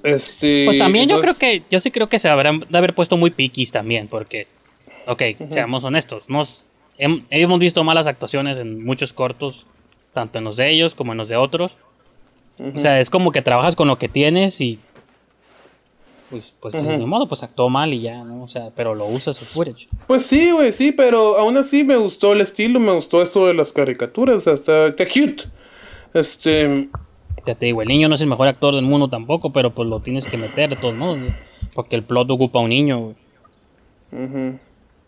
Este, 0.04 0.64
Pues 0.66 0.78
también 0.80 1.08
yo 1.10 1.20
creo 1.22 1.36
que, 1.38 1.62
yo 1.70 1.80
sí 1.80 1.92
creo 1.92 2.08
que 2.08 2.18
se 2.20 2.28
habrán 2.28 2.66
de 2.70 2.78
haber 2.78 2.96
puesto 2.96 3.18
muy 3.18 3.30
piquis 3.32 3.72
también, 3.72 4.08
porque, 4.08 4.48
ok, 5.06 5.22
seamos 5.50 5.84
honestos, 5.84 6.28
nos, 6.28 6.66
hem- 6.98 7.24
hemos 7.30 7.60
visto 7.60 7.84
malas 7.84 8.08
actuaciones 8.08 8.58
en 8.58 8.84
muchos 8.84 9.14
cortos, 9.14 9.68
tanto 10.14 10.40
en 10.40 10.44
los 10.46 10.58
de 10.58 10.72
ellos 10.72 10.96
como 10.96 11.12
en 11.12 11.20
los 11.20 11.30
de 11.30 11.36
otros. 11.38 11.78
O 12.76 12.80
sea, 12.80 13.00
es 13.00 13.10
como 13.12 13.32
que 13.32 13.42
trabajas 13.44 13.76
con 13.76 13.88
lo 13.88 13.98
que 14.00 14.08
tienes 14.10 14.60
y, 14.62 14.80
pues, 16.32 16.56
pues, 16.60 16.74
Ujú. 16.74 16.84
de 16.84 17.06
modo, 17.06 17.28
pues 17.28 17.44
actuó 17.44 17.70
mal 17.70 17.94
y 17.94 18.02
ya, 18.02 18.24
¿no? 18.24 18.44
O 18.44 18.48
sea, 18.48 18.72
pero 18.76 18.95
lo 18.95 19.06
usas 19.06 19.40
el 19.41 19.48
footage. 19.48 19.88
Pues 20.08 20.26
sí, 20.26 20.49
güey, 20.52 20.72
sí, 20.72 20.91
pero 20.91 21.38
aún 21.38 21.58
así 21.58 21.84
me 21.84 21.98
gustó 21.98 22.34
el 22.34 22.41
estilo, 22.41 22.80
me 22.80 22.91
gustó 22.94 23.22
esto 23.22 23.45
de 23.45 23.53
las 23.53 23.72
caricaturas, 23.72 24.48
o 24.48 24.58
sea, 24.58 24.88
está, 24.88 25.06
cute. 25.06 25.44
Este, 26.14 26.90
Ya 27.45 27.56
te 27.56 27.66
digo, 27.68 27.82
el 27.82 27.88
niño 27.88 28.10
no 28.10 28.16
es 28.16 28.22
el 28.22 28.28
mejor 28.28 28.48
actor 28.48 28.74
del 28.76 28.86
mundo 28.86 29.08
tampoco, 29.10 29.52
pero 29.53 29.72
pues 29.76 29.88
lo 29.88 29.99
tienes 29.99 30.26
que 30.26 30.38
meter 30.38 30.70
de 30.72 30.76
todos 30.78 30.95
modos, 30.95 31.34
porque 31.76 31.95
el 31.95 32.03
plot 32.03 32.30
ocupa 32.32 32.60
a 32.60 32.64
un 32.64 32.70
niño, 32.70 32.99
güey. 32.99 33.16
ujú, 34.12 34.60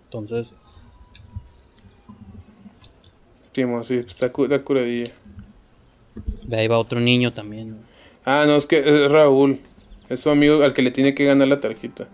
Entonces, 0.05 0.53
sí, 3.53 3.65
mo, 3.65 3.83
sí, 3.83 3.95
está, 3.95 4.31
cu- 4.31 4.45
está 4.45 4.63
curadilla. 4.63 5.11
de 6.43 6.57
ahí 6.57 6.67
va 6.67 6.77
otro 6.79 6.99
niño 6.99 7.33
también. 7.33 7.77
Ah, 8.25 8.45
no, 8.47 8.55
es 8.55 8.65
que 8.67 8.77
es 8.79 9.11
Raúl, 9.11 9.59
es 10.13 10.21
su 10.21 10.29
amigo 10.29 10.63
al 10.63 10.73
que 10.73 10.81
le 10.81 10.91
tiene 10.91 11.13
que 11.13 11.25
ganar 11.25 11.47
la 11.47 11.59
tarjeta. 11.59 12.07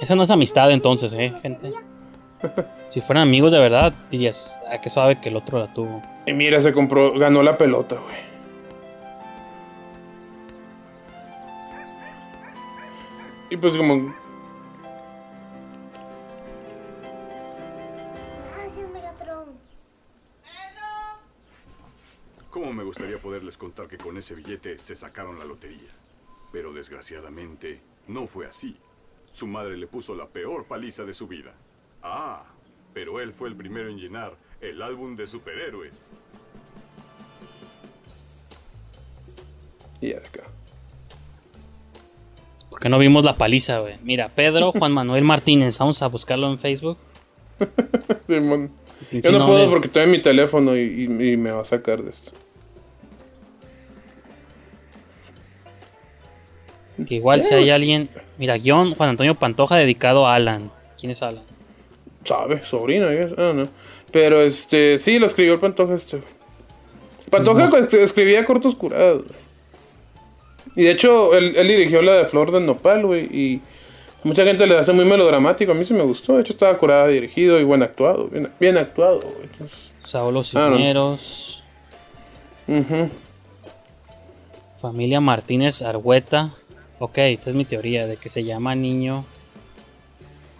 Esa 0.00 0.14
no 0.14 0.22
es 0.22 0.30
amistad 0.30 0.70
entonces, 0.70 1.12
eh, 1.12 1.32
gente. 1.40 1.72
Si 2.90 3.00
fueran 3.00 3.22
amigos 3.22 3.52
de 3.52 3.58
verdad, 3.58 3.94
dirías, 4.10 4.54
ah, 4.70 4.80
que 4.80 4.90
suave 4.90 5.20
que 5.20 5.28
el 5.28 5.36
otro 5.36 5.58
la 5.58 5.72
tuvo. 5.72 6.02
Y 6.26 6.32
mira, 6.32 6.60
se 6.60 6.72
compró, 6.72 7.18
ganó 7.18 7.42
la 7.42 7.56
pelota, 7.56 7.96
güey. 7.96 8.34
Y 13.50 13.56
pues 13.56 13.72
como, 13.74 14.14
Gracias, 18.56 18.90
Megatron. 18.90 19.48
Cómo 22.50 22.72
me 22.72 22.84
gustaría 22.84 23.18
poderles 23.18 23.56
contar 23.56 23.86
que 23.88 23.96
con 23.96 24.16
ese 24.16 24.34
billete 24.34 24.78
se 24.78 24.96
sacaron 24.96 25.38
la 25.38 25.44
lotería. 25.44 25.90
Pero 26.54 26.72
desgraciadamente 26.72 27.80
no 28.06 28.28
fue 28.28 28.46
así. 28.46 28.76
Su 29.32 29.48
madre 29.48 29.76
le 29.76 29.88
puso 29.88 30.14
la 30.14 30.26
peor 30.28 30.66
paliza 30.66 31.02
de 31.02 31.12
su 31.12 31.26
vida. 31.26 31.52
Ah, 32.00 32.44
pero 32.92 33.18
él 33.20 33.32
fue 33.32 33.48
el 33.48 33.56
primero 33.56 33.88
en 33.90 33.98
llenar 33.98 34.36
el 34.60 34.80
álbum 34.80 35.16
de 35.16 35.26
superhéroes. 35.26 35.92
y 40.00 40.12
acá. 40.12 40.42
¿Por 42.70 42.78
qué 42.78 42.88
no 42.88 42.98
vimos 43.00 43.24
la 43.24 43.36
paliza, 43.36 43.80
güey? 43.80 43.96
Mira, 44.04 44.28
Pedro 44.28 44.70
Juan 44.70 44.92
Manuel 45.00 45.24
Martínez, 45.24 45.76
vamos 45.78 46.02
a 46.02 46.06
buscarlo 46.08 46.46
en 46.52 46.60
Facebook. 46.60 46.98
Yo 49.10 49.32
no 49.32 49.46
puedo 49.46 49.68
porque 49.70 49.86
estoy 49.88 50.04
en 50.04 50.10
mi 50.12 50.20
teléfono 50.22 50.76
y, 50.76 50.80
y- 50.82 51.32
y 51.32 51.36
me 51.36 51.50
va 51.50 51.62
a 51.62 51.64
sacar 51.64 52.02
de 52.02 52.10
esto. 52.10 52.32
Que 57.06 57.16
igual 57.16 57.42
si 57.42 57.54
hay 57.54 57.70
alguien. 57.70 58.08
Mira, 58.38 58.56
guion 58.56 58.94
Juan 58.94 59.10
Antonio 59.10 59.34
Pantoja 59.34 59.76
dedicado 59.76 60.26
a 60.26 60.34
Alan. 60.34 60.70
¿Quién 60.98 61.12
es 61.12 61.22
Alan? 61.22 61.42
¿Sabe? 62.24 62.62
Sobrino. 62.64 63.06
Ah, 63.36 63.52
no. 63.54 63.64
Pero 64.12 64.40
este, 64.42 64.98
sí, 64.98 65.18
lo 65.18 65.26
escribió 65.26 65.54
el 65.54 65.58
Pantoja 65.60 65.94
este. 65.94 66.22
Pantoja 67.30 67.68
escribía 67.98 68.44
cortos 68.44 68.74
curados. 68.74 69.24
Y 70.76 70.84
de 70.84 70.90
hecho, 70.92 71.34
él, 71.34 71.54
él 71.56 71.68
dirigió 71.68 72.02
la 72.02 72.12
de 72.14 72.24
Flor 72.24 72.50
del 72.52 72.66
Nopal, 72.66 73.06
güey. 73.06 73.24
Y 73.24 73.60
mucha 74.22 74.44
gente 74.44 74.66
le 74.66 74.78
hace 74.78 74.92
muy 74.92 75.04
melodramático. 75.04 75.72
A 75.72 75.74
mí 75.74 75.84
sí 75.84 75.94
me 75.94 76.02
gustó. 76.02 76.34
De 76.36 76.42
hecho, 76.42 76.52
estaba 76.52 76.76
curada, 76.78 77.08
dirigido 77.08 77.58
y 77.60 77.64
buen 77.64 77.82
actuado. 77.82 78.28
Bien, 78.28 78.48
bien 78.60 78.76
actuado, 78.78 79.20
güey. 79.20 79.48
Entonces, 79.52 79.78
Saulo 80.04 80.40
Ah, 80.54 80.68
no. 80.68 80.76
Cisneros. 80.76 81.64
Familia 84.80 85.20
Martínez 85.20 85.82
Argüeta. 85.82 86.54
Ok, 86.98 87.18
esta 87.18 87.50
es 87.50 87.56
mi 87.56 87.64
teoría 87.64 88.06
de 88.06 88.16
que 88.16 88.28
se 88.28 88.44
llama 88.44 88.74
niño 88.74 89.24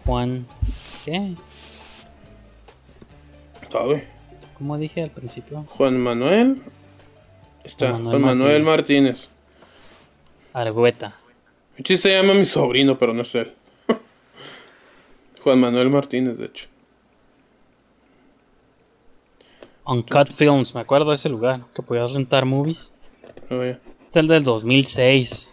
Juan. 0.05 0.47
¿Qué? 1.05 1.35
¿Sabe? 3.71 4.09
¿Cómo 4.59 4.77
dije 4.79 5.03
al 5.03 5.11
principio? 5.11 5.65
Juan 5.71 5.99
Manuel. 5.99 6.63
Está, 7.63 7.91
Juan 7.91 8.05
Juan 8.05 8.21
Manuel 8.21 8.39
Manuel, 8.39 8.63
Martínez. 8.63 9.29
Argüeta. 10.53 11.17
Sí 11.85 11.97
se 11.97 12.11
llama 12.11 12.35
mi 12.35 12.45
sobrino, 12.45 12.99
pero 12.99 13.15
no 13.15 13.23
es 13.23 13.35
él. 13.35 13.53
Juan 15.43 15.61
Manuel 15.61 15.91
Martínez, 15.91 16.37
de 16.39 16.47
hecho. 16.47 16.67
Uncut 19.87 20.33
Films, 20.33 20.75
me 20.75 20.81
acuerdo 20.81 21.11
de 21.11 21.17
ese 21.17 21.29
lugar. 21.29 21.63
Que 21.75 21.83
podías 21.83 22.13
rentar 22.13 22.45
movies. 22.45 22.93
Oh, 23.51 23.63
ya. 23.63 23.71
Este 23.71 23.81
es 24.13 24.17
el 24.17 24.29
del 24.29 24.45
2006. 24.45 25.51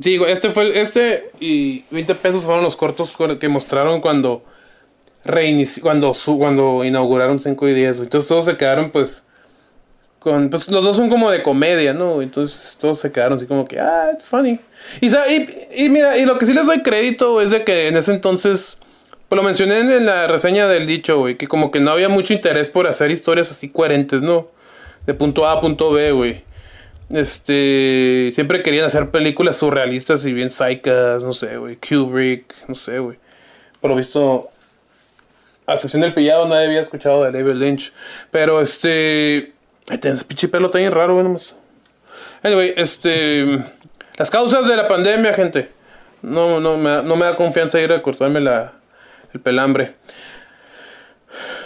Sí, 0.00 0.20
este 0.26 0.50
fue 0.50 0.64
el- 0.64 0.76
este 0.76 1.30
y 1.40 1.84
20 1.90 2.14
pesos 2.14 2.44
fueron 2.44 2.62
los 2.62 2.76
cortos 2.76 3.14
que 3.40 3.48
mostraron 3.48 4.00
cuando 4.00 4.44
reinici 5.24 5.80
cuando 5.80 6.14
su 6.14 6.38
cuando 6.38 6.84
inauguraron 6.84 7.38
5 7.40 7.68
y 7.68 7.74
10, 7.74 7.96
güey. 7.98 8.06
Entonces 8.06 8.28
todos 8.28 8.44
se 8.44 8.56
quedaron 8.56 8.90
pues 8.90 9.24
con 10.18 10.50
pues 10.50 10.68
los 10.70 10.84
dos 10.84 10.96
son 10.96 11.08
como 11.08 11.30
de 11.30 11.42
comedia, 11.42 11.94
¿no? 11.94 12.20
Entonces 12.20 12.76
todos 12.80 12.98
se 12.98 13.10
quedaron 13.12 13.36
así 13.38 13.46
como 13.46 13.66
que 13.66 13.78
ah, 13.80 14.10
it's 14.12 14.24
funny. 14.26 14.58
Y, 15.00 15.06
y, 15.08 15.84
y 15.86 15.88
mira, 15.88 16.18
y 16.18 16.26
lo 16.26 16.36
que 16.38 16.46
sí 16.46 16.52
les 16.52 16.66
doy 16.66 16.82
crédito 16.82 17.40
es 17.40 17.50
de 17.50 17.64
que 17.64 17.88
en 17.88 17.96
ese 17.96 18.12
entonces 18.12 18.78
pues 19.28 19.36
lo 19.36 19.42
mencioné 19.42 19.78
en 19.80 20.06
la 20.06 20.26
reseña 20.28 20.68
del 20.68 20.86
dicho, 20.86 21.18
güey, 21.18 21.36
que 21.36 21.48
como 21.48 21.70
que 21.72 21.80
no 21.80 21.90
había 21.90 22.08
mucho 22.08 22.32
interés 22.32 22.70
por 22.70 22.86
hacer 22.86 23.10
historias 23.10 23.50
así 23.50 23.68
coherentes, 23.68 24.22
¿no? 24.22 24.48
De 25.06 25.14
punto 25.14 25.46
A 25.46 25.52
a 25.52 25.60
punto 25.60 25.90
B, 25.90 26.12
güey. 26.12 26.44
Este, 27.10 28.32
siempre 28.34 28.62
querían 28.62 28.86
hacer 28.86 29.10
películas 29.10 29.58
surrealistas 29.58 30.24
y 30.26 30.32
bien 30.32 30.50
psychas, 30.50 31.22
no 31.22 31.32
sé, 31.32 31.56
güey, 31.56 31.76
Kubrick, 31.76 32.52
no 32.66 32.74
sé, 32.74 32.98
güey. 32.98 33.18
Por 33.80 33.90
lo 33.90 33.96
visto, 33.96 34.50
a 35.66 35.74
excepción 35.74 36.02
del 36.02 36.14
pillado, 36.14 36.48
nadie 36.48 36.66
había 36.66 36.80
escuchado 36.80 37.24
de 37.24 37.30
David 37.30 37.54
Lynch. 37.60 37.92
Pero 38.30 38.60
este, 38.60 39.52
tienes 40.00 40.24
pinche 40.24 40.48
pelo 40.48 40.70
tan 40.70 40.90
raro, 40.90 41.14
güey, 41.14 41.24
nomás. 41.24 41.54
Anyway, 42.42 42.74
este, 42.76 43.64
las 44.16 44.30
causas 44.30 44.66
de 44.66 44.76
la 44.76 44.88
pandemia, 44.88 45.32
gente. 45.34 45.70
No, 46.22 46.60
no, 46.60 46.76
me, 46.76 47.02
no 47.02 47.16
me 47.16 47.26
da 47.26 47.36
confianza 47.36 47.80
ir 47.80 47.92
a 47.92 48.02
cortarme 48.02 48.40
la, 48.40 48.72
el 49.32 49.40
pelambre. 49.40 49.94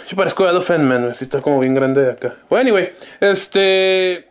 Yo 0.07 0.17
parezco 0.17 0.47
Elephant 0.47 0.83
Man, 0.83 1.03
güey, 1.03 1.15
sí, 1.15 1.23
está 1.23 1.41
como 1.41 1.59
bien 1.59 1.73
grande 1.73 2.01
de 2.01 2.11
acá. 2.11 2.35
Bueno, 2.49 2.61
anyway, 2.61 2.93
este. 3.19 4.30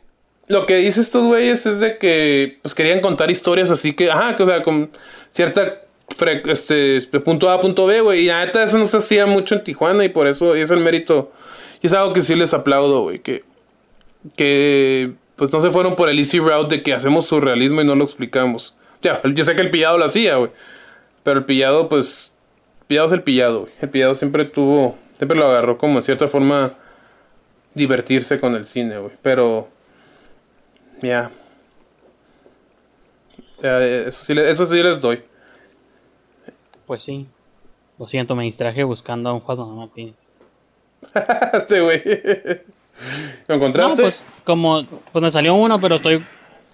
Lo 0.50 0.66
que 0.66 0.76
dice 0.76 1.00
estos 1.00 1.24
güeyes 1.24 1.64
es 1.64 1.80
de 1.80 1.96
que 1.96 2.58
pues 2.62 2.74
querían 2.74 3.00
contar 3.00 3.30
historias 3.30 3.70
así 3.70 3.92
que, 3.92 4.10
ajá, 4.10 4.36
que 4.36 4.42
o 4.42 4.46
sea, 4.46 4.62
con 4.62 4.90
cierta 5.30 5.82
este 6.46 7.00
punto 7.24 7.50
A 7.50 7.60
punto 7.60 7.86
B, 7.86 8.00
güey. 8.00 8.24
Y 8.24 8.26
la 8.26 8.44
neta 8.44 8.62
eso 8.64 8.76
no 8.76 8.84
se 8.84 8.96
hacía 8.96 9.26
mucho 9.26 9.54
en 9.54 9.64
Tijuana 9.64 10.04
y 10.04 10.08
por 10.08 10.26
eso 10.26 10.56
y 10.56 10.60
es 10.60 10.70
el 10.70 10.80
mérito. 10.80 11.32
Y 11.80 11.86
es 11.86 11.92
algo 11.92 12.12
que 12.12 12.22
sí 12.22 12.34
les 12.34 12.52
aplaudo, 12.52 13.02
güey, 13.02 13.20
que 13.20 13.44
que 14.36 15.12
pues 15.36 15.52
no 15.52 15.60
se 15.60 15.70
fueron 15.70 15.96
por 15.96 16.08
el 16.10 16.18
easy 16.18 16.38
route 16.38 16.76
de 16.76 16.82
que 16.82 16.92
hacemos 16.92 17.26
surrealismo 17.26 17.80
y 17.80 17.84
no 17.84 17.94
lo 17.94 18.04
explicamos. 18.04 18.74
Ya, 19.02 19.22
yo 19.24 19.44
sé 19.44 19.54
que 19.54 19.62
el 19.62 19.70
pillado 19.70 19.96
lo 19.96 20.04
hacía, 20.04 20.36
güey. 20.36 20.50
Pero 21.22 21.38
el 21.38 21.44
pillado, 21.44 21.88
pues. 21.88 22.32
Pillado 22.86 23.06
es 23.06 23.12
el 23.12 23.22
pillado, 23.22 23.60
güey. 23.60 23.72
El 23.80 23.88
pillado 23.88 24.14
siempre 24.14 24.44
tuvo. 24.44 24.98
Siempre 25.16 25.38
lo 25.38 25.46
agarró 25.46 25.78
como 25.78 25.98
en 25.98 26.04
cierta 26.04 26.28
forma. 26.28 26.74
Divertirse 27.74 28.40
con 28.40 28.54
el 28.54 28.66
cine, 28.66 28.98
güey. 28.98 29.12
Pero. 29.22 29.68
Ya. 31.02 31.30
Eso, 33.62 34.24
sí, 34.24 34.34
le- 34.34 34.50
eso 34.50 34.66
sí 34.66 34.82
les 34.82 35.00
doy. 35.00 35.22
Pues 36.86 37.02
sí. 37.02 37.26
Lo 37.98 38.08
siento, 38.08 38.34
me 38.34 38.44
distraje 38.44 38.82
buscando 38.84 39.28
a 39.30 39.32
un 39.34 39.40
Juan 39.40 39.58
Manuel 39.58 39.76
Martínez. 39.78 40.14
este 41.52 41.80
güey. 41.80 42.02
¿Lo 43.46 43.54
encontraste? 43.54 43.96
No, 43.96 44.02
pues 44.02 44.24
como 44.44 44.84
pues 45.12 45.22
me 45.22 45.30
salió 45.30 45.54
uno, 45.54 45.80
pero 45.80 45.96
estoy 45.96 46.24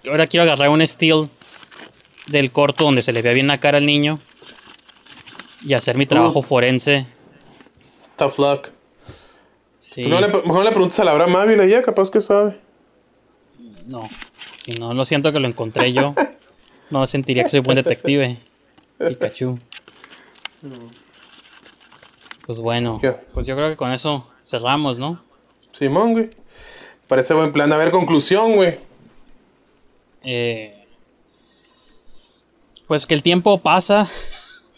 ahora 0.09 0.27
quiero 0.27 0.45
agarrar 0.45 0.69
un 0.71 0.81
still 0.87 1.29
del 2.29 2.51
corto 2.53 2.85
donde 2.85 3.03
se 3.03 3.13
le 3.13 3.23
vea 3.23 3.33
bien 3.33 3.47
la 3.49 3.59
cara 3.59 3.79
al 3.79 3.85
niño 3.85 4.19
y 5.63 5.75
hacer 5.75 5.97
mi 5.97 6.07
trabajo 6.07 6.39
Uh. 6.41 6.43
forense. 6.43 7.07
Tough 8.17 8.39
luck. 8.39 8.69
Sí. 9.79 10.07
No 10.07 10.21
le, 10.21 10.29
mejor 10.29 10.65
le 10.65 10.71
preguntas 10.71 10.99
a 11.01 11.05
la 11.05 11.11
Laura 11.13 11.27
Mávila 11.27 11.65
ya, 11.67 11.83
capaz 11.83 12.11
que 12.11 12.21
sabe. 12.21 12.59
No, 13.87 14.03
si 14.65 14.73
no 14.73 14.93
lo 14.93 15.05
siento 15.05 15.33
que 15.33 15.41
lo 15.41 15.47
encontré 15.47 15.93
yo, 15.93 16.15
no 16.91 17.07
sentiría 17.07 17.45
que 17.45 17.51
soy 17.51 17.61
buen 17.61 17.77
detective. 17.77 18.39
Pikachu. 18.99 19.59
Pues 22.45 22.59
bueno, 22.59 22.99
¿Qué? 23.01 23.13
pues 23.33 23.47
yo 23.47 23.55
creo 23.55 23.71
que 23.71 23.77
con 23.77 23.93
eso 23.93 24.27
cerramos, 24.43 24.99
¿no? 24.99 25.23
Simón, 25.73 26.13
güey. 26.13 26.31
Parece 27.07 27.35
buen 27.35 27.53
plan. 27.53 27.73
A 27.73 27.77
ver, 27.77 27.91
conclusión, 27.91 28.57
güey. 28.57 28.79
Eh, 30.23 30.85
pues 32.87 33.07
que 33.07 33.15
el 33.15 33.23
tiempo 33.23 33.61
pasa. 33.61 34.09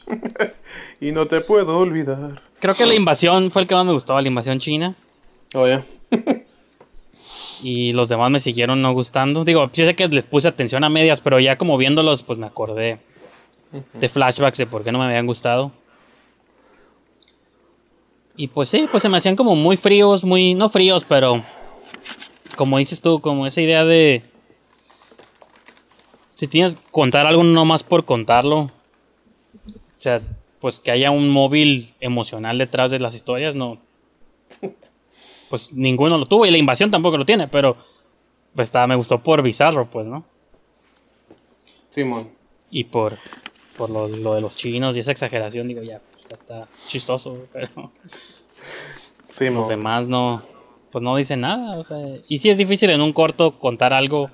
y 1.00 1.12
no 1.12 1.26
te 1.26 1.40
puedo 1.40 1.78
olvidar. 1.78 2.42
Creo 2.58 2.74
que 2.74 2.86
la 2.86 2.94
invasión 2.94 3.50
fue 3.50 3.62
el 3.62 3.68
que 3.68 3.74
más 3.74 3.86
me 3.86 3.92
gustó, 3.92 4.20
la 4.20 4.28
invasión 4.28 4.58
china. 4.58 4.94
Oh, 5.54 5.66
ya. 5.66 5.84
Y 7.62 7.92
los 7.92 8.08
demás 8.08 8.30
me 8.30 8.40
siguieron 8.40 8.82
no 8.82 8.92
gustando. 8.92 9.44
Digo, 9.44 9.68
sí 9.72 9.84
sé 9.84 9.94
que 9.94 10.08
les 10.08 10.24
puse 10.24 10.48
atención 10.48 10.84
a 10.84 10.88
medias, 10.88 11.20
pero 11.20 11.40
ya 11.40 11.56
como 11.56 11.76
viéndolos, 11.76 12.22
pues 12.22 12.38
me 12.38 12.46
acordé 12.46 12.98
de 13.94 14.08
flashbacks 14.08 14.58
de 14.58 14.66
por 14.66 14.84
qué 14.84 14.92
no 14.92 14.98
me 14.98 15.06
habían 15.06 15.26
gustado. 15.26 15.72
Y 18.36 18.48
pues 18.48 18.68
sí, 18.68 18.86
pues 18.90 19.02
se 19.02 19.08
me 19.08 19.16
hacían 19.16 19.36
como 19.36 19.56
muy 19.56 19.76
fríos, 19.76 20.24
muy, 20.24 20.54
no 20.54 20.68
fríos, 20.68 21.04
pero 21.04 21.42
como 22.56 22.78
dices 22.78 23.00
tú, 23.00 23.20
como 23.20 23.46
esa 23.46 23.60
idea 23.60 23.84
de 23.84 24.22
si 26.30 26.46
tienes 26.46 26.76
que 26.76 26.82
contar 26.92 27.26
algo 27.26 27.42
no 27.42 27.64
más 27.64 27.82
por 27.82 28.04
contarlo. 28.04 28.60
O 28.60 28.70
sea, 30.00 30.20
pues 30.60 30.78
que 30.78 30.92
haya 30.92 31.10
un 31.10 31.28
móvil 31.30 31.94
emocional 31.98 32.58
detrás 32.58 32.92
de 32.92 33.00
las 33.00 33.14
historias, 33.14 33.56
no. 33.56 33.78
Pues 35.50 35.72
ninguno 35.72 36.18
lo 36.18 36.26
tuvo 36.26 36.46
y 36.46 36.50
la 36.50 36.58
invasión 36.58 36.90
tampoco 36.90 37.16
lo 37.16 37.24
tiene, 37.24 37.48
pero 37.48 37.76
pues 38.54 38.68
estaba, 38.68 38.86
me 38.86 38.96
gustó 38.96 39.22
por 39.22 39.42
bizarro, 39.42 39.88
pues, 39.90 40.06
¿no? 40.06 40.24
Simón. 41.90 42.30
Y 42.70 42.84
por, 42.84 43.16
por 43.76 43.88
lo, 43.90 44.08
lo 44.08 44.34
de 44.34 44.40
los 44.40 44.56
chinos 44.56 44.96
y 44.96 45.00
esa 45.00 45.12
exageración, 45.12 45.68
digo, 45.68 45.82
ya, 45.82 46.00
pues, 46.10 46.26
está 46.30 46.68
chistoso, 46.86 47.46
pero 47.52 47.68
Sí, 49.38 49.50
los 49.50 49.68
demás 49.68 50.08
no, 50.08 50.42
pues 50.90 51.02
no 51.02 51.16
dicen 51.16 51.42
nada, 51.42 51.78
o 51.78 51.84
sea, 51.84 51.96
y 52.26 52.38
sí 52.38 52.50
es 52.50 52.58
difícil 52.58 52.90
en 52.90 53.00
un 53.00 53.12
corto 53.12 53.56
contar 53.60 53.92
algo, 53.92 54.30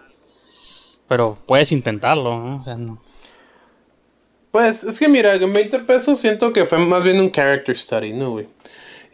pero 1.07 1.37
puedes 1.47 1.73
intentarlo, 1.73 2.39
¿no? 2.39 2.61
O 2.61 2.65
sea, 2.65 2.77
no. 2.77 3.03
Pues 4.51 4.83
es 4.85 4.99
que 4.99 5.09
mira, 5.09 5.35
en 5.35 5.53
20 5.53 5.81
pesos 5.81 6.19
siento 6.19 6.55
que 6.55 6.65
fue 6.65 6.79
más 6.79 7.03
bien 7.03 7.21
un 7.21 7.31
character 7.31 7.77
study, 7.77 8.15
¿no, 8.15 8.31
güey? 8.31 8.47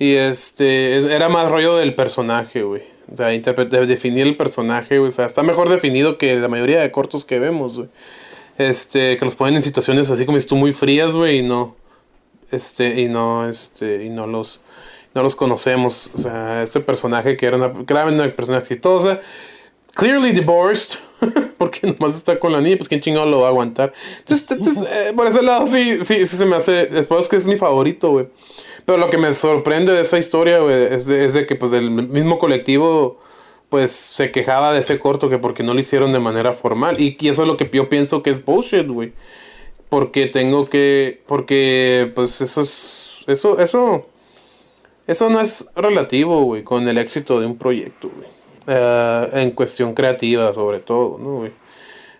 Y 0.00 0.14
este, 0.14 1.14
era 1.14 1.28
más 1.28 1.50
rollo 1.50 1.76
del 1.76 1.94
personaje, 1.94 2.62
güey. 2.62 2.82
O 3.12 3.16
sea, 3.18 3.26
de 3.26 3.86
definir 3.86 4.26
el 4.26 4.34
personaje, 4.34 4.98
güey. 4.98 5.08
O 5.08 5.10
sea, 5.10 5.26
está 5.26 5.42
mejor 5.42 5.68
definido 5.68 6.16
que 6.16 6.36
la 6.36 6.48
mayoría 6.48 6.80
de 6.80 6.90
cortos 6.90 7.26
que 7.26 7.38
vemos, 7.38 7.76
güey. 7.76 7.90
Este, 8.56 9.18
que 9.18 9.24
los 9.26 9.36
ponen 9.36 9.56
en 9.56 9.62
situaciones 9.62 10.08
así 10.08 10.24
como 10.24 10.40
si 10.40 10.46
tú 10.46 10.56
muy 10.56 10.72
frías, 10.72 11.14
güey, 11.14 11.40
y 11.40 11.42
no. 11.42 11.76
Este, 12.50 12.98
y 12.98 13.08
no, 13.08 13.46
este, 13.46 14.02
y 14.02 14.08
no 14.08 14.26
los, 14.26 14.60
no 15.14 15.22
los 15.22 15.36
conocemos. 15.36 16.10
O 16.14 16.18
sea, 16.18 16.62
este 16.62 16.80
personaje 16.80 17.36
que 17.36 17.44
era 17.44 17.58
una, 17.58 17.84
claramente 17.84 18.24
una 18.24 18.34
persona 18.34 18.56
exitosa, 18.56 19.20
clearly 19.94 20.32
divorced, 20.32 20.98
porque 21.58 21.86
nomás 21.86 22.16
está 22.16 22.38
con 22.38 22.52
la 22.52 22.62
niña, 22.62 22.78
pues 22.78 22.88
quién 22.88 23.02
chingado 23.02 23.26
lo 23.26 23.40
va 23.40 23.48
a 23.48 23.50
aguantar. 23.50 23.92
Entonces, 24.20 24.50
entonces, 24.50 24.82
eh, 24.90 25.12
por 25.14 25.26
ese 25.26 25.42
lado 25.42 25.66
sí, 25.66 25.98
sí, 26.04 26.24
sí 26.24 26.36
se 26.38 26.46
me 26.46 26.56
hace, 26.56 26.86
después 26.86 27.28
que 27.28 27.36
es 27.36 27.44
mi 27.44 27.56
favorito, 27.56 28.12
güey. 28.12 28.28
Pero 28.90 29.02
lo 29.02 29.08
que 29.08 29.18
me 29.18 29.32
sorprende 29.32 29.92
de 29.92 30.00
esa 30.00 30.18
historia, 30.18 30.58
güey, 30.58 30.92
es 30.92 31.06
de, 31.06 31.24
es 31.24 31.32
de 31.32 31.46
que 31.46 31.54
pues 31.54 31.70
del 31.70 31.92
mismo 31.92 32.40
colectivo, 32.40 33.20
pues 33.68 33.92
se 33.92 34.32
quejaba 34.32 34.72
de 34.72 34.80
ese 34.80 34.98
corto 34.98 35.28
que 35.28 35.38
porque 35.38 35.62
no 35.62 35.74
lo 35.74 35.78
hicieron 35.78 36.12
de 36.12 36.18
manera 36.18 36.52
formal. 36.52 37.00
Y, 37.00 37.16
y 37.20 37.28
eso 37.28 37.42
es 37.42 37.48
lo 37.48 37.56
que 37.56 37.70
yo 37.72 37.88
pienso 37.88 38.24
que 38.24 38.30
es 38.30 38.44
bullshit, 38.44 38.88
güey. 38.88 39.12
Porque 39.88 40.26
tengo 40.26 40.66
que, 40.66 41.22
porque 41.28 42.10
pues 42.16 42.40
eso 42.40 42.62
es, 42.62 43.12
eso, 43.28 43.60
eso, 43.60 44.08
eso 45.06 45.30
no 45.30 45.40
es 45.40 45.68
relativo, 45.76 46.42
güey, 46.42 46.64
con 46.64 46.88
el 46.88 46.98
éxito 46.98 47.38
de 47.38 47.46
un 47.46 47.58
proyecto, 47.58 48.10
güey. 48.12 48.26
Eh, 48.66 49.28
en 49.34 49.52
cuestión 49.52 49.94
creativa, 49.94 50.52
sobre 50.52 50.80
todo, 50.80 51.16
¿no, 51.16 51.36
güey? 51.36 51.52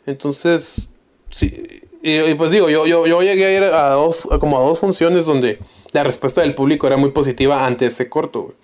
Entonces, 0.07 0.89
sí, 1.31 1.83
y, 2.01 2.17
y 2.17 2.35
pues 2.35 2.53
digo, 2.53 2.71
yo, 2.71 2.87
yo, 2.87 3.09
yo 3.09 3.23
llegué 3.23 3.47
a 3.47 3.57
ir 3.57 3.63
a 3.65 3.91
dos, 3.95 4.29
a 4.31 4.39
como 4.39 4.57
a 4.57 4.63
dos 4.63 4.79
funciones 4.79 5.27
donde 5.27 5.59
la 5.93 6.05
respuesta 6.05 6.41
del 6.41 6.55
público 6.55 6.87
era 6.87 6.97
muy 6.97 7.11
positiva 7.11 7.67
ante 7.67 7.87
ese 7.87 8.09
corto, 8.09 8.43
güey. 8.43 8.57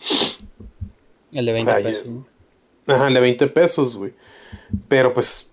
El 1.33 1.47
de 1.47 1.53
20 1.53 1.73
Ay, 1.73 1.85
pesos. 1.85 2.07
Ajá, 2.87 3.09
el 3.09 3.15
de 3.15 3.21
20 3.21 3.47
pesos, 3.49 3.97
güey. 3.97 4.13
Pero 4.89 5.13
pues, 5.13 5.49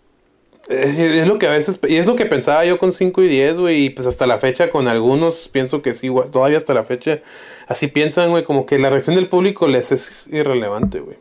eh, 0.70 1.20
es 1.22 1.28
lo 1.28 1.40
que 1.40 1.48
a 1.48 1.52
veces, 1.52 1.80
y 1.88 1.96
es 1.96 2.06
lo 2.06 2.16
que 2.16 2.26
pensaba 2.26 2.64
yo 2.64 2.78
con 2.78 2.92
5 2.92 3.22
y 3.24 3.28
10, 3.28 3.60
güey, 3.60 3.86
y 3.86 3.90
pues 3.90 4.08
hasta 4.08 4.28
la 4.28 4.38
fecha 4.38 4.70
con 4.70 4.88
algunos 4.88 5.50
pienso 5.50 5.82
que 5.82 5.94
sí, 5.94 6.08
güey, 6.08 6.30
todavía 6.30 6.58
hasta 6.58 6.74
la 6.74 6.84
fecha 6.84 7.22
así 7.68 7.88
piensan, 7.88 8.30
güey, 8.30 8.44
como 8.44 8.66
que 8.66 8.80
la 8.80 8.90
reacción 8.90 9.16
del 9.16 9.28
público 9.28 9.68
les 9.68 9.92
es 9.92 10.28
irrelevante, 10.32 11.00
güey. 11.00 11.18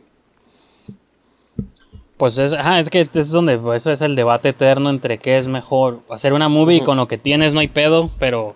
Pues 2.17 2.37
es, 2.37 2.53
ajá, 2.53 2.79
es 2.79 2.89
que 2.89 3.09
es 3.13 3.31
donde 3.31 3.57
pues, 3.57 3.83
eso 3.83 3.91
es 3.91 4.01
el 4.01 4.15
debate 4.15 4.49
eterno 4.49 4.89
entre 4.89 5.17
qué 5.17 5.37
es 5.37 5.47
mejor. 5.47 5.99
Hacer 6.09 6.31
una 6.31 6.47
movie 6.47 6.77
y 6.77 6.81
con 6.81 6.95
lo 6.95 7.07
que 7.07 7.17
tienes 7.17 7.53
no 7.53 7.59
hay 7.59 7.67
pedo, 7.67 8.11
pero 8.17 8.55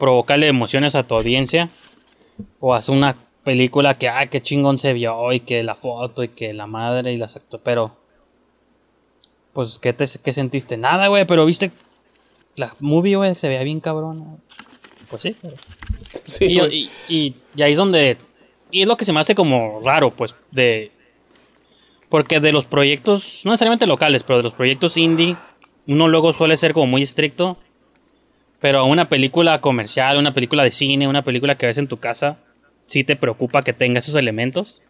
provocarle 0.00 0.48
emociones 0.48 0.96
a 0.96 1.04
tu 1.04 1.14
audiencia. 1.14 1.70
O 2.58 2.74
hacer 2.74 2.96
una 2.96 3.16
película 3.44 3.96
que, 3.98 4.08
ah, 4.08 4.26
qué 4.26 4.40
chingón 4.42 4.78
se 4.78 4.92
vio, 4.92 5.32
y 5.32 5.40
que 5.40 5.62
la 5.62 5.76
foto, 5.76 6.24
y 6.24 6.28
que 6.28 6.52
la 6.52 6.66
madre, 6.66 7.12
y 7.12 7.16
las 7.18 7.36
actores. 7.36 7.62
Pero, 7.64 7.96
pues, 9.52 9.78
¿qué, 9.78 9.92
te, 9.92 10.04
qué 10.24 10.32
sentiste? 10.32 10.76
Nada, 10.76 11.08
güey, 11.08 11.24
pero 11.26 11.44
viste 11.46 11.70
la 12.56 12.74
movie, 12.80 13.16
güey, 13.16 13.34
se 13.36 13.48
veía 13.48 13.62
bien 13.62 13.80
cabrón. 13.80 14.40
Pues 15.08 15.22
sí, 15.22 15.36
pero... 15.40 15.54
Sí, 16.26 16.44
y, 16.46 16.58
güey. 16.58 16.90
y- 17.08 17.14
y- 17.14 17.34
y 17.56 17.62
ahí 17.62 17.72
es 17.72 17.78
donde. 17.78 18.16
Y 18.70 18.82
es 18.82 18.88
lo 18.88 18.96
que 18.96 19.04
se 19.04 19.12
me 19.12 19.20
hace 19.20 19.34
como 19.34 19.80
raro, 19.84 20.10
pues, 20.14 20.34
de. 20.50 20.92
Porque 22.08 22.40
de 22.40 22.52
los 22.52 22.66
proyectos, 22.66 23.42
no 23.44 23.50
necesariamente 23.52 23.86
locales, 23.86 24.22
pero 24.22 24.38
de 24.38 24.42
los 24.44 24.52
proyectos 24.54 24.96
indie, 24.96 25.36
uno 25.86 26.08
luego 26.08 26.32
suele 26.32 26.56
ser 26.56 26.72
como 26.72 26.86
muy 26.86 27.02
estricto. 27.02 27.56
Pero 28.60 28.84
una 28.84 29.08
película 29.08 29.60
comercial, 29.60 30.18
una 30.18 30.34
película 30.34 30.62
de 30.64 30.70
cine, 30.70 31.08
una 31.08 31.22
película 31.24 31.56
que 31.56 31.66
ves 31.66 31.78
en 31.78 31.88
tu 31.88 31.98
casa, 31.98 32.38
sí 32.86 33.04
te 33.04 33.16
preocupa 33.16 33.62
que 33.62 33.72
tenga 33.72 34.00
esos 34.00 34.14
elementos. 34.16 34.82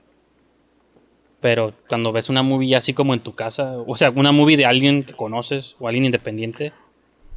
Pero 1.41 1.73
cuando 1.89 2.13
ves 2.13 2.29
una 2.29 2.43
movie 2.43 2.75
así 2.77 2.93
como 2.93 3.15
en 3.15 3.21
tu 3.21 3.35
casa, 3.35 3.77
o 3.87 3.97
sea, 3.97 4.11
una 4.11 4.33
movie 4.33 4.57
de 4.57 4.67
alguien 4.67 5.05
que 5.05 5.15
conoces 5.15 5.77
o 5.79 5.87
alguien 5.87 6.05
independiente, 6.05 6.73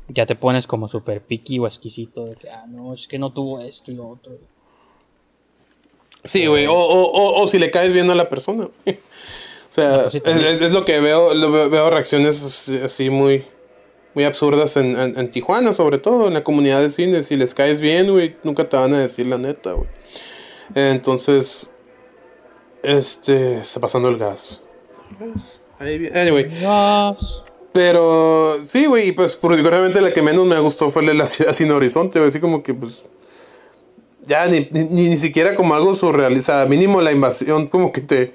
ya 0.09 0.25
te 0.25 0.35
pones 0.35 0.67
como 0.67 0.87
súper 0.89 1.21
picky 1.21 1.59
o 1.59 1.67
exquisito 1.67 2.25
de 2.25 2.35
que, 2.35 2.49
ah, 2.49 2.65
no, 2.67 2.93
es 2.93 3.07
que 3.07 3.17
no 3.19 3.31
tuvo 3.31 3.61
esto 3.61 3.91
y 3.91 3.95
lo 3.95 4.09
otro. 4.09 4.33
Sí, 6.23 6.45
güey, 6.47 6.65
o, 6.67 6.73
o, 6.73 7.01
o, 7.11 7.41
o 7.41 7.47
si 7.47 7.59
le 7.59 7.69
caes 7.71 7.93
bien 7.93 8.09
a 8.09 8.15
la 8.15 8.29
persona. 8.29 8.67
O 9.69 9.75
sea, 9.75 10.03
pues 10.03 10.13
es, 10.15 10.23
es- 10.23 10.61
es 10.61 10.71
lo 10.71 10.85
que 10.85 10.99
veo, 10.99 11.33
lo 11.33 11.51
veo, 11.51 11.67
veo 11.67 11.89
reacciones 11.89 12.43
así, 12.43 12.77
así 12.77 13.09
muy, 13.09 13.43
muy 14.13 14.23
absurdas 14.25 14.77
en, 14.77 14.97
en- 14.99 15.17
en 15.17 15.31
Tijuana, 15.31 15.73
sobre 15.73 15.97
todo, 15.97 16.27
en 16.27 16.33
la 16.33 16.43
comunidad 16.43 16.81
de 16.81 16.89
cine. 16.89 17.23
Si 17.23 17.35
les 17.35 17.53
caes 17.53 17.81
bien, 17.81 18.11
güey, 18.11 18.35
nunca 18.43 18.67
te 18.69 18.77
van 18.77 18.93
a 18.93 18.99
decir 18.99 19.25
la 19.27 19.37
neta, 19.37 19.71
güey. 19.73 19.87
Entonces, 20.75 21.71
este, 22.83 23.57
está 23.59 23.79
pasando 23.79 24.09
el 24.09 24.17
gas. 24.17 24.61
Anyway. 25.79 26.49
Pero, 27.71 28.57
sí, 28.61 28.85
güey, 28.85 29.09
y 29.09 29.11
pues, 29.13 29.35
particularmente 29.35 29.99
la 29.99 30.13
que 30.13 30.21
menos 30.21 30.45
me 30.45 30.59
gustó 30.59 30.89
fue 30.91 31.01
la 31.03 31.11
de 31.11 31.17
la 31.17 31.25
ciudad 31.27 31.53
sin 31.53 31.71
horizonte, 31.71 32.19
güey, 32.19 32.27
así 32.27 32.39
como 32.39 32.61
que, 32.61 32.73
pues, 32.73 33.03
ya 34.27 34.45
ni, 34.47 34.67
ni, 34.71 34.85
ni 34.85 35.17
siquiera 35.17 35.55
como 35.55 35.73
algo 35.73 35.93
surrealista, 35.93 36.65
mínimo 36.67 37.01
la 37.01 37.11
invasión 37.11 37.67
como 37.67 37.91
que 37.91 38.01
te 38.01 38.33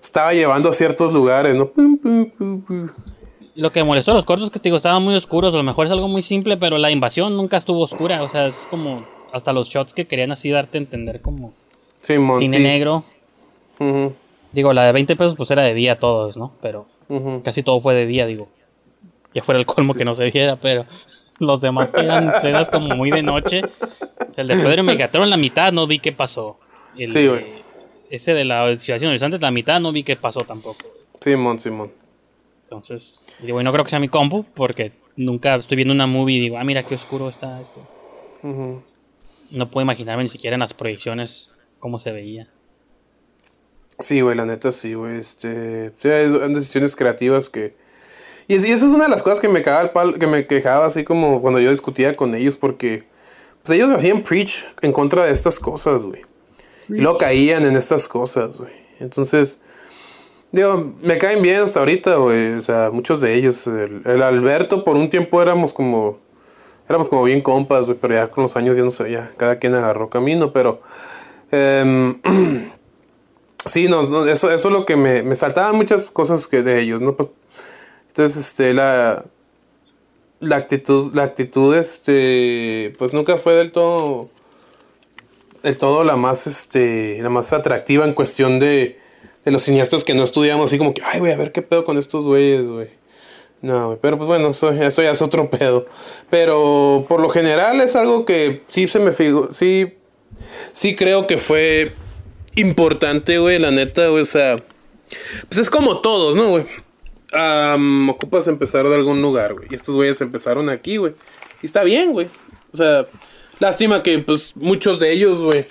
estaba 0.00 0.32
llevando 0.32 0.68
a 0.70 0.72
ciertos 0.72 1.12
lugares, 1.12 1.54
¿no? 1.54 1.68
Pum, 1.70 1.98
pum, 1.98 2.30
pum. 2.62 2.88
Lo 3.58 3.72
que 3.72 3.82
molestó 3.82 4.12
de 4.12 4.18
los 4.18 4.24
cortos 4.24 4.52
que 4.52 4.60
te 4.60 4.68
digo 4.68 4.76
estaban 4.76 5.02
muy 5.02 5.16
oscuros, 5.16 5.52
a 5.52 5.56
lo 5.56 5.64
mejor 5.64 5.86
es 5.86 5.90
algo 5.90 6.06
muy 6.06 6.22
simple, 6.22 6.56
pero 6.56 6.78
la 6.78 6.92
invasión 6.92 7.34
nunca 7.36 7.56
estuvo 7.56 7.80
oscura, 7.80 8.22
o 8.22 8.28
sea, 8.28 8.46
es 8.46 8.56
como 8.70 9.04
hasta 9.32 9.52
los 9.52 9.68
shots 9.68 9.92
que 9.94 10.06
querían 10.06 10.30
así 10.30 10.48
darte 10.48 10.78
a 10.78 10.80
entender 10.80 11.20
como 11.20 11.52
Simón, 11.98 12.38
cine 12.38 12.58
sí. 12.58 12.62
negro. 12.62 13.02
Digo, 14.52 14.72
la 14.72 14.84
de 14.84 14.92
20 14.92 15.16
pesos 15.16 15.34
pues 15.34 15.50
era 15.50 15.62
de 15.62 15.74
día 15.74 15.98
todos, 15.98 16.36
¿no? 16.36 16.52
Pero 16.62 16.86
casi 17.42 17.64
todo 17.64 17.80
fue 17.80 17.96
de 17.96 18.06
día, 18.06 18.26
digo. 18.26 18.46
Ya 19.34 19.42
fuera 19.42 19.58
el 19.58 19.66
colmo 19.66 19.92
que 19.92 20.04
no 20.04 20.14
se 20.14 20.30
viera, 20.30 20.54
pero 20.54 20.86
los 21.40 21.60
demás 21.60 21.90
que 21.90 22.02
eran 22.02 22.28
escenas 22.28 22.68
como 22.68 22.94
muy 22.94 23.10
de 23.10 23.24
noche. 23.24 23.62
O 23.64 24.34
sea, 24.34 24.42
el 24.42 24.46
de 24.46 24.54
Pedro 24.54 24.84
Megatron 24.84 25.24
en 25.24 25.30
la 25.30 25.36
mitad 25.36 25.72
no 25.72 25.88
vi 25.88 25.98
qué 25.98 26.12
pasó. 26.12 26.60
El 26.96 27.10
Sí, 27.10 27.26
güey. 27.26 27.46
Ese 28.08 28.34
de 28.34 28.44
la 28.44 28.78
Sin 28.78 29.08
Horizonte, 29.08 29.40
la 29.40 29.50
mitad 29.50 29.80
no 29.80 29.90
vi 29.90 30.04
qué 30.04 30.14
pasó 30.14 30.42
tampoco. 30.42 30.86
Simón, 31.18 31.58
Simón. 31.58 31.90
Entonces, 32.68 33.24
digo, 33.40 33.58
y 33.60 33.64
no 33.64 33.72
creo 33.72 33.82
que 33.82 33.88
sea 33.90 33.98
mi 33.98 34.10
compu, 34.10 34.44
porque 34.54 34.92
nunca 35.16 35.54
estoy 35.56 35.76
viendo 35.76 35.94
una 35.94 36.06
movie 36.06 36.36
y 36.36 36.40
digo, 36.40 36.58
ah, 36.58 36.64
mira 36.64 36.82
qué 36.82 36.96
oscuro 36.96 37.30
está 37.30 37.58
esto. 37.62 37.80
No 38.42 39.70
puedo 39.70 39.82
imaginarme 39.82 40.22
ni 40.24 40.28
siquiera 40.28 40.54
en 40.54 40.60
las 40.60 40.74
proyecciones 40.74 41.50
cómo 41.78 41.98
se 41.98 42.12
veía. 42.12 42.48
Sí, 43.98 44.20
güey, 44.20 44.36
la 44.36 44.44
neta 44.44 44.70
sí, 44.70 44.92
güey. 44.92 45.18
Este, 45.18 45.92
sí, 45.96 46.08
hay 46.08 46.28
decisiones 46.52 46.94
creativas 46.94 47.48
que... 47.48 47.74
Y 48.46 48.54
esa 48.54 48.74
es 48.74 48.82
una 48.82 49.04
de 49.04 49.10
las 49.10 49.22
cosas 49.22 49.40
que 49.40 49.48
me 49.48 49.62
cagaba 49.62 49.84
el 49.84 49.90
palo- 49.90 50.18
que 50.18 50.26
me 50.26 50.46
quejaba 50.46 50.84
así 50.86 51.04
como 51.04 51.40
cuando 51.40 51.60
yo 51.60 51.70
discutía 51.70 52.16
con 52.16 52.34
ellos 52.34 52.56
porque 52.58 53.04
pues 53.62 53.78
ellos 53.78 53.90
hacían 53.90 54.22
preach 54.22 54.64
en 54.82 54.92
contra 54.92 55.24
de 55.24 55.32
estas 55.32 55.58
cosas, 55.58 56.04
güey. 56.04 56.22
Y 56.88 57.00
luego 57.00 57.18
caían 57.18 57.64
en 57.64 57.76
estas 57.76 58.08
cosas, 58.08 58.60
güey. 58.60 58.72
Entonces, 59.00 59.58
Digo, 60.50 60.94
me 61.02 61.18
caen 61.18 61.42
bien 61.42 61.62
hasta 61.62 61.80
ahorita, 61.80 62.16
güey. 62.16 62.54
O 62.54 62.62
sea, 62.62 62.90
muchos 62.90 63.20
de 63.20 63.34
ellos. 63.34 63.66
El, 63.66 64.22
Alberto, 64.22 64.84
por 64.84 64.96
un 64.96 65.10
tiempo 65.10 65.42
éramos 65.42 65.72
como. 65.72 66.18
Éramos 66.88 67.08
como 67.10 67.24
bien 67.24 67.42
compas, 67.42 67.86
güey. 67.86 67.98
Pero 68.00 68.14
ya 68.14 68.28
con 68.28 68.42
los 68.42 68.56
años 68.56 68.76
ya 68.76 68.82
no 68.82 68.90
sé, 68.90 69.10
ya 69.10 69.32
cada 69.36 69.58
quien 69.58 69.74
agarró 69.74 70.08
camino. 70.08 70.52
Pero. 70.52 70.80
em, 71.50 72.20
sí, 73.66 73.88
no, 73.88 74.26
eso, 74.26 74.50
eso 74.50 74.68
es 74.68 74.72
lo 74.72 74.86
que 74.86 74.96
me, 74.96 75.22
me 75.22 75.36
saltaban 75.36 75.76
muchas 75.76 76.10
cosas 76.10 76.46
que 76.46 76.62
de 76.62 76.80
ellos, 76.80 77.00
¿no? 77.00 77.14
Pues, 77.14 77.28
entonces, 78.08 78.48
este, 78.48 78.74
la. 78.74 79.24
La 80.40 80.56
actitud, 80.56 81.14
la 81.14 81.24
actitud, 81.24 81.74
este. 81.74 82.94
Pues 82.98 83.12
nunca 83.12 83.36
fue 83.36 83.54
del 83.54 83.72
todo. 83.72 84.30
Del 85.62 85.76
todo 85.76 86.04
la 86.04 86.16
más, 86.16 86.46
este. 86.46 87.18
La 87.20 87.28
más 87.28 87.52
atractiva 87.52 88.06
en 88.06 88.14
cuestión 88.14 88.60
de 88.60 88.98
de 89.48 89.52
los 89.52 89.62
cineastas 89.62 90.04
que 90.04 90.12
no 90.12 90.22
estudiamos 90.22 90.66
así 90.66 90.76
como 90.76 90.92
que, 90.92 91.02
ay, 91.02 91.20
güey, 91.20 91.32
a 91.32 91.36
ver 91.36 91.52
qué 91.52 91.62
pedo 91.62 91.84
con 91.86 91.96
estos 91.96 92.26
güeyes, 92.26 92.66
güey. 92.66 92.88
No, 93.62 93.86
güey, 93.86 93.98
pero 94.00 94.18
pues 94.18 94.28
bueno, 94.28 94.50
eso, 94.50 94.70
eso 94.70 95.02
ya 95.02 95.10
es 95.10 95.22
otro 95.22 95.48
pedo. 95.58 95.86
Pero 96.28 97.06
por 97.08 97.20
lo 97.20 97.30
general 97.30 97.80
es 97.80 97.96
algo 97.96 98.26
que 98.26 98.62
sí 98.68 98.86
se 98.88 99.00
me 99.00 99.10
figura, 99.10 99.48
sí, 99.52 99.94
sí 100.72 100.94
creo 100.94 101.26
que 101.26 101.38
fue 101.38 101.94
importante, 102.56 103.38
güey, 103.38 103.58
la 103.58 103.70
neta, 103.70 104.08
güey, 104.08 104.22
o 104.22 104.26
sea, 104.26 104.56
pues 105.48 105.58
es 105.58 105.70
como 105.70 106.00
todos, 106.00 106.36
¿no, 106.36 106.50
güey? 106.50 106.66
Ocupas 108.10 108.48
empezar 108.48 108.86
de 108.86 108.94
algún 108.94 109.22
lugar, 109.22 109.54
güey. 109.54 109.68
Y 109.70 109.74
estos 109.74 109.94
güeyes 109.94 110.20
empezaron 110.20 110.68
aquí, 110.68 110.98
güey. 110.98 111.14
Y 111.62 111.66
está 111.66 111.84
bien, 111.84 112.12
güey. 112.12 112.26
O 112.72 112.76
sea, 112.76 113.06
lástima 113.60 114.02
que, 114.02 114.18
pues, 114.18 114.54
muchos 114.56 115.00
de 115.00 115.12
ellos, 115.12 115.40
güey, 115.40 115.66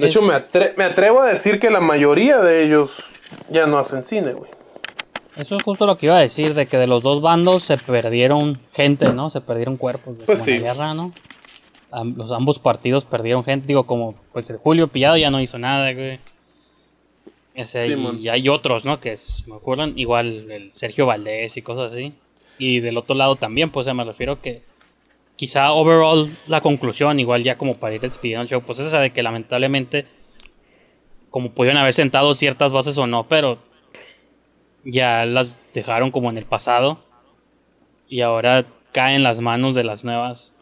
de 0.00 0.08
hecho, 0.08 0.22
me, 0.22 0.34
atre- 0.34 0.74
me 0.76 0.84
atrevo 0.84 1.20
a 1.20 1.26
decir 1.28 1.58
que 1.60 1.70
la 1.70 1.80
mayoría 1.80 2.38
de 2.38 2.64
ellos 2.64 3.02
ya 3.48 3.66
no 3.66 3.78
hacen 3.78 4.02
cine, 4.02 4.32
güey. 4.32 4.50
Eso 5.36 5.56
es 5.56 5.62
justo 5.62 5.86
lo 5.86 5.96
que 5.96 6.06
iba 6.06 6.16
a 6.16 6.20
decir, 6.20 6.54
de 6.54 6.66
que 6.66 6.76
de 6.76 6.86
los 6.86 7.02
dos 7.02 7.22
bandos 7.22 7.62
se 7.64 7.78
perdieron 7.78 8.58
gente, 8.72 9.12
¿no? 9.12 9.30
Se 9.30 9.40
perdieron 9.40 9.76
cuerpos. 9.76 10.18
de- 10.18 10.24
Pues 10.24 10.42
sí. 10.42 10.58
la 10.58 10.72
guerra, 10.74 10.94
¿no? 10.94 11.12
Los 12.16 12.30
ambos 12.32 12.58
partidos 12.58 13.04
perdieron 13.04 13.42
gente. 13.44 13.66
Digo, 13.66 13.84
como 13.84 14.14
pues 14.32 14.48
el 14.50 14.58
Julio 14.58 14.88
Pillado 14.88 15.16
ya 15.16 15.30
no 15.30 15.40
hizo 15.40 15.58
nada, 15.58 15.92
güey. 15.92 16.18
Ese, 17.54 17.84
Sí, 17.84 17.94
y, 18.20 18.28
hay 18.28 18.48
otros, 18.48 18.84
¿no? 18.84 19.00
Que 19.00 19.12
es- 19.12 19.44
me 19.48 19.56
acuerdan, 19.56 19.98
igual 19.98 20.50
el 20.50 20.70
Sergio 20.74 21.06
Valdés 21.06 21.56
y 21.56 21.62
cosas 21.62 21.92
así. 21.92 22.12
Y 22.58 22.80
del 22.80 22.96
otro 22.96 23.14
lado 23.16 23.36
también, 23.36 23.70
pues 23.70 23.86
me 23.92 24.04
refiero 24.04 24.40
que 24.40 24.62
quizá 25.40 25.72
overall 25.72 26.30
la 26.48 26.60
conclusión, 26.60 27.18
igual 27.18 27.42
ya 27.42 27.56
como 27.56 27.78
para 27.78 27.94
ir 27.94 28.02
despidiendo 28.02 28.42
el 28.42 28.48
show, 28.48 28.60
pues 28.60 28.78
es 28.78 28.88
esa 28.88 29.00
de 29.00 29.10
que 29.10 29.22
lamentablemente, 29.22 30.04
como 31.30 31.52
pudieron 31.52 31.80
haber 31.80 31.94
sentado 31.94 32.34
ciertas 32.34 32.72
bases 32.72 32.98
o 32.98 33.06
no, 33.06 33.26
pero 33.26 33.56
ya 34.84 35.24
las 35.24 35.58
dejaron 35.72 36.10
como 36.10 36.28
en 36.28 36.36
el 36.36 36.44
pasado 36.44 36.98
y 38.06 38.20
ahora 38.20 38.66
caen 38.92 39.16
en 39.16 39.22
las 39.22 39.40
manos 39.40 39.74
de 39.74 39.82
las 39.82 40.04
nuevas 40.04 40.58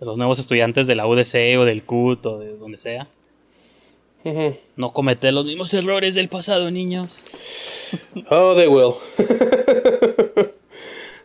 de 0.00 0.06
los 0.06 0.16
nuevos 0.16 0.40
estudiantes 0.40 0.88
de 0.88 0.96
la 0.96 1.06
UDC 1.06 1.60
o 1.60 1.64
del 1.64 1.84
CUT 1.84 2.26
o 2.26 2.38
de 2.40 2.56
donde 2.56 2.78
sea. 2.78 3.06
No 4.74 4.92
cometer 4.92 5.32
los 5.32 5.44
mismos 5.44 5.72
errores 5.72 6.16
del 6.16 6.28
pasado, 6.28 6.68
niños. 6.72 7.22
Oh, 8.28 8.56
they 8.56 8.66
will. 8.66 8.94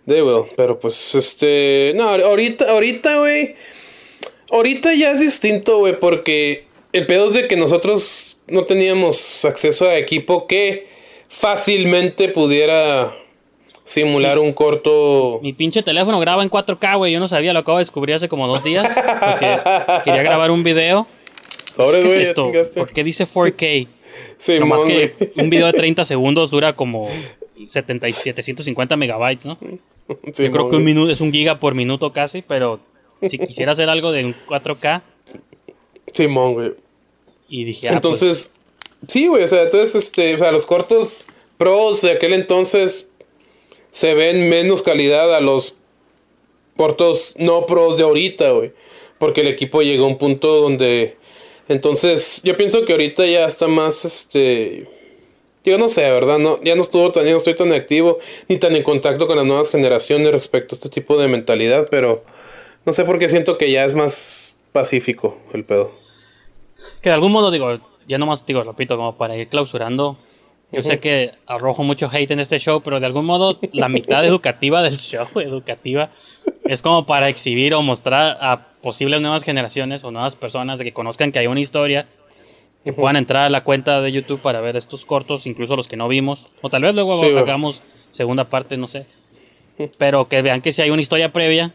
they 0.06 0.22
will. 0.22 0.46
Pero 0.56 0.80
pues, 0.80 1.16
este. 1.16 1.94
No, 1.96 2.10
ahorita, 2.10 2.70
ahorita, 2.70 3.20
güey. 3.20 3.56
Ahorita 4.52 4.94
ya 4.94 5.12
es 5.12 5.20
distinto, 5.20 5.80
güey, 5.80 6.00
porque 6.00 6.66
el 6.94 7.06
pedo 7.08 7.26
es 7.26 7.34
de 7.34 7.48
que 7.48 7.58
nosotros 7.58 8.38
no 8.48 8.66
teníamos 8.66 9.44
acceso 9.44 9.90
a 9.90 9.98
equipo 9.98 10.48
que 10.48 10.88
fácilmente 11.28 12.30
pudiera 12.30 13.16
simular 13.84 14.40
un 14.40 14.54
corto. 14.54 15.40
Mi 15.42 15.54
pinche 15.54 15.84
teléfono 15.84 16.20
graba 16.20 16.44
en 16.44 16.50
4K, 16.50 16.98
güey. 16.98 17.14
Yo 17.14 17.20
no 17.20 17.28
sabía, 17.28 17.54
lo 17.54 17.60
acabo 17.60 17.78
de 17.78 17.82
descubrir 17.82 18.16
hace 18.16 18.30
como 18.30 18.48
dos 18.48 18.64
días. 18.64 18.88
Porque 18.88 19.60
quería 20.04 20.24
grabar 20.24 20.52
un 20.52 20.64
video. 20.64 21.08
Sobres, 21.76 22.02
¿Qué 22.02 22.22
es 22.22 22.34
güey, 22.34 22.54
ya 22.54 22.62
esto? 22.62 22.82
¿Por 22.82 22.94
qué 22.94 23.04
dice 23.04 23.28
4K? 23.28 23.88
Sí, 24.38 24.58
Nomás 24.60 24.86
que 24.86 25.14
un 25.36 25.50
video 25.50 25.68
de 25.68 25.74
30 25.74 26.06
segundos 26.06 26.50
dura 26.50 26.74
como 26.74 27.10
70 27.10 27.36
y 27.42 27.45
750 27.68 28.96
megabytes, 28.98 29.46
¿no? 29.46 29.58
Sí, 30.34 30.44
Yo 30.46 30.52
creo 30.52 30.70
que 30.70 30.76
un 30.76 30.84
minuto 30.84 31.12
es 31.12 31.22
un 31.22 31.32
giga 31.32 31.60
por 31.60 31.76
minuto 31.76 32.12
casi, 32.14 32.42
pero 32.42 32.80
si 33.28 33.38
quisiera 33.40 33.72
hacer 33.72 33.90
algo 33.90 34.12
de 34.12 34.26
un 34.26 34.36
4K 34.48 35.02
Simón, 36.12 36.54
güey. 36.54 36.74
y 37.50 37.66
dije, 37.66 37.88
ah, 37.88 38.00
pues, 38.02 38.22
Entonces, 38.22 38.54
sí, 39.08 39.28
güey, 39.28 39.44
o 39.44 39.48
sea, 39.48 39.64
entonces, 39.64 40.06
este, 40.06 40.36
o 40.36 40.38
sea, 40.38 40.52
los 40.52 40.66
cortos 40.66 41.26
pros 41.58 42.02
de 42.02 42.12
aquel 42.12 42.34
entonces 42.34 43.08
se 43.92 44.14
ven 44.14 44.50
menos 44.50 44.82
calidad 44.82 45.34
a 45.36 45.42
los 45.42 45.78
cortos 46.76 47.36
no 47.38 47.66
pros 47.66 47.98
de 47.98 48.04
ahorita, 48.04 48.52
güey. 48.52 48.74
Porque 49.18 49.42
el 49.42 49.48
equipo 49.48 49.82
llegó 49.82 50.06
a 50.06 50.10
un 50.10 50.18
punto 50.18 50.62
donde, 50.62 51.18
entonces, 51.68 52.42
yo 52.44 52.56
pienso 52.58 52.86
que 52.86 52.94
ahorita 52.94 53.26
ya 53.26 53.46
está 53.46 53.68
más, 53.68 54.06
este, 54.06 54.88
yo 55.72 55.78
no 55.78 55.90
sé, 55.90 56.02
¿verdad? 56.10 56.38
No, 56.40 56.62
ya 56.64 56.76
no 56.76 56.82
estuvo 56.82 57.12
tan, 57.12 57.26
ya 57.26 57.32
no 57.32 57.38
estoy 57.38 57.56
tan 57.56 57.72
activo 57.72 58.20
ni 58.48 58.58
tan 58.58 58.76
en 58.76 58.84
contacto 58.84 59.28
con 59.28 59.38
las 59.38 59.46
nuevas 59.46 59.70
generaciones 59.70 60.32
respecto 60.32 60.74
a 60.74 60.78
este 60.78 60.90
tipo 60.90 61.18
de 61.18 61.28
mentalidad, 61.28 61.88
pero 61.90 62.24
no 62.86 62.94
sé 62.94 63.04
por 63.06 63.20
qué 63.20 63.30
siento 63.30 63.58
que 63.58 63.72
ya 63.72 63.86
es 63.86 63.94
más 63.94 64.54
pacífico 64.72 65.38
el 65.54 65.64
pedo. 65.64 65.92
que 67.02 67.10
de 67.10 67.16
algún 67.16 67.32
modo 67.32 67.52
digo, 67.52 67.80
ya 68.08 68.18
nomás 68.18 68.46
digo, 68.46 68.64
repito, 68.64 68.98
como 68.98 69.18
para 69.18 69.36
ir 69.36 69.48
clausurando. 69.48 70.18
Yo 70.72 70.84
sé 70.84 71.00
que 71.00 71.32
arrojo 71.46 71.84
mucho 71.84 72.10
hate 72.12 72.32
en 72.32 72.40
este 72.40 72.60
show, 72.60 72.82
pero 72.82 73.00
de 73.00 73.06
algún 73.06 73.26
modo 73.26 73.58
la 73.72 73.88
mitad 73.88 74.26
educativa 74.26 74.82
del 74.82 74.98
show, 74.98 75.28
educativa, 75.36 76.10
es 76.66 76.82
como 76.82 77.06
para 77.06 77.30
exhibir 77.30 77.74
o 77.76 77.82
mostrar 77.82 78.38
a 78.42 78.68
posibles 78.82 79.22
nuevas 79.22 79.44
generaciones 79.44 80.04
o 80.04 80.12
nuevas 80.12 80.36
personas 80.36 80.80
de 80.80 80.86
que 80.86 80.92
conozcan 80.92 81.32
que 81.32 81.40
hay 81.40 81.48
una 81.48 81.62
historia, 81.62 82.08
que 82.86 82.94
puedan 82.94 83.16
entrar 83.18 83.44
a 83.46 83.50
la 83.50 83.64
cuenta 83.66 84.00
de 84.02 84.12
YouTube 84.12 84.40
para 84.40 84.62
ver 84.62 84.78
estos 84.78 85.06
cortos, 85.06 85.46
incluso 85.48 85.76
los 85.76 85.88
que 85.90 85.98
no 85.98 86.08
vimos, 86.08 86.48
o 86.62 86.70
tal 86.70 86.84
vez 86.84 86.94
luego 86.96 87.20
Sí, 87.22 87.36
hagamos 87.36 87.82
segunda 88.12 88.48
parte, 88.48 88.78
no 88.78 88.88
sé. 88.88 89.06
Pero 89.98 90.30
que 90.30 90.42
vean 90.42 90.62
que 90.62 90.72
si 90.72 90.82
hay 90.82 90.92
una 90.92 91.02
historia 91.02 91.34
previa 91.34 91.74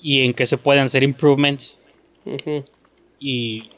y 0.00 0.22
en 0.24 0.34
que 0.34 0.46
se 0.46 0.56
pueden 0.58 0.84
hacer 0.84 1.02
improvements 1.04 1.78
y, 3.20 3.70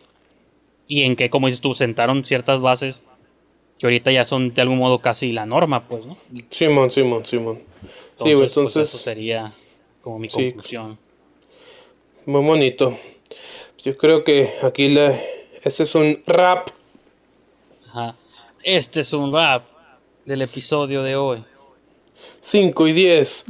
y 0.87 1.03
en 1.03 1.17
que, 1.17 1.29
como 1.29 1.49
dices 1.49 1.61
tú, 1.61 1.75
sentaron 1.75 2.25
ciertas 2.25 2.61
bases 2.61 3.03
que 3.79 3.87
ahorita 3.87 4.13
ya 4.13 4.25
son 4.25 4.55
de 4.55 4.63
algún 4.63 4.79
modo 4.79 5.01
casi 5.01 5.33
la 5.33 5.45
norma, 5.45 5.89
pues, 5.89 6.07
¿no? 6.07 6.17
Simón, 6.51 6.91
Simón, 6.93 7.27
Simón. 7.27 7.59
Sí, 8.15 8.25
güey, 8.33 8.37
pues, 8.37 8.53
entonces, 8.53 8.89
eso 8.89 8.99
sería 8.99 9.53
como 10.03 10.19
mi 10.21 10.29
Sí. 10.29 10.53
conclusión. 10.53 10.99
muy 12.27 12.43
bonito. 12.45 12.97
Yo 13.85 13.97
creo 13.97 14.23
que 14.23 14.51
aquí 14.63 14.89
la, 14.89 15.19
este 15.63 15.83
es 15.85 15.95
un 15.95 16.23
rap. 16.27 16.69
Ajá. 17.89 18.17
Este 18.63 19.01
es 19.01 19.13
un 19.13 19.33
rap 19.33 19.65
del 20.25 20.43
episodio 20.43 21.03
de 21.03 21.17
hoy. 21.17 21.45
5 22.41 22.89
y 22.89 22.93
10. 22.93 23.45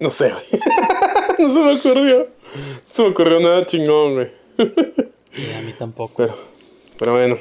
No 0.00 0.10
sé, 0.10 0.30
güey. 0.32 0.44
no 1.38 1.52
se 1.52 1.60
me 1.60 1.74
ocurrió. 1.76 2.18
No 2.54 2.80
se 2.84 3.02
me 3.02 3.08
ocurrió 3.08 3.40
nada 3.40 3.66
chingón, 3.66 4.14
güey. 4.14 4.32
Y 5.36 5.52
a 5.52 5.60
mí 5.62 5.72
tampoco. 5.78 6.14
Pero, 6.16 6.38
pero 6.98 7.12
bueno. 7.12 7.38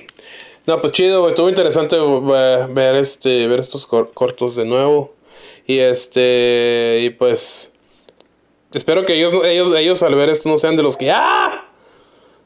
No, 0.66 0.82
pues 0.82 0.94
chido, 0.94 1.20
güey. 1.22 1.32
Estuvo 1.32 1.50
interesante 1.50 1.96
eh, 1.98 2.68
ver 2.70 2.96
este, 2.96 3.48
ver 3.48 3.60
estos 3.60 3.86
cor- 3.86 4.12
cortos 4.14 4.56
de 4.56 4.66
nuevo. 4.66 5.14
Y 5.68 5.80
este, 5.80 7.00
y 7.02 7.10
pues, 7.12 7.72
espero 8.74 9.06
que 9.06 9.16
ellos, 9.16 9.34
ellos, 9.46 9.76
ellos 9.76 10.04
al 10.04 10.16
ver 10.16 10.30
esto 10.30 10.48
no 10.50 10.58
sean 10.58 10.76
de 10.76 10.84
los 10.84 10.96
que 10.98 11.12
¡ah! 11.12 11.65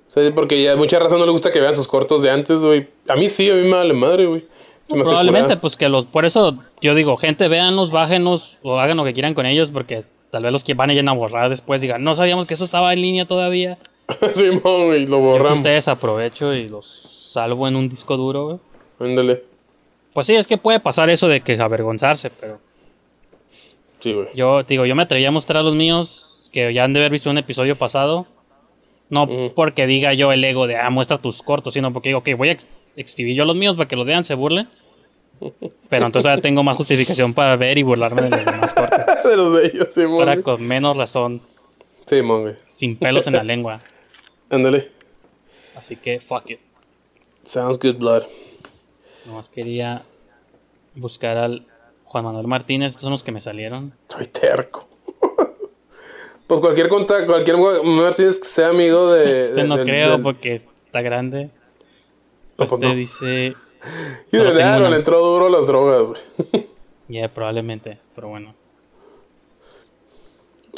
O 0.09 0.11
sea, 0.11 0.33
porque 0.33 0.61
ya 0.61 0.75
mucha 0.75 0.97
razón 0.99 1.19
no 1.19 1.25
le 1.25 1.31
gusta 1.31 1.51
que 1.51 1.59
vean 1.61 1.75
sus 1.75 1.87
cortos 1.87 2.21
de 2.21 2.31
antes, 2.31 2.57
güey. 2.57 2.87
A 3.07 3.15
mí 3.15 3.29
sí, 3.29 3.49
a 3.49 3.53
mí 3.53 3.61
me 3.61 3.75
vale 3.75 3.93
madre, 3.93 4.25
güey. 4.25 4.45
Probablemente, 4.87 5.55
pues 5.57 5.77
que 5.77 5.87
los, 5.87 6.05
por 6.05 6.25
eso 6.25 6.57
yo 6.81 6.95
digo, 6.95 7.15
gente, 7.15 7.47
véanlos, 7.47 7.91
bájenlos 7.91 8.57
o 8.63 8.79
hagan 8.79 8.97
lo 8.97 9.03
que 9.05 9.13
quieran 9.13 9.35
con 9.35 9.45
ellos, 9.45 9.69
porque 9.69 10.03
tal 10.31 10.41
vez 10.43 10.51
los 10.51 10.63
que 10.63 10.73
van 10.73 10.89
a 10.89 11.11
a 11.11 11.13
borrar 11.13 11.49
después 11.51 11.79
digan, 11.79 12.03
no 12.03 12.15
sabíamos 12.15 12.47
que 12.47 12.55
eso 12.55 12.65
estaba 12.65 12.91
en 12.93 13.01
línea 13.03 13.25
todavía. 13.25 13.77
Simón, 14.33 14.87
güey, 14.87 15.05
lo 15.05 15.17
Yo 15.17 15.23
borramos. 15.23 15.59
ustedes 15.59 15.87
aprovecho 15.87 16.55
y 16.55 16.67
los 16.67 17.29
salvo 17.31 17.67
en 17.67 17.75
un 17.75 17.87
disco 17.87 18.17
duro, 18.17 18.45
güey. 18.45 18.57
Ándale. 18.99 19.43
Pues 20.13 20.25
sí, 20.25 20.35
es 20.35 20.47
que 20.47 20.57
puede 20.57 20.79
pasar 20.79 21.11
eso 21.11 21.27
de 21.27 21.41
que 21.41 21.53
avergonzarse, 21.53 22.31
pero 22.31 22.59
Sí, 23.99 24.13
güey. 24.13 24.27
yo 24.33 24.63
digo, 24.63 24.85
yo 24.87 24.95
me 24.95 25.03
atreví 25.03 25.23
a 25.25 25.31
mostrar 25.31 25.63
los 25.63 25.75
míos 25.75 26.39
que 26.51 26.73
ya 26.73 26.83
han 26.83 26.93
de 26.93 26.99
haber 26.99 27.11
visto 27.11 27.29
un 27.29 27.37
episodio 27.37 27.77
pasado. 27.77 28.25
No 29.09 29.27
porque 29.55 29.87
diga 29.87 30.13
yo 30.13 30.31
el 30.31 30.43
ego 30.43 30.67
de, 30.67 30.77
ah, 30.77 30.89
muestra 30.89 31.17
tus 31.17 31.41
cortos, 31.41 31.73
sino 31.73 31.91
porque 31.93 32.09
digo, 32.09 32.19
ok, 32.19 32.29
voy 32.37 32.49
a 32.49 32.51
ex- 32.51 32.67
exhibir 32.95 33.35
yo 33.35 33.45
los 33.45 33.55
míos 33.55 33.75
para 33.75 33.87
que 33.87 33.95
los 33.95 34.05
vean, 34.05 34.23
se 34.23 34.35
burlen. 34.35 34.69
Pero 35.89 36.05
entonces 36.05 36.29
ya 36.35 36.41
tengo 36.41 36.63
más 36.63 36.75
justificación 36.75 37.33
para 37.33 37.55
ver 37.55 37.77
y 37.77 37.83
burlarme 37.83 38.23
de 38.23 38.29
los 38.29 38.45
demás 38.45 38.73
cortos. 38.73 38.99
de 39.23 39.37
los 39.37 39.53
de 39.53 39.65
ellos, 39.67 39.93
Simón. 39.93 40.19
Ahora 40.19 40.33
güey. 40.33 40.43
con 40.43 40.67
menos 40.67 40.97
razón, 40.97 41.41
Simón, 42.05 42.41
güey. 42.41 42.55
sin 42.65 42.97
pelos 42.97 43.25
en 43.27 43.33
la 43.33 43.43
lengua. 43.43 43.79
Ándale. 44.49 44.89
Así 45.75 45.95
que, 45.95 46.19
fuck 46.19 46.49
it. 46.51 46.59
Sounds 47.45 47.79
good, 47.79 47.95
blood. 47.95 48.23
Nomás 49.25 49.47
quería 49.47 50.03
buscar 50.95 51.37
al 51.37 51.65
Juan 52.03 52.25
Manuel 52.25 52.47
Martínez. 52.47 52.89
Estos 52.89 53.03
son 53.03 53.11
los 53.11 53.23
que 53.23 53.31
me 53.31 53.39
salieron. 53.39 53.93
Soy 54.09 54.27
terco. 54.27 54.88
Pues 56.49 56.59
cualquier 56.61 56.89
contacto, 56.89 57.27
cualquier 57.27 57.57
Martínez 57.57 58.39
que 58.39 58.47
sea 58.47 58.69
amigo 58.69 59.11
de. 59.13 59.39
Este 59.41 59.61
de- 59.61 59.67
no 59.67 59.77
del- 59.77 59.85
creo 59.85 60.11
del- 60.13 60.21
porque 60.23 60.55
está 60.55 61.01
grande. 61.01 61.49
pues 62.57 62.71
no. 62.77 62.93
dice. 62.95 63.53
Y 64.31 64.37
de 64.37 64.41
una- 64.51 64.89
le 64.89 64.95
entró 64.97 65.19
duro 65.25 65.47
las 65.47 65.65
drogas, 65.67 66.19
güey. 66.51 66.67
Ya, 67.07 67.27
probablemente, 67.29 67.97
pero 68.15 68.27
bueno. 68.29 68.53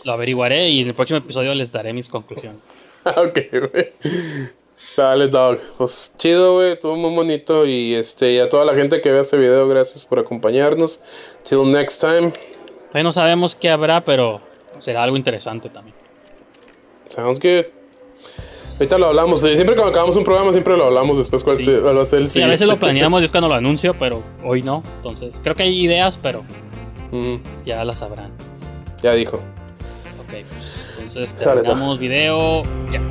Lo 0.04 0.12
averiguaré 0.14 0.70
y 0.70 0.82
en 0.82 0.88
el 0.90 0.94
próximo 0.94 1.18
episodio 1.20 1.54
les 1.56 1.72
daré 1.72 1.94
mis 1.94 2.10
conclusiones. 2.10 2.60
ok, 3.06 3.40
güey. 3.72 3.92
Dale, 4.98 5.28
dog. 5.28 5.60
Pues 5.78 6.14
chido, 6.18 6.56
güey. 6.56 6.74
Estuvo 6.74 6.96
muy 6.96 7.14
bonito. 7.16 7.66
Y 7.66 7.96
este, 7.96 8.32
y 8.34 8.40
a 8.40 8.50
toda 8.50 8.66
la 8.66 8.76
gente 8.76 9.00
que 9.02 9.12
vea 9.12 9.22
este 9.22 9.38
video, 9.38 9.68
gracias 9.68 10.06
por 10.06 10.20
acompañarnos. 10.20 11.00
Till 11.48 11.70
next 11.72 12.02
time. 12.02 12.32
Todavía 12.90 13.04
no 13.04 13.14
sabemos 13.14 13.56
qué 13.56 13.70
habrá, 13.70 14.04
pero 14.04 14.42
será 14.82 15.04
algo 15.04 15.16
interesante 15.18 15.70
también. 15.70 15.96
Sounds 17.10 17.40
good. 17.40 17.66
Ahorita 18.80 18.98
lo 18.98 19.08
hablamos. 19.08 19.44
eh, 19.44 19.56
Siempre 19.56 19.76
cuando 19.76 19.92
acabamos 19.92 20.16
un 20.18 20.24
programa, 20.24 20.52
siempre 20.52 20.76
lo 20.76 20.86
hablamos 20.86 21.18
después 21.18 21.44
cuál, 21.44 21.60
se- 21.62 21.80
cuál 21.80 21.98
va 21.98 22.02
a 22.02 22.06
ser 22.06 22.20
el 22.20 22.30
Sí, 22.30 22.42
a 22.42 22.48
veces 22.48 22.62
lo 22.62 22.74
siguiente. 22.74 22.80
planeamos 22.86 23.22
y 23.22 23.26
es 23.26 23.32
cuando 23.32 23.48
lo 23.48 23.54
anuncio, 23.64 23.94
pero 24.00 24.24
hoy 24.44 24.62
no. 24.64 24.82
Entonces, 24.98 25.40
creo 25.44 25.54
que 25.56 25.64
hay 25.64 25.80
ideas, 25.82 26.18
pero 26.22 26.44
Mm, 27.12 27.36
ya 27.66 27.84
las 27.86 27.98
sabrán. 28.00 28.32
ya 29.04 29.14
dijo. 29.14 29.38
Ok, 29.38 30.30
pues, 30.30 30.46
entonces 30.98 31.34
terminamos 31.36 32.00
video. 32.00 32.62
Ya. 32.92 33.02